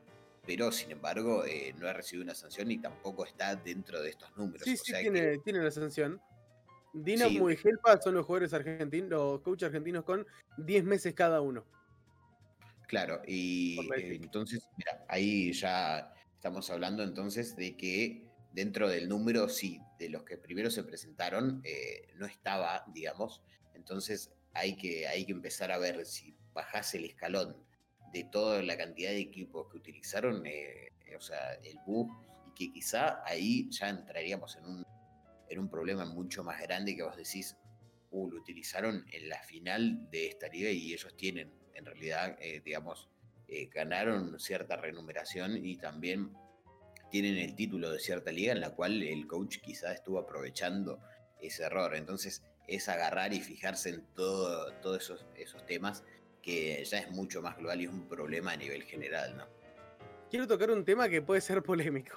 pero 0.45 0.71
sin 0.71 0.91
embargo 0.91 1.45
eh, 1.45 1.73
no 1.77 1.87
ha 1.87 1.93
recibido 1.93 2.23
una 2.23 2.35
sanción 2.35 2.71
y 2.71 2.77
tampoco 2.79 3.25
está 3.25 3.55
dentro 3.55 4.01
de 4.01 4.09
estos 4.09 4.35
números. 4.37 4.63
Sí, 4.63 4.73
o 4.73 4.77
sí, 4.77 4.91
sea 4.91 4.99
tiene, 5.01 5.19
que- 5.21 5.37
tiene 5.39 5.59
la 5.63 5.71
sanción. 5.71 6.21
Dinamo 6.93 7.49
Sí. 7.49 7.55
y 7.63 7.67
Helpa 7.67 7.99
son 8.01 8.15
los 8.15 8.25
jugadores 8.25 8.53
argentinos, 8.53 9.09
los 9.09 9.41
coaches 9.41 9.67
argentinos 9.67 10.03
con 10.05 10.25
10 10.57 10.83
meses 10.83 11.13
cada 11.13 11.41
uno. 11.41 11.65
Claro, 12.87 13.21
y 13.25 13.79
eh, 13.97 14.15
entonces, 14.21 14.67
mira, 14.77 15.03
ahí 15.09 15.51
ya 15.53 16.13
estamos 16.35 16.69
hablando 16.69 17.03
entonces 17.03 17.55
de 17.55 17.75
que 17.75 18.29
dentro 18.53 18.87
del 18.87 19.09
número, 19.09 19.49
sí, 19.49 19.81
de 19.99 20.09
los 20.09 20.23
que 20.23 20.37
primero 20.37 20.69
se 20.69 20.83
presentaron, 20.83 21.61
eh, 21.65 22.07
no 22.15 22.25
estaba, 22.27 22.85
digamos, 22.93 23.41
entonces 23.73 24.31
hay 24.53 24.77
que, 24.77 25.07
hay 25.07 25.25
que 25.25 25.31
empezar 25.33 25.71
a 25.71 25.77
ver 25.79 26.05
si 26.05 26.37
bajase 26.53 26.97
el 26.99 27.05
escalón 27.05 27.57
de 28.15 28.23
toda 28.23 28.63
la 28.63 28.77
cantidad 28.77 29.09
de 29.09 29.19
equipos 29.19 29.67
que 29.69 29.77
utilizaron, 29.77 30.45
eh, 30.45 30.89
o 31.17 31.19
sea, 31.19 31.55
el 31.55 31.77
bug, 31.85 32.09
y 32.47 32.53
que 32.53 32.71
quizá 32.71 33.21
ahí 33.25 33.69
ya 33.69 33.89
entraríamos 33.89 34.55
en 34.55 34.65
un, 34.65 34.85
en 35.49 35.59
un 35.59 35.69
problema 35.69 36.05
mucho 36.05 36.41
más 36.41 36.61
grande 36.61 36.95
que 36.95 37.03
vos 37.03 37.17
decís, 37.17 37.57
uh, 38.11 38.31
lo 38.31 38.37
utilizaron 38.37 39.05
en 39.11 39.27
la 39.27 39.43
final 39.43 40.09
de 40.11 40.27
esta 40.27 40.47
liga 40.47 40.69
y 40.69 40.93
ellos 40.93 41.13
tienen, 41.17 41.51
en 41.73 41.85
realidad, 41.85 42.37
eh, 42.39 42.61
digamos, 42.63 43.09
eh, 43.49 43.65
ganaron 43.65 44.39
cierta 44.39 44.77
renumeración 44.77 45.57
y 45.57 45.75
también 45.75 46.31
tienen 47.11 47.37
el 47.37 47.53
título 47.53 47.91
de 47.91 47.99
cierta 47.99 48.31
liga 48.31 48.53
en 48.53 48.61
la 48.61 48.69
cual 48.69 49.03
el 49.03 49.27
coach 49.27 49.57
quizá 49.57 49.91
estuvo 49.91 50.19
aprovechando 50.19 51.01
ese 51.41 51.63
error. 51.63 51.93
Entonces 51.95 52.43
es 52.65 52.87
agarrar 52.87 53.33
y 53.33 53.41
fijarse 53.41 53.89
en 53.89 54.05
todo, 54.15 54.71
todos 54.81 55.03
esos, 55.03 55.25
esos 55.35 55.65
temas 55.65 56.05
que 56.45 56.85
ya 56.85 56.99
es 56.99 57.09
mucho 57.09 57.41
más 57.41 57.57
global 57.57 57.81
y 57.81 57.85
es 57.85 57.89
un 57.89 58.07
problema 58.07 58.51
a 58.51 58.55
nivel 58.55 58.83
general, 58.83 59.35
¿no? 59.35 59.45
Quiero 60.29 60.47
tocar 60.47 60.69
un 60.69 60.85
tema 60.85 61.09
que 61.09 61.23
puede 61.23 61.41
ser 61.41 61.63
polémico. 61.63 62.15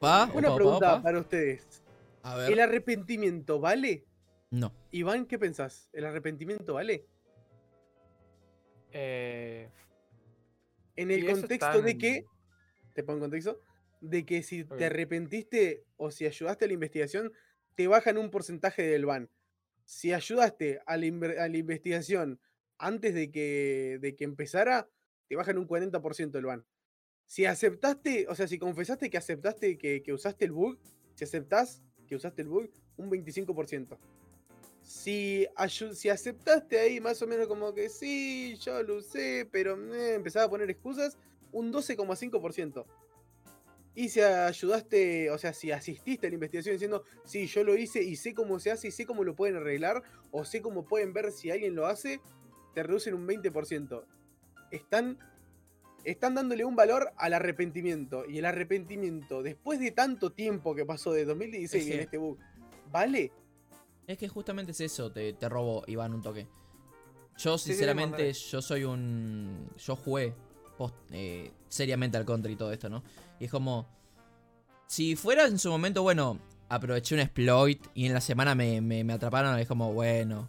Pa, 0.00 0.28
Una 0.34 0.48
opa, 0.48 0.56
pregunta 0.56 0.94
opa. 0.94 1.02
para 1.02 1.20
ustedes. 1.20 1.84
A 2.22 2.34
ver. 2.36 2.50
¿El 2.52 2.58
arrepentimiento 2.58 3.60
vale? 3.60 4.04
No. 4.50 4.74
Iván, 4.90 5.26
¿qué 5.26 5.38
pensás? 5.38 5.88
¿El 5.92 6.04
arrepentimiento 6.04 6.74
vale? 6.74 7.06
Eh, 8.92 9.68
En 10.96 11.10
el 11.12 11.24
contexto 11.24 11.80
de 11.82 11.96
que, 11.96 12.24
te 12.92 13.04
pongo 13.04 13.18
en 13.18 13.30
contexto, 13.30 13.60
de 14.00 14.26
que 14.26 14.42
si 14.42 14.64
te 14.64 14.86
arrepentiste 14.86 15.84
o 15.96 16.10
si 16.10 16.26
ayudaste 16.26 16.64
a 16.64 16.68
la 16.68 16.74
investigación, 16.74 17.32
te 17.76 17.86
bajan 17.86 18.18
un 18.18 18.30
porcentaje 18.30 18.82
del 18.82 19.06
ban. 19.06 19.30
Si 19.84 20.12
ayudaste 20.12 20.80
a 20.86 20.96
la, 20.96 21.06
inver- 21.06 21.38
a 21.38 21.48
la 21.48 21.56
investigación 21.56 22.40
antes 22.80 23.14
de 23.14 23.30
que, 23.30 23.98
de 24.00 24.16
que 24.16 24.24
empezara, 24.24 24.88
te 25.28 25.36
bajan 25.36 25.58
un 25.58 25.68
40% 25.68 26.30
del 26.30 26.46
ban. 26.46 26.66
Si 27.26 27.44
aceptaste, 27.44 28.26
o 28.28 28.34
sea, 28.34 28.48
si 28.48 28.58
confesaste 28.58 29.10
que 29.10 29.18
aceptaste 29.18 29.78
que, 29.78 30.02
que 30.02 30.12
usaste 30.12 30.46
el 30.46 30.52
bug, 30.52 30.78
si 31.14 31.24
aceptás 31.24 31.82
que 32.08 32.16
usaste 32.16 32.42
el 32.42 32.48
bug, 32.48 32.70
un 32.96 33.10
25%. 33.10 33.96
Si, 34.82 35.46
si 35.92 36.08
aceptaste 36.08 36.80
ahí 36.80 37.00
más 37.00 37.22
o 37.22 37.26
menos 37.26 37.46
como 37.46 37.72
que 37.72 37.88
sí, 37.88 38.56
yo 38.60 38.82
lo 38.82 38.96
usé, 38.96 39.48
pero 39.52 39.76
eh, 39.94 40.14
empezaba 40.14 40.46
a 40.46 40.50
poner 40.50 40.68
excusas, 40.70 41.16
un 41.52 41.72
12,5%. 41.72 42.84
Y 43.94 44.08
si 44.08 44.20
ayudaste, 44.20 45.30
o 45.30 45.38
sea, 45.38 45.52
si 45.52 45.70
asististe 45.72 46.26
a 46.26 46.30
la 46.30 46.34
investigación 46.34 46.74
diciendo, 46.74 47.04
sí, 47.24 47.46
yo 47.46 47.62
lo 47.64 47.76
hice 47.76 48.02
y 48.02 48.16
sé 48.16 48.34
cómo 48.34 48.58
se 48.58 48.70
hace 48.70 48.88
y 48.88 48.90
sé 48.90 49.04
cómo 49.04 49.24
lo 49.24 49.34
pueden 49.34 49.56
arreglar, 49.56 50.02
o 50.30 50.44
sé 50.44 50.62
cómo 50.62 50.86
pueden 50.86 51.12
ver 51.12 51.32
si 51.32 51.50
alguien 51.50 51.74
lo 51.74 51.86
hace, 51.86 52.20
te 52.74 52.82
reducen 52.82 53.14
un 53.14 53.26
20%. 53.26 54.04
Están, 54.70 55.18
están 56.04 56.34
dándole 56.34 56.64
un 56.64 56.76
valor 56.76 57.12
al 57.16 57.34
arrepentimiento. 57.34 58.24
Y 58.28 58.38
el 58.38 58.44
arrepentimiento, 58.44 59.42
después 59.42 59.80
de 59.80 59.90
tanto 59.90 60.30
tiempo 60.32 60.74
que 60.74 60.84
pasó 60.84 61.12
de 61.12 61.24
2016 61.24 61.90
en 61.94 62.00
este 62.00 62.18
bug, 62.18 62.38
¿vale? 62.90 63.32
Es 64.06 64.18
que 64.18 64.28
justamente 64.28 64.72
es 64.72 64.80
eso, 64.80 65.10
te, 65.12 65.32
te 65.34 65.48
robo, 65.48 65.84
Iván, 65.86 66.14
un 66.14 66.22
toque. 66.22 66.46
Yo, 67.38 67.56
sinceramente, 67.58 68.32
yo 68.32 68.60
soy 68.60 68.84
un. 68.84 69.70
Yo 69.78 69.96
jugué 69.96 70.34
post- 70.76 70.94
eh, 71.12 71.50
seriamente 71.68 72.16
al 72.18 72.24
contra 72.24 72.50
y 72.50 72.56
todo 72.56 72.72
esto, 72.72 72.88
¿no? 72.90 73.02
Y 73.38 73.44
es 73.46 73.50
como. 73.50 73.86
Si 74.86 75.14
fuera 75.16 75.46
en 75.46 75.58
su 75.58 75.70
momento, 75.70 76.02
bueno, 76.02 76.38
aproveché 76.68 77.14
un 77.14 77.20
exploit 77.20 77.86
y 77.94 78.06
en 78.06 78.12
la 78.12 78.20
semana 78.20 78.54
me, 78.56 78.80
me- 78.80 79.04
me 79.04 79.12
atraparon, 79.12 79.58
es 79.58 79.68
como, 79.68 79.92
bueno, 79.92 80.48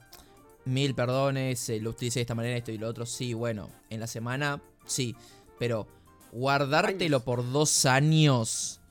mil 0.65 0.95
perdones, 0.95 1.69
eh, 1.69 1.79
lo 1.79 1.91
utilicé 1.91 2.19
de 2.19 2.21
esta 2.21 2.35
manera, 2.35 2.57
esto 2.57 2.71
y 2.71 2.77
lo 2.77 2.87
otro, 2.87 3.05
sí, 3.05 3.33
bueno, 3.33 3.69
en 3.89 3.99
la 3.99 4.07
semana, 4.07 4.61
sí, 4.85 5.15
pero 5.59 5.87
guardártelo 6.31 7.17
Años. 7.17 7.23
por 7.23 7.51
dos 7.51 7.85
años 7.85 8.81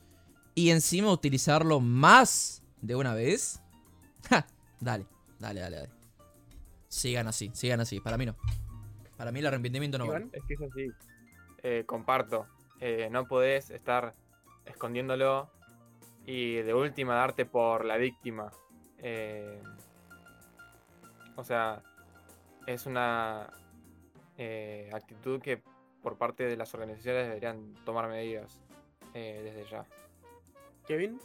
y 0.55 0.71
encima 0.71 1.11
utilizarlo 1.11 1.81
más 1.81 2.63
de 2.81 2.97
una 2.97 3.15
vez, 3.15 3.63
ja, 4.29 4.47
dale, 4.81 5.07
dale, 5.39 5.61
dale, 5.61 5.77
dale. 5.77 5.91
Sigan 6.89 7.29
así, 7.29 7.51
sigan 7.55 7.81
así, 7.81 8.01
para 8.01 8.19
mí 8.19 8.27
no. 8.27 8.37
Para 9.17 9.33
mí 9.33 9.39
el 9.39 9.47
arrepentimiento 9.47 9.99
no 9.99 10.07
vale. 10.07 10.29
Es 10.33 10.43
que 10.45 10.55
es 10.55 10.61
así. 10.63 10.91
Eh, 11.63 11.85
comparto. 11.87 12.47
Eh, 12.81 13.09
no 13.11 13.27
podés 13.27 13.71
estar 13.71 14.15
escondiéndolo 14.65 15.51
y 16.27 16.55
de 16.57 16.75
última 16.75 17.15
darte 17.15 17.45
por 17.45 17.85
la 17.85 17.97
víctima. 17.97 18.51
Eh, 18.99 19.63
o 21.37 21.45
sea, 21.45 21.83
es 22.67 22.87
una 22.87 23.51
eh, 24.37 24.91
actitud 24.93 25.41
que 25.41 25.63
por 26.03 26.17
parte 26.17 26.45
de 26.45 26.57
las 26.57 26.73
organizaciones 26.75 27.29
deberían 27.29 27.75
tomar 27.85 28.09
medidas 28.09 28.61
eh, 29.15 29.41
desde 29.45 29.71
ya. 29.71 29.87
Kevin, 30.87 31.21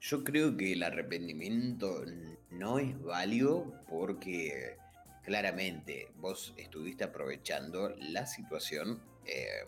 Yo 0.00 0.22
creo 0.22 0.56
que 0.56 0.72
el 0.72 0.82
arrepentimiento 0.82 2.04
no 2.50 2.78
es 2.78 3.00
válido 3.02 3.72
porque 3.88 4.76
claramente 5.22 6.12
vos 6.16 6.54
estuviste 6.56 7.04
aprovechando 7.04 7.90
la 7.98 8.26
situación 8.26 9.02
eh, 9.26 9.66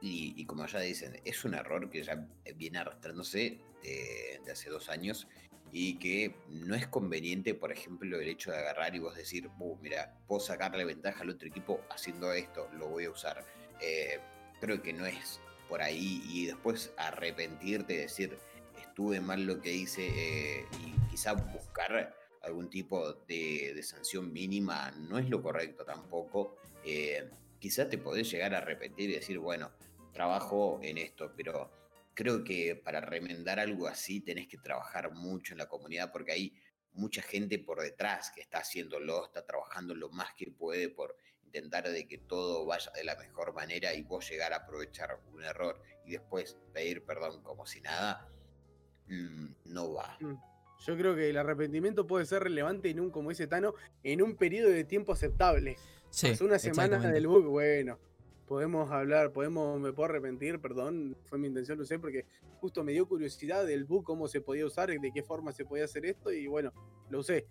y, 0.00 0.34
y 0.36 0.44
como 0.44 0.66
ya 0.66 0.80
dicen, 0.80 1.20
es 1.24 1.44
un 1.44 1.54
error 1.54 1.88
que 1.88 2.02
ya 2.02 2.26
viene 2.56 2.78
arrastrándose 2.78 3.60
de, 3.82 4.40
de 4.44 4.52
hace 4.52 4.68
dos 4.68 4.88
años 4.88 5.28
y 5.72 5.98
que 5.98 6.34
no 6.48 6.74
es 6.74 6.86
conveniente, 6.86 7.54
por 7.54 7.72
ejemplo, 7.72 8.20
el 8.20 8.28
hecho 8.28 8.50
de 8.50 8.58
agarrar 8.58 8.94
y 8.94 8.98
vos 8.98 9.16
decir, 9.16 9.48
uh, 9.58 9.76
mira, 9.80 10.14
puedo 10.28 10.38
sacarle 10.38 10.84
ventaja 10.84 11.22
al 11.22 11.30
otro 11.30 11.48
equipo 11.48 11.80
haciendo 11.88 12.30
esto, 12.32 12.68
lo 12.74 12.88
voy 12.88 13.06
a 13.06 13.10
usar. 13.10 13.42
Eh, 13.80 14.20
creo 14.60 14.82
que 14.82 14.92
no 14.92 15.06
es 15.06 15.40
por 15.70 15.80
ahí 15.80 16.22
y 16.28 16.46
después 16.46 16.92
arrepentirte 16.98 17.94
y 17.94 17.96
decir, 17.96 18.38
estuve 18.78 19.22
mal 19.22 19.46
lo 19.46 19.62
que 19.62 19.72
hice 19.72 20.08
eh, 20.14 20.66
y 20.84 21.10
quizá 21.10 21.32
buscar 21.32 22.14
algún 22.42 22.68
tipo 22.68 23.14
de, 23.26 23.80
sanción 23.82 24.30
mínima 24.30 24.90
no 24.90 25.18
es 25.18 25.30
lo 25.30 25.42
correcto 25.42 25.86
tampoco. 25.86 26.56
Eh, 26.84 27.30
quizá 27.58 27.88
te 27.88 27.96
podés 27.96 28.30
llegar 28.30 28.54
a 28.54 28.58
arrepentir 28.58 29.08
y 29.08 29.14
decir, 29.14 29.38
bueno, 29.38 29.70
trabajo 30.12 30.80
en 30.82 30.98
esto, 30.98 31.32
pero 31.34 31.70
creo 32.14 32.44
que 32.44 32.76
para 32.76 33.00
remendar 33.00 33.58
algo 33.58 33.86
así 33.86 34.20
tenés 34.20 34.48
que 34.48 34.58
trabajar 34.58 35.12
mucho 35.12 35.54
en 35.54 35.58
la 35.58 35.68
comunidad 35.68 36.12
porque 36.12 36.32
hay 36.32 36.54
mucha 36.92 37.22
gente 37.22 37.58
por 37.58 37.80
detrás 37.80 38.30
que 38.34 38.42
está 38.42 38.58
haciéndolo, 38.58 39.24
está 39.24 39.44
trabajando 39.44 39.94
lo 39.94 40.10
más 40.10 40.34
que 40.34 40.50
puede 40.50 40.88
por 40.90 41.16
intentar 41.44 41.88
de 41.88 42.06
que 42.06 42.18
todo 42.18 42.66
vaya 42.66 42.90
de 42.94 43.04
la 43.04 43.16
mejor 43.16 43.54
manera 43.54 43.94
y 43.94 44.02
vos 44.02 44.28
llegar 44.28 44.52
a 44.52 44.56
aprovechar 44.56 45.18
un 45.32 45.42
error 45.42 45.80
y 46.04 46.12
después 46.12 46.56
pedir 46.72 47.04
perdón 47.04 47.42
como 47.42 47.66
si 47.66 47.80
nada, 47.80 48.28
mmm, 49.06 49.46
no 49.66 49.94
va. 49.94 50.18
Yo 50.84 50.96
creo 50.96 51.14
que 51.14 51.30
el 51.30 51.36
arrepentimiento 51.36 52.06
puede 52.06 52.26
ser 52.26 52.42
relevante 52.42 52.90
en 52.90 53.00
un, 53.00 53.10
como 53.10 53.30
dice 53.30 53.46
Tano, 53.46 53.74
en 54.02 54.20
un 54.20 54.36
periodo 54.36 54.70
de 54.70 54.84
tiempo 54.84 55.12
aceptable. 55.12 55.76
Sí, 56.10 56.32
una 56.40 56.58
semana 56.58 56.98
del 56.98 57.26
bug, 57.26 57.44
bueno, 57.46 57.98
podemos 58.52 58.90
hablar, 58.90 59.32
podemos, 59.32 59.80
me 59.80 59.94
puedo 59.94 60.10
arrepentir, 60.10 60.60
perdón, 60.60 61.16
fue 61.24 61.38
mi 61.38 61.46
intención, 61.48 61.78
no 61.78 61.86
sé, 61.86 61.98
porque 61.98 62.26
justo 62.60 62.84
me 62.84 62.92
dio 62.92 63.08
curiosidad 63.08 63.64
del 63.64 63.84
bug, 63.84 64.04
cómo 64.04 64.28
se 64.28 64.42
podía 64.42 64.66
usar, 64.66 64.90
de 64.90 65.10
qué 65.10 65.22
forma 65.22 65.52
se 65.52 65.64
podía 65.64 65.86
hacer 65.86 66.04
esto, 66.04 66.30
y 66.30 66.48
bueno, 66.48 66.70
lo 67.08 67.20
usé. 67.20 67.46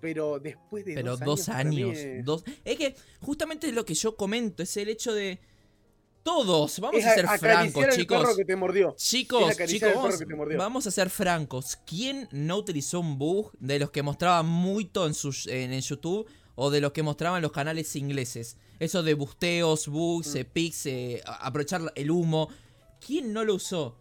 Pero 0.00 0.38
después 0.38 0.86
de 0.86 0.94
Pero 0.94 1.18
dos, 1.18 1.20
dos 1.20 1.48
años. 1.50 1.98
años 1.98 2.24
Dos... 2.24 2.42
Es 2.64 2.78
que 2.78 2.94
justamente 3.20 3.70
lo 3.70 3.84
que 3.84 3.92
yo 3.92 4.16
comento 4.16 4.62
es 4.62 4.74
el 4.78 4.88
hecho 4.88 5.12
de. 5.12 5.40
Todos, 6.22 6.80
vamos 6.80 7.00
es 7.00 7.06
a 7.06 7.14
ser 7.14 7.26
francos, 7.38 7.84
el 7.84 7.90
chicos. 7.90 8.22
perro 8.22 8.36
que 8.36 8.44
te 8.46 8.56
mordió. 8.56 8.94
Chicos, 8.96 9.56
chicos, 9.66 9.92
vamos, 9.94 10.18
que 10.18 10.24
te 10.24 10.34
mordió. 10.34 10.56
vamos 10.56 10.86
a 10.86 10.90
ser 10.90 11.10
francos. 11.10 11.76
¿Quién 11.84 12.28
no 12.32 12.56
utilizó 12.56 13.00
un 13.00 13.18
bug 13.18 13.52
de 13.58 13.78
los 13.78 13.90
que 13.90 14.02
mostraba 14.02 14.42
mucho 14.42 15.06
en, 15.06 15.12
sus, 15.12 15.46
en, 15.48 15.74
en 15.74 15.80
YouTube 15.82 16.26
o 16.60 16.70
de 16.70 16.80
los 16.80 16.90
que 16.92 17.04
mostraban 17.04 17.40
los 17.40 17.52
canales 17.52 17.94
ingleses? 17.94 18.56
Eso 18.80 19.04
de 19.04 19.14
busteos, 19.14 19.86
bugs, 19.86 20.34
Mm. 20.34 20.38
eh, 20.38 20.44
pics, 20.44 20.86
eh, 20.86 21.22
aprovechar 21.24 21.92
el 21.94 22.10
humo. 22.10 22.48
¿Quién 23.04 23.32
no 23.32 23.44
lo 23.44 23.54
usó? 23.54 23.96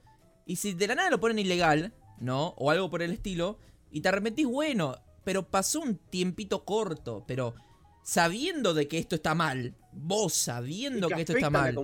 Y 0.48 0.56
si 0.56 0.74
de 0.74 0.88
la 0.88 0.96
nada 0.96 1.12
lo 1.12 1.20
ponen 1.20 1.38
ilegal, 1.38 1.94
¿no? 2.20 2.56
O 2.58 2.72
algo 2.72 2.90
por 2.90 3.04
el 3.04 3.12
estilo, 3.12 3.60
y 3.92 4.02
te 4.02 4.10
arrepentís, 4.10 4.48
bueno, 4.48 4.96
pero 5.24 5.48
pasó 5.48 5.82
un 5.82 5.98
tiempito 5.98 6.66
corto, 6.66 7.24
pero 7.28 7.54
sabiendo 8.04 8.74
de 8.74 8.88
que 8.88 8.98
esto 8.98 9.16
está 9.16 9.36
mal, 9.36 9.76
vos 9.92 10.34
sabiendo 10.34 11.10
Y 11.10 11.14
que, 11.14 11.22
esto 11.22 11.34
está 11.34 11.50
mal, 11.50 11.76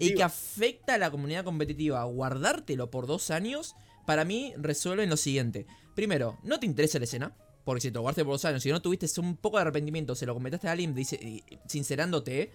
y 0.00 0.14
que 0.14 0.22
afecta 0.22 0.94
a 0.94 0.98
la 0.98 1.10
comunidad 1.10 1.44
competitiva, 1.44 2.02
guardártelo 2.04 2.90
por 2.90 3.06
dos 3.06 3.30
años, 3.30 3.74
para 4.06 4.24
mí 4.24 4.54
resuelven 4.56 5.10
lo 5.10 5.16
siguiente. 5.16 5.66
Primero, 5.94 6.38
no 6.44 6.58
te 6.60 6.66
interesa 6.66 6.98
la 6.98 7.04
escena, 7.04 7.36
porque 7.64 7.80
si 7.80 7.90
te 7.90 7.94
lo 7.94 8.02
guardaste 8.02 8.24
por 8.24 8.34
dos 8.34 8.44
años, 8.44 8.62
si 8.62 8.70
no 8.70 8.80
tuviste 8.80 9.08
un 9.20 9.36
poco 9.36 9.56
de 9.56 9.62
arrepentimiento, 9.62 10.14
se 10.14 10.26
lo 10.26 10.34
comentaste 10.34 10.68
a 10.68 10.72
alguien 10.72 10.94
dice, 10.94 11.42
sincerándote, 11.66 12.50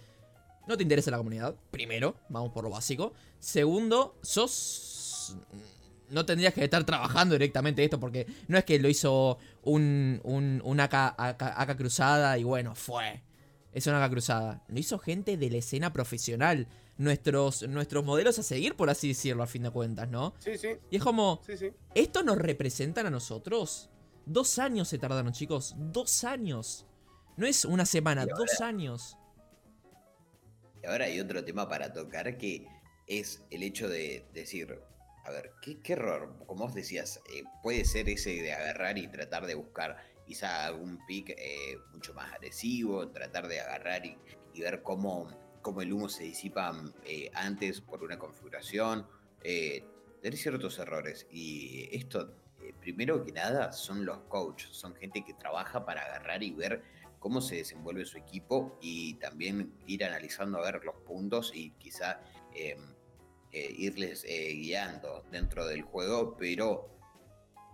no 0.67 0.77
te 0.77 0.83
interesa 0.83 1.09
la 1.09 1.17
comunidad. 1.17 1.55
Primero, 1.71 2.15
vamos 2.29 2.51
por 2.51 2.63
lo 2.63 2.69
básico. 2.69 3.13
Segundo, 3.39 4.19
sos... 4.21 5.35
No 6.09 6.25
tendrías 6.25 6.53
que 6.53 6.63
estar 6.63 6.83
trabajando 6.85 7.33
directamente 7.35 7.83
esto 7.83 7.99
porque 7.99 8.25
no 8.47 8.57
es 8.57 8.63
que 8.65 8.79
lo 8.79 8.89
hizo 8.89 9.37
un, 9.63 10.19
un, 10.23 10.61
un 10.63 10.79
AK, 10.79 10.93
AK, 11.17 11.41
AK 11.41 11.77
cruzada 11.77 12.37
y 12.37 12.43
bueno, 12.43 12.73
fue. 12.73 13.21
Es 13.73 13.85
una 13.85 14.03
AK 14.03 14.11
cruzada. 14.11 14.63
Lo 14.67 14.79
hizo 14.79 14.97
gente 14.97 15.37
de 15.37 15.49
la 15.49 15.57
escena 15.57 15.93
profesional. 15.93 16.67
Nuestros, 16.97 17.67
nuestros 17.69 18.03
modelos 18.03 18.37
a 18.39 18.43
seguir, 18.43 18.75
por 18.75 18.89
así 18.89 19.09
decirlo, 19.09 19.41
a 19.43 19.47
fin 19.47 19.63
de 19.63 19.69
cuentas, 19.69 20.09
¿no? 20.09 20.33
Sí, 20.39 20.57
sí, 20.57 20.69
Y 20.91 20.97
es 20.97 21.03
como, 21.03 21.41
sí, 21.45 21.55
sí. 21.55 21.71
¿esto 21.95 22.23
nos 22.23 22.37
representan 22.37 23.05
a 23.05 23.09
nosotros? 23.09 23.89
Dos 24.31 24.59
años 24.59 24.87
se 24.87 24.99
tardaron, 24.99 25.31
chicos. 25.33 25.73
Dos 25.75 26.23
años. 26.23 26.85
No 27.35 27.47
es 27.47 27.65
una 27.65 27.83
semana, 27.85 28.21
ahora- 28.21 28.35
dos 28.37 28.61
años. 28.61 29.17
Y 30.83 30.85
ahora 30.85 31.05
hay 31.05 31.19
otro 31.19 31.43
tema 31.43 31.67
para 31.67 31.91
tocar 31.91 32.37
que 32.37 32.67
es 33.07 33.43
el 33.49 33.63
hecho 33.63 33.89
de 33.89 34.27
decir, 34.31 34.79
a 35.25 35.31
ver, 35.31 35.51
¿qué, 35.63 35.79
qué 35.81 35.93
error? 35.93 36.37
Como 36.45 36.65
vos 36.65 36.75
decías, 36.75 37.19
eh, 37.33 37.41
puede 37.63 37.83
ser 37.85 38.07
ese 38.07 38.29
de 38.41 38.53
agarrar 38.53 38.99
y 38.99 39.07
tratar 39.07 39.47
de 39.47 39.55
buscar 39.55 39.97
quizá 40.27 40.67
algún 40.67 41.03
pick 41.07 41.31
eh, 41.31 41.77
mucho 41.91 42.13
más 42.13 42.31
agresivo, 42.31 43.09
tratar 43.09 43.47
de 43.47 43.61
agarrar 43.61 44.05
y, 44.05 44.15
y 44.53 44.61
ver 44.61 44.83
cómo, 44.83 45.27
cómo 45.63 45.81
el 45.81 45.91
humo 45.91 46.07
se 46.07 46.23
disipa 46.25 46.71
eh, 47.03 47.31
antes 47.33 47.81
por 47.81 48.03
una 48.03 48.19
configuración, 48.19 49.07
tener 49.41 50.37
ciertos 50.37 50.77
errores. 50.77 51.25
Y 51.31 51.89
esto, 51.97 52.31
eh, 52.61 52.73
primero 52.79 53.23
que 53.23 53.31
nada, 53.31 53.71
son 53.71 54.05
los 54.05 54.19
coaches, 54.27 54.69
son 54.71 54.95
gente 54.95 55.23
que 55.23 55.33
trabaja 55.33 55.85
para 55.85 56.01
agarrar 56.01 56.43
y 56.43 56.51
ver 56.51 56.83
cómo 57.19 57.41
se 57.41 57.57
desenvuelve 57.57 58.05
su 58.05 58.17
equipo 58.17 58.77
y 58.81 59.15
también 59.15 59.73
ir 59.85 60.03
analizando 60.05 60.57
a 60.57 60.71
ver 60.71 60.83
los 60.83 60.95
puntos 61.05 61.51
y 61.53 61.71
quizá 61.71 62.21
eh, 62.55 62.77
eh, 63.51 63.75
irles 63.77 64.25
eh, 64.27 64.53
guiando 64.53 65.23
dentro 65.31 65.67
del 65.67 65.81
juego, 65.81 66.35
pero 66.37 66.89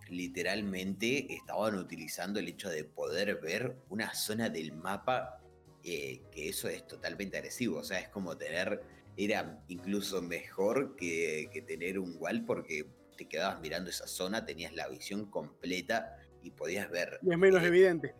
literalmente 0.09 1.33
estaban 1.33 1.75
utilizando 1.75 2.39
el 2.39 2.47
hecho 2.47 2.69
de 2.69 2.83
poder 2.83 3.39
ver 3.41 3.77
una 3.89 4.13
zona 4.13 4.49
del 4.49 4.73
mapa 4.73 5.41
que 5.83 6.49
eso 6.49 6.67
es 6.67 6.87
totalmente 6.87 7.37
agresivo, 7.37 7.77
o 7.77 7.83
sea, 7.83 7.99
es 7.99 8.09
como 8.09 8.35
tener, 8.35 8.81
era 9.17 9.63
incluso 9.67 10.19
mejor 10.19 10.95
que, 10.95 11.47
que 11.53 11.61
tener 11.61 11.99
un 11.99 12.15
wall 12.17 12.43
porque 12.43 12.87
te 13.15 13.27
quedabas 13.27 13.59
mirando 13.61 13.89
esa 13.89 14.07
zona, 14.07 14.45
tenías 14.45 14.73
la 14.73 14.87
visión 14.89 15.29
completa 15.29 16.17
y 16.41 16.51
podías 16.51 16.89
ver 16.89 17.19
Y 17.21 17.31
es 17.31 17.37
menos 17.37 17.63
eh, 17.63 17.67
evidente. 17.67 18.15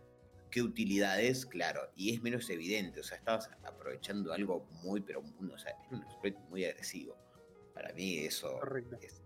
qué 0.50 0.62
utilidades, 0.62 1.46
claro, 1.46 1.90
y 1.96 2.14
es 2.14 2.22
menos 2.22 2.48
evidente, 2.50 3.00
o 3.00 3.02
sea, 3.04 3.18
estabas 3.18 3.50
aprovechando 3.64 4.32
algo 4.32 4.66
muy, 4.82 5.00
pero 5.00 5.20
o 5.20 5.58
sea, 5.58 5.72
es 5.72 5.92
un 5.92 6.02
exploit 6.02 6.36
muy 6.48 6.64
agresivo. 6.64 7.16
Para 7.74 7.92
mí 7.92 8.18
eso 8.18 8.58
es, 9.00 9.22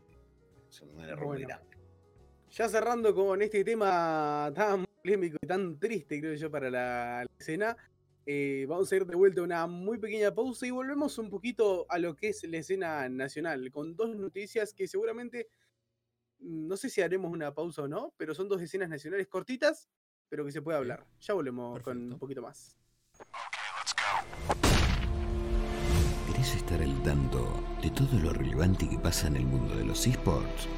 es 0.69 0.81
un 0.83 1.01
error 1.01 1.27
muy 1.27 1.43
grande. 1.43 1.77
Ya 2.51 2.69
cerrando 2.69 3.15
con 3.15 3.41
este 3.43 3.63
tema 3.65 4.51
tan 4.55 4.85
polémico 5.03 5.37
y 5.41 5.47
tan 5.47 5.79
triste, 5.79 6.21
creo 6.21 6.35
yo, 6.35 6.51
para 6.51 6.69
la, 6.69 7.25
la 7.25 7.31
escena, 7.39 7.77
eh, 8.27 8.67
vamos 8.69 8.91
a 8.93 8.97
ir 8.97 9.07
de 9.07 9.15
vuelta 9.15 9.41
a 9.41 9.45
una 9.45 9.67
muy 9.67 9.99
pequeña 9.99 10.35
pausa 10.35 10.67
y 10.67 10.71
volvemos 10.71 11.17
un 11.19 11.31
poquito 11.31 11.87
a 11.89 11.99
lo 11.99 12.17
que 12.17 12.29
es 12.29 12.43
la 12.45 12.59
escena 12.59 13.09
nacional, 13.09 13.71
con 13.71 13.95
dos 13.97 14.17
noticias 14.17 14.75
que 14.75 14.89
seguramente, 14.89 15.49
no 16.41 16.77
sé 16.77 16.89
si 16.89 17.03
haremos 17.03 17.33
una 17.33 17.55
pausa 17.55 17.83
o 17.83 17.89
no, 17.89 18.15
pero 18.17 18.35
son 18.35 18.49
dos 18.49 18.61
escenas 18.63 18.89
nacionales 18.89 19.29
cortitas, 19.29 19.89
pero 20.29 20.45
que 20.45 20.53
se 20.53 20.63
puede 20.63 20.79
hablar. 20.79 21.07
Ya 21.21 21.35
volvemos 21.35 21.83
con 21.83 22.13
un 22.13 22.19
poquito 22.19 22.43
más. 22.43 22.77
¿Querés 26.27 26.55
estar 26.55 26.83
al 26.83 27.03
tanto 27.03 27.63
de 27.83 27.91
todo 27.91 28.19
lo 28.19 28.33
relevante 28.33 28.89
que 28.89 28.99
pasa 28.99 29.27
en 29.27 29.37
el 29.37 29.45
mundo 29.45 29.77
de 29.77 29.85
los 29.85 30.07
esports? 30.07 30.69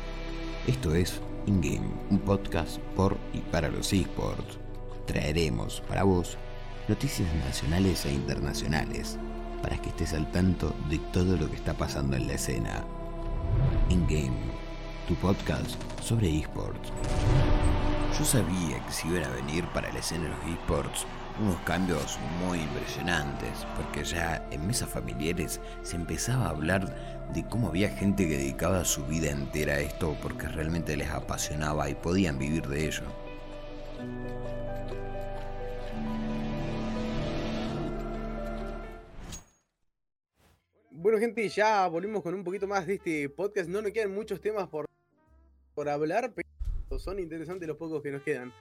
Esto 0.67 0.95
es 0.95 1.21
InGame, 1.47 1.93
un 2.11 2.19
podcast 2.21 2.79
por 2.97 3.17
y 3.33 3.41
para 3.41 3.69
los 3.69 3.93
esports. 3.93 4.59
Traeremos 5.07 5.81
para 5.83 6.05
vos 6.05 6.39
noticias 6.89 7.33
nacionales 7.45 8.05
e 8.07 8.13
internacionales 8.13 9.19
para 9.63 9.81
que 9.81 9.91
estés 9.91 10.15
al 10.15 10.31
tanto 10.33 10.75
de 10.89 10.99
todo 11.13 11.37
lo 11.37 11.49
que 11.49 11.57
está 11.57 11.75
pasando 11.75 12.17
en 12.17 12.27
la 12.27 12.35
escena. 12.35 12.85
InGame, 13.89 14.62
tu 15.13 15.19
podcast 15.21 15.77
sobre 16.01 16.39
esports. 16.39 16.91
Yo 18.19 18.25
sabía 18.25 18.83
que 18.87 18.93
se 18.93 19.09
iban 19.09 19.25
a 19.25 19.31
venir 19.31 19.65
para 19.75 19.93
la 19.93 19.99
escena 19.99 20.25
de 20.25 20.31
los 20.31 20.59
esports 20.59 21.07
unos 21.41 21.57
cambios 21.63 22.19
muy 22.41 22.61
impresionantes, 22.61 23.67
porque 23.77 24.05
ya 24.05 24.47
en 24.51 24.67
mesas 24.67 24.89
familiares 24.89 25.61
se 25.83 25.97
empezaba 25.97 26.47
a 26.47 26.51
hablar 26.51 27.29
de 27.35 27.45
cómo 27.47 27.69
había 27.69 27.91
gente 27.91 28.27
que 28.27 28.39
dedicaba 28.39 28.85
su 28.85 29.05
vida 29.05 29.31
entera 29.31 29.75
a 29.75 29.81
esto 29.81 30.17
porque 30.23 30.49
realmente 30.49 30.97
les 30.97 31.11
apasionaba 31.11 31.91
y 31.91 31.95
podían 31.95 32.39
vivir 32.39 32.67
de 32.67 32.87
ello. 32.87 33.05
Bueno, 40.91 41.19
gente, 41.19 41.47
ya 41.49 41.87
volvimos 41.89 42.23
con 42.23 42.33
un 42.33 42.45
poquito 42.45 42.67
más 42.67 42.87
de 42.87 42.95
este 42.95 43.29
podcast. 43.29 43.69
No 43.69 43.83
nos 43.83 43.91
quedan 43.91 44.15
muchos 44.15 44.41
temas 44.41 44.69
por, 44.69 44.87
por 45.75 45.89
hablar, 45.89 46.33
pero 46.35 46.99
son 46.99 47.19
interesantes 47.19 47.67
los 47.67 47.77
pocos 47.77 48.03
que 48.03 48.11
nos 48.11 48.23
quedan. 48.23 48.53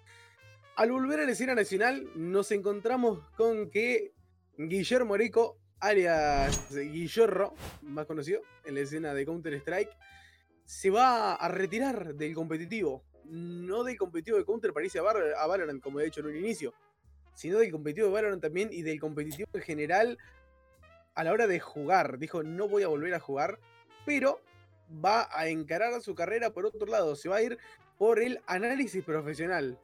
al 0.76 0.92
volver 0.92 1.20
a 1.20 1.26
la 1.26 1.32
escena 1.32 1.54
nacional, 1.54 2.10
nos 2.16 2.52
encontramos 2.52 3.20
con 3.36 3.70
que 3.70 4.14
Guillermo 4.58 5.14
Areco, 5.14 5.58
alias 5.80 6.74
Guillorro, 6.74 7.54
más 7.82 8.06
conocido 8.06 8.42
en 8.66 8.76
la 8.76 8.82
escena 8.82 9.14
de 9.14 9.26
Counter-Strike, 9.26 9.92
se 10.66 10.90
va 10.90 11.34
a 11.34 11.48
retirar 11.50 12.16
del 12.16 12.34
competitivo. 12.34 13.04
No 13.26 13.84
del 13.84 13.98
competitivo 13.98 14.38
de 14.38 14.46
Counter 14.46 14.74
para 14.74 14.86
irse 14.86 15.00
a, 15.00 15.04
a 15.04 15.48
Valorant, 15.48 15.82
como 15.82 16.00
he 16.00 16.06
dicho 16.06 16.22
en 16.22 16.28
un 16.28 16.36
inicio, 16.36 16.74
sino 17.34 17.60
del 17.60 17.72
competitivo 17.72 18.08
de 18.08 18.14
Valorant 18.14 18.42
también 18.42 18.70
y 18.72 18.82
del 18.82 19.00
competitivo 19.00 19.50
en 19.54 19.62
general 19.62 20.18
a 21.14 21.24
la 21.24 21.32
hora 21.32 21.48
de 21.48 21.60
jugar. 21.60 22.18
Dijo, 22.18 22.44
no 22.44 22.68
voy 22.68 22.84
a 22.84 22.88
volver 22.88 23.14
a 23.14 23.20
jugar, 23.20 23.60
pero 24.06 24.42
va 25.04 25.30
a 25.32 25.48
encarar 25.48 26.02
su 26.02 26.16
carrera 26.16 26.52
por 26.52 26.66
otro 26.66 26.86
lado. 26.86 27.16
Se 27.16 27.30
va 27.30 27.38
a 27.38 27.42
ir 27.42 27.58
por 27.98 28.20
el 28.20 28.42
análisis 28.48 29.04
profesional. 29.04 29.80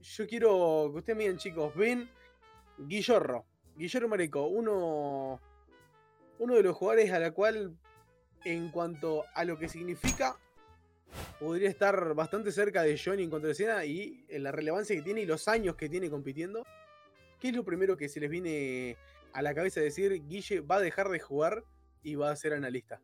Yo 0.00 0.26
quiero 0.26 0.90
que 0.92 0.98
ustedes 0.98 1.18
miren, 1.18 1.36
chicos, 1.36 1.74
ven 1.74 2.08
Guillorro, 2.78 3.44
Guillermo 3.76 4.08
Mareco, 4.08 4.46
uno, 4.46 5.40
uno 6.38 6.54
de 6.54 6.62
los 6.62 6.76
jugadores 6.76 7.12
a 7.12 7.18
la 7.18 7.32
cual, 7.32 7.76
en 8.44 8.70
cuanto 8.70 9.24
a 9.34 9.44
lo 9.44 9.58
que 9.58 9.68
significa, 9.68 10.36
podría 11.40 11.68
estar 11.68 12.14
bastante 12.14 12.52
cerca 12.52 12.82
de 12.82 12.98
Johnny 12.98 13.24
en 13.24 13.30
contra 13.30 13.48
de 13.48 13.52
escena 13.52 13.84
y 13.84 14.24
en 14.28 14.42
la 14.42 14.52
relevancia 14.52 14.94
que 14.94 15.02
tiene 15.02 15.22
y 15.22 15.26
los 15.26 15.48
años 15.48 15.76
que 15.76 15.88
tiene 15.88 16.10
compitiendo. 16.10 16.64
¿Qué 17.40 17.48
es 17.48 17.56
lo 17.56 17.64
primero 17.64 17.96
que 17.96 18.08
se 18.08 18.20
les 18.20 18.30
viene 18.30 18.96
a 19.32 19.42
la 19.42 19.54
cabeza 19.54 19.80
decir? 19.80 20.26
Guille 20.26 20.60
va 20.60 20.76
a 20.76 20.80
dejar 20.80 21.08
de 21.08 21.20
jugar 21.20 21.64
y 22.02 22.14
va 22.14 22.30
a 22.30 22.36
ser 22.36 22.54
analista. 22.54 23.00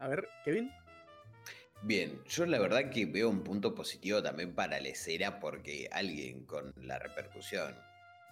A 0.00 0.08
ver, 0.08 0.28
Kevin. 0.44 0.72
Bien, 1.82 2.22
yo 2.26 2.44
la 2.46 2.58
verdad 2.58 2.90
que 2.90 3.06
veo 3.06 3.30
un 3.30 3.42
punto 3.42 3.74
positivo 3.74 4.22
también 4.22 4.54
para 4.54 4.80
la 4.80 4.88
escena 4.88 5.40
porque 5.40 5.88
alguien 5.92 6.44
con 6.44 6.74
la 6.82 6.98
repercusión 6.98 7.74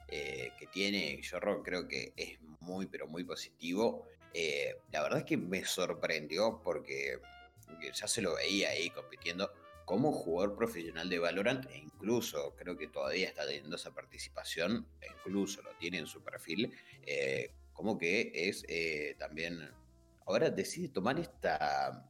eh, 0.08 0.52
que 0.58 0.66
tiene 0.66 1.20
Jorro 1.22 1.62
creo 1.62 1.86
que 1.86 2.12
es 2.16 2.38
muy 2.60 2.86
pero 2.86 3.06
muy 3.06 3.24
positivo. 3.24 4.06
Eh, 4.32 4.76
la 4.92 5.02
verdad 5.02 5.20
es 5.20 5.24
que 5.24 5.36
me 5.36 5.64
sorprendió 5.64 6.60
porque 6.62 7.20
ya 7.94 8.08
se 8.08 8.22
lo 8.22 8.34
veía 8.34 8.70
ahí 8.70 8.88
compitiendo 8.90 9.52
como 9.84 10.12
jugador 10.12 10.56
profesional 10.56 11.08
de 11.08 11.18
Valorant 11.18 11.70
e 11.70 11.78
incluso 11.78 12.54
creo 12.56 12.76
que 12.76 12.88
todavía 12.88 13.28
está 13.28 13.46
teniendo 13.46 13.76
esa 13.76 13.94
participación, 13.94 14.86
e 15.00 15.06
incluso 15.06 15.62
lo 15.62 15.70
tiene 15.76 15.98
en 15.98 16.06
su 16.06 16.22
perfil, 16.22 16.72
eh, 17.06 17.50
como 17.72 17.96
que 17.96 18.30
es 18.34 18.64
también, 19.18 19.70
ahora 20.28 20.50
decide 20.50 20.88
tomar 20.88 21.18
esta 21.18 22.08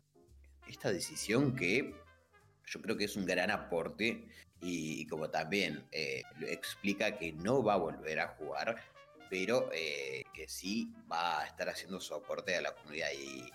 esta 0.69 0.93
decisión 0.93 1.55
que 1.57 1.95
yo 2.67 2.83
creo 2.83 2.97
que 2.97 3.05
es 3.05 3.17
un 3.17 3.25
gran 3.25 3.51
aporte 3.51 4.29
y, 4.61 5.07
como 5.07 5.31
también 5.31 5.87
eh, 5.93 6.23
explica 6.43 7.17
que 7.17 7.33
no 7.33 7.63
va 7.63 7.75
a 7.75 7.79
volver 7.79 8.21
a 8.21 8.29
jugar, 8.29 8.77
pero 9.31 9.71
eh, 9.73 10.25
que 10.35 10.49
sí 10.49 10.93
va 11.11 11.41
a 11.41 11.47
estar 11.47 11.69
haciendo 11.69 12.01
su 12.01 12.15
aporte 12.15 12.57
a 12.57 12.61
la 12.61 12.75
comunidad 12.75 13.09
y 13.13 13.51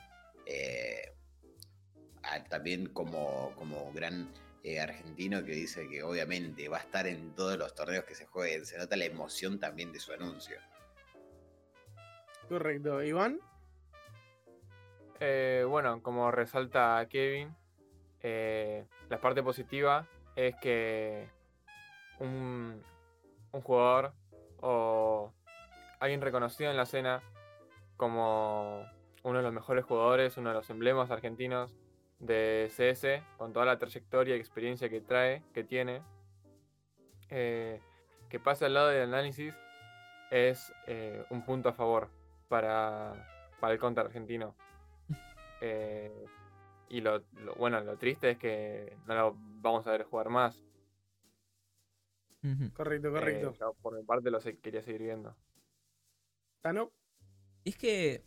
eh, 0.45 1.13
también 2.49 2.87
como, 2.87 3.53
como 3.55 3.91
gran 3.91 4.31
argentino 4.81 5.43
que 5.43 5.51
dice 5.51 5.89
que 5.89 6.01
obviamente 6.03 6.69
va 6.69 6.77
a 6.77 6.81
estar 6.81 7.05
en 7.05 7.35
todos 7.35 7.57
los 7.57 7.75
torneos 7.75 8.05
que 8.05 8.15
se 8.15 8.25
jueguen, 8.25 8.65
se 8.65 8.77
nota 8.77 8.95
la 8.95 9.05
emoción 9.05 9.59
también 9.59 9.91
de 9.91 9.99
su 9.99 10.13
anuncio. 10.13 10.57
Correcto. 12.47 13.03
Iván. 13.03 13.39
Eh, 15.19 15.65
bueno, 15.67 16.01
como 16.01 16.31
resalta 16.31 17.05
Kevin, 17.09 17.55
eh, 18.21 18.85
la 19.09 19.19
parte 19.19 19.43
positiva 19.43 20.07
es 20.35 20.55
que 20.61 21.29
un, 22.19 22.81
jugador 23.51 24.13
o 24.61 25.31
alguien 25.99 26.21
reconocido 26.21 26.71
en 26.71 26.77
la 26.77 26.83
escena 26.83 27.21
como 27.97 28.85
uno 29.23 29.37
de 29.37 29.43
los 29.43 29.53
mejores 29.53 29.85
jugadores, 29.85 30.37
uno 30.37 30.49
de 30.49 30.55
los 30.55 30.69
emblemas 30.69 31.11
argentinos 31.11 31.75
de 32.19 32.71
CS, 32.75 33.23
con 33.37 33.53
toda 33.53 33.65
la 33.65 33.77
trayectoria 33.77 34.35
y 34.35 34.39
experiencia 34.39 34.89
que 34.89 35.01
trae, 35.01 35.43
que 35.53 35.63
tiene, 35.63 36.01
eh, 37.29 37.81
que 38.29 38.39
pase 38.39 38.65
al 38.65 38.73
lado 38.73 38.87
del 38.87 39.03
análisis 39.03 39.53
es 40.31 40.73
un 41.29 41.45
punto 41.45 41.69
a 41.69 41.73
favor 41.73 42.09
para, 42.47 43.13
para 43.59 43.73
el 43.73 43.79
counter 43.79 44.05
argentino. 44.05 44.55
Eh, 45.65 46.11
y 46.89 47.01
lo, 47.01 47.23
lo- 47.33 47.55
bueno, 47.55 47.81
lo 47.81 47.97
triste 47.97 48.31
es 48.31 48.37
que 48.37 48.97
no 49.07 49.15
lo 49.15 49.37
vamos 49.61 49.87
a 49.87 49.91
ver 49.91 50.03
jugar 50.05 50.29
más. 50.29 50.61
Correcto, 52.73 53.11
Eh, 53.11 53.11
correcto. 53.11 53.57
yo 53.59 53.73
por 53.81 53.95
mi 53.97 54.03
parte 54.03 54.29
lo 54.29 54.39
se- 54.39 54.59
quería 54.59 54.81
seguir 54.83 55.01
viendo. 55.03 55.35
Tano. 56.61 56.91
Es 57.65 57.75
que 57.77 58.23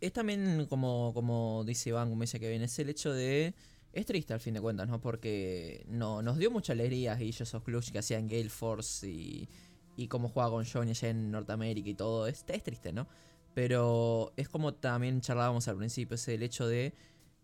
es 0.00 0.12
también 0.12 0.66
como, 0.68 1.12
como 1.14 1.64
dice 1.66 1.90
Iván, 1.90 2.10
como 2.10 2.22
dice 2.22 2.40
Kevin, 2.40 2.62
es 2.62 2.78
el 2.78 2.90
hecho 2.90 3.12
de... 3.12 3.54
Es 3.92 4.06
triste 4.06 4.34
al 4.34 4.40
fin 4.40 4.54
de 4.54 4.60
cuentas, 4.60 4.88
¿no? 4.88 5.00
Porque 5.00 5.84
no, 5.88 6.22
nos 6.22 6.38
dio 6.38 6.50
mucha 6.50 6.72
alegría 6.74 7.14
Guillo 7.16 7.44
esos 7.44 7.62
clubs 7.64 7.90
que 7.92 7.98
hacían 7.98 8.28
Gale 8.28 8.50
Force 8.50 9.08
y, 9.08 9.48
y 9.96 10.08
cómo 10.08 10.28
jugaba 10.28 10.52
con 10.52 10.64
Johnny 10.66 10.92
allá 10.92 11.10
en 11.10 11.30
Norteamérica 11.30 11.90
y 11.90 11.94
todo. 11.94 12.26
Es, 12.26 12.44
es 12.48 12.62
triste, 12.62 12.92
¿no? 12.92 13.08
Pero 13.54 14.32
es 14.36 14.48
como 14.48 14.74
también 14.74 15.20
charlábamos 15.20 15.68
al 15.68 15.76
principio, 15.76 16.14
es 16.14 16.26
el 16.28 16.42
hecho 16.42 16.66
de... 16.66 16.94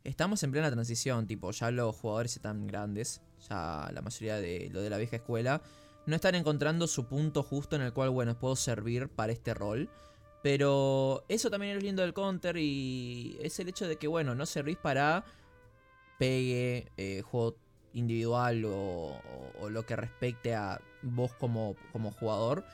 Estamos 0.04 0.42
en 0.42 0.52
plena 0.52 0.70
transición, 0.70 1.26
tipo, 1.26 1.50
ya 1.50 1.70
los 1.70 1.94
jugadores 1.96 2.34
están 2.36 2.66
grandes, 2.66 3.20
ya 3.48 3.90
la 3.92 4.00
mayoría 4.00 4.36
de 4.36 4.70
lo 4.72 4.80
de 4.80 4.88
la 4.90 4.96
vieja 4.96 5.16
escuela 5.16 5.60
no 6.06 6.14
están 6.16 6.34
encontrando 6.34 6.86
su 6.86 7.06
punto 7.06 7.42
justo 7.42 7.76
en 7.76 7.82
el 7.82 7.92
cual, 7.92 8.08
bueno, 8.08 8.38
puedo 8.38 8.56
servir 8.56 9.08
para 9.10 9.32
este 9.32 9.52
rol. 9.52 9.90
Pero 10.42 11.24
eso 11.28 11.50
también 11.50 11.76
es 11.76 11.82
lindo 11.82 12.00
del 12.00 12.14
counter 12.14 12.56
y 12.56 13.36
es 13.42 13.58
el 13.60 13.68
hecho 13.68 13.86
de 13.86 13.96
que, 13.96 14.06
bueno, 14.08 14.34
no 14.34 14.46
servís 14.46 14.78
para 14.78 15.24
pegue, 16.18 16.90
eh, 16.96 17.22
juego 17.22 17.56
individual 17.92 18.64
o, 18.64 19.20
o- 19.60 19.68
lo 19.70 19.84
que 19.84 19.96
respecte 19.96 20.54
a 20.54 20.80
vos 21.02 21.32
como, 21.34 21.76
como 21.92 22.10
jugador. 22.12 22.64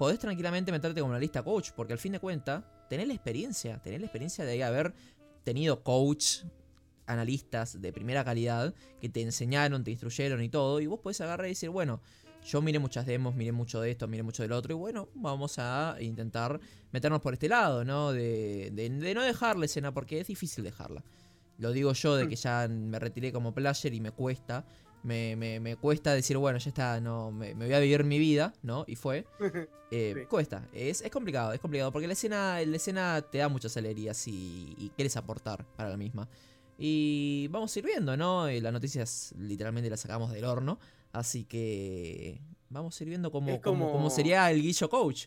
Podés 0.00 0.18
tranquilamente 0.18 0.72
meterte 0.72 0.98
como 1.02 1.10
una 1.10 1.18
lista 1.20 1.42
coach, 1.42 1.72
porque 1.76 1.92
al 1.92 1.98
fin 1.98 2.12
de 2.12 2.20
cuentas, 2.20 2.64
tenés 2.88 3.06
la 3.06 3.12
experiencia, 3.12 3.82
tenés 3.82 4.00
la 4.00 4.06
experiencia 4.06 4.46
de 4.46 4.64
haber 4.64 4.94
tenido 5.44 5.82
coach, 5.82 6.38
analistas 7.06 7.82
de 7.82 7.92
primera 7.92 8.24
calidad, 8.24 8.72
que 8.98 9.10
te 9.10 9.20
enseñaron, 9.20 9.84
te 9.84 9.90
instruyeron 9.90 10.42
y 10.42 10.48
todo, 10.48 10.80
y 10.80 10.86
vos 10.86 11.00
podés 11.00 11.20
agarrar 11.20 11.46
y 11.48 11.50
decir, 11.50 11.68
bueno, 11.68 12.00
yo 12.46 12.62
miré 12.62 12.78
muchas 12.78 13.04
demos, 13.04 13.34
miré 13.34 13.52
mucho 13.52 13.78
de 13.82 13.90
esto, 13.90 14.08
miré 14.08 14.22
mucho 14.22 14.42
del 14.42 14.52
otro, 14.52 14.72
y 14.72 14.78
bueno, 14.78 15.08
vamos 15.16 15.58
a 15.58 15.96
intentar 16.00 16.58
meternos 16.92 17.20
por 17.20 17.34
este 17.34 17.48
lado, 17.50 17.84
¿no? 17.84 18.10
De, 18.12 18.70
de- 18.72 18.88
de 18.88 19.14
no 19.14 19.22
dejar 19.22 19.58
la 19.58 19.66
escena, 19.66 19.92
porque 19.92 20.18
es 20.20 20.26
difícil 20.28 20.64
dejarla. 20.64 21.04
Lo 21.58 21.72
digo 21.72 21.92
yo, 21.92 22.16
de 22.16 22.26
que 22.26 22.36
ya 22.36 22.66
me 22.68 22.98
retiré 22.98 23.32
como 23.32 23.52
player 23.52 23.92
y 23.92 24.00
me 24.00 24.12
cuesta. 24.12 24.64
Me, 25.02 25.34
me- 25.36 25.60
me 25.60 25.76
cuesta 25.76 26.14
decir, 26.14 26.36
bueno, 26.36 26.58
ya 26.58 26.68
está, 26.68 27.00
no, 27.00 27.30
me, 27.30 27.54
me 27.54 27.64
voy 27.64 27.74
a 27.74 27.78
vivir 27.80 28.04
mi 28.04 28.18
vida, 28.18 28.52
¿no? 28.62 28.84
Y 28.86 28.96
fue. 28.96 29.26
Eh, 29.92 30.14
Sí. 30.16 30.24
Cuesta, 30.26 30.68
es, 30.72 31.00
es 31.02 31.10
complicado, 31.10 31.52
es 31.52 31.58
complicado, 31.58 31.90
porque 31.90 32.06
la 32.06 32.12
escena, 32.12 32.60
la 32.64 32.76
escena 32.76 33.22
te 33.22 33.38
da 33.38 33.48
muchas 33.48 33.76
alegrías 33.76 34.28
y, 34.28 34.76
y 34.78 34.90
quieres 34.90 35.16
aportar 35.16 35.66
para 35.74 35.88
la 35.88 35.96
misma. 35.96 36.28
Y 36.78 37.48
vamos 37.50 37.74
a 37.74 37.78
ir 37.80 37.86
viendo, 37.86 38.16
¿no? 38.16 38.46
Eh, 38.46 38.60
Las 38.60 38.72
noticias 38.72 39.34
literalmente 39.36 39.90
las 39.90 39.98
sacamos 39.98 40.30
del 40.30 40.44
horno, 40.44 40.78
así 41.12 41.44
que 41.44 42.40
vamos 42.68 43.00
a 43.00 43.02
ir 43.02 43.08
viendo 43.08 43.32
cómo, 43.32 43.50
Es 43.50 43.60
cómo- 43.60 43.86
cómo 43.86 43.92
como- 43.94 44.10
sería 44.10 44.48
el 44.52 44.62
Guillo 44.62 44.88
Coach. 44.88 45.26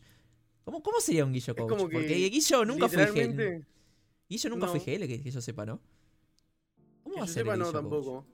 ¿Cómo, 0.63 0.81
cómo 0.81 1.01
sería 1.01 1.25
un 1.25 1.33
Guillo 1.33 1.53
Coach? 1.57 1.79
Porque 1.91 2.29
Guillo 2.29 2.63
nunca 2.63 2.87
fue 2.87 3.05
GL. 3.07 3.65
Guillo 4.29 4.49
nunca 4.49 4.67
fue 4.67 4.79
no. 4.79 4.85
GL, 4.85 5.07
que, 5.09 5.21
que 5.23 5.29
yo 5.29 5.41
sepa, 5.41 5.65
¿no? 5.65 5.81
¿Cómo 7.03 7.15
que 7.15 7.19
va 7.19 7.25
a 7.25 7.27
ser 7.27 7.39
el 7.39 7.45
sepa, 7.47 7.57
no 7.57 7.65
Coach? 7.65 7.73
tampoco. 7.73 8.25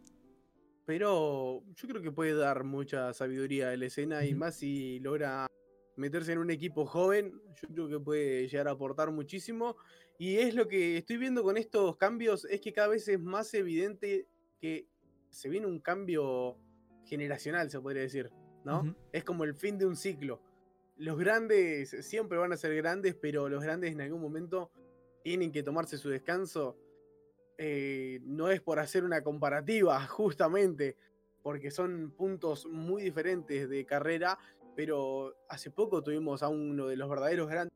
Pero 0.89 1.61
yo 1.75 1.87
creo 1.87 2.01
que 2.01 2.11
puede 2.11 2.33
dar 2.33 2.63
mucha 2.63 3.13
sabiduría 3.13 3.69
a 3.69 3.77
la 3.77 3.85
escena 3.85 4.25
y 4.25 4.33
más 4.33 4.55
si 4.55 4.99
logra 5.01 5.45
meterse 5.95 6.31
en 6.31 6.39
un 6.39 6.49
equipo 6.49 6.83
joven, 6.87 7.39
yo 7.61 7.67
creo 7.67 7.89
que 7.89 7.99
puede 7.99 8.47
llegar 8.47 8.67
a 8.67 8.71
aportar 8.71 9.11
muchísimo. 9.11 9.77
Y 10.17 10.37
es 10.37 10.55
lo 10.55 10.67
que 10.67 10.97
estoy 10.97 11.17
viendo 11.17 11.43
con 11.43 11.57
estos 11.57 11.95
cambios, 11.97 12.43
es 12.45 12.59
que 12.59 12.73
cada 12.73 12.87
vez 12.87 13.07
es 13.07 13.19
más 13.19 13.53
evidente 13.53 14.25
que 14.59 14.87
se 15.29 15.47
viene 15.47 15.67
un 15.67 15.79
cambio 15.79 16.57
generacional, 17.05 17.69
se 17.69 17.79
podría 17.79 18.01
decir, 18.01 18.31
¿no? 18.65 18.95
Es 19.11 19.23
como 19.23 19.43
el 19.43 19.53
fin 19.53 19.77
de 19.77 19.85
un 19.85 19.95
ciclo. 19.95 20.41
Los 20.97 21.19
grandes 21.19 21.91
siempre 22.03 22.39
van 22.39 22.51
a 22.51 22.57
ser 22.57 22.73
grandes, 22.73 23.13
pero 23.13 23.47
los 23.47 23.63
grandes 23.63 23.91
en 23.91 24.01
algún 24.01 24.21
momento 24.21 24.71
tienen 25.23 25.51
que 25.51 25.61
tomarse 25.61 25.99
su 25.99 26.09
descanso. 26.09 26.79
Eh, 27.61 28.21
no 28.23 28.49
es 28.49 28.61
por 28.61 28.79
hacer 28.79 29.03
una 29.03 29.21
comparativa, 29.21 29.99
justamente, 30.07 30.95
porque 31.43 31.71
son 31.71 32.11
puntos 32.11 32.65
muy 32.65 33.03
diferentes 33.03 33.69
de 33.69 33.85
carrera, 33.85 34.39
pero 34.77 35.35
hace 35.49 35.69
poco 35.69 36.01
tuvimos 36.01 36.41
a 36.41 36.47
uno 36.47 36.87
de 36.87 36.95
los 36.95 37.09
verdaderos 37.09 37.49
grandes 37.49 37.73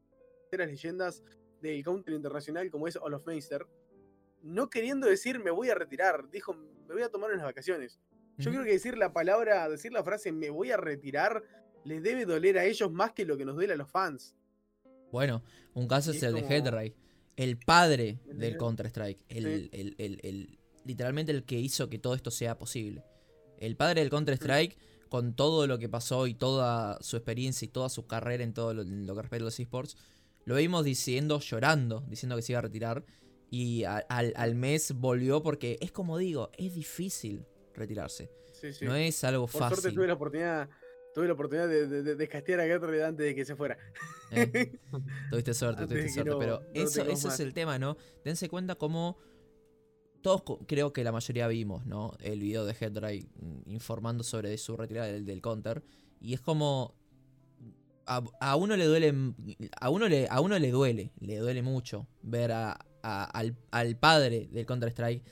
leyendas 0.51 1.21
del 1.61 1.83
counter 1.83 2.13
internacional 2.13 2.71
como 2.71 2.87
es 2.87 2.95
Olof 2.95 3.27
Meister, 3.27 3.67
no 4.41 4.69
queriendo 4.69 5.07
decir 5.07 5.39
me 5.39 5.51
voy 5.51 5.69
a 5.69 5.75
retirar, 5.75 6.29
dijo 6.29 6.53
me 6.53 6.93
voy 6.93 7.03
a 7.03 7.09
tomar 7.09 7.31
unas 7.31 7.43
vacaciones. 7.43 7.99
Yo 8.37 8.51
creo 8.51 8.63
que 8.63 8.71
decir 8.71 8.97
la 8.97 9.11
palabra, 9.11 9.67
decir 9.67 9.91
la 9.91 10.03
frase 10.03 10.31
me 10.31 10.49
voy 10.49 10.71
a 10.71 10.77
retirar, 10.77 11.43
les 11.83 12.01
debe 12.01 12.25
doler 12.25 12.57
a 12.57 12.63
ellos 12.63 12.89
más 12.89 13.11
que 13.11 13.25
lo 13.25 13.35
que 13.35 13.43
nos 13.43 13.55
duele 13.55 13.73
a 13.73 13.77
los 13.77 13.91
fans. 13.91 14.33
Bueno, 15.11 15.43
un 15.73 15.89
caso 15.89 16.11
es 16.11 16.17
es 16.17 16.23
el 16.23 16.35
de 16.35 16.41
Headray, 16.41 16.95
el 17.37 17.57
padre 17.57 18.19
El 18.29 18.37
del 18.39 18.53
de- 18.53 18.57
Counter-Strike, 18.57 19.23
el, 19.29 19.69
el- 19.71 19.95
el- 20.23 20.59
literalmente 20.85 21.31
el 21.31 21.43
que 21.43 21.59
hizo 21.59 21.89
que 21.89 21.99
todo 21.99 22.13
esto 22.15 22.31
sea 22.31 22.57
posible. 22.57 23.03
El 23.57 23.75
padre 23.75 24.01
del 24.01 24.09
Counter-Strike, 24.09 24.77
con 25.09 25.35
todo 25.35 25.67
lo 25.67 25.77
que 25.79 25.89
pasó 25.89 26.27
y 26.27 26.33
toda 26.33 26.97
su 27.01 27.15
experiencia 27.17 27.65
y 27.65 27.69
toda 27.69 27.89
su 27.89 28.05
carrera 28.07 28.43
en 28.43 28.53
todo 28.53 28.73
lo, 28.73 28.81
en 28.81 29.05
lo 29.07 29.15
que 29.15 29.21
respecta 29.21 29.43
a 29.43 29.45
los 29.45 29.59
esports, 29.59 29.95
lo 30.45 30.55
vimos 30.55 30.83
diciendo, 30.83 31.39
llorando, 31.39 32.03
diciendo 32.09 32.35
que 32.35 32.41
se 32.41 32.51
iba 32.53 32.59
a 32.59 32.63
retirar. 32.63 33.05
Y 33.49 33.83
a- 33.83 33.97
al, 34.09 34.33
al 34.35 34.55
mes 34.55 34.93
volvió 34.93 35.41
porque 35.43 35.77
es 35.79 35.91
como 35.91 36.17
digo, 36.17 36.49
es 36.57 36.73
difícil 36.73 37.45
retirarse. 37.75 38.31
Sí, 38.51 38.73
sí. 38.73 38.85
No 38.85 38.95
es 38.95 39.23
algo 39.23 39.45
Por 39.47 39.61
fácil. 39.61 39.77
suerte 39.79 39.95
tuve 39.95 40.07
la 40.07 40.13
oportunidad, 40.13 40.69
tuve 41.13 41.27
la 41.27 41.33
oportunidad 41.33 41.67
de, 41.67 41.87
de, 42.15 42.27
castear 42.27 42.59
a 42.59 42.63
Gertrude 42.65 43.03
antes 43.03 43.25
de 43.25 43.35
que 43.35 43.45
se 43.45 43.55
fuera. 43.55 43.77
¿eh? 44.31 44.71
Tuviste 45.29 45.53
suerte, 45.53 45.85
tuviste 45.87 46.09
suerte. 46.09 46.29
no- 46.31 46.39
pero 46.39 46.59
no 46.61 46.65
eso, 46.73 47.01
es 47.29 47.39
el 47.39 47.53
tema, 47.53 47.77
¿no? 47.79 47.97
Dense 48.25 48.49
cuenta 48.49 48.75
cómo. 48.75 49.17
Todos 50.21 50.43
creo 50.67 50.93
que 50.93 51.03
la 51.03 51.11
mayoría 51.11 51.47
vimos, 51.49 51.85
¿no? 51.85 52.13
El 52.21 52.39
video 52.39 52.65
de 52.65 52.73
Headray 52.79 53.27
mm, 53.35 53.69
informando 53.71 54.23
sobre 54.23 54.57
su 54.57 54.77
retirada 54.77 55.07
del, 55.07 55.25
del 55.25 55.41
counter. 55.41 55.83
Y 56.21 56.33
es 56.33 56.39
como. 56.41 56.95
A, 58.05 58.23
a 58.39 58.55
uno 58.55 58.75
le 58.77 58.85
duele. 58.85 59.13
A 59.79 59.89
uno 59.89 60.07
le, 60.07 60.27
a 60.29 60.39
uno 60.39 60.57
le 60.59 60.71
duele. 60.71 61.11
Le 61.19 61.37
duele 61.37 61.61
mucho 61.61 62.07
ver 62.21 62.53
a, 62.53 62.71
a- 63.01 63.25
al, 63.25 63.57
al 63.71 63.97
padre 63.97 64.47
del 64.51 64.65
Counter 64.65 64.89
Strike 64.89 65.23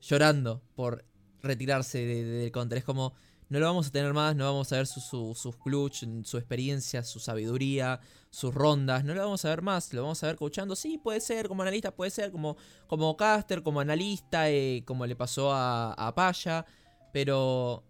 llorando 0.00 0.62
por 0.74 1.04
retirarse 1.42 1.98
de- 1.98 2.24
de- 2.24 2.38
del 2.38 2.50
counter. 2.52 2.78
Es 2.78 2.84
como. 2.84 3.14
No 3.48 3.58
lo 3.58 3.66
vamos 3.66 3.88
a 3.88 3.90
tener 3.90 4.12
más, 4.12 4.36
no 4.36 4.44
vamos 4.44 4.72
a 4.72 4.76
ver 4.76 4.86
su- 4.86 5.00
su- 5.00 5.34
sus 5.34 5.56
clutch, 5.56 6.04
su 6.24 6.36
experiencia, 6.36 7.02
su 7.02 7.18
sabiduría, 7.18 7.98
sus 8.30 8.54
rondas, 8.54 9.04
no 9.04 9.14
lo 9.14 9.22
vamos 9.22 9.44
a 9.44 9.48
ver 9.48 9.62
más, 9.62 9.92
lo 9.94 10.02
vamos 10.02 10.22
a 10.22 10.26
ver 10.26 10.36
coachando, 10.36 10.76
sí, 10.76 10.98
puede 10.98 11.20
ser, 11.20 11.48
como 11.48 11.62
analista, 11.62 11.94
puede 11.94 12.10
ser, 12.10 12.30
como, 12.30 12.56
como 12.86 13.16
caster, 13.16 13.62
como 13.62 13.80
analista, 13.80 14.50
eh, 14.50 14.82
como 14.86 15.06
le 15.06 15.16
pasó 15.16 15.50
a, 15.52 15.92
a 15.94 16.14
Paya, 16.14 16.66
pero 17.12 17.84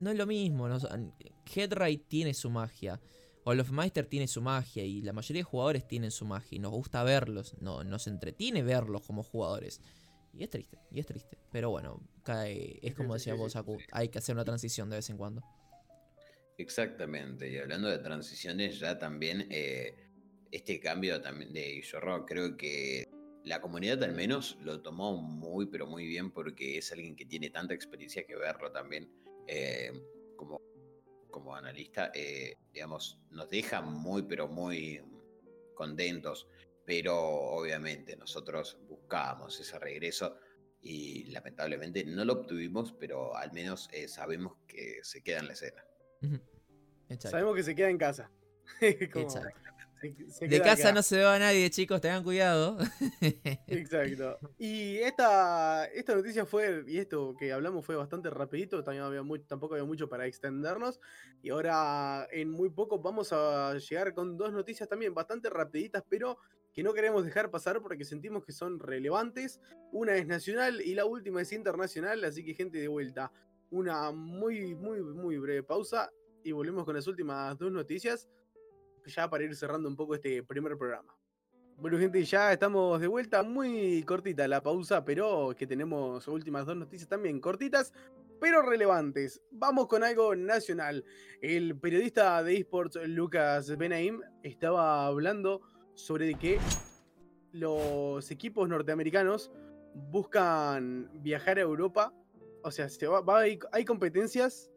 no 0.00 0.10
es 0.10 0.16
lo 0.16 0.26
mismo, 0.26 0.68
¿no? 0.68 0.78
Headray 1.54 1.96
tiene 1.98 2.34
su 2.34 2.50
magia, 2.50 3.00
Olofmeister 3.44 4.06
tiene 4.06 4.26
su 4.26 4.40
magia 4.42 4.84
y 4.84 5.02
la 5.02 5.12
mayoría 5.12 5.40
de 5.40 5.44
jugadores 5.44 5.86
tienen 5.86 6.10
su 6.10 6.24
magia 6.24 6.56
y 6.56 6.58
nos 6.58 6.72
gusta 6.72 7.02
verlos, 7.04 7.54
no, 7.60 7.84
nos 7.84 8.06
entretiene 8.06 8.62
verlos 8.62 9.02
como 9.02 9.22
jugadores. 9.22 9.80
Y 10.32 10.42
es 10.42 10.50
triste, 10.50 10.78
y 10.90 10.98
es 11.00 11.06
triste. 11.06 11.38
Pero 11.52 11.70
bueno, 11.70 12.00
cae- 12.24 12.80
es 12.82 12.94
como 12.94 13.14
sí, 13.14 13.18
decía 13.18 13.34
sí, 13.34 13.38
vos, 13.38 13.56
Aku, 13.56 13.78
hay 13.92 14.08
que 14.08 14.18
hacer 14.18 14.34
una 14.34 14.44
transición 14.44 14.90
de 14.90 14.96
vez 14.96 15.10
en 15.10 15.16
cuando. 15.16 15.42
Exactamente, 16.56 17.50
y 17.50 17.58
hablando 17.58 17.88
de 17.88 17.98
transiciones, 17.98 18.78
ya 18.78 18.98
también 18.98 19.46
eh, 19.50 20.08
este 20.52 20.78
cambio 20.80 21.20
también 21.20 21.52
de 21.52 21.82
Zorro, 21.84 22.24
creo 22.24 22.56
que 22.56 23.08
la 23.44 23.60
comunidad 23.60 24.02
al 24.04 24.14
menos 24.14 24.56
lo 24.62 24.80
tomó 24.80 25.16
muy, 25.16 25.66
pero 25.66 25.86
muy 25.86 26.06
bien 26.06 26.30
porque 26.30 26.78
es 26.78 26.92
alguien 26.92 27.16
que 27.16 27.26
tiene 27.26 27.50
tanta 27.50 27.74
experiencia 27.74 28.24
que 28.24 28.36
verlo 28.36 28.70
también 28.70 29.10
eh, 29.46 29.92
como, 30.36 30.60
como 31.30 31.54
analista, 31.56 32.10
eh, 32.14 32.54
digamos, 32.72 33.18
nos 33.30 33.50
deja 33.50 33.82
muy, 33.82 34.22
pero 34.22 34.46
muy 34.48 35.02
contentos, 35.74 36.46
pero 36.84 37.16
obviamente 37.16 38.16
nosotros 38.16 38.78
buscábamos 38.88 39.58
ese 39.58 39.78
regreso 39.78 40.38
y 40.86 41.24
lamentablemente 41.32 42.04
no 42.04 42.24
lo 42.24 42.34
obtuvimos, 42.34 42.92
pero 42.92 43.34
al 43.34 43.52
menos 43.52 43.88
eh, 43.92 44.06
sabemos 44.06 44.56
que 44.68 44.98
se 45.02 45.22
queda 45.22 45.38
en 45.40 45.46
la 45.46 45.52
escena. 45.54 45.82
Exacto. 47.08 47.30
Sabemos 47.30 47.56
que 47.56 47.62
se 47.62 47.74
queda 47.74 47.88
en 47.90 47.98
casa. 47.98 48.30
Como, 49.12 49.24
Exacto. 49.24 49.60
se- 50.00 50.30
se 50.30 50.48
De 50.48 50.60
casa 50.60 50.88
acá. 50.88 50.92
no 50.96 51.02
se 51.02 51.22
va 51.22 51.36
a 51.36 51.38
nadie, 51.38 51.70
chicos, 51.70 52.00
tengan 52.02 52.22
cuidado. 52.22 52.76
Exacto. 53.66 54.38
Y 54.58 54.96
esta, 54.98 55.86
esta 55.86 56.14
noticia 56.14 56.44
fue, 56.44 56.84
y 56.86 56.98
esto 56.98 57.34
que 57.38 57.52
hablamos 57.52 57.84
fue 57.86 57.96
bastante 57.96 58.28
rapidito, 58.30 58.84
también 58.84 59.04
había 59.04 59.22
muy- 59.22 59.40
tampoco 59.40 59.74
había 59.74 59.86
mucho 59.86 60.08
para 60.08 60.26
extendernos. 60.26 61.00
Y 61.42 61.50
ahora 61.50 62.28
en 62.30 62.50
muy 62.50 62.68
poco 62.70 62.98
vamos 62.98 63.32
a 63.32 63.74
llegar 63.78 64.12
con 64.14 64.36
dos 64.36 64.52
noticias 64.52 64.88
también 64.88 65.14
bastante 65.14 65.48
rapiditas, 65.48 66.02
pero 66.08 66.38
que 66.74 66.82
no 66.82 66.92
queremos 66.92 67.24
dejar 67.24 67.50
pasar 67.50 67.80
porque 67.80 68.04
sentimos 68.04 68.44
que 68.44 68.52
son 68.52 68.80
relevantes. 68.80 69.60
Una 69.92 70.16
es 70.16 70.26
nacional 70.26 70.80
y 70.80 70.94
la 70.94 71.04
última 71.04 71.40
es 71.40 71.52
internacional, 71.52 72.24
así 72.24 72.44
que 72.44 72.52
gente 72.52 72.78
de 72.78 72.88
vuelta. 72.88 73.30
Una 73.70 74.10
muy, 74.10 74.74
muy, 74.74 75.00
muy 75.00 75.38
breve 75.38 75.62
pausa 75.62 76.10
y 76.42 76.50
volvemos 76.50 76.84
con 76.84 76.96
las 76.96 77.06
últimas 77.06 77.56
dos 77.56 77.70
noticias, 77.70 78.28
ya 79.06 79.30
para 79.30 79.44
ir 79.44 79.54
cerrando 79.54 79.88
un 79.88 79.96
poco 79.96 80.16
este 80.16 80.42
primer 80.42 80.76
programa. 80.76 81.16
Bueno, 81.76 81.98
gente, 81.98 82.22
ya 82.24 82.52
estamos 82.52 83.00
de 83.00 83.06
vuelta. 83.06 83.42
Muy 83.44 84.02
cortita 84.02 84.46
la 84.48 84.62
pausa, 84.62 85.04
pero 85.04 85.54
que 85.56 85.66
tenemos 85.66 86.26
últimas 86.26 86.66
dos 86.66 86.76
noticias 86.76 87.08
también 87.08 87.40
cortitas, 87.40 87.92
pero 88.40 88.62
relevantes. 88.62 89.40
Vamos 89.52 89.86
con 89.86 90.02
algo 90.02 90.34
nacional. 90.34 91.04
El 91.40 91.78
periodista 91.78 92.42
de 92.42 92.56
esports 92.56 92.96
Lucas 93.06 93.76
Benaim 93.76 94.20
estaba 94.42 95.06
hablando 95.06 95.62
sobre 95.94 96.34
que 96.34 96.58
los 97.52 98.30
equipos 98.30 98.68
norteamericanos 98.68 99.50
buscan 99.94 101.10
viajar 101.22 101.58
a 101.58 101.62
Europa. 101.62 102.12
O 102.62 102.70
sea, 102.70 102.88
hay, 103.72 103.84
competencias 103.84 104.70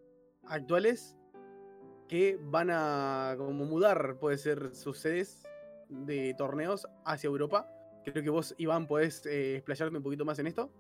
actuales 0.46 1.18
que 2.08 2.38
van 2.42 2.70
a 2.72 3.36
como 3.38 3.66
mudar, 3.66 4.18
puede 4.20 4.38
ser 4.38 4.76
sus 4.76 5.00
sedes 5.00 5.44
de 5.90 6.34
torneos 6.38 6.88
hacia 7.06 7.28
Europa. 7.28 7.70
Creo 8.06 8.24
que 8.24 8.30
vos, 8.30 8.56
Iván, 8.58 8.88
podés 8.88 9.26
eh, 9.26 9.56
explayarte 9.56 9.98
un 9.98 10.04
poquito 10.04 10.24
más 10.24 10.40
en 10.40 10.48
esto. 10.48 10.72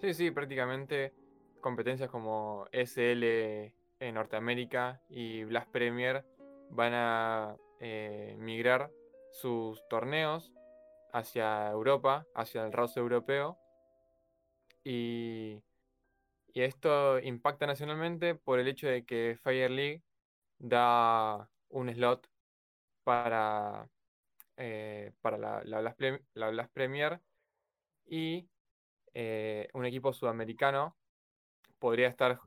Sí, 0.00 0.14
sí, 0.14 0.30
prácticamente 0.30 1.12
competencias 1.60 2.10
como 2.10 2.66
SL 2.72 3.24
en 4.00 4.14
Norteamérica 4.14 5.00
y 5.08 5.44
Blast 5.44 5.70
Premier 5.70 6.24
van 6.70 6.92
a 6.94 7.56
eh, 7.80 8.36
migrar 8.38 8.90
sus 9.30 9.86
torneos 9.88 10.52
hacia 11.12 11.70
Europa, 11.70 12.26
hacia 12.34 12.64
el 12.64 12.72
roster 12.72 13.02
europeo. 13.02 13.58
Y, 14.84 15.62
y 16.52 16.62
esto 16.62 17.18
impacta 17.20 17.66
nacionalmente 17.66 18.34
por 18.34 18.58
el 18.58 18.68
hecho 18.68 18.86
de 18.86 19.04
que 19.04 19.38
Fire 19.42 19.70
League 19.70 20.02
da 20.58 21.48
un 21.68 21.92
slot 21.92 22.28
para, 23.02 23.88
eh, 24.56 25.12
para 25.20 25.38
la, 25.38 25.62
la 25.64 25.80
Blast 25.80 25.98
Prem- 25.98 26.24
la 26.34 26.68
Premier 26.68 27.20
y 28.06 28.48
eh, 29.14 29.68
un 29.72 29.86
equipo 29.86 30.12
sudamericano 30.12 30.96
podría 31.78 32.08
estar 32.08 32.38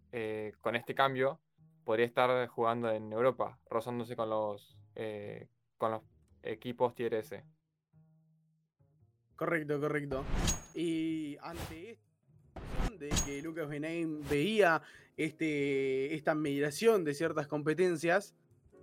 con 0.61 0.75
este 0.75 0.95
cambio, 0.95 1.39
podría 1.83 2.05
estar 2.05 2.47
jugando 2.47 2.91
en 2.91 3.11
Europa, 3.11 3.59
rozándose 3.69 4.15
con 4.15 4.29
los, 4.29 4.77
eh, 4.99 5.47
con 5.77 5.91
los 5.91 6.01
equipos 6.41 6.95
Tier 6.95 7.13
S. 7.13 7.43
Correcto, 9.35 9.79
correcto. 9.79 10.25
Y 10.73 11.37
ante 11.41 11.99
situación 12.55 12.97
de 12.97 13.09
que 13.23 13.41
Lucas 13.43 13.69
Benaim 13.69 14.23
veía 14.27 14.81
este, 15.15 16.15
esta 16.15 16.33
migración 16.33 17.03
de 17.03 17.13
ciertas 17.13 17.45
competencias, 17.45 18.33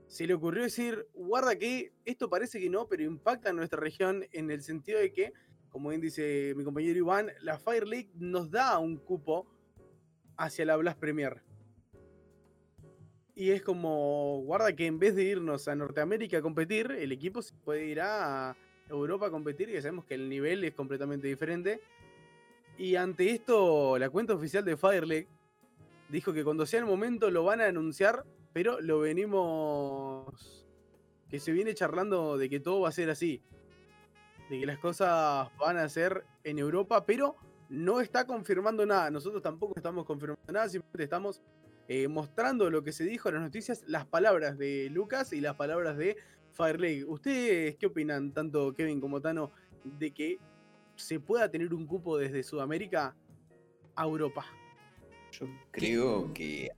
se 0.07 0.29
le 0.29 0.35
ocurrió 0.35 0.63
decir, 0.63 1.09
guarda 1.15 1.59
que 1.59 1.93
esto 2.05 2.31
parece 2.31 2.61
que 2.61 2.71
no, 2.71 2.87
pero 2.87 3.03
impacta 3.03 3.51
en 3.51 3.57
nuestra 3.57 3.81
región 3.81 4.25
en 4.31 4.53
el 4.53 4.63
sentido 4.63 5.01
de 5.01 5.13
que, 5.13 5.33
como 5.69 5.89
bien 5.89 6.01
dice 6.01 6.55
mi 6.57 6.63
compañero 6.63 6.97
Iván, 6.97 7.33
la 7.41 7.59
Fire 7.59 7.89
League 7.89 8.13
nos 8.15 8.53
da 8.53 8.79
un 8.79 8.99
cupo 8.99 9.49
hacia 10.37 10.65
la 10.65 10.77
Blast 10.77 11.01
Premier. 11.01 11.43
Y 13.37 13.51
es 13.51 13.63
como, 13.63 14.43
guarda 14.45 14.77
que 14.77 14.87
en 14.87 14.99
vez 14.99 15.17
de 15.17 15.25
irnos 15.25 15.67
a 15.67 15.75
Norteamérica 15.75 16.39
a 16.39 16.43
competir, 16.43 16.93
el 16.93 17.11
equipo 17.11 17.43
se 17.43 17.55
puede 17.65 17.87
ir 17.87 18.01
a 18.01 18.57
Europa 18.89 19.27
a 19.27 19.31
competir, 19.31 19.71
y 19.71 19.81
sabemos 19.81 20.05
que 20.05 20.15
el 20.15 20.29
nivel 20.29 20.63
es 20.63 20.75
completamente 20.75 21.27
diferente. 21.27 21.81
Y 22.79 22.95
ante 22.97 23.31
esto, 23.31 23.99
la 23.99 24.11
cuenta 24.11 24.35
oficial 24.35 24.65
de 24.65 24.77
Fire 24.77 25.07
League 25.07 25.29
dijo 26.09 26.33
que 26.33 26.45
cuando 26.45 26.65
sea 26.67 26.81
el 26.81 26.87
momento 26.87 27.31
lo 27.31 27.45
van 27.45 27.61
a 27.61 27.67
anunciar, 27.67 28.25
pero 28.53 28.81
lo 28.81 29.01
venimos. 29.01 30.65
que 31.29 31.41
se 31.41 31.51
viene 31.51 31.75
charlando 31.75 32.39
de 32.39 32.49
que 32.49 32.61
todo 32.61 32.83
va 32.83 32.91
a 32.91 32.93
ser 32.93 33.11
así. 33.11 33.43
De 34.49 34.61
que 34.61 34.67
las 34.67 34.79
cosas 34.79 35.49
van 35.59 35.79
a 35.79 35.89
ser 35.89 36.25
en 36.45 36.61
Europa, 36.61 37.05
pero 37.05 37.35
no 37.69 38.01
está 38.01 38.27
confirmando 38.27 38.87
nada. 38.87 39.11
Nosotros 39.11 39.43
tampoco 39.43 39.75
estamos 39.77 40.05
confirmando 40.05 40.53
nada, 40.53 40.69
simplemente 40.69 41.03
estamos 41.03 41.43
eh, 41.89 42.09
mostrando 42.09 42.71
lo 42.71 42.83
que 42.83 42.93
se 42.93 43.05
dijo 43.05 43.29
en 43.29 43.35
las 43.37 43.45
noticias, 43.45 43.85
las 43.87 44.07
palabras 44.07 44.57
de 44.59 44.89
Lucas 44.91 45.33
y 45.33 45.41
las 45.41 45.55
palabras 45.57 45.97
de 45.97 46.17
Fire 46.53 46.81
League. 46.81 47.05
¿Ustedes 47.05 47.77
qué 47.77 47.87
opinan, 47.87 48.33
tanto 48.33 48.73
Kevin 48.73 49.01
como 49.01 49.21
Tano, 49.21 49.53
de 49.85 50.13
que 50.13 50.39
se 50.97 51.21
pueda 51.21 51.51
tener 51.51 51.75
un 51.75 51.87
cupo 51.87 52.17
desde 52.17 52.43
Sudamérica 52.43 53.15
a 53.97 54.05
Europa? 54.05 54.47
Yo 55.33 55.47
creo 55.73 56.33
que 56.33 56.71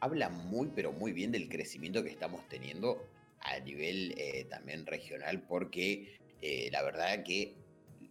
habla 0.00 0.28
muy, 0.28 0.70
pero 0.74 0.92
muy 0.92 1.12
bien 1.12 1.32
del 1.32 1.48
crecimiento 1.48 2.02
que 2.02 2.10
estamos 2.10 2.48
teniendo 2.48 3.04
a 3.40 3.58
nivel 3.60 4.14
eh, 4.16 4.46
también 4.48 4.86
regional, 4.86 5.42
porque 5.42 6.18
eh, 6.40 6.68
la 6.72 6.82
verdad 6.82 7.22
que 7.24 7.54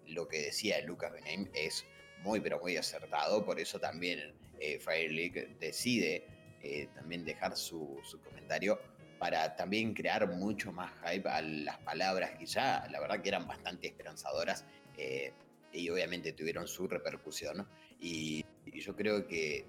lo 0.07 0.27
que 0.27 0.41
decía 0.41 0.81
Lucas 0.85 1.11
Benem 1.11 1.49
es 1.53 1.85
muy, 2.23 2.40
pero 2.40 2.60
muy 2.60 2.77
acertado, 2.77 3.45
por 3.45 3.60
eso 3.60 3.80
también 3.80 4.34
eh, 4.64 4.80
Fire 4.80 5.11
League 5.11 5.57
decide 5.60 6.23
eh, 6.61 6.88
también 6.95 7.26
dejar 7.26 7.57
su, 7.57 7.99
comentario 8.23 8.80
para 9.19 9.57
también 9.57 9.94
crear 9.94 10.26
mucho 10.30 10.72
más 10.72 10.90
hype 11.03 11.27
a 11.27 11.41
las 11.41 11.77
palabras 11.80 12.31
que 12.40 12.45
ya 12.45 12.88
la 12.90 13.02
verdad 13.02 13.22
que 13.22 13.27
eran 13.27 13.45
bastante 13.45 13.88
esperanzadoras 13.88 14.64
eh, 14.98 15.34
y 15.73 15.90
obviamente 15.90 16.31
tuvieron 16.31 16.65
su 16.65 16.88
repercusión 16.88 17.68
y, 17.99 18.45
y 18.65 18.80
yo 18.80 18.95
creo 18.95 19.27
que 19.27 19.65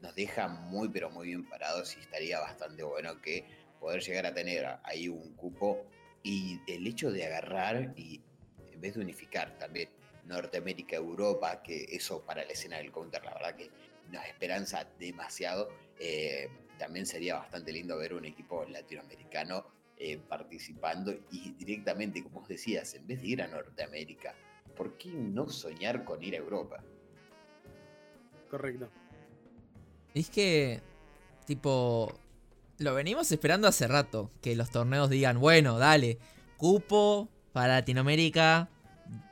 nos 0.00 0.14
deja 0.14 0.48
muy 0.48 0.88
pero 0.88 1.10
muy 1.10 1.26
bien 1.26 1.46
parados 1.46 1.94
y 1.98 2.00
estaría 2.00 2.40
bastante 2.40 2.82
bueno 2.84 3.20
que 3.20 3.44
poder 3.78 4.00
llegar 4.00 4.24
a 4.24 4.32
tener 4.32 4.66
ahí 4.84 5.10
un 5.10 5.34
cupo 5.34 5.84
y 6.22 6.58
el 6.66 6.86
hecho 6.86 7.12
de 7.12 7.26
agarrar 7.26 7.92
y 7.96 8.22
en 8.72 8.80
vez 8.80 8.94
de 8.94 9.02
unificar 9.02 9.58
también 9.58 9.90
Norteamérica, 10.24 10.96
Europa, 10.96 11.62
que 11.62 11.84
eso 11.90 12.24
para 12.24 12.44
la 12.44 12.52
escena 12.52 12.76
del 12.76 12.92
counter 12.92 13.24
la 13.24 13.34
verdad 13.34 13.56
que 13.56 13.70
nos 14.10 14.24
esperanza 14.24 14.86
demasiado. 14.98 15.68
eh, 15.98 16.48
también 16.78 17.06
sería 17.06 17.34
bastante 17.34 17.72
lindo 17.72 17.98
ver 17.98 18.14
un 18.14 18.24
equipo 18.24 18.64
latinoamericano 18.64 19.66
eh, 19.96 20.16
participando 20.16 21.12
y 21.32 21.50
directamente, 21.54 22.22
como 22.22 22.40
vos 22.40 22.48
decías, 22.48 22.94
en 22.94 23.04
vez 23.06 23.20
de 23.20 23.26
ir 23.26 23.42
a 23.42 23.48
Norteamérica, 23.48 24.32
¿por 24.76 24.96
qué 24.96 25.10
no 25.10 25.48
soñar 25.48 26.04
con 26.04 26.22
ir 26.22 26.34
a 26.34 26.38
Europa? 26.38 26.82
Correcto. 28.48 28.88
Es 30.14 30.30
que, 30.30 30.80
tipo, 31.46 32.16
lo 32.78 32.94
venimos 32.94 33.32
esperando 33.32 33.66
hace 33.66 33.88
rato. 33.88 34.30
Que 34.40 34.54
los 34.54 34.70
torneos 34.70 35.10
digan, 35.10 35.40
bueno, 35.40 35.78
dale, 35.78 36.18
cupo 36.56 37.28
para 37.52 37.74
Latinoamérica, 37.74 38.70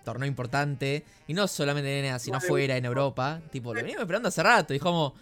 torneo 0.05 0.27
importante. 0.29 1.05
Y 1.27 1.35
no 1.35 1.47
solamente 1.49 1.99
en 2.01 2.07
NA, 2.07 2.19
sino 2.19 2.39
Vale. 2.39 2.49
fuera, 2.49 2.77
en 2.77 2.85
Europa. 2.85 3.41
Tipo, 3.51 3.75
lo 3.75 3.81
venimos 3.83 4.03
esperando 4.03 4.29
hace 4.29 4.43
rato. 4.43 4.73
Y 4.75 4.79
como, 4.79 5.15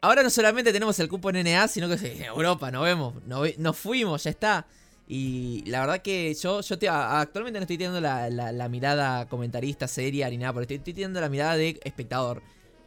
ahora 0.00 0.22
no 0.22 0.30
solamente 0.30 0.72
tenemos 0.72 0.98
el 1.00 1.08
cupo 1.08 1.30
en 1.30 1.44
NA, 1.44 1.68
sino 1.68 1.88
que 1.88 1.94
en 2.12 2.22
Europa, 2.24 2.70
nos 2.70 2.84
vemos, 2.84 3.14
nos, 3.26 3.76
fuimos, 3.76 4.24
ya 4.24 4.30
está. 4.30 4.66
Y 5.08 5.64
la 5.66 5.80
verdad 5.80 6.00
que 6.00 6.32
yo, 6.34 6.60
yo 6.60 6.78
te- 6.78 6.88
actualmente 6.88 7.58
no 7.58 7.64
estoy 7.64 7.76
teniendo 7.76 8.00
la, 8.00 8.30
la- 8.30 8.52
la 8.52 8.68
mirada 8.68 9.28
comentarista 9.28 9.86
seria 9.88 10.28
ni 10.30 10.38
nada, 10.38 10.52
pero 10.52 10.62
estoy, 10.62 10.76
estoy 10.76 10.94
teniendo 10.94 11.20
la 11.20 11.28
mirada 11.28 11.56
de 11.56 11.78
espectador. 11.84 12.42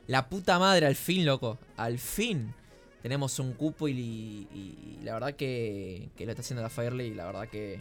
La 0.08 0.28
puta 0.30 0.58
madre, 0.60 0.86
al 0.88 0.96
fin, 0.96 1.26
loco. 1.26 1.58
Al 1.78 2.00
fin. 2.00 2.54
Tenemos 3.02 3.38
un 3.40 3.54
cupo 3.54 3.88
y, 3.88 3.92
y- 3.94 4.48
y 4.54 5.00
la 5.04 5.14
verdad 5.14 5.34
que, 5.34 6.10
que 6.16 6.26
lo 6.26 6.32
está 6.32 6.42
haciendo 6.42 6.64
la 6.64 6.70
Firely. 6.70 7.06
Y 7.08 7.14
la 7.14 7.26
verdad 7.26 7.48
que. 7.50 7.80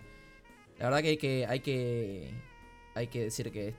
La 0.78 0.86
verdad 0.86 1.01
que 1.02 1.09
hay 1.09 1.16
que. 1.16 1.46
Hay 1.48 1.60
que. 1.60 2.30
Hay 2.94 3.08
que 3.08 3.24
decir 3.24 3.50
que 3.50 3.74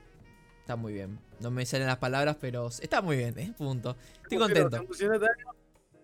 está 0.59 0.75
muy 0.75 0.93
bien. 0.93 1.19
No 1.39 1.51
me 1.51 1.65
salen 1.65 1.87
las 1.87 1.97
palabras, 1.97 2.37
pero 2.39 2.67
está 2.67 3.01
muy 3.01 3.17
bien, 3.17 3.37
¿eh? 3.39 3.53
Punto. 3.57 3.95
Estoy 4.23 4.37
contento. 4.37 4.85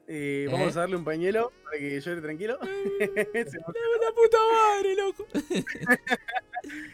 Eh, 0.08 0.46
¿Eh? 0.46 0.48
Vamos 0.52 0.76
a 0.76 0.82
darle 0.82 0.98
un 0.98 1.06
pañuelo 1.06 1.52
para 1.64 1.78
que 1.78 2.02
llore 2.02 2.22
tranquilo. 2.22 2.60
Se 3.00 3.58
¡La 3.58 4.12
puta 4.16 4.38
madre, 4.52 4.96
loco! 4.96 5.28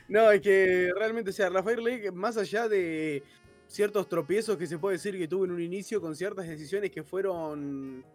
No, 0.07 0.31
es 0.31 0.39
que 0.41 0.91
realmente, 0.95 1.31
o 1.31 1.33
sea, 1.33 1.49
Rafael 1.49 1.83
League, 1.83 2.09
más 2.11 2.37
allá 2.37 2.69
de 2.69 3.21
ciertos 3.67 4.07
tropiezos 4.07 4.55
que 4.55 4.65
se 4.65 4.77
puede 4.77 4.95
decir 4.95 5.17
que 5.17 5.27
tuvo 5.27 5.43
en 5.43 5.51
un 5.51 5.61
inicio 5.61 5.99
con 5.99 6.15
ciertas 6.15 6.47
decisiones 6.47 6.89
que 6.89 7.03
fueron 7.03 8.05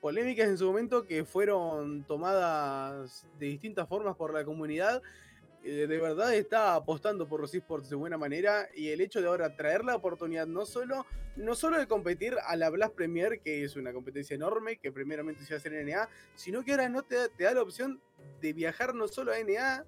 polémicas 0.00 0.48
en 0.48 0.58
su 0.58 0.66
momento, 0.66 1.06
que 1.06 1.24
fueron 1.24 2.04
tomadas 2.04 3.26
de 3.38 3.46
distintas 3.46 3.88
formas 3.88 4.14
por 4.16 4.34
la 4.34 4.44
comunidad, 4.44 5.02
de 5.62 5.86
verdad 5.98 6.34
está 6.34 6.74
apostando 6.74 7.28
por 7.28 7.40
los 7.40 7.54
esports 7.54 7.90
de 7.90 7.96
buena 7.96 8.16
manera 8.16 8.68
y 8.74 8.88
el 8.88 9.00
hecho 9.00 9.20
de 9.20 9.28
ahora 9.28 9.54
traer 9.56 9.84
la 9.84 9.94
oportunidad 9.96 10.46
no 10.46 10.64
solo, 10.64 11.04
no 11.36 11.54
solo 11.54 11.78
de 11.78 11.86
competir 11.86 12.34
a 12.46 12.56
la 12.56 12.70
Blast 12.70 12.94
Premier, 12.94 13.40
que 13.40 13.64
es 13.64 13.76
una 13.76 13.92
competencia 13.92 14.34
enorme, 14.34 14.78
que 14.78 14.90
primeramente 14.90 15.44
se 15.44 15.54
hacer 15.54 15.74
en 15.74 15.88
NA, 15.88 16.08
sino 16.34 16.64
que 16.64 16.70
ahora 16.72 16.88
no 16.88 17.02
te 17.02 17.16
da, 17.16 17.28
te 17.28 17.44
da 17.44 17.54
la 17.54 17.62
opción 17.62 18.00
de 18.40 18.52
viajar 18.52 18.94
no 18.94 19.06
solo 19.06 19.32
a 19.32 19.38
NA, 19.38 19.84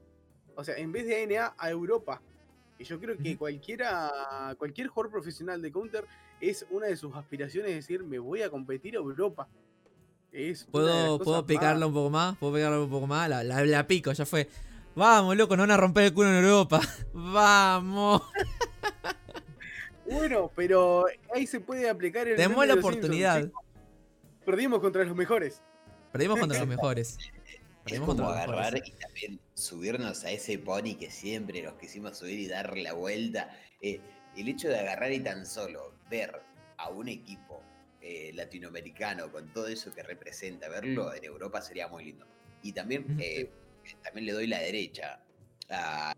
o 0.56 0.62
sea, 0.64 0.76
en 0.76 0.92
vez 0.92 1.06
de 1.06 1.22
ANA 1.22 1.54
a 1.56 1.70
Europa. 1.70 2.20
Y 2.78 2.84
yo 2.84 2.98
creo 3.00 3.16
que 3.16 3.36
cualquiera, 3.36 4.54
cualquier 4.58 4.88
jugador 4.88 5.10
profesional 5.12 5.62
de 5.62 5.70
Counter 5.72 6.04
es 6.40 6.66
una 6.70 6.86
de 6.86 6.96
sus 6.96 7.14
aspiraciones 7.14 7.72
decir, 7.74 8.02
me 8.02 8.18
voy 8.18 8.42
a 8.42 8.50
competir 8.50 8.96
a 8.96 8.98
Europa. 8.98 9.48
Es 10.32 10.64
¿Puedo, 10.64 11.18
¿puedo 11.18 11.46
picarla 11.46 11.86
un 11.86 11.92
poco 11.94 12.10
más? 12.10 12.36
¿Puedo 12.38 12.54
picarla 12.54 12.80
un 12.80 12.90
poco 12.90 13.06
más? 13.06 13.28
La, 13.28 13.42
la- 13.44 13.64
la 13.64 13.86
pico, 13.86 14.12
ya 14.12 14.26
fue. 14.26 14.48
Vamos, 14.94 15.36
loco, 15.36 15.56
nos 15.56 15.64
van 15.64 15.70
a 15.72 15.76
romper 15.76 16.04
el 16.04 16.12
culo 16.14 16.28
en 16.28 16.44
Europa. 16.44 16.80
Vamos. 17.14 18.22
Bueno, 20.04 20.50
pero 20.54 21.06
ahí 21.34 21.46
se 21.46 21.60
puede 21.60 21.88
aplicar 21.88 22.28
el 22.28 22.36
Tenemos 22.36 22.66
la 22.66 22.74
Simpsons, 22.74 22.94
oportunidad. 22.96 23.50
Perdimos 24.44 24.80
contra 24.80 25.04
los 25.04 25.16
mejores. 25.16 25.62
Perdimos 26.10 26.38
contra 26.38 26.58
los 26.58 26.68
mejores. 26.76 27.16
Es 27.18 27.30
Perdimos 27.84 28.08
como 28.08 28.22
contra 28.22 28.46
los 28.46 28.50
agarrar 28.50 28.72
mejores. 28.74 28.92
y 28.94 29.00
también 29.00 29.40
subirnos 29.54 30.24
a 30.24 30.30
ese 30.30 30.58
pony 30.58 30.96
que 30.98 31.10
siempre 31.10 31.62
nos 31.62 31.74
quisimos 31.74 32.18
subir 32.18 32.38
y 32.40 32.46
dar 32.48 32.76
la 32.76 32.92
vuelta. 32.92 33.56
Eh, 33.80 34.00
el 34.36 34.48
hecho 34.48 34.68
de 34.68 34.78
agarrar 34.78 35.12
y 35.12 35.20
tan 35.20 35.46
solo 35.46 35.94
ver 36.10 36.42
a 36.76 36.90
un 36.90 37.08
equipo 37.08 37.62
eh, 38.00 38.32
latinoamericano 38.34 39.30
con 39.30 39.52
todo 39.52 39.68
eso 39.68 39.92
que 39.94 40.02
representa, 40.02 40.68
verlo 40.68 41.14
en 41.14 41.24
Europa 41.24 41.62
sería 41.62 41.88
muy 41.88 42.04
lindo. 42.04 42.26
Y 42.62 42.72
también, 42.72 43.16
eh, 43.20 43.50
también 44.02 44.26
le 44.26 44.32
doy 44.32 44.46
la 44.46 44.60
derecha 44.60 45.22
a, 45.70 46.12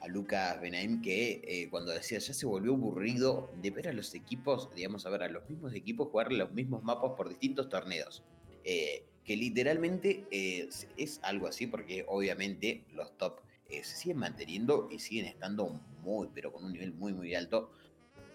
a 0.00 0.08
Lucas 0.08 0.60
Benaim 0.60 1.02
que 1.02 1.40
eh, 1.44 1.68
cuando 1.70 1.92
decía 1.92 2.18
ya 2.18 2.32
se 2.34 2.46
volvió 2.46 2.72
aburrido 2.74 3.50
de 3.60 3.70
ver 3.70 3.88
a 3.88 3.92
los 3.92 4.14
equipos, 4.14 4.70
digamos, 4.74 5.06
a 5.06 5.10
ver 5.10 5.22
a 5.24 5.28
los 5.28 5.48
mismos 5.48 5.74
equipos 5.74 6.08
jugar 6.08 6.32
los 6.32 6.52
mismos 6.52 6.82
mapas 6.82 7.12
por 7.16 7.28
distintos 7.28 7.68
torneos. 7.68 8.22
Eh, 8.64 9.04
que 9.24 9.36
literalmente 9.36 10.24
eh, 10.30 10.68
es- 10.96 11.20
algo 11.22 11.46
así 11.48 11.66
porque 11.66 12.04
obviamente 12.08 12.84
los 12.92 13.16
top 13.18 13.40
se 13.68 13.84
siguen 13.84 14.16
manteniendo 14.18 14.88
y 14.90 14.98
siguen 14.98 15.26
estando 15.26 15.68
muy, 16.02 16.28
pero 16.34 16.50
con 16.52 16.64
un 16.64 16.72
nivel 16.72 16.94
muy, 16.94 17.12
muy 17.12 17.34
alto. 17.34 17.70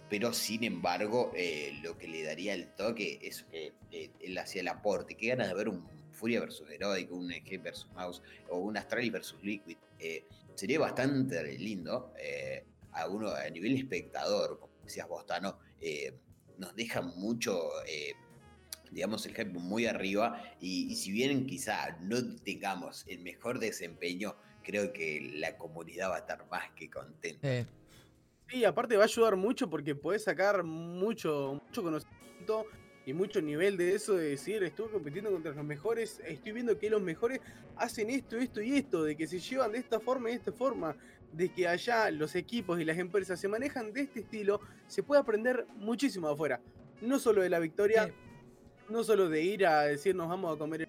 Pero 0.09 0.31
sin 0.31 0.63
embargo, 0.63 1.31
eh, 1.35 1.79
lo 1.81 1.97
que 1.97 2.07
le 2.07 2.21
daría 2.21 2.53
el 2.53 2.67
toque 2.75 3.17
es 3.23 3.41
que 3.43 3.73
eh, 3.91 4.11
él 4.19 4.37
hacía 4.37 4.61
el 4.61 4.67
aporte. 4.67 5.15
Qué 5.15 5.29
ganas 5.29 5.47
de 5.47 5.55
ver 5.55 5.69
un 5.69 5.83
Furia 6.23 6.39
versus 6.39 6.69
Heroic, 6.69 7.11
un 7.11 7.29
EG 7.33 7.61
versus 7.61 7.91
Mouse 7.95 8.21
o 8.49 8.57
un 8.59 8.77
Astralis 8.77 9.11
versus 9.11 9.43
Liquid. 9.43 9.75
Eh, 9.99 10.25
sería 10.55 10.79
bastante 10.79 11.57
lindo. 11.59 12.13
eh, 12.17 12.63
a 12.93 13.09
uno 13.09 13.27
a 13.29 13.49
nivel 13.49 13.75
espectador, 13.75 14.57
como 14.57 14.71
decías 14.85 15.07
Bostano, 15.09 15.57
eh, 15.81 16.13
nos 16.59 16.73
deja 16.75 17.01
mucho, 17.01 17.59
eh, 17.87 18.13
digamos, 18.91 19.25
el 19.25 19.33
hype 19.33 19.49
muy 19.49 19.85
arriba. 19.85 20.41
Y, 20.61 20.89
y 20.89 20.95
si 20.95 21.11
bien 21.11 21.45
quizá 21.45 21.97
no 22.01 22.17
tengamos 22.37 23.03
el 23.07 23.19
mejor 23.19 23.59
desempeño, 23.59 24.35
creo 24.63 24.93
que 24.93 25.33
la 25.35 25.57
comunidad 25.57 26.11
va 26.11 26.15
a 26.15 26.19
estar 26.19 26.47
más 26.49 26.71
que 26.75 26.89
contenta. 26.89 27.45
Eh, 27.51 27.65
Sí, 28.49 28.63
aparte 28.63 28.95
va 28.95 29.03
a 29.03 29.05
ayudar 29.05 29.35
mucho 29.35 29.67
porque 29.69 29.95
podés 29.95 30.23
sacar 30.23 30.63
mucho, 30.63 31.59
mucho 31.65 31.81
conocimiento 31.81 32.65
y 33.05 33.13
mucho 33.13 33.41
nivel 33.41 33.77
de 33.77 33.95
eso 33.95 34.15
de 34.15 34.29
decir, 34.29 34.63
estuve 34.63 34.89
compitiendo 34.89 35.31
contra 35.31 35.53
los 35.53 35.65
mejores, 35.65 36.21
estoy 36.25 36.53
viendo 36.53 36.77
que 36.77 36.89
los 36.89 37.01
mejores 37.01 37.41
hacen 37.75 38.09
esto, 38.09 38.37
esto 38.37 38.61
y 38.61 38.77
esto, 38.77 39.03
de 39.03 39.15
que 39.15 39.27
se 39.27 39.39
llevan 39.39 39.73
de 39.73 39.79
esta 39.79 39.99
forma 39.99 40.29
y 40.29 40.33
de 40.33 40.37
esta 40.37 40.51
forma, 40.51 40.95
de 41.31 41.49
que 41.49 41.67
allá 41.67 42.09
los 42.11 42.35
equipos 42.35 42.79
y 42.79 42.85
las 42.85 42.97
empresas 42.97 43.39
se 43.39 43.47
manejan 43.47 43.91
de 43.91 44.01
este 44.01 44.21
estilo, 44.21 44.61
se 44.87 45.03
puede 45.03 45.19
aprender 45.19 45.65
muchísimo 45.75 46.29
afuera. 46.29 46.61
No 47.01 47.19
solo 47.19 47.41
de 47.41 47.49
la 47.49 47.59
victoria, 47.59 48.13
no 48.89 49.03
solo 49.03 49.27
de 49.27 49.41
ir 49.41 49.65
a 49.65 49.81
decir 49.81 50.15
nos 50.15 50.29
vamos 50.29 50.55
a 50.55 50.57
comer 50.57 50.83
el 50.83 50.87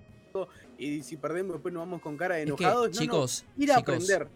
y 0.76 1.02
si 1.02 1.16
perdemos 1.16 1.54
después 1.54 1.72
nos 1.72 1.82
vamos 1.82 2.02
con 2.02 2.16
cara 2.16 2.34
de 2.34 2.42
es 2.42 2.46
que, 2.46 2.64
enojados. 2.64 2.88
no, 2.88 2.94
no, 2.94 3.00
chicos, 3.00 3.44
ir 3.56 3.70
a 3.70 3.76
chicos, 3.76 3.94
aprender. 3.94 4.28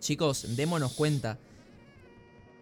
chicos, 0.00 0.56
démonos 0.56 0.92
cuenta. 0.92 1.38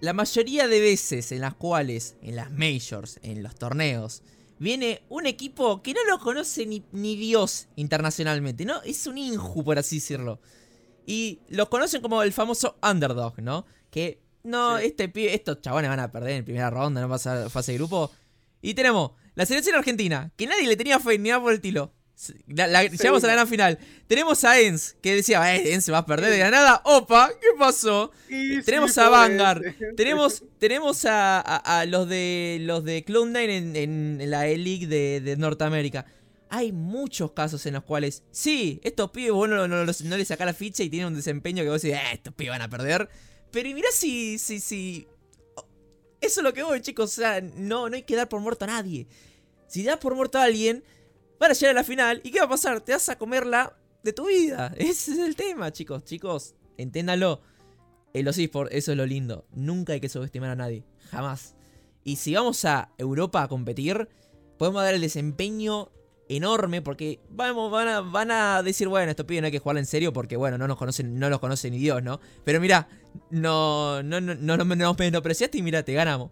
La 0.00 0.12
mayoría 0.12 0.68
de 0.68 0.80
veces 0.80 1.32
en 1.32 1.40
las 1.40 1.54
cuales, 1.54 2.16
en 2.22 2.36
las 2.36 2.50
majors, 2.50 3.18
en 3.22 3.42
los 3.42 3.54
torneos, 3.54 4.22
viene 4.58 5.02
un 5.08 5.26
equipo 5.26 5.82
que 5.82 5.94
no 5.94 6.04
lo 6.04 6.18
conoce 6.18 6.66
ni, 6.66 6.84
ni 6.92 7.16
Dios 7.16 7.68
internacionalmente, 7.76 8.64
¿no? 8.64 8.82
Es 8.82 9.06
un 9.06 9.16
inju, 9.18 9.64
por 9.64 9.78
así 9.78 9.96
decirlo. 9.96 10.40
Y 11.06 11.40
los 11.48 11.68
conocen 11.68 12.02
como 12.02 12.22
el 12.22 12.32
famoso 12.32 12.76
underdog, 12.82 13.40
¿no? 13.40 13.64
Que 13.90 14.20
no, 14.42 14.78
Sí. 14.78 14.86
este 14.86 15.08
pibe- 15.12 15.32
estos 15.34 15.60
chabones 15.60 15.88
van 15.88 16.00
a 16.00 16.12
perder 16.12 16.32
en 16.32 16.44
primera 16.44 16.68
ronda, 16.70 17.00
no 17.00 17.08
pasa 17.08 17.48
fase 17.48 17.72
de 17.72 17.78
grupo. 17.78 18.10
Y 18.60 18.74
tenemos 18.74 19.12
la 19.34 19.46
selección 19.46 19.76
argentina, 19.76 20.30
que 20.36 20.46
nadie 20.46 20.66
le 20.66 20.76
tenía 20.76 20.98
fe 21.00 21.18
ni 21.18 21.30
nada 21.30 21.40
por 21.40 21.52
el 21.52 21.56
estilo. 21.56 21.92
La- 22.46 22.66
la- 22.66 22.84
llegamos 22.84 23.22
a 23.24 23.26
la 23.26 23.32
gran 23.34 23.46
final. 23.48 23.78
Tenemos 24.06 24.42
a 24.44 24.58
Ens, 24.58 24.96
que 25.02 25.14
decía, 25.16 25.54
eh, 25.54 25.74
Ens 25.74 25.84
se 25.84 25.92
va 25.92 25.98
a 25.98 26.06
perder 26.06 26.30
de 26.30 26.38
la 26.38 26.50
nada. 26.50 26.80
Opa, 26.84 27.30
¿qué 27.40 27.48
pasó? 27.58 28.10
Y 28.30 28.62
Tenemos 28.62 28.92
sí, 28.94 29.00
a. 29.00 29.08
Vanguard. 29.10 29.62
Tenemos, 29.96 30.42
tenemos 30.58 31.04
a, 31.04 31.40
a- 31.40 31.80
a 31.80 31.84
los 31.86 32.08
de 32.08 32.58
los 32.62 32.84
de 32.84 33.04
Cloud9 33.04 33.76
en, 33.76 34.30
la 34.30 34.48
E-League 34.48 34.86
de, 34.86 35.20
de 35.20 35.36
Norteamérica. 35.36 36.06
Hay 36.48 36.72
muchos 36.72 37.32
casos 37.32 37.66
en 37.66 37.74
los 37.74 37.82
cuales, 37.84 38.22
sí, 38.30 38.80
estos 38.84 39.10
pibes 39.10 39.32
vos 39.32 39.48
no, 39.48 39.68
no, 39.68 39.84
los- 39.84 40.00
no 40.02 40.16
les 40.16 40.28
sacás 40.28 40.46
la 40.46 40.54
ficha 40.54 40.82
y 40.84 40.88
tienen 40.88 41.08
un 41.08 41.14
desempeño 41.16 41.62
que 41.64 41.68
vos 41.70 41.82
decís, 41.82 41.98
eh, 41.98 42.02
estos 42.14 42.32
pibes 42.32 42.52
van 42.52 42.62
a 42.62 42.70
perder. 42.70 43.10
Pero 43.50 43.68
y 43.68 43.74
mirá 43.74 43.88
si, 43.92 44.38
si, 44.38 44.58
si. 44.60 45.06
Eso 46.20 46.40
es 46.40 46.44
lo 46.44 46.54
que 46.54 46.62
voy, 46.62 46.80
chicos. 46.80 47.12
O 47.12 47.14
sea, 47.20 47.40
no, 47.42 47.88
no 47.90 47.96
hay 47.96 48.02
que 48.04 48.16
dar 48.16 48.28
por 48.28 48.40
muerto 48.40 48.64
a 48.64 48.68
nadie. 48.68 49.06
Si 49.68 49.82
das 49.82 49.98
por 49.98 50.14
muerto 50.14 50.38
a 50.38 50.44
alguien, 50.44 50.82
van 51.38 51.50
a 51.50 51.54
llegar 51.54 51.76
a 51.76 51.80
la 51.80 51.84
final. 51.84 52.20
¿Y 52.24 52.30
qué 52.30 52.38
va 52.38 52.46
a 52.46 52.50
pasar? 52.50 52.80
Te 52.80 52.92
vas 52.92 53.08
a 53.08 53.18
comerla 53.18 53.76
de 54.02 54.12
tu 54.12 54.26
vida. 54.26 54.72
Ese 54.78 55.12
es 55.12 55.18
el 55.18 55.36
tema, 55.36 55.72
chicos. 55.72 56.04
Chicos, 56.04 56.54
enténdanlo. 56.76 57.40
En 58.14 58.24
los 58.24 58.38
esports, 58.38 58.74
eso 58.74 58.92
es 58.92 58.96
lo 58.96 59.04
lindo. 59.04 59.46
Nunca 59.52 59.92
hay 59.92 60.00
que 60.00 60.08
subestimar 60.08 60.48
a 60.48 60.56
nadie. 60.56 60.84
Jamás. 61.10 61.54
Y 62.02 62.16
si 62.16 62.34
vamos 62.34 62.64
a 62.64 62.90
Europa 62.96 63.42
a 63.42 63.48
competir, 63.48 64.08
podemos 64.56 64.82
dar 64.82 64.94
el 64.94 65.02
desempeño 65.02 65.90
enorme 66.28 66.82
porque 66.82 67.20
van, 67.28 68.30
a, 68.30 68.62
decir, 68.62 68.88
bueno, 68.88 69.10
estos 69.10 69.26
pibes 69.26 69.42
no 69.42 69.46
hay 69.46 69.52
que 69.52 69.58
jugarla 69.58 69.80
en 69.80 69.86
serio 69.86 70.12
porque, 70.12 70.36
bueno, 70.36 70.58
no 70.58 70.66
nos 70.66 70.76
conocen, 70.76 71.18
no 71.18 71.28
los 71.28 71.40
conocen 71.40 71.72
ni 71.72 71.78
Dios, 71.78 72.02
¿no? 72.02 72.20
Pero 72.44 72.60
mira, 72.60 72.88
no, 73.30 74.02
no, 74.02 74.20
no, 74.20 74.34
no, 74.34 74.56
no 74.56 74.76
nos 74.76 74.98
menospreciaste 74.98 75.58
y 75.58 75.62
mira, 75.62 75.82
te 75.82 75.92
ganamos. 75.92 76.30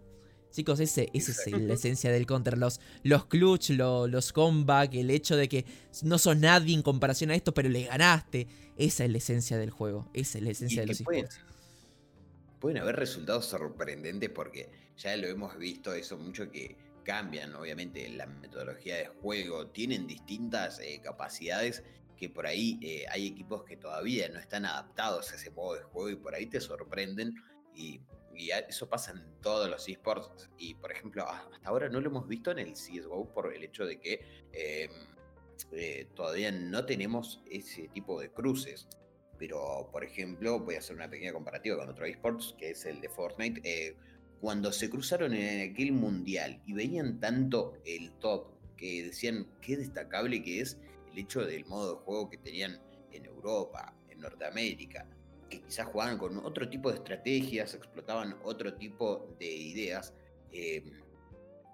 Chicos, 0.55 0.79
ese, 0.79 1.09
ese 1.13 1.31
es 1.33 1.51
la 1.61 1.73
esencia 1.73 2.11
del 2.11 2.25
counter. 2.25 2.57
Los, 2.57 2.79
los 3.03 3.25
clutch, 3.25 3.71
lo- 3.71 4.07
los 4.07 4.31
comeback, 4.31 4.93
el 4.93 5.11
hecho 5.11 5.35
de 5.35 5.49
que 5.49 5.65
no 6.03 6.17
sos 6.17 6.37
nadie 6.37 6.73
en 6.73 6.81
comparación 6.81 7.29
a 7.31 7.35
esto, 7.35 7.53
pero 7.53 7.67
le 7.67 7.83
ganaste. 7.83 8.47
Esa 8.77 9.03
es 9.03 9.11
la 9.11 9.17
esencia 9.17 9.57
del 9.57 9.69
juego. 9.69 10.09
Esa 10.13 10.37
es 10.37 10.43
la 10.45 10.51
esencia 10.51 10.81
de 10.83 10.87
los 10.87 11.01
pueden, 11.01 11.27
pueden 12.59 12.77
haber 12.81 12.95
resultados 12.95 13.45
sorprendentes 13.47 14.29
porque 14.29 14.69
ya 14.97 15.15
lo 15.17 15.27
hemos 15.27 15.57
visto 15.57 15.93
eso 15.93 16.17
mucho 16.17 16.49
que 16.49 16.77
cambian 17.03 17.53
obviamente 17.53 18.07
la 18.09 18.25
metodología 18.25 18.95
de 18.95 19.07
juego, 19.07 19.67
tienen 19.67 20.07
distintas 20.07 20.79
eh, 20.79 21.01
capacidades 21.03 21.83
que 22.17 22.29
por 22.29 22.47
ahí 22.47 22.79
eh, 22.81 23.05
hay 23.11 23.27
equipos 23.27 23.65
que 23.65 23.75
todavía 23.75 24.29
no 24.29 24.39
están 24.39 24.65
adaptados 24.65 25.31
a 25.31 25.35
ese 25.35 25.51
modo 25.51 25.75
de 25.75 25.83
juego 25.83 26.09
y 26.09 26.15
por 26.15 26.33
ahí 26.33 26.45
te 26.47 26.61
sorprenden 26.61 27.35
y, 27.75 27.99
y 28.37 28.51
eso 28.51 28.89
pasa 28.89 29.11
en 29.11 29.41
todos 29.41 29.69
los 29.69 29.87
esports 29.87 30.49
y 30.57 30.75
por 30.75 30.91
ejemplo 30.91 31.27
hasta 31.29 31.67
ahora 31.67 31.89
no 31.89 31.99
lo 32.01 32.09
hemos 32.09 32.27
visto 32.27 32.51
en 32.51 32.59
el 32.59 32.73
CSGO 32.73 33.33
por 33.33 33.53
el 33.53 33.63
hecho 33.63 33.85
de 33.85 33.99
que 33.99 34.21
eh, 34.51 34.89
eh, 35.71 36.07
todavía 36.15 36.51
no 36.51 36.85
tenemos 36.85 37.41
ese 37.49 37.87
tipo 37.89 38.19
de 38.19 38.29
cruces. 38.31 38.87
Pero, 39.37 39.89
por 39.91 40.03
ejemplo, 40.03 40.59
voy 40.59 40.75
a 40.75 40.79
hacer 40.79 40.95
una 40.95 41.09
pequeña 41.09 41.33
comparativa 41.33 41.77
con 41.77 41.89
otro 41.89 42.05
esports, 42.05 42.55
que 42.57 42.71
es 42.71 42.85
el 42.85 43.01
de 43.01 43.09
Fortnite. 43.09 43.61
eh, 43.63 43.95
cuando 44.39 44.71
se 44.71 44.89
cruzaron 44.89 45.33
en 45.33 45.71
aquel 45.71 45.91
mundial 45.91 46.61
y 46.65 46.73
veían 46.73 47.19
tanto 47.19 47.73
el 47.85 48.11
top, 48.19 48.53
que 48.77 49.03
decían 49.03 49.47
qué 49.61 49.77
destacable 49.77 50.43
que 50.43 50.59
es 50.59 50.77
el 51.11 51.17
hecho 51.17 51.45
del 51.45 51.65
modo 51.65 51.95
de 51.95 52.01
juego 52.01 52.29
que 52.29 52.37
tenían 52.37 52.79
en 53.11 53.25
Europa, 53.25 53.95
en 54.09 54.19
Norteamérica, 54.19 55.07
que 55.49 55.61
quizás 55.61 55.87
jugaban 55.87 56.17
con 56.17 56.37
otro 56.45 56.69
tipo 56.69 56.89
de 56.89 56.97
estrategias, 56.97 57.73
explotaban 57.73 58.37
otro 58.43 58.73
tipo 58.75 59.35
de 59.39 59.51
ideas. 59.51 60.13
eh, 60.51 60.83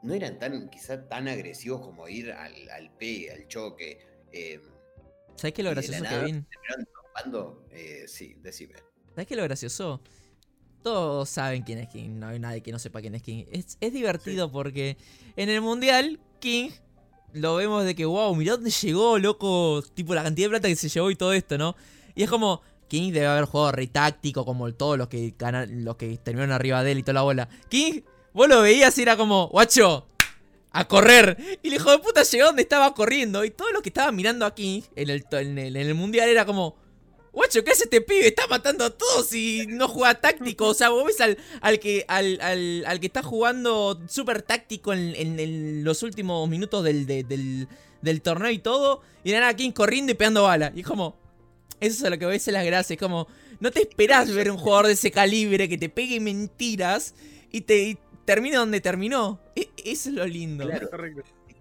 no 0.03 0.13
eran 0.13 0.39
tan, 0.39 0.69
quizás 0.69 1.07
tan 1.09 1.27
agresivos 1.27 1.81
como 1.81 2.07
ir 2.07 2.31
al, 2.31 2.69
al 2.69 2.91
pegue, 2.97 3.31
al 3.31 3.47
choque. 3.47 3.99
eh, 4.31 4.59
¿Sabes 5.35 5.53
qué 5.53 5.61
es 5.61 5.65
lo 5.65 5.71
gracioso, 5.71 6.03
nada 6.03 6.19
Kevin? 6.19 6.47
topando, 6.93 7.67
eh, 7.71 8.05
sí, 8.07 8.35
decime. 8.41 8.75
¿Sabes 9.09 9.27
qué 9.27 9.33
es 9.33 9.37
lo 9.37 9.43
gracioso? 9.43 10.01
Todos 10.83 11.29
saben 11.29 11.61
quién 11.61 11.77
es 11.77 11.89
King, 11.89 12.09
no 12.19 12.27
hay 12.27 12.39
nadie 12.39 12.61
que 12.61 12.71
no 12.71 12.79
sepa 12.79 13.01
quién 13.01 13.13
es 13.13 13.21
King. 13.21 13.45
Es, 13.51 13.77
es 13.79 13.93
divertido 13.93 14.51
porque 14.51 14.97
en 15.35 15.49
el 15.49 15.61
mundial, 15.61 16.19
King 16.39 16.71
lo 17.33 17.55
vemos 17.55 17.85
de 17.85 17.93
que, 17.93 18.05
wow, 18.05 18.33
mirá 18.35 18.53
dónde 18.53 18.71
llegó, 18.71 19.19
loco. 19.19 19.83
Tipo 19.93 20.15
la 20.15 20.23
cantidad 20.23 20.47
de 20.47 20.49
plata 20.49 20.67
que 20.67 20.75
se 20.75 20.89
llevó 20.89 21.11
y 21.11 21.15
todo 21.15 21.33
esto, 21.33 21.57
¿no? 21.57 21.75
Y 22.15 22.23
es 22.23 22.29
como, 22.29 22.61
King 22.91 23.13
debe 23.13 23.27
haber 23.27 23.45
jugado 23.45 23.71
re 23.71 23.87
táctico, 23.87 24.43
como 24.43 24.69
todos 24.73 24.97
los 24.97 25.07
que 25.07 25.33
los 25.69 25.95
que 25.95 26.17
terminaron 26.17 26.51
arriba 26.51 26.83
de 26.83 26.91
él 26.91 26.99
y 26.99 27.03
toda 27.03 27.13
la 27.13 27.21
bola. 27.21 27.47
King, 27.69 28.01
vos 28.33 28.49
lo 28.49 28.61
veías 28.61 28.97
y 28.97 29.03
era 29.03 29.15
como, 29.15 29.47
guacho, 29.47 30.07
a 30.73 30.85
correr. 30.89 31.37
Y 31.63 31.69
el 31.69 31.75
hijo 31.75 31.89
de 31.89 31.99
puta 31.99 32.23
llegó 32.23 32.47
donde 32.47 32.63
estaba 32.63 32.93
corriendo. 32.93 33.45
Y 33.45 33.51
todos 33.51 33.71
los 33.71 33.81
que 33.81 33.87
estaban 33.87 34.13
mirando 34.13 34.45
a 34.45 34.53
King 34.53 34.81
en 34.97 35.09
el, 35.09 35.25
en 35.31 35.57
en 35.57 35.75
el 35.77 35.93
mundial 35.95 36.27
era 36.27 36.45
como, 36.45 36.75
Guacho, 37.31 37.63
¿qué 37.63 37.71
hace 37.71 37.85
este 37.85 38.01
pibe? 38.01 38.27
Está 38.27 38.45
matando 38.47 38.83
a 38.83 38.89
todos 38.89 39.33
y 39.33 39.65
no 39.69 39.87
juega 39.87 40.15
táctico. 40.15 40.67
O 40.67 40.73
sea, 40.73 40.89
vos 40.89 41.05
ves 41.05 41.21
al, 41.21 41.37
al 41.61 41.79
que, 41.79 42.03
al, 42.09 42.41
al- 42.41 42.99
que 42.99 43.05
está 43.05 43.23
jugando 43.23 44.01
súper 44.09 44.41
táctico 44.41 44.91
en, 44.91 45.15
en- 45.15 45.85
los 45.85 46.03
últimos 46.03 46.49
minutos 46.49 46.83
del, 46.83 47.05
de- 47.05 47.23
del, 47.23 47.69
del 48.01 48.21
torneo 48.21 48.51
y 48.51 48.59
todo. 48.59 49.01
Y 49.23 49.31
nada, 49.31 49.53
King 49.55 49.71
corriendo 49.71 50.11
y 50.11 50.15
pegando 50.15 50.43
bala. 50.43 50.73
Y 50.75 50.81
es 50.81 50.85
como, 50.85 51.20
eso 51.81 52.05
es 52.05 52.09
lo 52.11 52.17
que 52.17 52.25
ves 52.25 52.47
en 52.47 52.53
las 52.53 52.65
gracias. 52.65 52.91
Es 52.91 52.97
como, 52.97 53.27
no 53.59 53.71
te 53.71 53.81
esperás 53.81 54.33
ver 54.33 54.49
un 54.49 54.57
jugador 54.57 54.87
de 54.87 54.93
ese 54.93 55.11
calibre 55.11 55.67
que 55.67 55.77
te 55.77 55.89
pegue 55.89 56.19
mentiras 56.19 57.13
y 57.51 57.61
te 57.61 57.79
y 57.89 57.97
termine 58.25 58.55
donde 58.55 58.79
terminó. 58.81 59.41
E- 59.55 59.69
eso 59.83 60.09
es 60.09 60.15
lo 60.15 60.25
lindo. 60.25 60.65
Claro. 60.65 60.89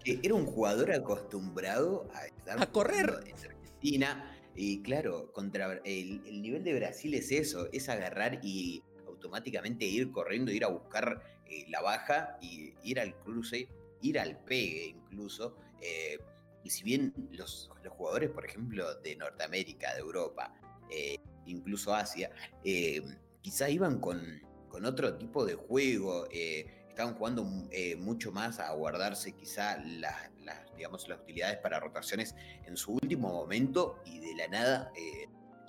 Que 0.03 0.19
era 0.23 0.33
un 0.33 0.45
jugador 0.45 0.91
acostumbrado 0.93 2.07
a 2.13 2.25
estar 2.25 2.61
A 2.61 2.65
correr. 2.71 3.19
en 3.25 3.33
Argentina 3.35 4.37
y 4.55 4.81
claro, 4.81 5.31
contra 5.33 5.81
el, 5.85 6.21
el 6.25 6.41
nivel 6.41 6.63
de 6.63 6.73
Brasil 6.75 7.13
es 7.13 7.31
eso, 7.31 7.67
es 7.71 7.87
agarrar 7.89 8.39
y 8.43 8.83
automáticamente 9.07 9.85
ir 9.85 10.11
corriendo, 10.11 10.51
ir 10.51 10.63
a 10.65 10.69
buscar 10.69 11.21
eh, 11.47 11.65
la 11.69 11.81
baja 11.81 12.37
y 12.41 12.73
ir 12.83 12.99
al 12.99 13.15
cruce, 13.19 13.67
ir 14.01 14.19
al 14.19 14.37
pegue 14.43 14.87
incluso. 14.87 15.55
eh, 15.81 16.17
y 16.63 16.69
si 16.69 16.83
bien 16.83 17.13
los, 17.31 17.69
los 17.83 17.93
jugadores, 17.93 18.29
por 18.29 18.45
ejemplo, 18.45 18.95
de 18.95 19.15
Norteamérica, 19.15 19.93
de 19.93 19.99
Europa, 19.99 20.53
eh, 20.89 21.17
incluso 21.45 21.93
Asia, 21.93 22.31
eh, 22.63 23.01
quizá 23.41 23.69
iban 23.69 23.99
con, 23.99 24.21
con 24.69 24.85
otro 24.85 25.17
tipo 25.17 25.45
de 25.45 25.55
juego, 25.55 26.27
eh, 26.31 26.85
estaban 26.87 27.15
jugando 27.15 27.47
eh, 27.71 27.95
mucho 27.95 28.31
más 28.31 28.59
a 28.59 28.73
guardarse 28.73 29.33
quizá 29.33 29.77
las, 29.77 30.29
las, 30.43 30.75
digamos, 30.75 31.07
las 31.07 31.19
utilidades 31.19 31.57
para 31.57 31.79
rotaciones 31.79 32.35
en 32.65 32.75
su 32.75 32.93
último 32.93 33.29
momento 33.29 33.99
y 34.05 34.19
de 34.19 34.35
la 34.35 34.47
nada 34.47 34.91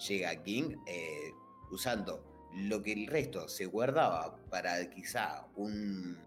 llega 0.08 0.42
King 0.42 0.76
usando 1.70 2.32
lo 2.54 2.82
que 2.82 2.92
el 2.92 3.06
resto 3.06 3.48
se 3.48 3.66
guardaba 3.66 4.36
para 4.50 4.90
quizá 4.90 5.46
un, 5.54 6.18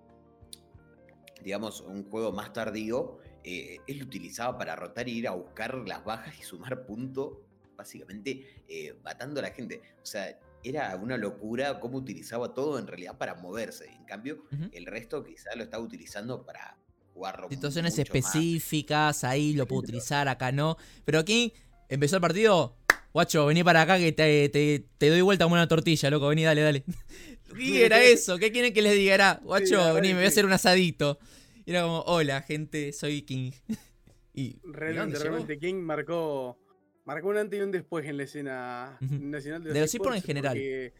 digamos, 1.44 1.82
un 1.82 2.10
juego 2.10 2.32
más 2.32 2.54
tardío, 2.54 3.20
eh, 3.46 3.80
él 3.88 4.00
lo 4.00 4.06
utilizaba 4.06 4.58
para 4.58 4.76
rotar 4.76 5.08
y 5.08 5.14
ir 5.20 5.28
a 5.28 5.32
buscar 5.32 5.76
las 5.88 6.04
bajas 6.04 6.34
y 6.40 6.44
sumar 6.44 6.86
puntos, 6.86 7.38
básicamente 7.78 8.64
eh, 8.68 8.96
matando 9.04 9.40
a 9.40 9.44
la 9.44 9.52
gente. 9.52 9.82
O 10.02 10.06
sea, 10.06 10.38
era 10.64 10.96
una 10.96 11.16
locura 11.18 11.80
cómo 11.80 12.00
utilizaba 12.00 12.54
todo 12.54 12.80
en 12.80 12.88
realidad 12.88 13.18
para 13.18 13.36
moverse. 13.36 13.86
En 13.86 14.04
cambio, 14.06 14.44
el 14.72 14.86
resto 14.88 15.24
quizá 15.24 15.56
lo 15.56 15.64
estaba 15.64 15.84
utilizando 15.84 16.44
para 16.44 16.78
jugar 17.14 17.46
Situaciones 17.50 17.94
más. 17.94 18.00
específicas, 18.00 19.24
ahí 19.24 19.54
lo 19.54 19.68
puedo 19.68 19.82
utilizar, 19.84 20.28
acá 20.28 20.52
no. 20.52 20.78
Pero 21.06 21.20
aquí 21.20 21.54
empezó 21.88 22.16
el 22.16 22.22
partido. 22.22 22.78
Guacho, 23.14 23.46
vení 23.46 23.64
para 23.64 23.84
acá 23.84 23.98
que 23.98 24.12
te, 24.12 24.50
te- 24.50 24.86
te 24.98 25.10
doy 25.10 25.22
vuelta 25.22 25.46
como 25.46 25.54
una 25.54 25.68
tortilla, 25.68 26.10
loco. 26.10 26.28
Vení, 26.28 26.44
dale, 26.44 26.62
dale. 26.62 26.84
¿Qué 27.56 27.86
era 27.86 28.02
eso? 28.04 28.38
¿Qué 28.38 28.52
quieren 28.52 28.74
que 28.74 28.82
les 28.82 28.96
diga? 28.96 29.40
Guacho, 29.44 29.94
vení, 29.94 30.10
me 30.10 30.16
voy 30.16 30.26
a 30.26 30.28
hacer 30.30 30.46
un 30.46 30.52
asadito. 30.52 31.20
Y 31.66 31.72
era 31.72 31.82
como, 31.84 32.02
hola, 32.02 32.42
gente, 32.42 32.94
soy 32.94 33.22
King. 33.24 33.52
y 34.34 34.60
Realmente, 34.64 35.20
realmente, 35.20 35.58
King 35.58 35.76
marcó, 35.76 36.58
marcó 37.06 37.30
un 37.30 37.38
antes 37.38 37.60
y 37.60 37.64
un 37.64 37.72
después 37.72 38.06
en 38.06 38.18
la 38.18 38.24
escena 38.24 38.98
nacional 39.02 39.64
de 39.64 39.74
De 39.74 39.80
los 39.82 39.94
esports 39.94 40.18
en 40.18 40.24
general. 40.24 40.54
porque- 40.54 40.94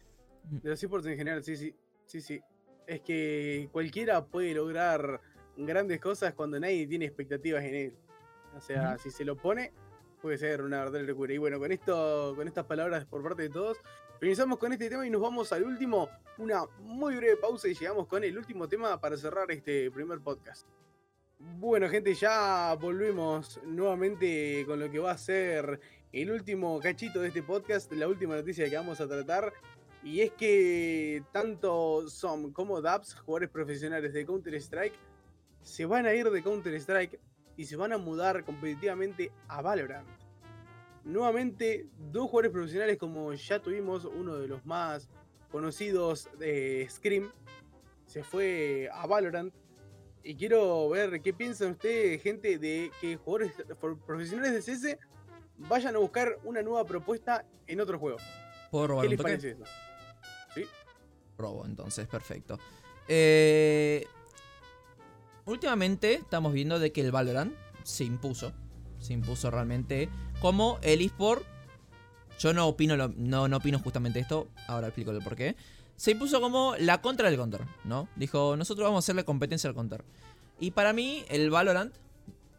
De 0.62 0.70
los 0.70 0.82
esports 0.82 1.06
en 1.06 1.16
general, 1.16 1.42
sí, 1.44 1.56
sí, 1.56 1.74
sí, 2.06 2.20
sí. 2.20 2.40
Es 2.86 3.00
que 3.00 3.68
cualquiera 3.72 4.24
puede 4.24 4.54
lograr 4.54 5.20
grandes 5.56 6.00
cosas 6.00 6.34
cuando 6.34 6.58
nadie 6.60 6.86
tiene 6.86 7.04
expectativas 7.04 7.64
en 7.64 7.74
él. 7.74 7.94
O 8.56 8.60
sea, 8.60 8.96
si 8.98 9.10
se 9.10 9.24
lo 9.24 9.36
pone, 9.36 9.72
puede 10.22 10.38
ser 10.38 10.62
una 10.62 10.78
verdadera 10.78 11.04
locura. 11.08 11.34
Y 11.34 11.38
bueno, 11.38 11.58
con 11.58 11.72
esto, 11.72 12.32
con 12.36 12.46
estas 12.46 12.64
palabras 12.64 13.04
por 13.06 13.22
parte 13.22 13.42
de 13.42 13.50
todos, 13.50 13.78
finalizamos 14.18 14.58
con 14.58 14.72
este 14.72 14.88
tema 14.88 15.06
y 15.06 15.10
nos 15.10 15.20
vamos 15.20 15.52
al 15.52 15.64
último, 15.64 16.08
una 16.38 16.64
muy 16.80 17.16
breve 17.16 17.36
pausa 17.36 17.68
y 17.68 17.74
llegamos 17.74 18.06
con 18.06 18.24
el 18.24 18.36
último 18.36 18.68
tema 18.68 19.00
para 19.00 19.16
cerrar 19.16 19.50
este 19.50 19.90
primer 19.90 20.20
podcast. 20.20 20.66
Bueno, 21.38 21.88
gente, 21.88 22.14
ya 22.14 22.74
volvemos 22.80 23.60
nuevamente 23.64 24.64
con 24.66 24.80
lo 24.80 24.90
que 24.90 24.98
va 24.98 25.10
a 25.10 25.18
ser 25.18 25.80
el 26.12 26.30
último 26.30 26.80
cachito 26.80 27.20
de 27.20 27.28
este 27.28 27.42
podcast, 27.42 27.92
la 27.92 28.08
última 28.08 28.36
noticia 28.36 28.68
que 28.70 28.76
vamos 28.76 29.00
a 29.00 29.06
tratar. 29.06 29.52
Y 30.02 30.20
es 30.20 30.32
que 30.32 31.22
tanto 31.32 32.08
SOM 32.08 32.52
como 32.52 32.80
DAPS, 32.80 33.16
jugadores 33.16 33.50
profesionales 33.50 34.14
de 34.14 34.24
Counter-Strike, 34.24 34.94
se 35.62 35.84
van 35.84 36.06
a 36.06 36.14
ir 36.14 36.30
de 36.30 36.42
Counter-Strike 36.42 37.20
y 37.56 37.64
se 37.64 37.76
van 37.76 37.92
a 37.92 37.98
mudar 37.98 38.44
competitivamente 38.44 39.30
a 39.48 39.60
Valorant. 39.60 40.25
Nuevamente, 41.06 41.86
dos 42.10 42.28
jugadores 42.28 42.50
profesionales 42.50 42.98
como 42.98 43.32
ya 43.32 43.60
tuvimos, 43.60 44.04
uno 44.04 44.34
de 44.38 44.48
los 44.48 44.66
más 44.66 45.08
conocidos 45.52 46.28
de 46.36 46.84
Scream, 46.90 47.30
se 48.06 48.24
fue 48.24 48.88
a 48.92 49.06
Valorant. 49.06 49.54
Y 50.24 50.34
quiero 50.34 50.88
ver 50.88 51.22
qué 51.22 51.32
piensan 51.32 51.70
ustedes, 51.70 52.20
gente, 52.20 52.58
de 52.58 52.90
que 53.00 53.16
jugadores 53.16 53.52
profesionales 54.04 54.66
de 54.66 54.72
CS 54.72 54.98
vayan 55.58 55.94
a 55.94 55.98
buscar 55.98 56.40
una 56.42 56.60
nueva 56.62 56.84
propuesta 56.84 57.46
en 57.68 57.80
otro 57.80 58.00
juego. 58.00 58.18
¿Puedo 58.72 58.88
robar 58.88 59.04
¿Qué 59.04 59.10
les 59.10 59.22
parece 59.22 59.50
eso? 59.50 59.62
¿Sí? 60.56 60.64
Robo, 61.38 61.64
entonces, 61.66 62.08
perfecto. 62.08 62.58
Eh, 63.06 64.04
últimamente 65.44 66.14
estamos 66.14 66.52
viendo 66.52 66.80
de 66.80 66.90
que 66.90 67.02
el 67.02 67.12
Valorant 67.12 67.54
se 67.84 68.02
impuso. 68.02 68.52
Se 68.98 69.12
impuso 69.12 69.52
realmente 69.52 70.08
como 70.40 70.78
el 70.82 71.00
eSport. 71.00 71.44
Yo 72.38 72.52
no 72.52 72.66
opino, 72.66 72.96
lo- 72.96 73.08
no, 73.16 73.48
no 73.48 73.56
opino 73.56 73.78
justamente 73.78 74.20
esto. 74.20 74.48
Ahora 74.66 74.88
explico 74.88 75.10
el 75.10 75.22
por 75.22 75.36
qué. 75.36 75.56
Se 75.96 76.10
impuso 76.10 76.40
como 76.40 76.74
la 76.78 77.00
contra 77.00 77.30
del 77.30 77.38
counter, 77.38 77.62
¿no? 77.84 78.08
Dijo, 78.16 78.56
nosotros 78.56 78.84
vamos 78.84 78.98
a 78.98 79.04
hacerle 79.04 79.24
competencia 79.24 79.68
al 79.68 79.74
counter. 79.74 80.04
Y 80.60 80.72
para 80.72 80.92
mí, 80.92 81.24
el 81.30 81.48
Valorant, 81.50 81.94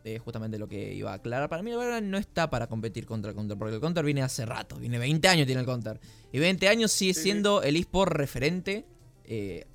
eh, 0.03 0.17
justamente 0.17 0.57
lo 0.57 0.67
que 0.67 0.93
iba 0.95 1.11
a 1.11 1.15
aclarar, 1.15 1.47
para 1.47 1.61
mí 1.61 1.69
el 1.69 1.77
Valorant 1.77 2.07
no 2.07 2.17
está 2.17 2.49
para 2.49 2.65
competir 2.67 3.05
contra 3.05 3.29
el 3.29 3.35
counter. 3.35 3.55
Porque 3.57 3.75
el 3.75 3.81
counter 3.81 4.03
viene 4.03 4.23
hace 4.23 4.45
rato, 4.47 4.77
viene 4.77 4.97
20 4.97 5.27
años 5.27 5.45
tiene 5.45 5.61
el 5.61 5.67
counter. 5.67 5.99
Y 6.31 6.39
20 6.39 6.67
años 6.67 6.91
sigue 6.91 7.13
siendo 7.13 7.61
el 7.61 7.75
eSport 7.75 8.11
referente 8.11 8.85
eh, 9.25 9.67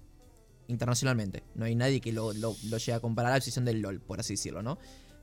internacionalmente. 0.68 1.44
No 1.54 1.64
hay 1.64 1.74
nadie 1.74 2.00
que 2.00 2.12
lo, 2.12 2.32
lo, 2.32 2.56
lo 2.68 2.78
llegue 2.78 2.94
a 2.94 3.00
comparar 3.00 3.32
a 3.32 3.34
la 3.36 3.40
posición 3.40 3.64
del 3.64 3.80
LOL, 3.80 4.00
por 4.00 4.20
así 4.20 4.34
decirlo, 4.34 4.62
¿no? 4.62 4.78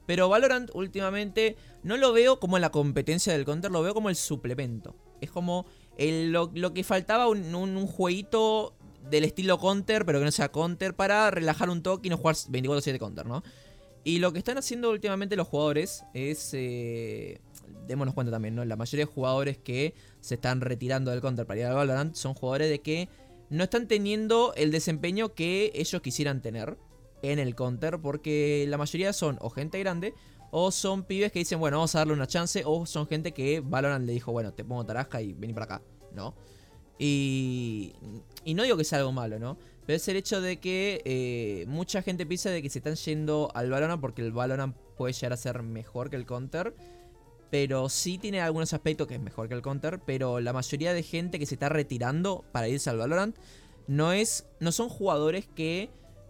Pero 0.09 0.27
Valorant 0.27 0.71
últimamente 0.73 1.55
no 1.83 1.95
lo 1.95 2.11
veo 2.11 2.39
como 2.39 2.57
la 2.57 2.71
competencia 2.71 3.31
del 3.31 3.45
counter, 3.45 3.69
lo 3.69 3.83
veo 3.83 3.93
como 3.93 4.09
el 4.09 4.15
suplemento. 4.15 4.95
Es 5.21 5.29
como 5.29 5.67
lo, 5.99 6.73
que 6.73 6.83
faltaba 6.83 7.27
un 7.27 7.85
jueguito 7.85 8.73
del 9.07 9.23
estilo 9.23 9.59
counter, 9.59 10.07
pero 10.07 10.17
que 10.17 10.25
no 10.25 10.31
sea 10.31 10.51
counter, 10.51 10.95
para 10.95 11.29
relajar 11.29 11.69
un 11.69 11.83
toque 11.83 12.07
y 12.07 12.09
no 12.09 12.17
jugar 12.17 12.33
24-7 12.33 12.97
counter, 12.97 13.27
¿no? 13.27 13.43
Y 14.03 14.17
lo 14.17 14.33
que 14.33 14.39
están 14.39 14.57
haciendo 14.57 14.89
últimamente 14.89 15.35
los 15.35 15.47
jugadores 15.47 16.03
es. 16.15 16.55
Eh, 16.55 17.39
démonos 17.85 18.15
cuenta 18.15 18.31
también, 18.31 18.55
¿no? 18.55 18.65
La 18.65 18.77
mayoría 18.77 19.05
de 19.05 19.11
jugadores 19.11 19.59
que 19.59 19.93
se 20.21 20.33
están 20.33 20.61
retirando 20.61 21.11
del 21.11 21.21
counter 21.21 21.45
para 21.45 21.59
ir 21.59 21.65
al 21.67 21.75
Valorant 21.75 22.15
son 22.15 22.33
jugadores 22.33 22.67
de 22.71 22.81
que 22.81 23.09
no 23.51 23.63
están 23.63 23.87
teniendo 23.87 24.55
el 24.55 24.71
desempeño 24.71 25.35
que 25.35 25.71
ellos 25.75 26.01
quisieran 26.01 26.41
tener 26.41 26.79
en 27.21 27.39
el 27.39 27.55
counter, 27.55 27.99
porque 27.99 28.65
la 28.67 28.77
mayoría 28.77 29.13
son 29.13 29.37
o 29.41 29.49
gente 29.49 29.79
grande 29.79 30.13
o 30.51 30.71
son 30.71 31.03
pibes 31.03 31.31
que 31.31 31.39
dicen, 31.39 31.59
bueno, 31.59 31.77
vamos 31.77 31.93
a 31.95 31.99
darle 31.99 32.13
una 32.13 32.27
chance, 32.27 32.63
o 32.65 32.85
son 32.85 33.07
gente 33.07 33.33
que 33.33 33.59
Valorant 33.59 34.05
le 34.05 34.13
dijo, 34.13 34.31
bueno, 34.31 34.53
te 34.53 34.63
pongo 34.63 34.85
tarasca 34.85 35.21
y 35.21 35.33
vení 35.33 35.53
para 35.53 35.65
acá, 35.65 35.81
¿no? 36.13 36.33
Y, 36.97 37.93
y 38.43 38.55
no 38.55 38.63
digo 38.63 38.75
que 38.75 38.83
sea 38.83 38.99
algo 38.99 39.11
malo, 39.11 39.37
¿no? 39.39 39.57
Pero 39.89 39.97
es 39.97 40.07
el 40.07 40.17
hecho 40.17 40.39
de 40.39 40.57
que 40.57 41.01
eh, 41.03 41.65
mucha 41.67 42.03
gente 42.03 42.23
piensa 42.27 42.51
de 42.51 42.61
que 42.61 42.69
se 42.69 42.77
están 42.77 42.93
yendo 42.93 43.49
al 43.55 43.71
Valorant 43.71 43.99
porque 43.99 44.21
el 44.21 44.31
Valorant 44.31 44.75
puede 44.95 45.13
llegar 45.13 45.33
a 45.33 45.35
ser 45.37 45.63
mejor 45.63 46.11
que 46.11 46.15
el 46.15 46.27
counter. 46.27 46.75
Pero 47.49 47.89
sí 47.89 48.19
tiene 48.19 48.39
algunos 48.39 48.71
aspectos 48.73 49.07
que 49.07 49.15
es 49.15 49.19
mejor 49.19 49.47
que 49.47 49.55
el 49.55 49.63
counter. 49.63 49.99
Pero 50.05 50.41
la 50.41 50.53
mayoría 50.53 50.93
de 50.93 51.01
gente 51.01 51.39
que 51.39 51.47
se 51.47 51.55
está 51.55 51.69
retirando 51.69 52.45
para 52.51 52.67
irse 52.67 52.91
al 52.91 52.97
Valorant 52.97 53.35
no 53.87 54.11
es. 54.11 54.45
No 54.59 54.71
son 54.71 54.89
jugadores 54.89 55.47
que. 55.47 55.89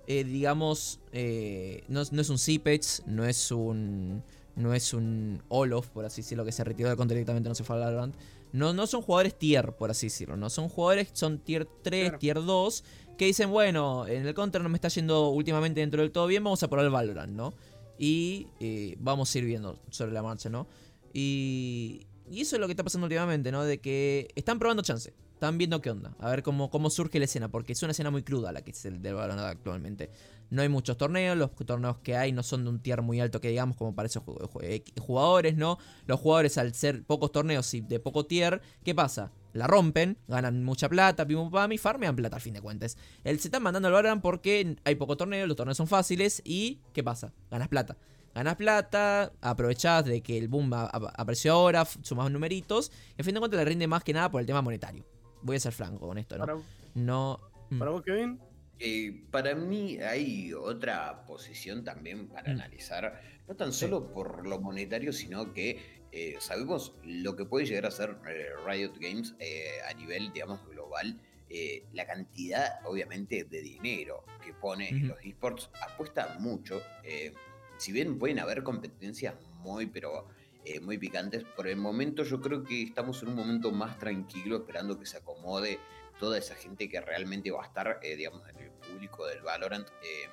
Eh, 0.09 0.25
digamos. 0.25 0.99
eh, 1.13 1.83
no, 1.87 2.01
no 2.11 2.21
es 2.21 2.29
un 2.29 2.37
Zipex. 2.37 3.03
No 3.05 3.23
es 3.25 3.51
un. 3.51 4.21
No 4.55 4.73
es 4.73 4.93
un 4.93 5.41
Olof, 5.47 5.87
por 5.87 6.03
así 6.03 6.21
decirlo, 6.21 6.43
que 6.43 6.51
se 6.51 6.65
retiró 6.65 6.89
del 6.89 6.97
counter 6.97 7.15
directamente, 7.15 7.47
no 7.47 7.55
se 7.55 7.63
fue 7.63 7.77
al 7.77 7.83
Valorant. 7.83 8.13
No, 8.51 8.73
no 8.73 8.87
son 8.87 9.01
jugadores 9.01 9.37
tier, 9.39 9.71
por 9.77 9.89
así 9.89 10.07
decirlo. 10.07 10.35
No 10.35 10.49
son 10.49 10.67
jugadores, 10.67 11.09
son 11.13 11.39
tier 11.39 11.65
3, 11.83 12.03
Claro. 12.09 12.19
tier 12.19 12.43
2. 12.43 12.83
Que 13.17 13.25
dicen, 13.25 13.51
bueno, 13.51 14.05
en 14.07 14.27
el 14.27 14.33
counter 14.33 14.61
no 14.61 14.67
me 14.69 14.75
está 14.75 14.87
yendo 14.89 15.29
últimamente 15.29 15.79
dentro 15.79 16.01
del 16.01 16.11
todo 16.11 16.27
bien, 16.27 16.43
vamos 16.43 16.61
a 16.63 16.67
probar 16.67 16.85
el 16.85 16.91
Valorant, 16.91 17.31
¿no? 17.33 17.53
Y 17.97 18.47
eh, 18.59 18.95
vamos 18.99 19.33
a 19.33 19.37
ir 19.37 19.45
viendo 19.45 19.79
sobre 19.91 20.11
la 20.13 20.23
marcha, 20.23 20.49
¿no? 20.49 20.67
Y, 21.13 22.07
y 22.29 22.41
eso 22.41 22.55
es 22.55 22.59
lo 22.59 22.67
que 22.67 22.73
está 22.73 22.83
pasando 22.83 23.05
últimamente, 23.05 23.51
¿no? 23.51 23.63
De 23.63 23.79
que 23.79 24.29
están 24.35 24.57
probando 24.59 24.83
chance. 24.83 25.13
Están 25.39 25.57
viendo 25.57 25.81
qué 25.81 25.89
onda. 25.89 26.13
A 26.19 26.29
ver 26.29 26.43
cómo, 26.43 26.69
cómo 26.69 26.89
surge 26.89 27.17
la 27.17 27.23
escena. 27.23 27.47
Porque 27.47 27.71
es 27.71 27.81
una 27.81 27.93
escena 27.93 28.11
muy 28.11 28.23
cruda 28.23 28.51
la 28.51 28.61
que 28.61 28.71
es 28.71 28.83
el 28.83 29.01
del 29.01 29.13
Valorant 29.13 29.39
actualmente. 29.39 30.09
No 30.49 30.61
hay 30.61 30.67
muchos 30.67 30.97
torneos. 30.97 31.37
Los 31.37 31.55
torneos 31.55 31.99
que 31.99 32.17
hay 32.17 32.33
no 32.33 32.43
son 32.43 32.65
de 32.65 32.71
un 32.71 32.81
tier 32.81 33.01
muy 33.01 33.21
alto 33.21 33.39
que 33.39 33.47
digamos 33.47 33.77
como 33.77 33.95
para 33.95 34.07
esos 34.07 34.21
eh, 34.61 34.83
jugadores, 34.99 35.55
¿no? 35.55 35.77
Los 36.07 36.19
jugadores 36.19 36.57
al 36.57 36.73
ser 36.73 37.05
pocos 37.05 37.31
torneos 37.31 37.73
y 37.73 37.79
de 37.79 38.01
poco 38.01 38.25
tier, 38.25 38.61
¿qué 38.83 38.93
pasa? 38.93 39.31
La 39.53 39.65
rompen, 39.65 40.17
ganan 40.27 40.61
mucha 40.61 40.89
plata, 40.89 41.25
pim 41.25 41.49
pam 41.49 41.71
y 41.71 41.77
farmean 41.77 42.17
plata 42.17 42.35
al 42.35 42.41
fin 42.41 42.55
de 42.55 42.61
cuentas. 42.61 42.97
Él 43.23 43.39
se 43.39 43.47
están 43.47 43.63
mandando 43.63 43.87
al 43.87 43.93
Valorant 43.93 44.21
porque 44.21 44.75
hay 44.83 44.95
poco 44.95 45.15
torneo, 45.15 45.47
los 45.47 45.55
torneos 45.55 45.77
son 45.77 45.87
fáciles 45.87 46.41
y 46.43 46.81
¿qué 46.91 47.01
pasa? 47.01 47.31
Ganas 47.49 47.69
plata. 47.69 47.95
Ganas 48.35 48.57
plata, 48.57 49.31
aprovechás 49.39 50.03
de 50.03 50.19
que 50.19 50.37
el 50.37 50.49
boom 50.49 50.73
apareció 50.73 51.53
ahora, 51.53 51.85
sumás 52.01 52.29
numeritos 52.29 52.91
y 53.11 53.21
al 53.21 53.23
fin 53.23 53.35
de 53.35 53.39
cuentas 53.39 53.57
le 53.57 53.63
rinde 53.63 53.87
más 53.87 54.03
que 54.03 54.11
nada 54.11 54.29
por 54.29 54.41
el 54.41 54.45
tema 54.45 54.61
monetario. 54.61 55.05
Voy 55.41 55.55
a 55.55 55.59
ser 55.59 55.73
franco 55.73 56.07
con 56.07 56.17
esto, 56.17 56.37
¿no? 56.37 56.45
Para, 56.45 56.59
No. 56.95 57.39
mm, 57.69 57.79
para 57.79 57.91
vos, 57.91 58.03
Kevin. 58.03 58.39
Eh, 58.79 59.25
para 59.29 59.55
mí 59.55 59.97
hay 59.97 60.53
otra 60.53 61.25
posición 61.25 61.83
también 61.83 62.27
para 62.29 62.49
Mm. 62.51 62.55
analizar, 62.55 63.21
no 63.47 63.55
tan 63.55 63.73
Sí. 63.73 63.81
solo 63.81 64.11
por 64.13 64.47
lo 64.47 64.59
monetario, 64.61 65.11
sino 65.13 65.53
que 65.53 65.99
eh, 66.11 66.37
sabemos 66.39 66.95
lo 67.03 67.35
que 67.35 67.45
puede 67.45 67.65
llegar 67.67 67.85
a 67.85 67.91
ser 67.91 68.17
eh, 68.27 68.47
Riot 68.65 68.93
Games 68.99 69.35
eh, 69.39 69.67
a 69.87 69.93
nivel, 69.93 70.31
digamos, 70.33 70.65
global. 70.67 71.19
eh, 71.51 71.87
la 71.93 72.05
cantidad, 72.05 72.79
obviamente, 72.85 73.43
de 73.43 73.61
dinero 73.61 74.23
que 74.45 74.53
pone 74.53 74.87
en 74.89 75.07
los 75.07 75.17
esports 75.23 75.67
apuesta 75.81 76.37
mucho. 76.39 76.79
eh, 77.03 77.33
si 77.77 77.91
bien 77.91 78.19
pueden 78.19 78.37
haber 78.39 78.61
competencias 78.61 79.33
muy, 79.63 79.87
pero 79.87 80.27
eh, 80.69 80.79
muy 80.79 80.97
picantes, 80.97 81.43
por 81.43 81.67
el 81.67 81.77
momento 81.77 82.23
yo 82.23 82.39
creo 82.39 82.63
que 82.63 82.83
estamos 82.83 83.21
en 83.23 83.29
un 83.29 83.35
momento 83.35 83.71
más 83.71 83.97
tranquilo, 83.97 84.57
esperando 84.57 84.99
que 84.99 85.05
se 85.05 85.17
acomode 85.17 85.79
toda 86.19 86.37
esa 86.37 86.55
gente 86.55 86.89
que 86.89 86.99
realmente 87.01 87.51
va 87.51 87.63
a 87.63 87.67
estar, 87.67 87.99
eh, 88.03 88.15
digamos, 88.15 88.47
en 88.49 88.57
el 88.59 88.71
público 88.71 89.25
del 89.27 89.41
Valorant. 89.41 89.87
eh, 90.03 90.29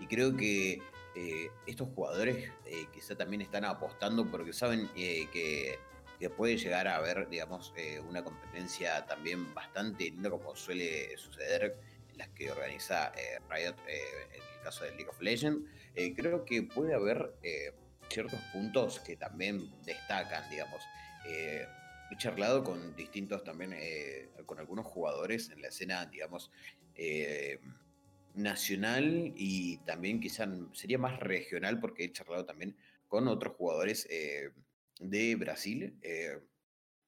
y 0.00 0.06
creo 0.06 0.36
que 0.36 0.80
eh, 1.14 1.50
estos 1.66 1.88
jugadores 1.88 2.52
eh, 2.66 2.86
quizá 2.92 3.16
también 3.16 3.42
están 3.42 3.64
apostando 3.64 4.24
porque 4.30 4.52
saben 4.52 4.88
eh, 4.94 5.26
que, 5.32 5.78
que 6.20 6.30
puede 6.30 6.56
llegar 6.56 6.86
a 6.86 6.96
haber, 6.96 7.28
digamos, 7.28 7.72
una 8.08 8.22
competencia 8.22 9.04
también 9.06 9.52
bastante 9.54 10.04
linda 10.04 10.30
como 10.30 10.54
suele 10.54 11.16
suceder 11.16 11.76
las 12.16 12.28
que 12.28 12.50
organiza 12.50 13.12
Riot 13.48 13.76
en 13.88 14.34
el 14.34 14.62
caso 14.62 14.84
del 14.84 14.96
League 14.96 15.08
of 15.10 15.20
Legends. 15.20 15.68
Creo 16.16 16.44
que 16.44 16.62
puede 16.62 16.94
haber 16.94 17.34
ciertos 18.08 18.40
puntos 18.52 19.00
que 19.00 19.16
también 19.16 19.70
destacan, 19.84 20.48
digamos. 20.50 20.82
Eh, 21.26 21.66
he 22.10 22.16
charlado 22.16 22.64
con 22.64 22.96
distintos 22.96 23.44
también, 23.44 23.72
eh, 23.74 24.30
con 24.46 24.58
algunos 24.58 24.86
jugadores 24.86 25.50
en 25.50 25.62
la 25.62 25.68
escena, 25.68 26.06
digamos, 26.06 26.50
eh, 26.94 27.60
nacional 28.34 29.32
y 29.36 29.78
también 29.78 30.20
quizá 30.20 30.48
sería 30.72 30.98
más 30.98 31.18
regional 31.20 31.80
porque 31.80 32.04
he 32.04 32.12
charlado 32.12 32.44
también 32.44 32.76
con 33.08 33.26
otros 33.26 33.54
jugadores 33.56 34.06
de 35.00 35.36
Brasil 35.36 35.98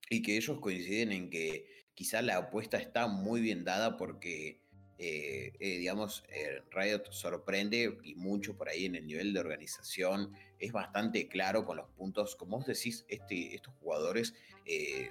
y 0.09 0.23
que 0.23 0.37
ellos 0.37 0.59
coinciden 0.61 1.13
en 1.13 1.31
que 1.31 1.87
quizá 1.95 2.21
la 2.23 2.37
apuesta 2.37 2.79
está 2.79 3.07
muy 3.07 3.41
bien 3.41 3.65
dada 3.65 3.97
porque, 3.97 4.61
digamos, 4.99 6.25
eh, 6.31 6.63
Riot 6.73 7.13
sorprende 7.13 7.99
y 8.03 8.15
mucho 8.17 8.57
por 8.57 8.69
ahí 8.69 8.87
en 8.87 8.97
el 8.97 9.07
nivel 9.07 9.33
de 9.33 9.41
organización. 9.41 10.35
Es 10.61 10.73
bastante 10.73 11.27
claro 11.29 11.65
con 11.65 11.79
los 11.79 11.89
puntos, 11.91 12.37
como 12.37 12.59
vos 12.59 12.67
decís, 12.67 13.05
este, 13.09 13.55
estos 13.55 13.75
jugadores, 13.81 14.35
eh, 14.67 15.11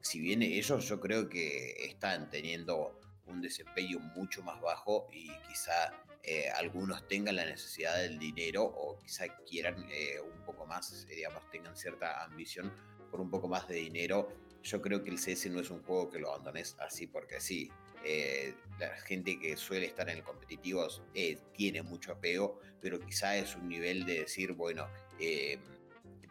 si 0.00 0.20
bien 0.20 0.42
ellos 0.42 0.88
yo 0.88 1.00
creo 1.00 1.28
que 1.28 1.86
están 1.86 2.30
teniendo 2.30 2.98
un 3.26 3.40
desempeño 3.40 3.98
mucho 3.98 4.42
más 4.42 4.60
bajo 4.60 5.08
y 5.12 5.30
quizá 5.48 5.92
eh, 6.22 6.48
algunos 6.50 7.06
tengan 7.06 7.36
la 7.36 7.44
necesidad 7.44 7.96
del 7.98 8.18
dinero 8.18 8.64
o 8.64 8.98
quizá 8.98 9.28
quieran 9.44 9.86
eh, 9.92 10.20
un 10.20 10.44
poco 10.44 10.66
más, 10.66 11.06
digamos, 11.06 11.48
tengan 11.50 11.76
cierta 11.76 12.24
ambición 12.24 12.72
por 13.10 13.20
un 13.20 13.30
poco 13.30 13.48
más 13.48 13.68
de 13.68 13.76
dinero. 13.76 14.32
Yo 14.62 14.82
creo 14.82 15.04
que 15.04 15.10
el 15.10 15.18
CS 15.18 15.50
no 15.50 15.60
es 15.60 15.70
un 15.70 15.82
juego 15.82 16.10
que 16.10 16.18
lo 16.18 16.30
abandones 16.32 16.76
así 16.80 17.06
porque 17.06 17.40
sí. 17.40 17.70
Eh, 18.08 18.54
la 18.78 18.94
gente 18.98 19.38
que 19.40 19.56
suele 19.56 19.86
estar 19.86 20.08
en 20.08 20.18
el 20.18 20.22
competitivo 20.22 20.86
eh, 21.14 21.38
tiene 21.52 21.82
mucho 21.82 22.12
apego, 22.12 22.60
pero 22.80 23.00
quizá 23.00 23.36
es 23.36 23.56
un 23.56 23.68
nivel 23.68 24.06
de 24.06 24.20
decir, 24.20 24.52
bueno, 24.52 24.86
eh, 25.18 25.58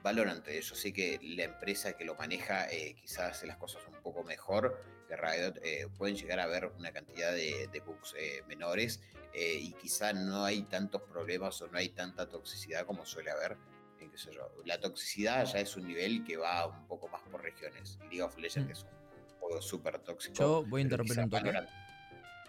Valorant, 0.01 0.47
yo 0.47 0.75
sé 0.75 0.93
que 0.93 1.19
la 1.23 1.45
empresa 1.45 1.97
que 1.97 2.05
lo 2.05 2.13
maneja 2.13 2.71
eh, 2.71 2.93
quizás 2.93 3.31
hace 3.31 3.47
las 3.47 3.57
cosas 3.57 3.81
un 3.87 3.99
poco 4.03 4.23
mejor 4.23 4.79
que 5.07 5.15
Riot, 5.17 5.55
eh, 5.63 5.87
pueden 5.97 6.15
llegar 6.15 6.39
a 6.39 6.43
haber 6.43 6.67
una 6.77 6.91
cantidad 6.91 7.31
de, 7.31 7.67
de 7.73 7.79
bugs 7.79 8.13
eh, 8.17 8.43
menores 8.47 9.01
y 9.37 9.73
quizá 9.73 10.13
no 10.13 10.45
hay 10.45 10.61
tantos 10.61 11.01
problemas 11.01 11.61
o 11.61 11.67
no 11.67 11.77
hay 11.77 11.89
tanta 11.89 12.29
toxicidad 12.29 12.85
como 12.85 13.05
suele 13.05 13.31
haber. 13.31 13.57
en 13.99 14.09
qué 14.11 14.17
sé 14.17 14.31
yo. 14.31 14.49
La 14.63 14.79
toxicidad 14.79 15.43
ya 15.45 15.59
es 15.59 15.75
un 15.75 15.87
nivel 15.87 16.23
que 16.23 16.37
va 16.37 16.67
un 16.67 16.87
poco 16.87 17.09
más 17.09 17.21
por 17.29 17.41
regiones. 17.41 17.97
League 18.03 18.21
of 18.21 18.37
Legends 18.37 18.69
Mm. 18.69 18.71
es 18.71 18.83
un 18.83 19.04
juego 19.45 19.61
súper 19.61 19.99
tóxico. 19.99 20.35
Yo 20.35 20.65
voy 20.67 20.81
a 20.81 20.83
interrumpir 20.83 21.19
un 21.19 21.29
toque. 21.29 21.53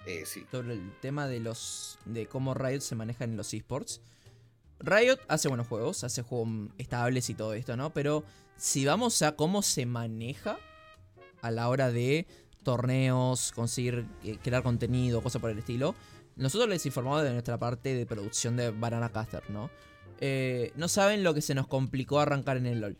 Eh, 0.07 0.25
sí, 0.25 0.47
sobre 0.51 0.75
el 0.75 0.93
tema 1.01 1.27
de 1.27 1.41
los 1.41 1.99
de 2.05 2.27
cómo 2.27 2.55
Riot 2.55 2.81
se 2.81 2.95
maneja 2.95 3.25
en 3.25 3.37
los 3.37 3.53
esports. 3.53 4.01
Riot 4.79 5.19
hace 5.29 5.49
buenos 5.49 5.67
juegos, 5.67 6.05
hace 6.05 6.23
juegos 6.23 6.71
estables 6.79 7.29
y 7.31 7.35
todo 7.35 7.55
esto, 7.55 7.77
¿no? 7.77 7.91
Pero 7.91 8.25
si 8.57 8.85
vamos 8.85 9.21
a 9.23 9.33
cómo 9.33 9.63
se 9.63 9.85
maneja 9.85 10.59
a 11.43 11.51
la 11.51 11.69
hora 11.69 11.91
de 11.91 12.27
torneos, 12.63 13.53
conseguir 13.53 14.07
eh, 14.23 14.39
crear 14.43 14.63
contenido, 14.63 15.23
cosas 15.23 15.41
por 15.41 15.51
el 15.51 15.59
estilo, 15.59 15.95
nosotros 16.37 16.69
les 16.69 16.85
informamos 16.87 17.23
de 17.23 17.33
nuestra 17.33 17.59
parte 17.59 17.95
de 17.95 18.07
producción 18.07 18.57
de 18.57 18.71
Banana 18.71 19.11
Caster, 19.11 19.49
¿no? 19.51 19.71
Eh, 20.21 20.73
no 20.77 20.89
saben 20.89 21.25
lo 21.25 21.35
que 21.35 21.43
se 21.43 21.55
nos 21.55 21.67
complicó 21.67 22.21
arrancar 22.21 22.57
en 22.59 22.67
el 22.67 22.81
LOL. 22.81 22.97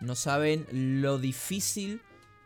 No 0.00 0.16
saben 0.16 0.66
lo 0.72 1.18
difícil 1.18 2.02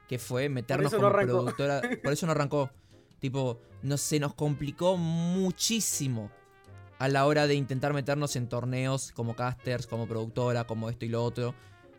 que 0.09 0.19
fue 0.19 0.49
meternos 0.49 0.93
no 0.93 0.99
como 0.99 1.13
productora. 1.13 1.81
Por 2.03 2.13
eso 2.13 2.27
no 2.27 2.33
arrancó. 2.33 2.71
Tipo, 3.19 3.61
no, 3.83 3.97
se 3.97 4.21
nos 4.21 4.35
complicó 4.35 4.97
muchísimo 4.97 6.31
a 6.99 7.09
la 7.09 7.27
hora 7.27 7.47
de 7.47 7.55
intentar 7.55 7.93
meternos 7.93 8.37
en 8.37 8.49
torneos 8.49 9.13
como 9.13 9.37
casters, 9.37 9.87
como 9.87 10.07
productora, 10.07 10.65
como 10.65 10.89
esto 10.91 11.05
y 11.05 11.09
lo 11.09 11.23
otro. 11.25 11.55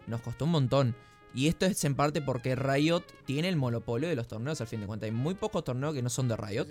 Nos 0.07 0.21
costó 0.21 0.45
un 0.45 0.51
montón. 0.51 0.95
Y 1.33 1.47
esto 1.47 1.65
es 1.65 1.83
en 1.83 1.95
parte 1.95 2.21
porque 2.21 2.55
Riot 2.55 3.03
tiene 3.25 3.49
el 3.49 3.57
monopolio 3.57 4.09
de 4.09 4.15
los 4.15 4.27
torneos, 4.27 4.59
al 4.61 4.67
fin 4.67 4.79
de 4.79 4.87
cuentas. 4.87 5.07
Hay 5.07 5.15
muy 5.15 5.35
pocos 5.35 5.63
torneos 5.63 5.93
que 5.93 6.01
no 6.01 6.09
son 6.09 6.27
de 6.27 6.37
Riot. 6.37 6.67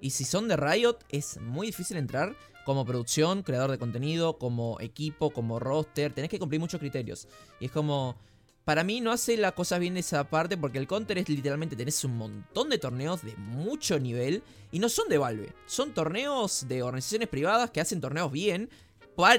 Y 0.00 0.10
si 0.10 0.24
son 0.24 0.48
de 0.48 0.56
Riot, 0.56 0.98
es 1.08 1.40
muy 1.40 1.68
difícil 1.68 1.96
entrar 1.96 2.36
como 2.64 2.84
producción, 2.84 3.42
creador 3.42 3.70
de 3.70 3.78
contenido, 3.78 4.38
como 4.38 4.78
equipo, 4.80 5.30
como 5.30 5.58
roster. 5.58 6.12
Tenés 6.12 6.30
que 6.30 6.38
cumplir 6.38 6.60
muchos 6.60 6.80
criterios. 6.80 7.28
Y 7.60 7.66
es 7.66 7.70
como. 7.70 8.16
Para 8.64 8.82
mí 8.82 9.02
no 9.02 9.12
hace 9.12 9.36
las 9.36 9.52
cosas 9.52 9.78
bien 9.78 9.96
esa 9.98 10.24
parte 10.24 10.56
porque 10.56 10.78
el 10.78 10.86
counter 10.86 11.18
es 11.18 11.28
literalmente 11.28 11.76
tenés 11.76 12.02
un 12.04 12.16
montón 12.16 12.70
de 12.70 12.78
torneos 12.78 13.22
de 13.22 13.36
mucho 13.36 13.98
nivel 13.98 14.42
y 14.72 14.78
no 14.78 14.88
son 14.88 15.08
de 15.08 15.18
Valve. 15.18 15.52
Son 15.66 15.92
torneos 15.92 16.66
de 16.66 16.82
organizaciones 16.82 17.28
privadas 17.28 17.70
que 17.70 17.82
hacen 17.82 18.00
torneos 18.00 18.32
bien 18.32 18.70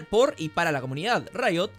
por 0.10 0.36
y 0.38 0.50
para 0.50 0.72
la 0.72 0.80
comunidad. 0.80 1.28
Riot, 1.34 1.72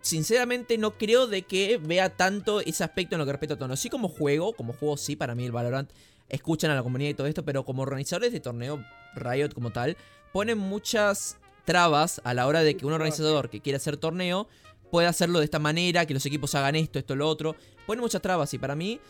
sinceramente 0.00 0.78
no 0.78 0.92
creo 0.92 1.26
de 1.26 1.42
que 1.42 1.76
vea 1.76 2.16
tanto 2.16 2.60
ese 2.60 2.84
aspecto 2.84 3.16
en 3.16 3.20
lo 3.20 3.26
que 3.26 3.32
respecta 3.32 3.54
a 3.54 3.58
torneos. 3.58 3.78
Sí 3.78 3.90
como 3.90 4.08
juego, 4.08 4.54
como 4.54 4.72
juego 4.72 4.96
sí, 4.96 5.14
para 5.14 5.34
mí 5.34 5.44
el 5.44 5.52
Valorant 5.52 5.90
escuchan 6.30 6.70
a 6.70 6.74
la 6.74 6.82
comunidad 6.82 7.10
y 7.10 7.14
todo 7.14 7.26
esto, 7.26 7.44
pero 7.44 7.66
como 7.66 7.82
organizadores 7.82 8.32
de 8.32 8.40
torneo, 8.40 8.82
Riot 9.14 9.50
como 9.50 9.72
tal, 9.72 9.98
ponen 10.32 10.56
muchas 10.56 11.36
trabas 11.66 12.22
a 12.24 12.32
la 12.32 12.46
hora 12.46 12.62
de 12.62 12.76
que 12.76 12.86
un 12.86 12.94
organizador 12.94 13.50
que 13.50 13.60
quiere 13.60 13.76
hacer 13.76 13.98
torneo 13.98 14.48
pueda 14.92 15.08
hacerlo 15.08 15.38
de 15.40 15.46
esta 15.46 15.58
manera, 15.58 16.04
que 16.06 16.12
los 16.14 16.24
equipos 16.26 16.54
hagan 16.54 16.76
esto, 16.76 16.98
esto, 17.00 17.16
lo 17.16 17.26
otro. 17.26 17.56
Ponen 17.86 18.02
muchas 18.02 18.20
trabas 18.22 18.52
y 18.54 18.58
para 18.58 18.76
mí 18.76 19.00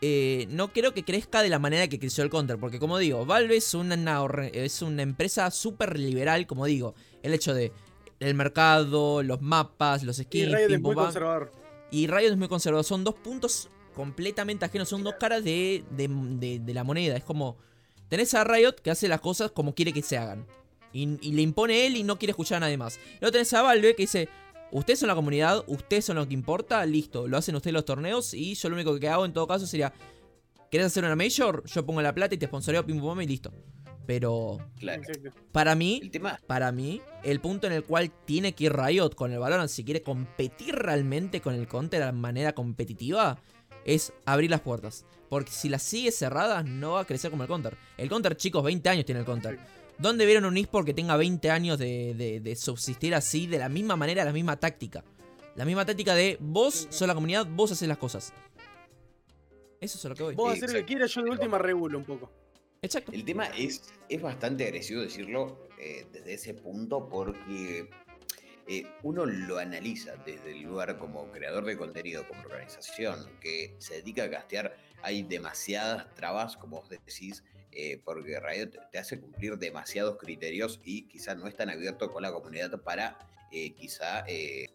eh, 0.00 0.46
no 0.50 0.72
creo 0.72 0.94
que 0.94 1.04
crezca 1.04 1.42
de 1.42 1.48
la 1.48 1.58
manera 1.58 1.88
que 1.88 1.98
creció 1.98 2.22
el 2.24 2.30
Counter, 2.30 2.58
porque 2.58 2.78
como 2.78 2.96
digo, 2.98 3.26
Valve 3.26 3.56
es 3.56 3.74
una, 3.74 4.24
es 4.52 4.80
una 4.82 5.02
empresa 5.02 5.50
súper 5.50 5.98
liberal, 5.98 6.46
como 6.46 6.64
digo, 6.64 6.94
el 7.22 7.34
hecho 7.34 7.52
de 7.54 7.72
el 8.20 8.34
mercado, 8.36 9.22
los 9.24 9.42
mapas, 9.42 10.04
los 10.04 10.18
Y 10.20 10.22
skins, 10.22 10.52
Riot 10.52 10.70
es 10.74 10.80
muy 10.80 10.94
conservador. 10.94 11.52
Y 11.90 12.06
Riot 12.06 12.30
es 12.30 12.36
muy 12.36 12.46
conservador. 12.48 12.84
Son 12.84 13.02
dos 13.02 13.16
puntos 13.16 13.68
completamente 13.96 14.64
ajenos. 14.64 14.88
Son 14.88 15.02
dos 15.02 15.14
caras 15.18 15.42
de, 15.42 15.82
de, 15.90 16.08
de- 16.08 16.58
de 16.60 16.74
la 16.74 16.84
moneda. 16.84 17.16
Es 17.16 17.24
como. 17.24 17.56
Tenés 18.08 18.32
a 18.34 18.44
Riot 18.44 18.76
que 18.82 18.92
hace 18.92 19.08
las 19.08 19.20
cosas 19.20 19.50
como 19.50 19.74
quiere 19.74 19.92
que 19.92 20.02
se 20.02 20.16
hagan. 20.18 20.46
Y, 20.92 21.18
y 21.20 21.32
le 21.32 21.42
impone 21.42 21.86
él 21.86 21.96
y 21.96 22.02
no 22.04 22.16
quiere 22.16 22.30
escuchar 22.30 22.58
a 22.58 22.60
nadie 22.60 22.76
más. 22.78 23.00
Luego 23.20 23.32
tenés 23.32 23.52
a 23.54 23.62
Valve 23.62 23.96
que 23.96 24.04
dice. 24.04 24.28
Ustedes 24.72 25.00
son 25.00 25.08
la 25.08 25.14
comunidad, 25.14 25.64
ustedes 25.66 26.06
son 26.06 26.16
lo 26.16 26.26
que 26.26 26.32
importa, 26.32 26.84
listo. 26.86 27.28
Lo 27.28 27.36
hacen 27.36 27.54
ustedes 27.54 27.74
los 27.74 27.84
torneos 27.84 28.32
y 28.32 28.54
yo 28.54 28.70
lo 28.70 28.74
único 28.74 28.98
que 28.98 29.08
hago 29.08 29.26
en 29.26 29.34
todo 29.34 29.46
caso 29.46 29.66
sería. 29.66 29.92
¿Querés 30.70 30.86
hacer 30.86 31.04
una 31.04 31.14
Major? 31.14 31.62
Yo 31.66 31.84
pongo 31.84 32.00
la 32.00 32.14
plata 32.14 32.34
y 32.34 32.38
te 32.38 32.46
sponsoreo 32.46 32.84
pim 32.84 32.98
pum 32.98 33.20
y 33.20 33.26
listo. 33.26 33.52
Pero 34.06 34.58
claro. 34.78 35.02
Para 35.52 35.74
mí, 35.74 36.00
El 36.02 36.10
tema, 36.10 36.40
para 36.46 36.72
mí, 36.72 37.02
el 37.22 37.40
punto 37.40 37.66
en 37.66 37.74
el 37.74 37.84
cual 37.84 38.10
tiene 38.24 38.54
que 38.54 38.64
ir 38.64 38.72
Riot 38.72 39.10
con 39.10 39.30
el 39.30 39.38
Valorant 39.38 39.68
si 39.68 39.84
quiere 39.84 40.02
competir 40.02 40.74
realmente 40.74 41.42
con 41.42 41.54
el 41.54 41.68
Counter 41.68 42.02
de 42.02 42.12
manera 42.12 42.54
competitiva 42.54 43.38
es 43.84 44.14
abrir 44.24 44.50
las 44.50 44.62
puertas. 44.62 45.04
Porque 45.28 45.50
si 45.50 45.68
las 45.68 45.82
sigue 45.82 46.10
cerradas, 46.10 46.64
no 46.64 46.92
va 46.92 47.02
a 47.02 47.04
crecer 47.04 47.30
como 47.30 47.42
el 47.42 47.48
Counter. 47.48 47.76
El 47.98 48.08
Counter, 48.08 48.36
chicos, 48.36 48.64
20 48.64 48.88
años 48.88 49.04
tiene 49.04 49.20
el 49.20 49.26
Counter. 49.26 49.58
¿Dónde 49.98 50.26
vieron 50.26 50.44
un 50.44 50.56
eSport 50.56 50.86
que 50.86 50.94
tenga 50.94 51.16
20 51.16 51.50
años 51.50 51.78
de, 51.78 52.14
de- 52.14 52.40
de 52.40 52.56
subsistir 52.56 53.14
así, 53.14 53.46
de 53.46 53.58
la 53.58 53.68
misma 53.68 53.96
manera, 53.96 54.24
la 54.24 54.32
misma 54.32 54.58
táctica? 54.58 55.04
La 55.54 55.64
misma 55.64 55.84
táctica 55.84 56.14
de 56.14 56.38
vos 56.40 56.86
sos 56.90 57.06
la 57.06 57.14
comunidad, 57.14 57.46
vos 57.46 57.70
haces 57.72 57.86
las 57.86 57.98
cosas. 57.98 58.32
Eso 59.80 59.98
es 59.98 60.04
a 60.04 60.08
lo 60.10 60.14
que 60.14 60.22
voy. 60.22 60.34
Vos 60.34 60.52
hacer 60.54 60.70
lo 60.70 60.78
que 60.80 60.84
quieras, 60.84 61.10
yo 61.12 61.22
de 61.22 61.30
última 61.30 61.58
regulo 61.58 61.98
un 61.98 62.04
poco. 62.04 62.30
Exacto. 62.84 63.12
el 63.12 63.24
tema 63.24 63.46
es, 63.46 63.92
es 64.08 64.20
bastante 64.20 64.64
agresivo 64.64 65.02
decirlo 65.02 65.68
eh, 65.78 66.04
desde 66.12 66.34
ese 66.34 66.54
punto 66.54 67.08
porque 67.08 67.88
eh, 68.66 68.84
uno 69.04 69.24
lo 69.24 69.58
analiza 69.58 70.16
desde 70.26 70.50
el 70.50 70.62
lugar 70.62 70.98
como 70.98 71.30
creador 71.30 71.64
de 71.64 71.76
contenido, 71.76 72.26
como 72.26 72.40
organización 72.42 73.24
que 73.40 73.76
se 73.78 73.94
dedica 73.94 74.24
a 74.24 74.30
castear. 74.30 74.76
Hay 75.02 75.22
demasiadas 75.22 76.12
trabas, 76.14 76.56
como 76.56 76.80
vos 76.80 76.88
decís, 76.88 77.44
eh, 77.72 78.00
porque 78.04 78.38
Riot 78.40 78.70
te 78.90 78.98
hace 78.98 79.20
cumplir 79.20 79.58
demasiados 79.58 80.18
criterios 80.18 80.80
y 80.84 81.08
quizá 81.08 81.34
no 81.34 81.46
es 81.46 81.56
tan 81.56 81.70
abierto 81.70 82.12
con 82.12 82.22
la 82.22 82.32
comunidad 82.32 82.80
para 82.82 83.18
eh, 83.54 83.74
quizá 83.74 84.24
eh, 84.26 84.66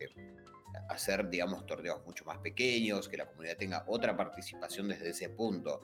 hacer, 0.87 1.27
digamos, 1.29 1.65
torneos 1.65 2.05
mucho 2.05 2.23
más 2.25 2.37
pequeños, 2.37 3.09
que 3.09 3.17
la 3.17 3.25
comunidad 3.25 3.57
tenga 3.57 3.83
otra 3.87 4.15
participación 4.15 4.87
desde 4.87 5.09
ese 5.09 5.29
punto. 5.29 5.81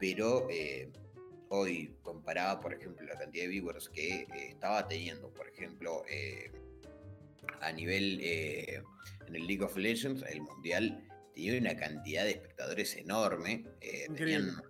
Pero 0.00 0.48
eh, 0.50 0.90
hoy 1.50 1.94
comparaba, 2.02 2.58
por 2.58 2.74
ejemplo, 2.74 3.06
la 3.06 3.16
cantidad 3.16 3.44
de 3.44 3.48
viewers 3.48 3.88
que 3.88 4.26
estaba 4.50 4.88
teniendo, 4.88 5.32
por 5.32 5.48
ejemplo, 5.48 6.02
a 7.60 7.70
nivel 7.70 8.20
en 8.20 9.36
el 9.36 9.46
League 9.46 9.62
of 9.62 9.76
Legends, 9.76 10.24
el 10.28 10.40
Mundial, 10.40 11.08
tenía 11.36 11.60
una 11.60 11.76
cantidad 11.76 12.24
de 12.24 12.32
espectadores 12.32 12.96
enorme, 12.96 13.64
tenían, 14.16 14.60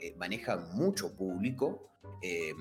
eh, 0.00 0.14
maneja 0.16 0.56
mucho 0.56 1.14
público. 1.16 1.90
eh, 2.22 2.52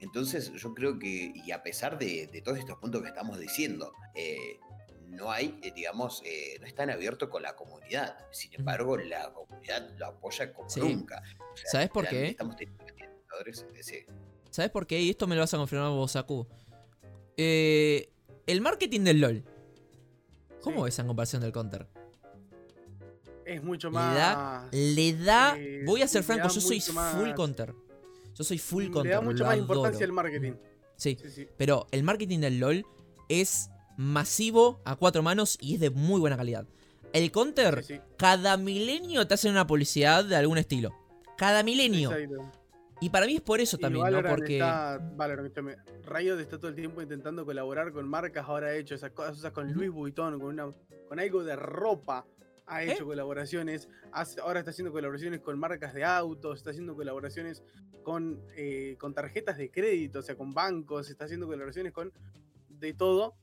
entonces 0.00 0.52
yo 0.54 0.74
creo 0.74 0.98
que, 0.98 1.32
y 1.32 1.52
a 1.52 1.62
pesar 1.62 1.96
de, 1.96 2.26
de 2.26 2.42
todos 2.42 2.58
estos 2.58 2.76
puntos 2.78 3.02
que 3.02 3.08
estamos 3.08 3.38
diciendo, 3.38 3.92
eh, 4.16 4.58
no 5.06 5.30
hay, 5.30 5.60
eh, 5.62 5.70
digamos, 5.74 6.22
eh, 6.24 6.56
no 6.60 6.66
están 6.66 6.90
abiertos 6.90 7.28
con 7.28 7.42
la 7.42 7.54
comunidad. 7.54 8.16
Sin 8.32 8.52
embargo, 8.54 8.96
la 8.96 9.32
comunidad 9.32 9.90
lo 9.98 10.06
apoya 10.06 10.52
como 10.52 10.68
Sí. 10.68 10.80
nunca. 10.80 11.22
O 11.52 11.56
sea, 11.56 11.70
¿Sabes 11.70 11.90
por 11.90 12.08
qué? 12.08 12.28
Estamos 12.30 12.56
teniendo 12.56 12.84
sí. 13.80 14.04
¿Sabes 14.50 14.70
por 14.72 14.86
qué? 14.88 15.00
Y 15.00 15.10
esto 15.10 15.26
me 15.28 15.34
lo 15.36 15.42
vas 15.42 15.54
a 15.54 15.56
confirmar 15.58 15.90
vos, 15.90 16.10
Saku. 16.12 16.46
Eh, 17.36 18.10
el 18.46 18.60
marketing 18.60 19.02
del 19.04 19.20
LOL. 19.20 19.44
¿Cómo 20.62 20.78
Sí. 20.78 20.82
ves 20.84 20.98
en 20.98 21.06
comparación 21.06 21.42
del 21.42 21.52
Counter? 21.52 21.86
Es 23.44 23.62
mucho 23.62 23.88
Le 23.88 23.94
más. 23.94 24.14
da, 24.16 24.68
le 24.72 25.12
da. 25.14 25.56
eh, 25.58 25.82
voy 25.84 26.02
a 26.02 26.08
ser 26.08 26.20
le 26.22 26.26
franco, 26.26 26.48
da 26.48 26.54
yo 26.54 26.60
soy 26.60 26.80
full 26.80 27.32
Counter. 27.34 27.74
Yo 28.34 28.44
soy 28.44 28.58
full 28.58 28.84
le 28.84 28.90
Counter. 28.90 29.12
da 29.12 29.20
mucho 29.20 29.44
más 29.44 29.56
importancia 29.58 30.04
al 30.06 30.12
marketing. 30.12 30.52
Sí, 30.96 31.16
Sí, 31.20 31.30
sí. 31.30 31.48
pero 31.56 31.86
el 31.90 32.02
marketing 32.02 32.38
del 32.40 32.58
LOL 32.60 32.84
es 33.28 33.68
masivo 33.96 34.80
a 34.84 34.96
cuatro 34.96 35.22
manos 35.22 35.58
y 35.60 35.74
es 35.74 35.80
de 35.80 35.90
muy 35.90 36.20
buena 36.20 36.36
calidad. 36.36 36.66
El 37.12 37.30
Counter, 37.30 37.82
sí, 37.84 38.00
cada 38.16 38.56
milenio 38.56 39.26
te 39.26 39.34
hacen 39.34 39.50
una 39.52 39.66
publicidad 39.66 40.24
de 40.24 40.36
algún 40.36 40.58
estilo. 40.58 40.92
Cada 41.36 41.62
milenio. 41.62 42.10
Y 43.00 43.10
para 43.10 43.26
mí 43.26 43.34
es 43.34 43.40
por 43.40 43.60
eso 43.60 43.76
Y 43.76 43.80
también, 43.80 44.10
¿no? 44.12 44.22
Porque. 44.22 44.54
está, 44.58 44.98
Valorant, 45.16 45.52
Riot 46.06 46.38
está 46.38 46.56
todo 46.58 46.68
el 46.68 46.76
tiempo 46.76 47.02
intentando 47.02 47.44
colaborar 47.44 47.92
con 47.92 48.08
marcas, 48.08 48.46
ahora 48.48 48.68
ha 48.68 48.74
hecho 48.76 48.94
esas 48.94 49.10
cosas 49.10 49.50
con. 49.52 49.72
Louis 49.72 49.90
Vuitton, 49.90 50.38
con, 50.38 50.48
una, 50.50 50.68
con 51.08 51.18
algo 51.18 51.42
de 51.42 51.56
ropa, 51.56 52.24
ha 52.74 52.84
¿Eh? 52.84 52.92
hecho 52.92 53.04
colaboraciones, 53.04 53.88
hace- 54.12 54.40
ahora 54.40 54.60
está 54.60 54.70
haciendo 54.70 54.92
colaboraciones 54.92 55.40
con 55.40 55.58
marcas 55.58 55.94
de 55.94 56.04
autos, 56.04 56.58
está 56.58 56.70
haciendo 56.70 56.94
colaboraciones 56.94 57.62
con, 58.02 58.40
eh, 58.56 58.96
con 58.98 59.14
tarjetas 59.14 59.56
de 59.58 59.70
crédito, 59.70 60.20
o 60.20 60.22
sea, 60.22 60.36
con 60.36 60.52
bancos, 60.54 61.08
está 61.10 61.24
haciendo 61.26 61.46
colaboraciones 61.46 61.92
con 61.92 62.12
de 62.68 62.94
todo, 62.94 63.34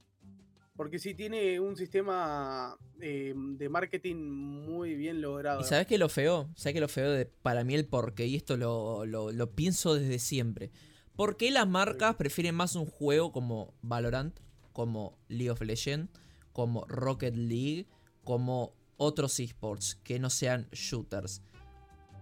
porque 0.75 0.97
sí 0.99 1.13
tiene 1.13 1.59
un 1.59 1.75
sistema 1.75 2.77
eh, 3.01 3.33
de 3.35 3.69
marketing 3.69 4.15
muy 4.17 4.95
bien 4.95 5.21
logrado. 5.21 5.61
¿Y 5.61 5.63
sabes 5.63 5.87
qué 5.87 5.97
lo 5.97 6.09
feo? 6.09 6.49
¿Sabes 6.55 6.73
qué 6.73 6.79
lo 6.81 6.87
feo 6.87 7.11
de 7.11 7.25
para 7.25 7.63
mí 7.63 7.75
el 7.75 7.85
porqué? 7.85 8.25
Y 8.27 8.35
esto 8.35 8.57
lo, 8.57 9.05
lo- 9.05 9.31
lo 9.31 9.51
pienso 9.51 9.93
desde 9.95 10.19
siempre. 10.19 10.71
¿Por 11.15 11.35
qué 11.37 11.51
las 11.51 11.67
marcas 11.67 12.15
prefieren 12.15 12.55
más 12.55 12.75
un 12.75 12.85
juego 12.85 13.31
como 13.33 13.73
Valorant, 13.81 14.39
como 14.71 15.17
League 15.27 15.51
of 15.51 15.61
Legends, 15.61 16.09
como 16.53 16.85
Rocket 16.87 17.35
League, 17.35 17.87
como 18.23 18.73
otros 18.99 19.39
esports 19.39 19.95
que 20.03 20.19
no 20.19 20.29
sean 20.29 20.67
shooters. 20.71 21.41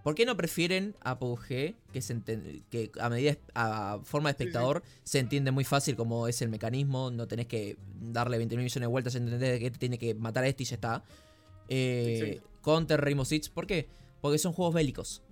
¿Por 0.04 0.16
qué 0.16 0.26
no 0.26 0.38
prefieren 0.38 0.96
a 1.02 1.20
PUBG, 1.20 1.76
que, 1.92 2.02
se 2.02 2.16
enten- 2.16 2.64
que 2.70 2.92
a 3.02 3.10
medida 3.10 3.36
a 3.54 4.00
forma 4.04 4.30
de 4.32 4.34
Sí, 4.34 4.38
sí. 4.38 4.44
espectador 4.48 4.84
se 5.04 5.20
entiende 5.20 5.52
muy 5.52 5.66
fácil 5.66 5.98
cómo 5.98 6.30
es 6.30 6.42
el 6.42 6.48
mecanismo? 6.48 7.12
No 7.12 7.28
tenés 7.28 7.48
que 7.48 7.76
darle 8.00 8.38
29 8.38 8.64
millones 8.64 8.82
de 8.82 8.88
vueltas, 8.88 9.16
entender 9.16 9.60
que 9.60 9.70
tiene 9.72 9.98
que 9.98 10.16
matar 10.16 10.46
a 10.46 10.48
este 10.48 10.64
y 10.64 10.66
ya 10.66 10.76
está. 10.76 11.04
Eh, 11.68 12.20
Exacto. 12.38 12.50
Counter, 12.64 13.02
Rainbow 13.02 13.26
Six, 13.26 13.50
¿por 13.50 13.68
qué? 13.68 13.90
Porque 14.22 14.38
son 14.38 14.54
juegos 14.54 14.74
bélicos. 14.76 15.24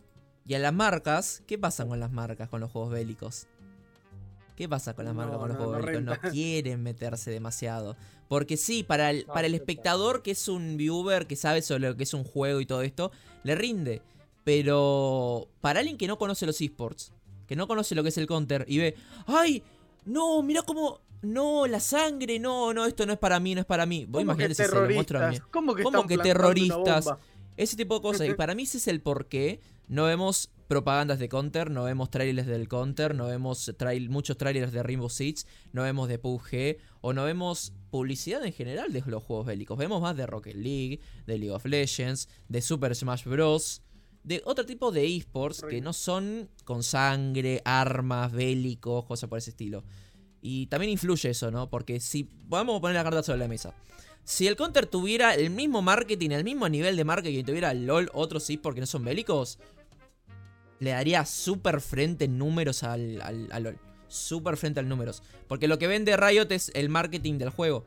Y 0.45 0.55
a 0.55 0.59
las 0.59 0.73
marcas, 0.73 1.41
¿qué 1.47 1.57
pasa 1.57 1.85
con 1.85 1.99
las 1.99 2.11
marcas 2.11 2.49
con 2.49 2.59
los 2.59 2.69
juegos 2.71 2.91
bélicos? 2.91 3.47
¿Qué 4.55 4.69
pasa 4.69 4.93
con 4.93 5.05
las 5.05 5.13
marcas 5.13 5.33
No, 5.33 5.39
con 5.39 5.49
los 5.49 5.57
no, 5.57 5.65
juegos 5.65 6.01
no? 6.01 6.13
No 6.13 6.21
quieren 6.31 6.81
meterse 6.81 7.31
demasiado. 7.31 7.95
Porque 8.27 8.57
sí, 8.57 8.83
para 8.83 9.11
el, 9.11 9.25
para 9.25 9.47
el 9.47 9.53
espectador 9.53 10.23
que 10.23 10.31
es 10.31 10.47
un 10.47 10.77
viewer 10.77 11.27
que 11.27 11.35
sabe 11.35 11.61
sobre 11.61 11.89
lo 11.89 11.97
que 11.97 12.03
es 12.03 12.13
un 12.13 12.23
juego 12.23 12.61
y 12.61 12.65
todo 12.65 12.81
esto, 12.81 13.11
le 13.43 13.55
rinde. 13.55 14.01
Pero 14.43 15.49
para 15.61 15.79
alguien 15.79 15.97
que 15.97 16.07
no 16.07 16.17
conoce 16.17 16.45
los 16.45 16.59
esports, 16.61 17.11
que 17.47 17.55
no 17.55 17.67
conoce 17.67 17.95
lo 17.95 18.03
que 18.03 18.09
es 18.09 18.17
el 18.17 18.27
counter 18.27 18.65
y 18.67 18.77
ve, 18.77 18.95
¡ay! 19.27 19.63
No, 20.05 20.41
mira 20.41 20.61
cómo. 20.61 21.01
No, 21.21 21.65
la 21.65 21.79
sangre, 21.79 22.37
no, 22.37 22.71
no, 22.71 22.85
esto 22.85 23.05
no 23.07 23.13
es 23.13 23.17
para 23.17 23.39
mí, 23.39 23.55
no 23.55 23.61
es 23.61 23.65
para 23.65 23.87
mí. 23.87 24.05
Voy 24.07 24.21
a 24.21 24.25
¿Cómo 24.25 24.37
que 24.37 24.43
imaginar 24.43 24.67
si 24.67 24.71
se 24.71 24.79
lo 24.79 24.93
muestro 24.93 25.25
a 25.25 25.29
mí. 25.29 25.39
¿Cómo 25.49 25.73
que, 25.73 25.81
¿Cómo 25.81 26.05
que 26.05 26.17
terroristas? 26.19 27.09
Ese 27.57 27.75
tipo 27.75 27.95
de 27.95 28.01
cosas. 28.01 28.27
Y 28.27 28.35
para 28.35 28.53
mí 28.53 28.63
ese 28.63 28.77
es 28.77 28.87
el 28.87 29.01
porqué. 29.01 29.59
No 29.87 30.03
vemos 30.05 30.51
propagandas 30.67 31.19
de 31.19 31.29
Counter, 31.29 31.69
no 31.69 31.83
vemos 31.83 32.09
trailers 32.09 32.47
del 32.47 32.67
Counter, 32.67 33.13
no 33.15 33.27
vemos 33.27 33.71
trail- 33.77 34.09
muchos 34.09 34.37
trailers 34.37 34.71
de 34.71 34.81
Rainbow 34.83 35.09
Six, 35.09 35.45
no 35.73 35.83
vemos 35.83 36.07
de 36.09 36.17
PUBG, 36.19 36.77
o 37.01 37.13
no 37.13 37.23
vemos 37.23 37.73
publicidad 37.91 38.43
en 38.45 38.53
general 38.53 38.91
de 38.91 39.01
los 39.05 39.23
juegos 39.23 39.45
bélicos. 39.45 39.77
Vemos 39.77 40.01
más 40.01 40.17
de 40.17 40.25
Rocket 40.25 40.55
League, 40.55 40.99
de 41.27 41.37
League 41.37 41.51
of 41.51 41.65
Legends, 41.65 42.29
de 42.49 42.61
Super 42.61 42.95
Smash 42.95 43.25
Bros. 43.25 43.81
De 44.23 44.41
otro 44.45 44.65
tipo 44.65 44.91
de 44.91 45.05
esports 45.15 45.61
que 45.69 45.81
no 45.81 45.93
son 45.93 46.49
con 46.63 46.81
sangre, 46.81 47.61
armas, 47.63 48.31
bélicos, 48.31 49.05
cosas 49.05 49.29
por 49.29 49.37
ese 49.37 49.51
estilo. 49.51 49.83
Y 50.41 50.65
también 50.65 50.91
influye 50.91 51.29
eso, 51.29 51.51
¿no? 51.51 51.69
Porque 51.69 51.99
si. 51.99 52.27
Vamos 52.47 52.77
a 52.77 52.81
poner 52.81 52.95
la 52.95 53.03
carta 53.03 53.21
sobre 53.21 53.37
la 53.39 53.47
mesa. 53.47 53.75
Si 54.23 54.47
el 54.47 54.55
Counter 54.55 54.87
tuviera 54.87 55.35
el 55.35 55.51
mismo 55.51 55.83
marketing, 55.83 56.31
el 56.31 56.43
mismo 56.43 56.67
nivel 56.67 56.95
de 56.97 57.03
marketing 57.03 57.37
que 57.37 57.43
tuviera 57.43 57.71
LOL, 57.75 58.09
otros 58.13 58.41
sí, 58.43 58.57
porque 58.57 58.79
no 58.79 58.87
son 58.87 59.05
bélicos, 59.05 59.59
le 60.79 60.91
daría 60.91 61.25
súper 61.25 61.81
frente 61.81 62.25
en 62.25 62.37
números 62.37 62.83
al, 62.83 63.21
al, 63.21 63.47
al 63.51 63.63
LOL. 63.63 63.77
Súper 64.07 64.57
frente 64.57 64.79
al 64.79 64.87
números. 64.87 65.23
Porque 65.47 65.67
lo 65.67 65.77
que 65.77 65.87
vende 65.87 66.15
Riot 66.15 66.47
es 66.51 66.71
el 66.75 66.89
marketing 66.89 67.37
del 67.37 67.49
juego. 67.49 67.85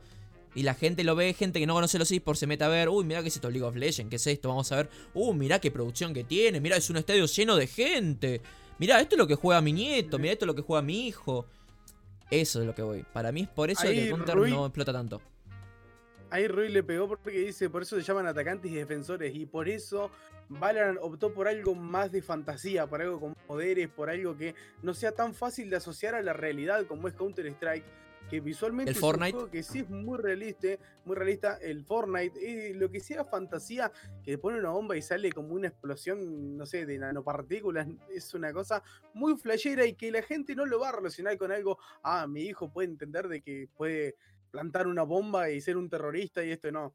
Y 0.55 0.63
la 0.63 0.75
gente 0.75 1.05
lo 1.05 1.15
ve, 1.15 1.35
gente 1.35 1.61
que 1.61 1.67
no 1.67 1.75
conoce 1.75 1.99
los 1.99 2.11
esports 2.11 2.41
se 2.41 2.47
mete 2.47 2.65
a 2.65 2.69
ver, 2.69 2.89
uy, 2.89 3.05
mira 3.05 3.23
qué 3.23 3.29
es 3.29 3.37
esto 3.37 3.51
League 3.51 3.65
of 3.67 3.77
Legends, 3.77 4.11
qué 4.11 4.17
es 4.17 4.27
esto, 4.27 4.49
vamos 4.49 4.73
a 4.73 4.77
ver, 4.77 4.89
uy, 5.15 5.37
mira 5.37 5.61
qué 5.61 5.71
producción 5.71 6.13
que 6.15 6.25
tiene, 6.25 6.61
mira, 6.61 6.77
es 6.77 6.89
un 6.91 6.97
estadio 6.97 7.27
lleno 7.27 7.55
de 7.55 7.67
gente. 7.67 8.41
Mira, 8.79 9.01
esto 9.01 9.15
es 9.15 9.19
lo 9.19 9.27
que 9.27 9.35
juega 9.37 9.61
mi 9.61 9.73
nieto, 9.73 10.19
mira, 10.19 10.33
esto 10.33 10.45
es 10.45 10.49
lo 10.49 10.55
que 10.55 10.63
juega 10.63 10.83
mi 10.83 11.07
hijo. 11.07 11.47
Eso 12.31 12.61
es 12.61 12.67
lo 12.67 12.75
que 12.75 12.83
voy. 12.83 13.05
Para 13.13 13.31
mí 13.31 13.43
es 13.43 13.49
por 13.49 13.71
eso 13.71 13.83
que 13.83 14.05
el 14.05 14.11
Counter 14.11 14.35
Rui- 14.37 14.51
no 14.51 14.67
explota 14.67 14.93
tanto. 14.93 15.21
Ahí 16.31 16.47
Rui 16.47 16.69
le 16.69 16.83
pegó 16.83 17.09
porque 17.09 17.31
dice, 17.31 17.71
por 17.71 17.83
eso 17.83 17.97
se 17.97 18.03
llaman 18.03 18.27
atacantes 18.27 18.71
y 18.71 18.75
defensores. 18.75 19.35
Y 19.35 19.47
por 19.47 19.69
eso 19.69 20.11
Valorant 20.49 20.99
optó 21.01 21.33
por 21.33 21.49
algo 21.49 21.75
más 21.75 22.13
de 22.13 22.23
fantasía, 22.23 22.87
por 22.87 23.01
algo 23.01 23.21
con 23.21 23.35
poderes, 23.47 23.89
por 23.89 24.11
algo 24.11 24.37
que 24.37 24.55
no 24.83 24.93
sea 24.95 25.13
tan 25.13 25.35
fácil 25.35 25.71
de 25.71 25.77
asociar 25.77 26.15
a 26.15 26.23
la 26.23 26.33
realidad 26.33 26.87
como 26.87 27.09
es 27.09 27.15
Counter 27.15 27.47
Strike. 27.47 27.85
Que 28.29 28.41
visualmente 28.41 28.91
El 28.91 28.97
es 28.97 29.01
Fortnite. 29.01 29.29
un 29.29 29.33
juego 29.33 29.51
que 29.51 29.63
sí 29.63 29.79
es 29.79 29.89
muy 29.89 30.19
realista, 30.19 30.69
muy 31.07 31.17
realista. 31.17 31.57
El 31.63 31.83
Fortnite, 31.87 32.39
y 32.39 32.75
lo 32.75 32.91
que 32.91 33.01
sea 33.01 33.25
fantasía, 33.25 33.91
que 34.23 34.37
pone 34.37 34.59
una 34.59 34.69
bomba 34.69 34.99
y 34.99 35.01
sale 35.01 35.33
como 35.33 35.55
una 35.55 35.69
explosión, 35.69 36.55
no 36.55 36.67
sé, 36.67 36.85
de 36.85 36.99
nanopartículas, 36.99 37.89
es 38.15 38.35
una 38.35 38.53
cosa 38.53 38.83
muy 39.15 39.35
flashera 39.39 39.87
y 39.87 39.95
que 39.95 40.11
la 40.11 40.21
gente 40.21 40.55
no 40.55 40.67
lo 40.67 40.79
va 40.79 40.91
a 40.91 40.93
relacionar 40.93 41.39
con 41.39 41.53
algo, 41.53 41.79
ah, 42.03 42.27
mi 42.27 42.43
hijo 42.43 42.71
puede 42.71 42.89
entender 42.89 43.29
de 43.29 43.41
que 43.41 43.67
puede 43.75 44.17
plantar 44.51 44.87
una 44.87 45.03
bomba 45.03 45.51
y 45.51 45.61
ser 45.61 45.77
un 45.77 45.89
terrorista 45.89 46.45
y 46.45 46.51
esto 46.51 46.71
no. 46.71 46.95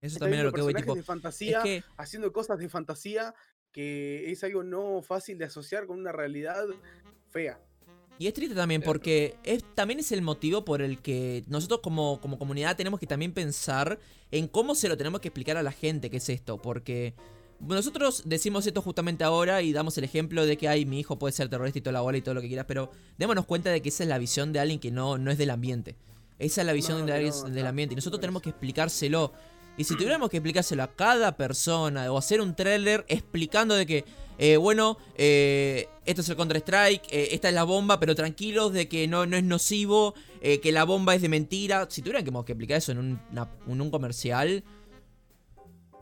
Eso 0.00 0.14
Está 0.14 0.24
también 0.26 0.40
es 0.40 0.44
lo 0.46 0.52
que 0.52 0.62
voy, 0.62 0.74
tipo. 0.74 0.94
de 0.94 1.00
Es 1.00 1.06
fantasía 1.06 1.62
que 1.62 1.82
haciendo 1.96 2.32
cosas 2.32 2.58
de 2.58 2.68
fantasía 2.68 3.34
que 3.72 4.30
es 4.30 4.42
algo 4.44 4.62
no 4.62 5.02
fácil 5.02 5.38
de 5.38 5.44
asociar 5.44 5.86
con 5.86 5.98
una 5.98 6.12
realidad 6.12 6.64
fea. 7.28 7.60
Y 8.18 8.26
es 8.26 8.34
triste 8.34 8.54
también 8.54 8.82
porque 8.82 9.36
es, 9.44 9.64
también 9.74 10.00
es 10.00 10.12
el 10.12 10.20
motivo 10.20 10.64
por 10.64 10.82
el 10.82 11.00
que 11.00 11.42
nosotros 11.46 11.80
como, 11.80 12.20
como 12.20 12.38
comunidad 12.38 12.76
tenemos 12.76 13.00
que 13.00 13.06
también 13.06 13.32
pensar 13.32 13.98
en 14.30 14.46
cómo 14.46 14.74
se 14.74 14.88
lo 14.88 14.98
tenemos 14.98 15.20
que 15.20 15.28
explicar 15.28 15.56
a 15.56 15.62
la 15.62 15.72
gente 15.72 16.10
qué 16.10 16.18
es 16.18 16.28
esto. 16.28 16.60
Porque 16.60 17.14
nosotros 17.60 18.24
decimos 18.26 18.66
esto 18.66 18.82
justamente 18.82 19.24
ahora 19.24 19.62
y 19.62 19.72
damos 19.72 19.96
el 19.96 20.04
ejemplo 20.04 20.44
de 20.44 20.58
que 20.58 20.68
ay, 20.68 20.84
mi 20.84 21.00
hijo 21.00 21.18
puede 21.18 21.32
ser 21.32 21.48
terrorista 21.48 21.78
y 21.78 21.82
toda 21.82 21.94
la 21.94 22.02
bola 22.02 22.18
y 22.18 22.22
todo 22.22 22.34
lo 22.34 22.42
que 22.42 22.48
quieras, 22.48 22.66
pero 22.68 22.90
démonos 23.16 23.46
cuenta 23.46 23.70
de 23.70 23.80
que 23.80 23.88
esa 23.88 24.02
es 24.02 24.08
la 24.08 24.18
visión 24.18 24.52
de 24.52 24.60
alguien 24.60 24.80
que 24.80 24.90
no, 24.90 25.16
no 25.16 25.30
es 25.30 25.38
del 25.38 25.48
ambiente. 25.48 25.96
Esa 26.40 26.62
es 26.62 26.66
la 26.66 26.72
visión 26.72 26.98
No, 27.00 27.06
de 27.06 27.30
no, 27.30 27.42
del 27.50 27.66
ambiente. 27.66 27.92
Y 27.92 27.96
nosotros 27.96 28.18
no 28.18 28.20
tenemos 28.22 28.42
que 28.42 28.50
explicárselo. 28.50 29.32
Y 29.76 29.84
si 29.84 29.94
tuviéramos 29.94 30.28
que 30.30 30.38
explicárselo 30.38 30.82
a 30.82 30.88
cada 30.94 31.36
persona 31.36 32.10
o 32.12 32.18
hacer 32.18 32.40
un 32.40 32.56
trailer 32.56 33.04
explicando 33.08 33.74
de 33.76 33.86
que, 33.86 34.04
eh, 34.38 34.56
bueno, 34.56 34.98
eh, 35.16 35.86
esto 36.04 36.22
es 36.22 36.28
el 36.28 36.36
Counter-Strike, 36.36 37.02
eh, 37.10 37.28
esta 37.32 37.48
es 37.48 37.54
la 37.54 37.62
bomba, 37.64 38.00
pero 38.00 38.14
tranquilos 38.14 38.72
de 38.72 38.88
que 38.88 39.06
no, 39.06 39.24
no 39.26 39.36
es 39.36 39.44
nocivo, 39.44 40.14
eh, 40.42 40.60
que 40.60 40.72
la 40.72 40.84
bomba 40.84 41.14
es 41.14 41.22
de 41.22 41.28
mentira. 41.28 41.86
Si 41.88 42.02
tuvieran 42.02 42.24
que, 42.24 42.30
explicar 42.52 42.78
eso 42.78 42.92
en 42.92 42.98
un, 42.98 43.20
una- 43.30 43.48
en 43.66 43.80
un 43.80 43.90
comercial, 43.90 44.64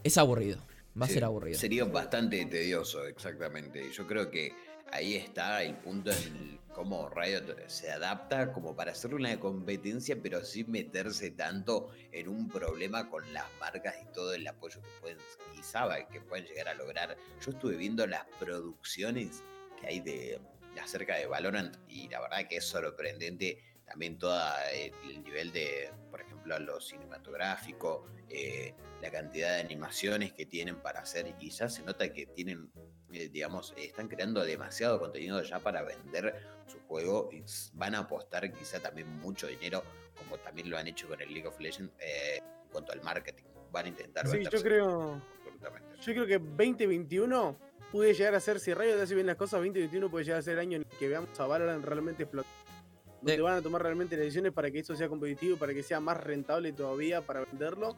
es 0.03 0.17
aburrido. 0.19 0.59
Va 1.01 1.05
a 1.05 1.09
Sí, 1.09 1.15
ser 1.15 1.25
aburrido. 1.25 1.59
Sería 1.59 1.85
bastante 1.85 2.45
tedioso, 2.47 3.05
exactamente. 3.07 3.87
Y 3.87 3.93
yo 3.93 4.07
creo 4.07 4.31
que 4.31 4.53
ahí 4.91 5.15
está 5.15 5.63
el 5.63 5.75
punto 5.77 6.11
en 6.11 6.17
el 6.19 6.58
cómo 6.79 7.09
Riot 7.09 7.67
se 7.67 7.91
adapta 7.91 8.53
como 8.53 8.77
para 8.77 8.93
hacer 8.93 9.13
una 9.13 9.41
competencia, 9.41 10.17
pero 10.23 10.45
sin 10.45 10.71
meterse 10.71 11.33
tanto 11.33 11.91
en 12.13 12.29
un 12.29 12.49
problema 12.49 13.11
con 13.11 13.25
las 13.33 13.47
marcas 13.59 13.97
y 14.01 14.13
todo 14.13 14.33
el 14.33 14.47
apoyo 14.47 14.81
que 14.81 14.89
pueden, 15.01 15.19
quizá 15.57 15.89
que 16.07 16.21
pueden 16.21 16.47
llegar 16.47 16.69
a 16.69 16.75
lograr. 16.75 17.17
Yo 17.45 17.51
estuve 17.51 17.77
viendo 17.77 18.07
las 18.07 18.25
producciones 18.39 19.43
que 19.81 19.89
hay 19.89 19.99
de 19.99 20.41
acerca 20.81 21.17
de 21.17 21.27
Valorant 21.27 21.77
y 21.89 22.09
la 22.11 22.21
verdad 22.21 22.47
que 22.49 22.59
es 22.59 22.65
sorprendente 22.65 23.59
también 23.85 24.17
todo 24.17 24.41
el 24.73 25.25
nivel 25.25 25.51
de, 25.51 25.91
por 26.13 26.21
ejemplo, 26.21 26.28
lo 26.57 26.81
cinematográfico, 26.81 28.07
eh, 28.29 28.75
la 29.03 29.11
cantidad 29.11 29.55
de 29.55 29.61
animaciones 29.61 30.33
que 30.33 30.47
tienen 30.47 30.77
para 30.77 31.01
hacer 31.01 31.35
y 31.41 31.51
ya 31.51 31.69
se 31.69 31.83
nota 31.83 32.13
que 32.13 32.27
tienen, 32.27 32.71
eh, 33.13 33.29
digamos, 33.29 33.75
están 33.77 34.09
creando 34.09 34.45
demasiado 34.45 34.99
contenido 34.99 35.43
ya 35.43 35.59
para 35.59 35.83
vender 35.83 36.35
su 36.67 36.79
juego 36.81 37.29
y 37.33 37.43
van 37.75 37.95
a 37.95 38.01
apostar 38.01 38.53
quizá 38.53 38.81
también 38.81 39.09
mucho 39.19 39.47
dinero, 39.47 39.83
como 40.17 40.39
también 40.39 40.71
lo 40.71 40.79
han 40.79 40.87
hecho 40.87 41.09
con 41.09 41.21
el 41.21 41.33
League 41.33 41.49
of 41.49 41.59
Legends, 41.59 41.93
eh, 41.99 42.39
en 42.39 42.71
cuanto 42.71 42.93
al 42.93 43.03
marketing. 43.03 43.45
Van 43.71 43.87
a 43.87 43.89
intentar 43.89 44.27
Sí, 44.27 44.43
yo 44.51 44.63
creo, 44.63 45.21
yo 46.01 46.13
creo 46.13 46.27
que 46.27 46.39
2021 46.39 47.59
puede 47.93 48.15
llegar 48.15 48.35
a 48.35 48.41
ser, 48.41 48.61
si 48.61 48.73
Riot 48.73 49.01
hace 49.01 49.15
bien 49.15 49.27
las 49.27 49.37
cosas, 49.37 49.61
2021 49.61 50.11
puede 50.11 50.25
llegar 50.25 50.41
a 50.41 50.43
ser 50.43 50.55
el 50.55 50.61
año 50.61 50.77
en 50.77 50.87
el 50.91 50.99
que 50.99 51.09
veamos 51.09 51.39
a 51.39 51.47
Valorant 51.47 51.85
realmente 51.85 52.23
explotar. 52.25 52.68
Donde 53.21 53.35
Sí. 53.37 53.41
van 53.41 53.57
a 53.59 53.63
tomar 53.63 53.83
realmente 53.83 54.17
las 54.17 54.25
decisiones 54.25 54.53
para 54.53 54.71
que 54.71 54.79
esto 54.79 54.95
sea 54.97 55.09
competitivo, 55.09 55.57
para 55.57 55.75
que 55.75 55.83
sea 55.83 56.01
más 56.01 56.23
rentable 56.23 56.73
todavía 56.73 57.21
para 57.23 57.45
venderlo. 57.45 57.97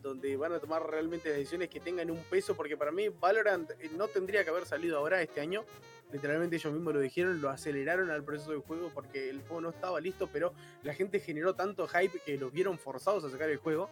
Donde 0.00 0.36
van 0.36 0.52
a 0.52 0.60
tomar 0.60 0.88
realmente 0.88 1.28
decisiones 1.32 1.68
que 1.68 1.80
tengan 1.80 2.08
un 2.10 2.22
peso, 2.30 2.54
porque 2.54 2.76
para 2.76 2.92
mí 2.92 3.08
Valorant 3.08 3.70
eh, 3.80 3.90
no 3.96 4.06
tendría 4.06 4.44
que 4.44 4.50
haber 4.50 4.64
salido 4.64 4.96
ahora 4.96 5.20
este 5.20 5.40
año. 5.40 5.64
Literalmente 6.12 6.54
ellos 6.56 6.72
mismos 6.72 6.94
lo 6.94 7.00
dijeron, 7.00 7.40
lo 7.40 7.48
aceleraron 7.50 8.08
al 8.10 8.22
proceso 8.22 8.52
del 8.52 8.60
juego 8.60 8.90
porque 8.94 9.28
el 9.30 9.40
juego 9.40 9.62
no 9.62 9.70
estaba 9.70 9.98
listo, 10.00 10.28
pero 10.32 10.52
la 10.84 10.94
gente 10.94 11.18
generó 11.18 11.54
tanto 11.54 11.88
hype 11.88 12.20
que 12.24 12.36
los 12.38 12.52
vieron 12.52 12.78
forzados 12.78 13.24
a 13.24 13.30
sacar 13.30 13.48
el 13.50 13.56
juego. 13.56 13.88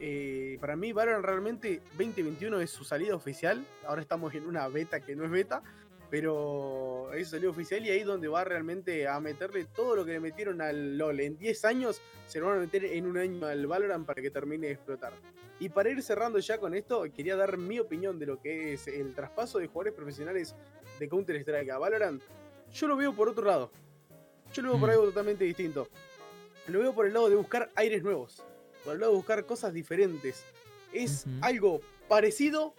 Eh, 0.00 0.56
para 0.60 0.74
mí, 0.74 0.92
Valorant 0.92 1.24
realmente 1.24 1.82
2021 1.98 2.60
es 2.60 2.70
su 2.70 2.82
salida 2.82 3.14
oficial. 3.14 3.64
Ahora 3.86 4.00
estamos 4.02 4.34
en 4.34 4.46
una 4.46 4.66
beta 4.68 5.00
que 5.00 5.14
no 5.14 5.24
es 5.24 5.30
beta, 5.30 5.62
pero 6.12 7.10
es 7.14 7.28
su 7.28 7.36
salida 7.36 7.48
oficial 7.48 7.86
y 7.86 7.90
ahí 7.90 8.00
es 8.00 8.04
donde 8.06 8.28
va 8.28 8.44
realmente 8.44 9.08
a 9.08 9.18
meterle 9.18 9.64
todo 9.64 9.96
lo 9.96 10.04
que 10.04 10.12
le 10.12 10.20
metieron 10.20 10.60
al 10.60 10.98
LOL. 10.98 11.18
En 11.20 11.38
10 11.38 11.64
años 11.64 12.02
se 12.26 12.38
lo 12.38 12.48
van 12.48 12.58
a 12.58 12.60
meter 12.60 12.84
en 12.84 13.06
un 13.06 13.16
año 13.16 13.46
al 13.46 13.66
Valorant 13.66 14.04
para 14.04 14.20
que 14.20 14.30
termine 14.30 14.66
de 14.66 14.74
explotar. 14.74 15.14
Y 15.58 15.70
para 15.70 15.88
ir 15.88 16.02
cerrando 16.02 16.38
ya 16.38 16.58
con 16.58 16.74
esto, 16.74 17.04
quería 17.16 17.34
dar 17.34 17.56
mi 17.56 17.80
opinión 17.80 18.18
de 18.18 18.26
lo 18.26 18.38
que 18.38 18.74
es 18.74 18.88
el 18.88 19.14
traspaso 19.14 19.58
de 19.58 19.68
jugadores 19.68 19.94
profesionales 19.94 20.54
de 21.00 21.08
Counter-Strike 21.08 21.70
a 21.70 21.78
Valorant. 21.78 22.22
Yo 22.74 22.88
lo 22.88 22.96
veo 22.98 23.14
por 23.16 23.30
otro 23.30 23.46
lado. 23.46 23.70
Yo 24.52 24.60
lo 24.60 24.72
veo 24.72 24.80
por 24.80 24.88
Mm. 24.90 24.92
algo 24.92 25.04
totalmente 25.06 25.44
distinto. 25.46 25.88
Lo 26.68 26.80
veo 26.80 26.94
por 26.94 27.06
el 27.06 27.14
lado 27.14 27.30
de 27.30 27.36
buscar 27.36 27.70
aires 27.74 28.02
nuevos. 28.02 28.44
Por 28.84 28.92
el 28.92 29.00
lado 29.00 29.12
de 29.12 29.16
buscar 29.16 29.46
cosas 29.46 29.72
diferentes. 29.72 30.44
Es 30.92 31.24
algo 31.40 31.80
parecido, 32.06 32.74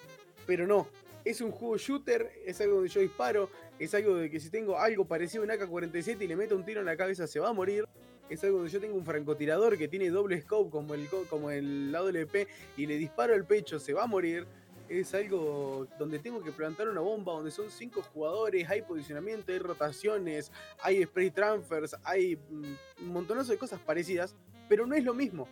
pero 0.46 0.68
no. 0.68 0.88
Es 1.26 1.40
un 1.42 1.52
juego 1.52 1.78
shooter, 1.78 2.32
es 2.46 2.60
algo 2.62 2.76
donde 2.76 2.90
yo 2.90 3.00
disparo, 3.02 3.50
es 3.80 3.94
algo 3.94 4.16
de 4.16 4.30
que 4.30 4.40
si 4.40 4.50
tengo 4.50 4.78
algo 4.78 5.06
parecido 5.06 5.44
a 5.44 5.46
un 5.46 5.52
AK-47 5.52 6.22
y 6.22 6.28
le 6.28 6.36
meto 6.36 6.56
un 6.56 6.66
tiro 6.66 6.82
en 6.82 6.86
la 6.86 6.98
cabeza 6.98 7.28
se 7.28 7.40
va 7.40 7.50
a 7.50 7.54
morir. 7.54 7.86
es 8.30 8.44
algo 8.44 8.58
donde 8.58 8.72
yo 8.72 8.80
tengo 8.82 8.96
un 8.96 9.06
francotirador 9.06 9.78
que 9.78 9.88
tiene 9.88 10.10
doble 10.10 10.42
scope 10.42 10.70
como 10.72 10.94
el, 10.94 11.08
co- 11.08 11.26
como 11.30 11.50
el 11.52 11.94
AWP 11.96 12.48
y 12.78 12.86
le 12.88 12.98
disparo 12.98 13.34
al 13.34 13.46
pecho, 13.46 13.80
se 13.80 13.94
va 13.94 14.04
a 14.04 14.08
morir. 14.08 14.46
Es 14.90 15.14
algo 15.14 15.88
donde 15.98 16.20
tengo 16.20 16.44
que 16.44 16.52
plantar 16.52 16.90
una 16.90 17.00
bomba, 17.00 17.32
donde 17.34 17.52
son 17.52 17.72
cinco 17.72 18.02
jugadores, 18.02 18.70
hay 18.70 18.82
posicionamiento, 18.82 19.52
hay 19.54 19.60
rotaciones, 19.60 20.52
hay 20.82 21.04
spray 21.06 21.32
transfers, 21.32 21.96
hay 22.04 22.36
mm, 22.36 22.64
un 23.04 23.08
montonazo 23.14 23.54
de 23.54 23.58
cosas 23.58 23.80
parecidas, 23.80 24.36
pero 24.68 24.86
no 24.86 24.94
es 24.96 25.04
lo 25.06 25.14
mismo. 25.14 25.48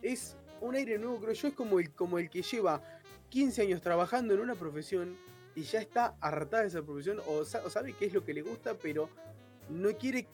Es 0.00 0.36
un 0.60 0.76
aire 0.76 0.96
nuevo, 0.96 1.18
creo 1.20 1.32
yo, 1.32 1.48
es 1.48 1.54
como 1.54 1.80
el, 1.80 1.90
como 1.92 2.18
el 2.18 2.30
que 2.30 2.40
lleva 2.42 2.80
15 3.30 3.62
años 3.62 3.80
trabajando 3.80 4.34
en 4.34 4.40
una 4.40 4.54
profesión 4.54 5.16
y 5.54 5.62
ya 5.62 5.80
está 5.80 6.16
hartada 6.20 6.62
de 6.62 6.68
esa 6.68 6.82
profesión 6.82 7.20
o, 7.26 7.44
sa- 7.44 7.62
o 7.64 7.70
sabe 7.70 7.92
qué 7.92 8.06
es 8.06 8.14
lo 8.14 8.24
que 8.24 8.32
le 8.34 8.42
gusta, 8.42 8.74
pero 8.80 9.08
no 9.68 9.90
quiere 9.98 10.26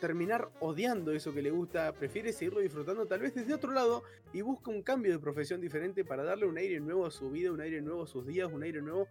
terminar 0.00 0.48
odiando 0.60 1.12
eso 1.12 1.34
que 1.34 1.42
le 1.42 1.50
gusta, 1.50 1.92
prefiere 1.92 2.32
seguirlo 2.32 2.60
disfrutando 2.60 3.04
tal 3.06 3.20
vez 3.20 3.34
desde 3.34 3.52
otro 3.52 3.72
lado 3.72 4.04
y 4.32 4.42
busca 4.42 4.70
un 4.70 4.82
cambio 4.82 5.10
de 5.12 5.18
profesión 5.18 5.60
diferente 5.60 6.04
para 6.04 6.22
darle 6.22 6.46
un 6.46 6.56
aire 6.56 6.78
nuevo 6.78 7.04
a 7.04 7.10
su 7.10 7.30
vida, 7.30 7.50
un 7.50 7.60
aire 7.60 7.80
nuevo 7.82 8.04
a 8.04 8.06
sus 8.06 8.24
días, 8.24 8.48
un 8.52 8.62
aire 8.62 8.80
nuevo 8.80 9.08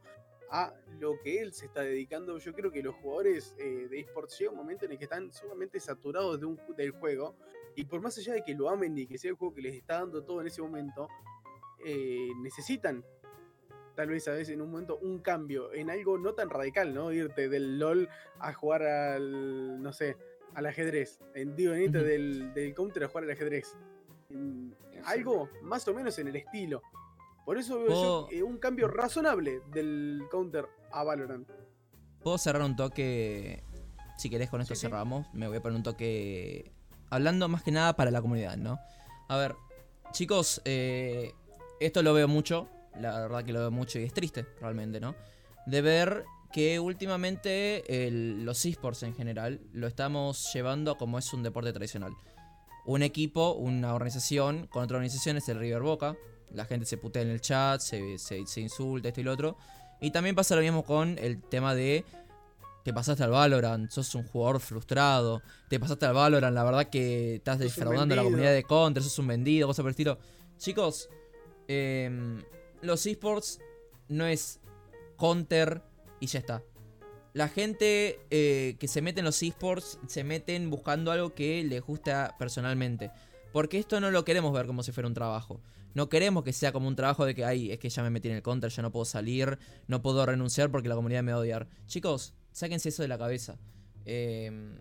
a 0.49 0.73
lo 1.01 1.19
que 1.21 1.41
él 1.41 1.51
se 1.51 1.65
está 1.65 1.81
dedicando. 1.81 2.37
Yo 2.37 2.53
creo 2.53 2.71
que 2.71 2.81
los 2.81 2.95
jugadores 2.95 3.53
eh, 3.59 3.87
de 3.89 3.99
esports 3.99 4.39
llega 4.39 4.51
un 4.51 4.57
momento 4.57 4.85
en 4.85 4.93
el 4.93 4.97
que 4.97 5.03
están 5.03 5.33
sumamente 5.33 5.77
saturados 5.81 6.39
de 6.39 6.45
un, 6.45 6.57
del 6.77 6.91
juego 6.91 7.35
y 7.75 7.83
por 7.83 7.99
más 8.01 8.17
allá 8.17 8.33
de 8.35 8.43
que 8.43 8.55
lo 8.55 8.69
amen 8.69 8.97
y 8.97 9.05
que 9.07 9.17
sea 9.17 9.31
el 9.31 9.35
juego 9.35 9.53
que 9.53 9.61
les 9.61 9.75
está 9.75 9.95
dando 9.99 10.23
todo 10.23 10.39
en 10.39 10.47
ese 10.47 10.61
momento, 10.61 11.09
eh, 11.85 12.29
necesitan 12.41 13.03
tal 13.97 14.09
vez 14.09 14.27
a 14.27 14.31
veces 14.31 14.53
en 14.53 14.61
un 14.61 14.69
momento 14.69 14.99
un 15.01 15.19
cambio 15.19 15.73
en 15.73 15.89
algo 15.89 16.19
no 16.19 16.33
tan 16.35 16.51
radical, 16.51 16.93
¿no? 16.93 17.11
Irte 17.11 17.49
del 17.49 17.79
LOL 17.79 18.07
a 18.39 18.53
jugar 18.53 18.83
al, 18.83 19.81
no 19.81 19.91
sé, 19.91 20.15
al 20.53 20.67
ajedrez. 20.67 21.19
En, 21.33 21.55
digo, 21.55 21.73
en 21.73 21.81
irte 21.81 22.03
del, 22.03 22.53
del 22.53 22.75
counter 22.75 23.03
a 23.03 23.07
jugar 23.07 23.23
al 23.23 23.31
ajedrez. 23.31 23.75
En 24.29 24.75
algo 25.03 25.49
más 25.63 25.87
o 25.87 25.95
menos 25.95 26.17
en 26.19 26.27
el 26.27 26.35
estilo. 26.35 26.83
Por 27.43 27.57
eso 27.57 27.79
veo 27.79 27.89
yo 27.89 28.27
eh, 28.31 28.43
un 28.43 28.59
cambio 28.59 28.87
razonable 28.87 29.61
del 29.71 30.21
counter 30.29 30.67
a 30.91 31.03
Valorant. 31.03 31.49
Puedo 32.21 32.37
cerrar 32.37 32.61
un 32.61 32.75
toque. 32.75 33.63
Si 34.17 34.29
querés, 34.29 34.49
con 34.49 34.61
esto 34.61 34.75
Sí, 34.75 34.81
sí. 34.81 34.87
cerramos. 34.87 35.25
Me 35.33 35.47
voy 35.47 35.57
a 35.57 35.61
poner 35.61 35.75
un 35.77 35.83
toque. 35.83 36.71
Hablando 37.09 37.47
más 37.47 37.63
que 37.63 37.71
nada 37.71 37.95
para 37.95 38.11
la 38.11 38.21
comunidad, 38.21 38.57
¿no? 38.57 38.77
A 39.27 39.37
ver, 39.37 39.55
chicos, 40.11 40.61
eh, 40.65 41.31
esto 41.79 42.03
lo 42.03 42.13
veo 42.13 42.27
mucho. 42.27 42.69
La 43.01 43.19
verdad 43.19 43.43
que 43.43 43.53
lo 43.53 43.59
veo 43.59 43.71
mucho 43.71 43.99
y 43.99 44.03
es 44.03 44.13
triste, 44.13 44.45
realmente, 44.61 44.99
¿no? 44.99 45.15
De 45.65 45.81
ver 45.81 46.23
que 46.51 46.79
últimamente 46.79 48.07
el- 48.07 48.45
los 48.45 48.63
esports 48.65 49.03
en 49.03 49.13
general 49.15 49.59
lo 49.73 49.87
estamos 49.87 50.51
llevando 50.53 50.97
como 50.97 51.19
es 51.19 51.33
un 51.33 51.43
deporte 51.43 51.73
tradicional. 51.73 52.13
Un 52.85 53.03
equipo, 53.03 53.51
una 53.53 53.93
organización, 53.93 54.67
con 54.67 54.83
otra 54.83 54.95
organización 54.97 55.35
es 55.37 55.49
el 55.49 55.59
River 55.59 55.81
Boca. 55.81 56.15
La 56.53 56.63
gente 56.65 56.85
se 56.85 56.97
putea 56.97 57.21
en 57.21 57.29
el 57.29 57.41
chat, 57.41 57.81
se, 57.81 58.17
se- 58.17 58.45
se 58.47 58.61
insulta, 58.61 59.09
esto 59.09 59.19
y 59.19 59.23
lo 59.25 59.33
otro. 59.33 59.57
Y 59.99 60.11
también 60.11 60.35
pasa 60.35 60.55
lo 60.55 60.61
mismo 60.61 60.83
con 60.85 61.17
el 61.19 61.41
tema 61.41 61.75
de. 61.75 62.05
Te 62.85 62.93
pasaste 62.93 63.21
al 63.25 63.31
Valorant, 63.31 63.91
sos 63.91 64.15
un 64.15 64.25
jugador 64.25 64.61
frustrado. 64.61 65.41
Te 65.67 65.77
pasaste 65.77 66.05
al 66.05 66.13
Valorant, 66.13 66.55
la 66.55 66.63
verdad 66.63 66.87
que 66.89 67.35
estás 67.35 67.59
defraudando 67.59 68.13
a 68.13 68.15
la 68.15 68.21
comunidad 68.23 68.53
de 68.53 68.63
Counter, 68.63 69.03
sos 69.03 69.19
un 69.19 69.27
vendido, 69.27 69.67
cosas 69.67 69.83
por 69.83 69.89
el 69.89 69.91
estilo. 69.91 70.17
Chicos, 70.57 71.09
em, 71.67 72.41
los 72.81 73.05
esports 73.05 73.59
no 74.07 74.25
es 74.25 74.59
Counter 75.17 75.81
y 76.19 76.27
ya 76.27 76.39
está. 76.39 76.63
La 77.33 77.49
gente 77.49 78.19
eh, 78.31 78.77
que 78.79 78.87
se 78.87 79.01
mete 79.01 79.19
en 79.19 79.25
los 79.25 79.43
esports 79.43 79.99
se 80.07 80.23
meten 80.23 80.69
buscando 80.69 81.11
algo 81.11 81.33
que 81.35 81.63
les 81.63 81.81
gusta 81.81 82.35
personalmente. 82.39 83.11
Porque 83.53 83.79
esto 83.79 83.99
no 83.99 84.11
lo 84.11 84.25
queremos 84.25 84.53
ver 84.53 84.65
como 84.65 84.83
si 84.83 84.91
fuera 84.91 85.07
un 85.07 85.13
trabajo. 85.13 85.61
No 85.93 86.09
queremos 86.09 86.43
que 86.43 86.53
sea 86.53 86.71
como 86.71 86.87
un 86.87 86.95
trabajo 86.95 87.25
de 87.25 87.33
que, 87.33 87.45
ay, 87.45 87.71
es 87.71 87.79
que 87.79 87.89
ya 87.89 88.03
me 88.03 88.09
metí 88.09 88.29
en 88.29 88.35
el 88.35 88.43
counter, 88.43 88.69
ya 88.69 88.81
no 88.81 88.91
puedo 88.91 89.05
salir, 89.05 89.57
no 89.87 90.01
puedo 90.01 90.25
renunciar 90.25 90.71
porque 90.71 90.89
la 90.89 90.95
comunidad 90.95 91.23
me 91.23 91.31
va 91.31 91.37
a 91.37 91.41
odiar. 91.41 91.67
Chicos, 91.87 92.33
sáquense 92.51 92.89
eso 92.89 93.01
de 93.01 93.07
la 93.07 93.17
cabeza. 93.17 93.57
Eh, 94.05 94.79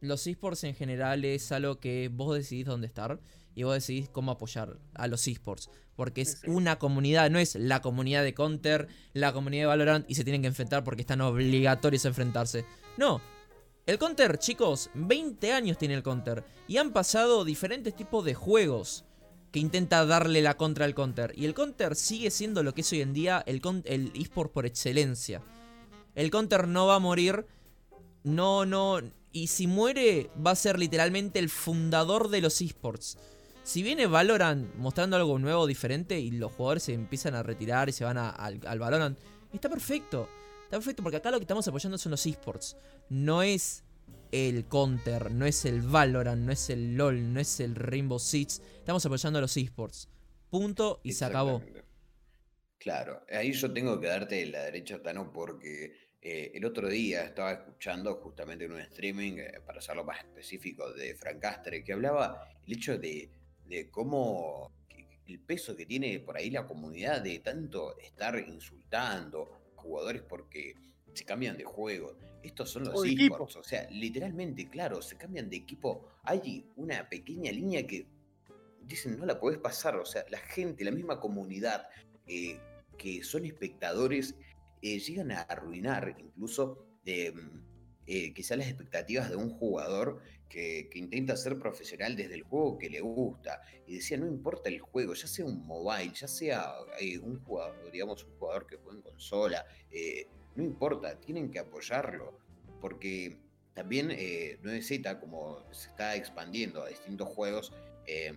los 0.00 0.26
esports 0.26 0.64
en 0.64 0.74
general 0.74 1.24
es 1.24 1.50
algo 1.50 1.80
que 1.80 2.10
vos 2.12 2.36
decidís 2.36 2.66
dónde 2.66 2.86
estar 2.86 3.20
y 3.54 3.62
vos 3.62 3.74
decidís 3.74 4.08
cómo 4.08 4.32
apoyar 4.32 4.78
a 4.94 5.06
los 5.06 5.26
esports. 5.26 5.70
Porque 5.96 6.22
es 6.22 6.40
una 6.46 6.78
comunidad, 6.78 7.30
no 7.30 7.38
es 7.38 7.54
la 7.54 7.80
comunidad 7.80 8.24
de 8.24 8.34
Counter, 8.34 8.88
la 9.12 9.32
comunidad 9.32 9.62
de 9.62 9.66
Valorant 9.66 10.10
y 10.10 10.16
se 10.16 10.24
tienen 10.24 10.42
que 10.42 10.48
enfrentar 10.48 10.82
porque 10.82 11.02
están 11.02 11.20
obligatorios 11.20 12.04
a 12.04 12.08
enfrentarse. 12.08 12.64
No. 12.96 13.20
El 13.86 13.98
Counter, 13.98 14.38
chicos, 14.38 14.90
20 14.94 15.52
años 15.52 15.78
tiene 15.78 15.94
el 15.94 16.02
Counter 16.02 16.44
y 16.66 16.78
han 16.78 16.92
pasado 16.92 17.44
diferentes 17.44 17.94
tipos 17.94 18.24
de 18.24 18.34
juegos 18.34 19.04
que 19.52 19.60
intenta 19.60 20.04
darle 20.04 20.42
la 20.42 20.56
contra 20.56 20.84
al 20.84 20.96
Counter. 20.96 21.32
Y 21.36 21.44
el 21.44 21.54
Counter 21.54 21.94
sigue 21.94 22.32
siendo 22.32 22.64
lo 22.64 22.74
que 22.74 22.80
es 22.80 22.90
hoy 22.92 23.02
en 23.02 23.12
día 23.12 23.40
el, 23.46 23.62
el 23.84 24.10
eSport 24.16 24.52
por 24.52 24.66
excelencia. 24.66 25.42
El 26.16 26.32
Counter 26.32 26.66
no 26.66 26.86
va 26.86 26.96
a 26.96 26.98
morir. 26.98 27.46
No, 28.24 28.66
no. 28.66 29.00
Y 29.30 29.48
si 29.48 29.68
muere, 29.68 30.30
va 30.44 30.52
a 30.52 30.56
ser 30.56 30.78
literalmente 30.78 31.38
el 31.38 31.50
fundador 31.50 32.30
de 32.30 32.40
los 32.40 32.60
esports. 32.60 33.16
Si 33.64 33.82
viene 33.82 34.06
Valorant 34.06 34.74
mostrando 34.74 35.16
algo 35.16 35.38
nuevo, 35.38 35.66
diferente, 35.66 36.20
y 36.20 36.30
los 36.30 36.52
jugadores 36.52 36.82
se 36.82 36.92
empiezan 36.92 37.34
a 37.34 37.42
retirar 37.42 37.88
y 37.88 37.92
se 37.92 38.04
van 38.04 38.18
al, 38.18 38.60
al 38.66 38.78
Valorant, 38.78 39.18
está 39.54 39.70
perfecto. 39.70 40.28
Está 40.64 40.76
perfecto, 40.76 41.02
porque 41.02 41.16
acá 41.16 41.30
lo 41.30 41.38
que 41.38 41.44
estamos 41.44 41.66
apoyando 41.66 41.96
son 41.96 42.10
los 42.10 42.26
esports. 42.26 42.76
No 43.08 43.42
es 43.42 43.82
el 44.32 44.66
Counter, 44.66 45.30
no 45.30 45.46
es 45.46 45.64
el 45.64 45.80
Valorant, 45.80 46.42
no 46.42 46.52
es 46.52 46.68
el 46.68 46.94
LOL, 46.94 47.32
no 47.32 47.40
es 47.40 47.58
el 47.60 47.74
Rainbow 47.74 48.18
Six. 48.18 48.60
Estamos 48.76 49.06
apoyando 49.06 49.38
a 49.38 49.42
los 49.42 49.56
esports. 49.56 50.10
Punto 50.50 51.00
y 51.02 51.12
se 51.12 51.24
acabó. 51.24 51.62
Claro, 52.78 53.24
ahí 53.30 53.52
yo 53.52 53.72
tengo 53.72 53.98
que 53.98 54.08
darte 54.08 54.44
la 54.44 54.64
derecha, 54.64 55.00
Tano, 55.02 55.32
porque 55.32 55.96
eh, 56.20 56.52
el 56.54 56.66
otro 56.66 56.86
día 56.86 57.24
estaba 57.24 57.52
escuchando 57.52 58.16
justamente 58.16 58.66
en 58.66 58.72
un 58.72 58.80
streaming, 58.80 59.38
eh, 59.38 59.60
para 59.64 59.78
hacerlo 59.78 60.04
más 60.04 60.18
específico, 60.18 60.92
de 60.92 61.14
Frank 61.14 61.38
Castre, 61.40 61.82
que 61.82 61.94
hablaba 61.94 62.46
el 62.66 62.74
hecho 62.74 62.98
de, 62.98 63.30
de 63.66 63.90
cómo 63.90 64.72
el 65.26 65.40
peso 65.40 65.74
que 65.74 65.86
tiene 65.86 66.20
por 66.20 66.36
ahí 66.36 66.50
la 66.50 66.66
comunidad 66.66 67.22
de 67.22 67.38
tanto 67.38 67.96
estar 67.98 68.38
insultando 68.38 69.50
a 69.76 69.80
jugadores 69.80 70.22
porque 70.22 70.74
se 71.12 71.24
cambian 71.24 71.56
de 71.56 71.64
juego. 71.64 72.16
Estos 72.42 72.70
son 72.70 72.84
los 72.84 73.04
esports, 73.06 73.56
o 73.56 73.64
sea, 73.64 73.88
literalmente, 73.90 74.68
claro, 74.68 75.00
se 75.00 75.16
cambian 75.16 75.48
de 75.48 75.56
equipo. 75.56 76.08
Hay 76.24 76.66
una 76.76 77.08
pequeña 77.08 77.50
línea 77.52 77.86
que 77.86 78.06
dicen 78.82 79.18
no 79.18 79.24
la 79.24 79.40
podés 79.40 79.58
pasar, 79.58 79.96
o 79.96 80.04
sea, 80.04 80.24
la 80.28 80.38
gente, 80.38 80.84
la 80.84 80.90
misma 80.90 81.20
comunidad 81.20 81.88
eh, 82.26 82.58
que 82.98 83.22
son 83.22 83.44
espectadores 83.44 84.34
eh, 84.82 84.98
llegan 84.98 85.32
a 85.32 85.40
arruinar 85.40 86.14
incluso 86.18 86.86
eh, 87.06 87.32
eh, 88.06 88.34
quizás 88.34 88.58
las 88.58 88.66
expectativas 88.66 89.30
de 89.30 89.36
un 89.36 89.50
jugador 89.50 90.20
que, 90.48 90.88
intenta 90.94 91.36
ser 91.36 91.58
profesional 91.58 92.16
desde 92.16 92.34
el 92.34 92.42
juego 92.42 92.78
que 92.78 92.90
le 92.90 93.00
gusta. 93.00 93.60
Y 93.86 93.96
decía, 93.96 94.16
no 94.16 94.26
importa 94.26 94.68
el 94.68 94.80
juego, 94.80 95.14
ya 95.14 95.26
sea 95.26 95.44
un 95.44 95.66
mobile, 95.66 96.12
ya 96.14 96.28
sea 96.28 96.74
eh, 97.00 97.18
un 97.18 97.42
jugador, 97.42 97.90
digamos, 97.90 98.24
un 98.24 98.36
jugador 98.38 98.66
que 98.66 98.76
juega 98.76 98.96
en 98.96 99.02
consola, 99.02 99.66
eh, 99.90 100.26
no 100.54 100.62
importa, 100.62 101.18
tienen 101.20 101.50
que 101.50 101.58
apoyarlo. 101.58 102.38
Porque 102.80 103.38
también 103.74 104.10
eh, 104.10 104.58
9Z, 104.62 105.20
como 105.20 105.64
se 105.72 105.88
está 105.88 106.14
expandiendo 106.14 106.82
a 106.82 106.88
distintos 106.88 107.28
juegos, 107.28 107.72
eh, 108.06 108.34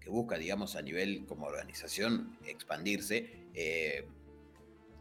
que 0.00 0.10
busca, 0.10 0.36
digamos, 0.36 0.76
a 0.76 0.82
nivel 0.82 1.24
como 1.26 1.46
organización 1.46 2.38
expandirse, 2.46 3.30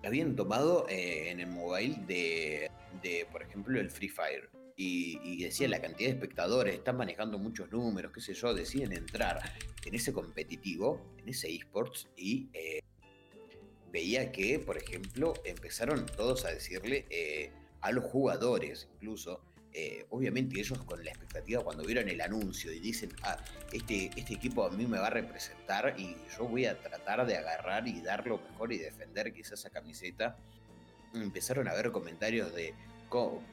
habían 0.02 0.36
tomado 0.36 0.86
en 0.88 1.42
el 1.42 1.48
mobile 1.48 1.98
de, 2.08 3.28
por 3.30 3.42
ejemplo, 3.44 3.80
el 3.82 3.90
Free 3.90 4.08
Fire. 4.08 4.50
Y, 4.76 5.20
y 5.24 5.44
decía 5.44 5.68
la 5.68 5.80
cantidad 5.82 6.10
de 6.10 6.16
espectadores, 6.16 6.74
están 6.76 6.98
manejando 6.98 7.38
muchos 7.38 7.72
números, 7.72 8.12
qué 8.12 8.22
sé 8.22 8.34
yo, 8.34 8.54
deciden 8.54 8.92
entrar 8.94 9.40
en 9.86 9.94
ese 9.94 10.12
competitivo, 10.14 11.00
en 11.20 11.30
ese 11.30 11.54
esports, 11.54 12.08
y 12.18 12.48
eh, 12.54 12.82
veía 13.92 14.32
que, 14.32 14.58
por 14.60 14.78
ejemplo, 14.78 15.34
empezaron 15.46 16.06
todos 16.08 16.46
a 16.46 16.50
decirle 16.50 17.06
eh, 17.12 17.52
a 17.82 17.92
los 17.92 18.04
jugadores, 18.06 18.88
incluso, 18.96 19.42
eh, 19.76 20.06
obviamente 20.10 20.60
ellos 20.60 20.78
con 20.84 21.04
la 21.04 21.12
expectativa 21.12 21.64
cuando 21.64 21.84
vieron 21.84 22.08
el 22.10 22.22
anuncio 22.22 22.72
y 22.72 22.80
dicen, 22.80 23.10
ah, 23.24 23.38
este, 23.72 24.10
este 24.16 24.34
equipo 24.36 24.64
a 24.66 24.70
mí 24.72 24.86
me 24.88 24.98
va 25.00 25.08
a 25.08 25.12
representar 25.12 25.96
y 26.00 26.16
yo 26.38 26.46
voy 26.48 26.66
a 26.66 26.80
tratar 26.80 27.26
de 27.26 27.38
agarrar 27.38 27.88
y 27.88 28.02
dar 28.02 28.26
lo 28.26 28.38
mejor 28.40 28.72
y 28.74 28.78
defender 28.80 29.34
quizás 29.34 29.60
esa 29.60 29.70
camiseta, 29.70 30.38
empezaron 31.14 31.68
a 31.68 31.74
ver 31.74 31.92
comentarios 31.92 32.54
de, 32.54 32.72
"Co- 32.72 32.93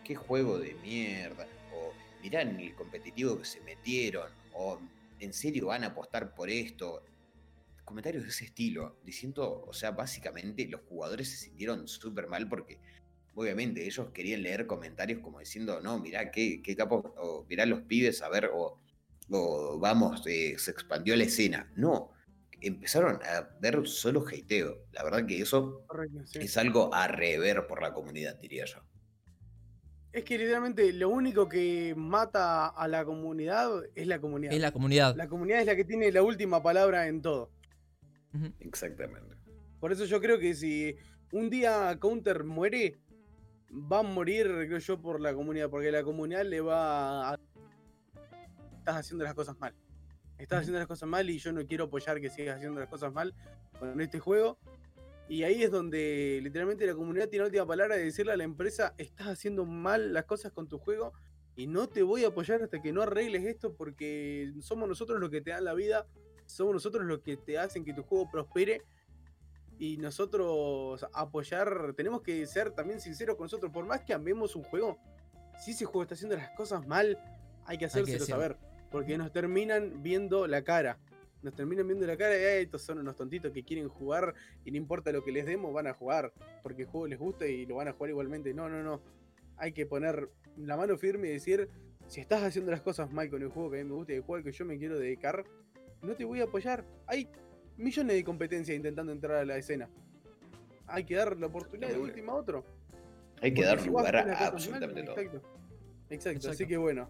qué 0.05 0.15
juego 0.15 0.59
de 0.59 0.74
mierda, 0.82 1.47
o 1.74 1.93
mirá 2.23 2.43
en 2.43 2.59
el 2.61 2.74
competitivo 2.74 3.39
que 3.39 3.45
se 3.45 3.61
metieron, 3.61 4.31
o 4.55 4.78
en 5.19 5.32
serio 5.32 5.66
van 5.66 5.85
a 5.85 5.89
apostar 5.89 6.35
por 6.35 6.51
esto. 6.51 7.03
Comentarios 7.85 8.23
de 8.23 8.31
ese 8.31 8.45
estilo, 8.45 8.97
diciendo, 9.05 9.65
o 9.66 9.73
sea, 9.73 9.91
básicamente 9.91 10.66
los 10.69 10.82
jugadores 10.82 11.28
se 11.28 11.37
sintieron 11.37 11.89
súper 11.89 12.28
mal 12.28 12.49
porque 12.49 12.78
obviamente 13.35 13.85
ellos 13.85 14.11
querían 14.12 14.43
leer 14.43 14.66
comentarios 14.66 15.20
como 15.20 15.41
diciendo, 15.41 15.81
no, 15.81 15.99
mirá 15.99 16.31
qué, 16.31 16.62
qué 16.62 16.77
capo, 16.77 17.15
o 17.16 17.45
mirá 17.49 17.66
los 17.66 17.82
pibes, 17.82 18.23
a 18.23 18.28
ver, 18.28 18.51
o 18.53 18.78
o 19.31 19.78
vamos, 19.78 20.23
eh, 20.27 20.57
se 20.59 20.70
expandió 20.70 21.16
la 21.16 21.24
escena. 21.24 21.70
No, 21.77 22.11
empezaron 22.61 23.20
a 23.23 23.49
ver 23.61 23.87
solo 23.87 24.24
hateo. 24.27 24.87
La 24.93 25.05
verdad 25.05 25.27
que 25.27 25.41
eso 25.41 25.87
sí. 26.24 26.41
es 26.41 26.57
algo 26.57 26.93
a 26.93 27.07
rever 27.07 27.66
por 27.66 27.82
la 27.82 27.93
comunidad, 27.93 28.37
diría 28.37 28.65
yo. 28.65 28.82
Es 30.12 30.24
que 30.24 30.39
literalmente 30.39 30.93
lo 30.93 31.09
único 31.09 31.49
que 31.49 31.95
mata 31.97 32.66
a 32.66 32.89
la 32.89 33.05
comunidad 33.05 33.85
es 33.95 34.07
la 34.07 34.20
comunidad. 34.20 34.53
Es 34.53 34.61
la 34.61 34.73
comunidad. 34.73 35.15
La 35.16 35.28
comunidad 35.28 35.61
es 35.61 35.66
la 35.66 35.77
que 35.77 35.85
tiene 35.85 36.11
la 36.11 36.23
última 36.23 36.62
palabra 36.62 37.07
en 37.07 37.23
todo. 37.23 37.51
Exactamente. 38.59 39.37
Por 39.78 39.93
eso 39.93 40.05
yo 40.05 40.20
creo 40.20 40.39
que 40.39 40.55
si 40.55 40.97
un 41.32 41.49
día 41.49 41.97
Counter 42.01 42.43
muere, 42.43 42.99
va 43.70 44.01
a 44.01 44.03
morir, 44.03 44.47
creo 44.66 44.78
yo, 44.78 45.01
por 45.01 45.20
la 45.20 45.32
comunidad, 45.32 45.70
porque 45.70 45.93
la 45.93 46.03
comunidad 46.03 46.45
le 46.45 46.61
va 46.61 47.31
a... 47.31 47.41
Estás 48.78 48.97
haciendo 48.97 49.24
las 49.24 49.35
cosas 49.35 49.57
mal. 49.59 49.74
Estás 50.39 50.61
haciendo 50.61 50.78
las 50.78 50.89
cosas 50.89 51.09
mal 51.09 51.28
y 51.31 51.39
yo 51.39 51.53
no 51.53 51.65
quiero 51.66 51.85
apoyar 51.85 52.20
que 52.20 52.31
sigas 52.31 52.57
haciendo 52.57 52.81
las 52.81 52.89
cosas 52.89 53.12
mal 53.12 53.35
con 53.78 54.01
este 54.01 54.19
juego. 54.19 54.59
Y 55.31 55.44
ahí 55.44 55.62
es 55.62 55.70
donde 55.70 56.40
literalmente 56.43 56.85
la 56.85 56.97
comunidad 56.97 57.28
tiene 57.28 57.44
la 57.44 57.47
última 57.47 57.65
palabra 57.65 57.94
de 57.94 58.02
decirle 58.02 58.32
a 58.32 58.36
la 58.36 58.43
empresa, 58.43 58.94
estás 58.98 59.28
haciendo 59.28 59.65
mal 59.65 60.12
las 60.12 60.24
cosas 60.24 60.51
con 60.51 60.66
tu 60.66 60.81
juego 60.81 61.12
y 61.55 61.69
no 61.69 61.89
te 61.89 62.02
voy 62.02 62.24
a 62.24 62.28
apoyar 62.28 62.61
hasta 62.65 62.82
que 62.82 62.93
no 62.93 63.02
arregles 63.02 63.44
esto 63.44 63.73
porque 63.73 64.52
somos 64.61 64.89
nosotros 64.89 65.20
los 65.20 65.31
que 65.31 65.40
te 65.40 65.52
dan 65.52 65.65
la 65.65 65.74
vida, 65.74 66.09
somos 66.47 66.74
nosotros 66.74 67.05
los 67.05 67.20
que 67.20 67.36
te 67.36 67.61
hacen 67.61 67.85
que 67.85 67.94
tu 67.94 68.02
juego 68.02 68.28
prospere 68.28 68.82
y 69.78 69.98
nosotros 69.98 71.07
apoyar, 71.12 71.94
tenemos 71.97 72.23
que 72.23 72.44
ser 72.47 72.73
también 72.73 73.01
sinceros 73.01 73.36
con 73.36 73.44
nosotros, 73.44 73.70
por 73.70 73.86
más 73.86 74.01
que 74.01 74.12
amemos 74.12 74.57
un 74.57 74.65
juego, 74.65 74.98
si 75.61 75.70
ese 75.70 75.85
juego 75.85 76.02
está 76.02 76.16
haciendo 76.16 76.36
las 76.36 76.51
cosas 76.57 76.85
mal, 76.89 77.16
hay 77.66 77.78
que 77.78 77.85
hacérselo 77.85 78.27
saber, 78.27 78.57
porque 78.90 79.16
nos 79.16 79.31
terminan 79.31 80.02
viendo 80.02 80.48
la 80.48 80.65
cara. 80.65 80.98
Nos 81.42 81.54
terminan 81.54 81.86
viendo 81.86 82.06
la 82.06 82.16
cara 82.16 82.36
y 82.36 82.44
"Ay, 82.44 82.62
estos 82.64 82.82
son 82.82 82.98
unos 82.98 83.16
tontitos 83.16 83.52
que 83.52 83.62
quieren 83.62 83.88
jugar 83.88 84.34
y 84.64 84.70
no 84.70 84.76
importa 84.76 85.10
lo 85.12 85.24
que 85.24 85.32
les 85.32 85.46
demos, 85.46 85.72
van 85.72 85.86
a 85.86 85.94
jugar, 85.94 86.32
porque 86.62 86.82
el 86.82 86.88
juego 86.88 87.06
les 87.06 87.18
gusta 87.18 87.46
y 87.46 87.64
lo 87.66 87.76
van 87.76 87.88
a 87.88 87.92
jugar 87.92 88.10
igualmente. 88.10 88.52
No, 88.52 88.68
no, 88.68 88.82
no. 88.82 89.00
Hay 89.56 89.72
que 89.72 89.86
poner 89.86 90.28
la 90.56 90.76
mano 90.76 90.96
firme 90.98 91.28
y 91.28 91.32
decir, 91.32 91.68
si 92.06 92.20
estás 92.20 92.42
haciendo 92.42 92.70
las 92.70 92.82
cosas 92.82 93.12
mal 93.12 93.30
con 93.30 93.42
el 93.42 93.48
juego 93.48 93.70
que 93.70 93.80
a 93.80 93.84
mí 93.84 93.88
me 93.88 93.94
gusta 93.94 94.12
y 94.12 94.16
el 94.16 94.22
juego 94.22 94.36
al 94.36 94.44
que 94.44 94.52
yo 94.52 94.64
me 94.64 94.78
quiero 94.78 94.98
dedicar, 94.98 95.44
no 96.02 96.14
te 96.14 96.24
voy 96.24 96.40
a 96.40 96.44
apoyar. 96.44 96.84
Hay 97.06 97.28
millones 97.76 98.16
de 98.16 98.24
competencias 98.24 98.76
intentando 98.76 99.12
entrar 99.12 99.36
a 99.36 99.44
la 99.44 99.56
escena. 99.56 99.88
Hay 100.86 101.04
que 101.04 101.14
dar 101.14 101.36
la 101.36 101.46
oportunidad 101.46 101.90
de 101.90 101.98
última 101.98 102.32
a 102.32 102.36
otro. 102.36 102.64
Hay 103.40 103.52
que 103.54 103.62
Porque 103.62 103.64
dar 103.64 103.80
si 103.80 103.88
lugar 103.88 104.16
a 104.16 104.24
mal, 104.24 104.36
absolutamente 104.40 105.02
todo. 105.02 105.16
Exacto. 105.18 105.42
Exacto. 106.10 106.50
Así 106.50 106.66
que 106.66 106.76
bueno. 106.76 107.08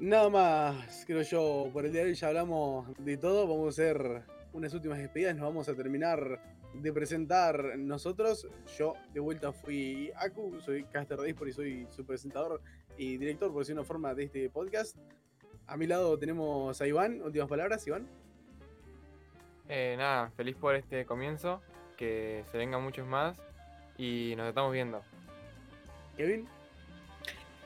Nada 0.00 0.30
más, 0.30 1.04
creo 1.04 1.20
yo, 1.20 1.68
por 1.74 1.84
el 1.84 1.92
día 1.92 2.00
de 2.00 2.08
hoy 2.08 2.14
ya 2.14 2.28
hablamos 2.28 2.86
de 3.04 3.18
todo. 3.18 3.46
Vamos 3.46 3.66
a 3.66 3.68
hacer 3.68 4.22
unas 4.54 4.72
últimas 4.72 4.96
despedidas. 4.96 5.36
Nos 5.36 5.44
vamos 5.44 5.68
a 5.68 5.74
terminar 5.74 6.40
de 6.72 6.90
presentar 6.90 7.76
nosotros. 7.76 8.48
Yo 8.78 8.94
de 9.12 9.20
vuelta 9.20 9.52
fui 9.52 10.10
Aku, 10.16 10.58
soy 10.62 10.84
Caster 10.84 11.20
Dispor 11.20 11.48
y 11.48 11.52
soy 11.52 11.86
su 11.90 12.06
presentador 12.06 12.62
y 12.96 13.18
director, 13.18 13.52
por 13.52 13.58
decir 13.58 13.74
una 13.74 13.84
forma, 13.84 14.14
de 14.14 14.24
este 14.24 14.48
podcast. 14.48 14.96
A 15.66 15.76
mi 15.76 15.86
lado 15.86 16.18
tenemos 16.18 16.80
a 16.80 16.86
Iván. 16.86 17.20
Últimas 17.20 17.50
palabras, 17.50 17.86
Iván. 17.86 18.08
Eh, 19.68 19.96
nada, 19.98 20.30
feliz 20.30 20.56
por 20.56 20.76
este 20.76 21.04
comienzo, 21.04 21.60
que 21.98 22.42
se 22.50 22.56
vengan 22.56 22.82
muchos 22.82 23.06
más 23.06 23.36
y 23.98 24.32
nos 24.34 24.48
estamos 24.48 24.72
viendo. 24.72 25.02
Kevin. 26.16 26.48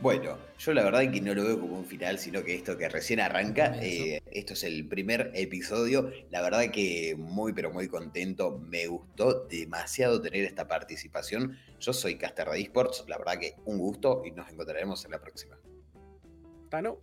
Bueno, 0.05 0.37
yo 0.59 0.75
la 0.75 0.85
verdad 0.85 1.11
que 1.11 1.23
no 1.23 1.35
lo 1.35 1.45
veo 1.45 1.59
como 1.59 1.79
un 1.79 1.87
final, 1.87 2.19
sino 2.19 2.45
que 2.45 2.55
esto 2.55 2.77
que 2.77 2.91
recién 2.91 3.21
arranca, 3.21 3.75
eh, 3.81 4.21
esto 4.33 4.53
es 4.53 4.63
el 4.65 4.87
primer 4.87 5.33
episodio, 5.35 6.13
la 6.31 6.43
verdad 6.43 6.71
que 6.71 7.17
muy 7.17 7.55
pero 7.55 7.73
muy 7.73 7.89
contento, 7.89 8.59
me 8.69 8.87
gustó 8.87 9.47
demasiado 9.47 10.21
tener 10.21 10.45
esta 10.45 10.69
participación, 10.69 11.57
yo 11.81 11.95
soy 11.95 12.19
Caster 12.19 12.51
de 12.51 12.61
Esports, 12.61 13.07
la 13.09 13.17
verdad 13.17 13.39
que 13.39 13.55
un 13.65 13.79
gusto 13.79 14.21
y 14.27 14.33
nos 14.33 14.51
encontraremos 14.51 15.03
en 15.07 15.13
la 15.13 15.23
próxima. 15.23 15.57
Tano. 16.69 16.99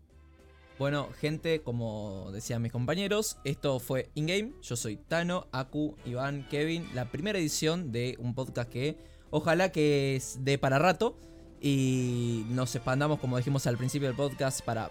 Bueno, 0.77 1.09
gente, 1.19 1.63
como 1.63 2.29
decían 2.31 2.61
mis 2.61 2.71
compañeros, 2.71 3.39
esto 3.45 3.79
fue 3.79 4.11
InGame. 4.13 4.53
Yo 4.61 4.75
soy 4.75 4.97
Tano, 4.97 5.47
Aku, 5.51 5.95
Iván, 6.05 6.47
Kevin. 6.49 6.87
La 6.93 7.09
primera 7.09 7.39
edición 7.39 7.91
de 7.91 8.15
un 8.19 8.35
podcast 8.35 8.69
que 8.69 8.95
ojalá 9.31 9.71
que 9.71 10.15
es 10.15 10.45
de 10.45 10.59
para 10.59 10.77
rato. 10.77 11.17
Y 11.61 12.45
nos 12.49 12.73
expandamos, 12.75 13.19
como 13.19 13.37
dijimos 13.37 13.67
al 13.67 13.77
principio 13.77 14.07
del 14.07 14.17
podcast, 14.17 14.61
para 14.61 14.89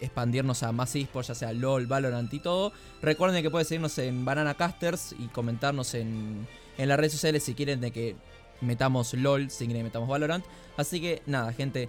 expandirnos 0.00 0.62
a 0.62 0.72
más 0.72 0.94
esports, 0.96 1.28
ya 1.28 1.34
sea 1.34 1.52
LOL, 1.52 1.86
Valorant 1.86 2.32
y 2.32 2.38
todo. 2.40 2.72
Recuerden 3.02 3.42
que 3.42 3.50
pueden 3.50 3.66
seguirnos 3.66 3.96
en 3.98 4.24
Banana 4.24 4.54
Casters 4.54 5.14
y 5.18 5.28
comentarnos 5.28 5.94
en, 5.94 6.46
en 6.76 6.88
las 6.88 6.98
redes 6.98 7.12
sociales 7.12 7.42
si 7.42 7.54
quieren 7.54 7.80
de 7.80 7.90
que 7.90 8.16
metamos 8.60 9.14
LOL, 9.14 9.50
si 9.50 9.64
quieren 9.66 9.84
metamos 9.84 10.08
Valorant. 10.08 10.44
Así 10.76 11.00
que 11.00 11.22
nada, 11.26 11.52
gente. 11.52 11.88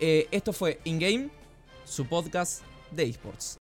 eh, 0.00 0.28
esto 0.30 0.52
fue 0.52 0.80
InGame, 0.84 1.30
su 1.84 2.06
podcast 2.06 2.62
de 2.90 3.04
esports. 3.04 3.56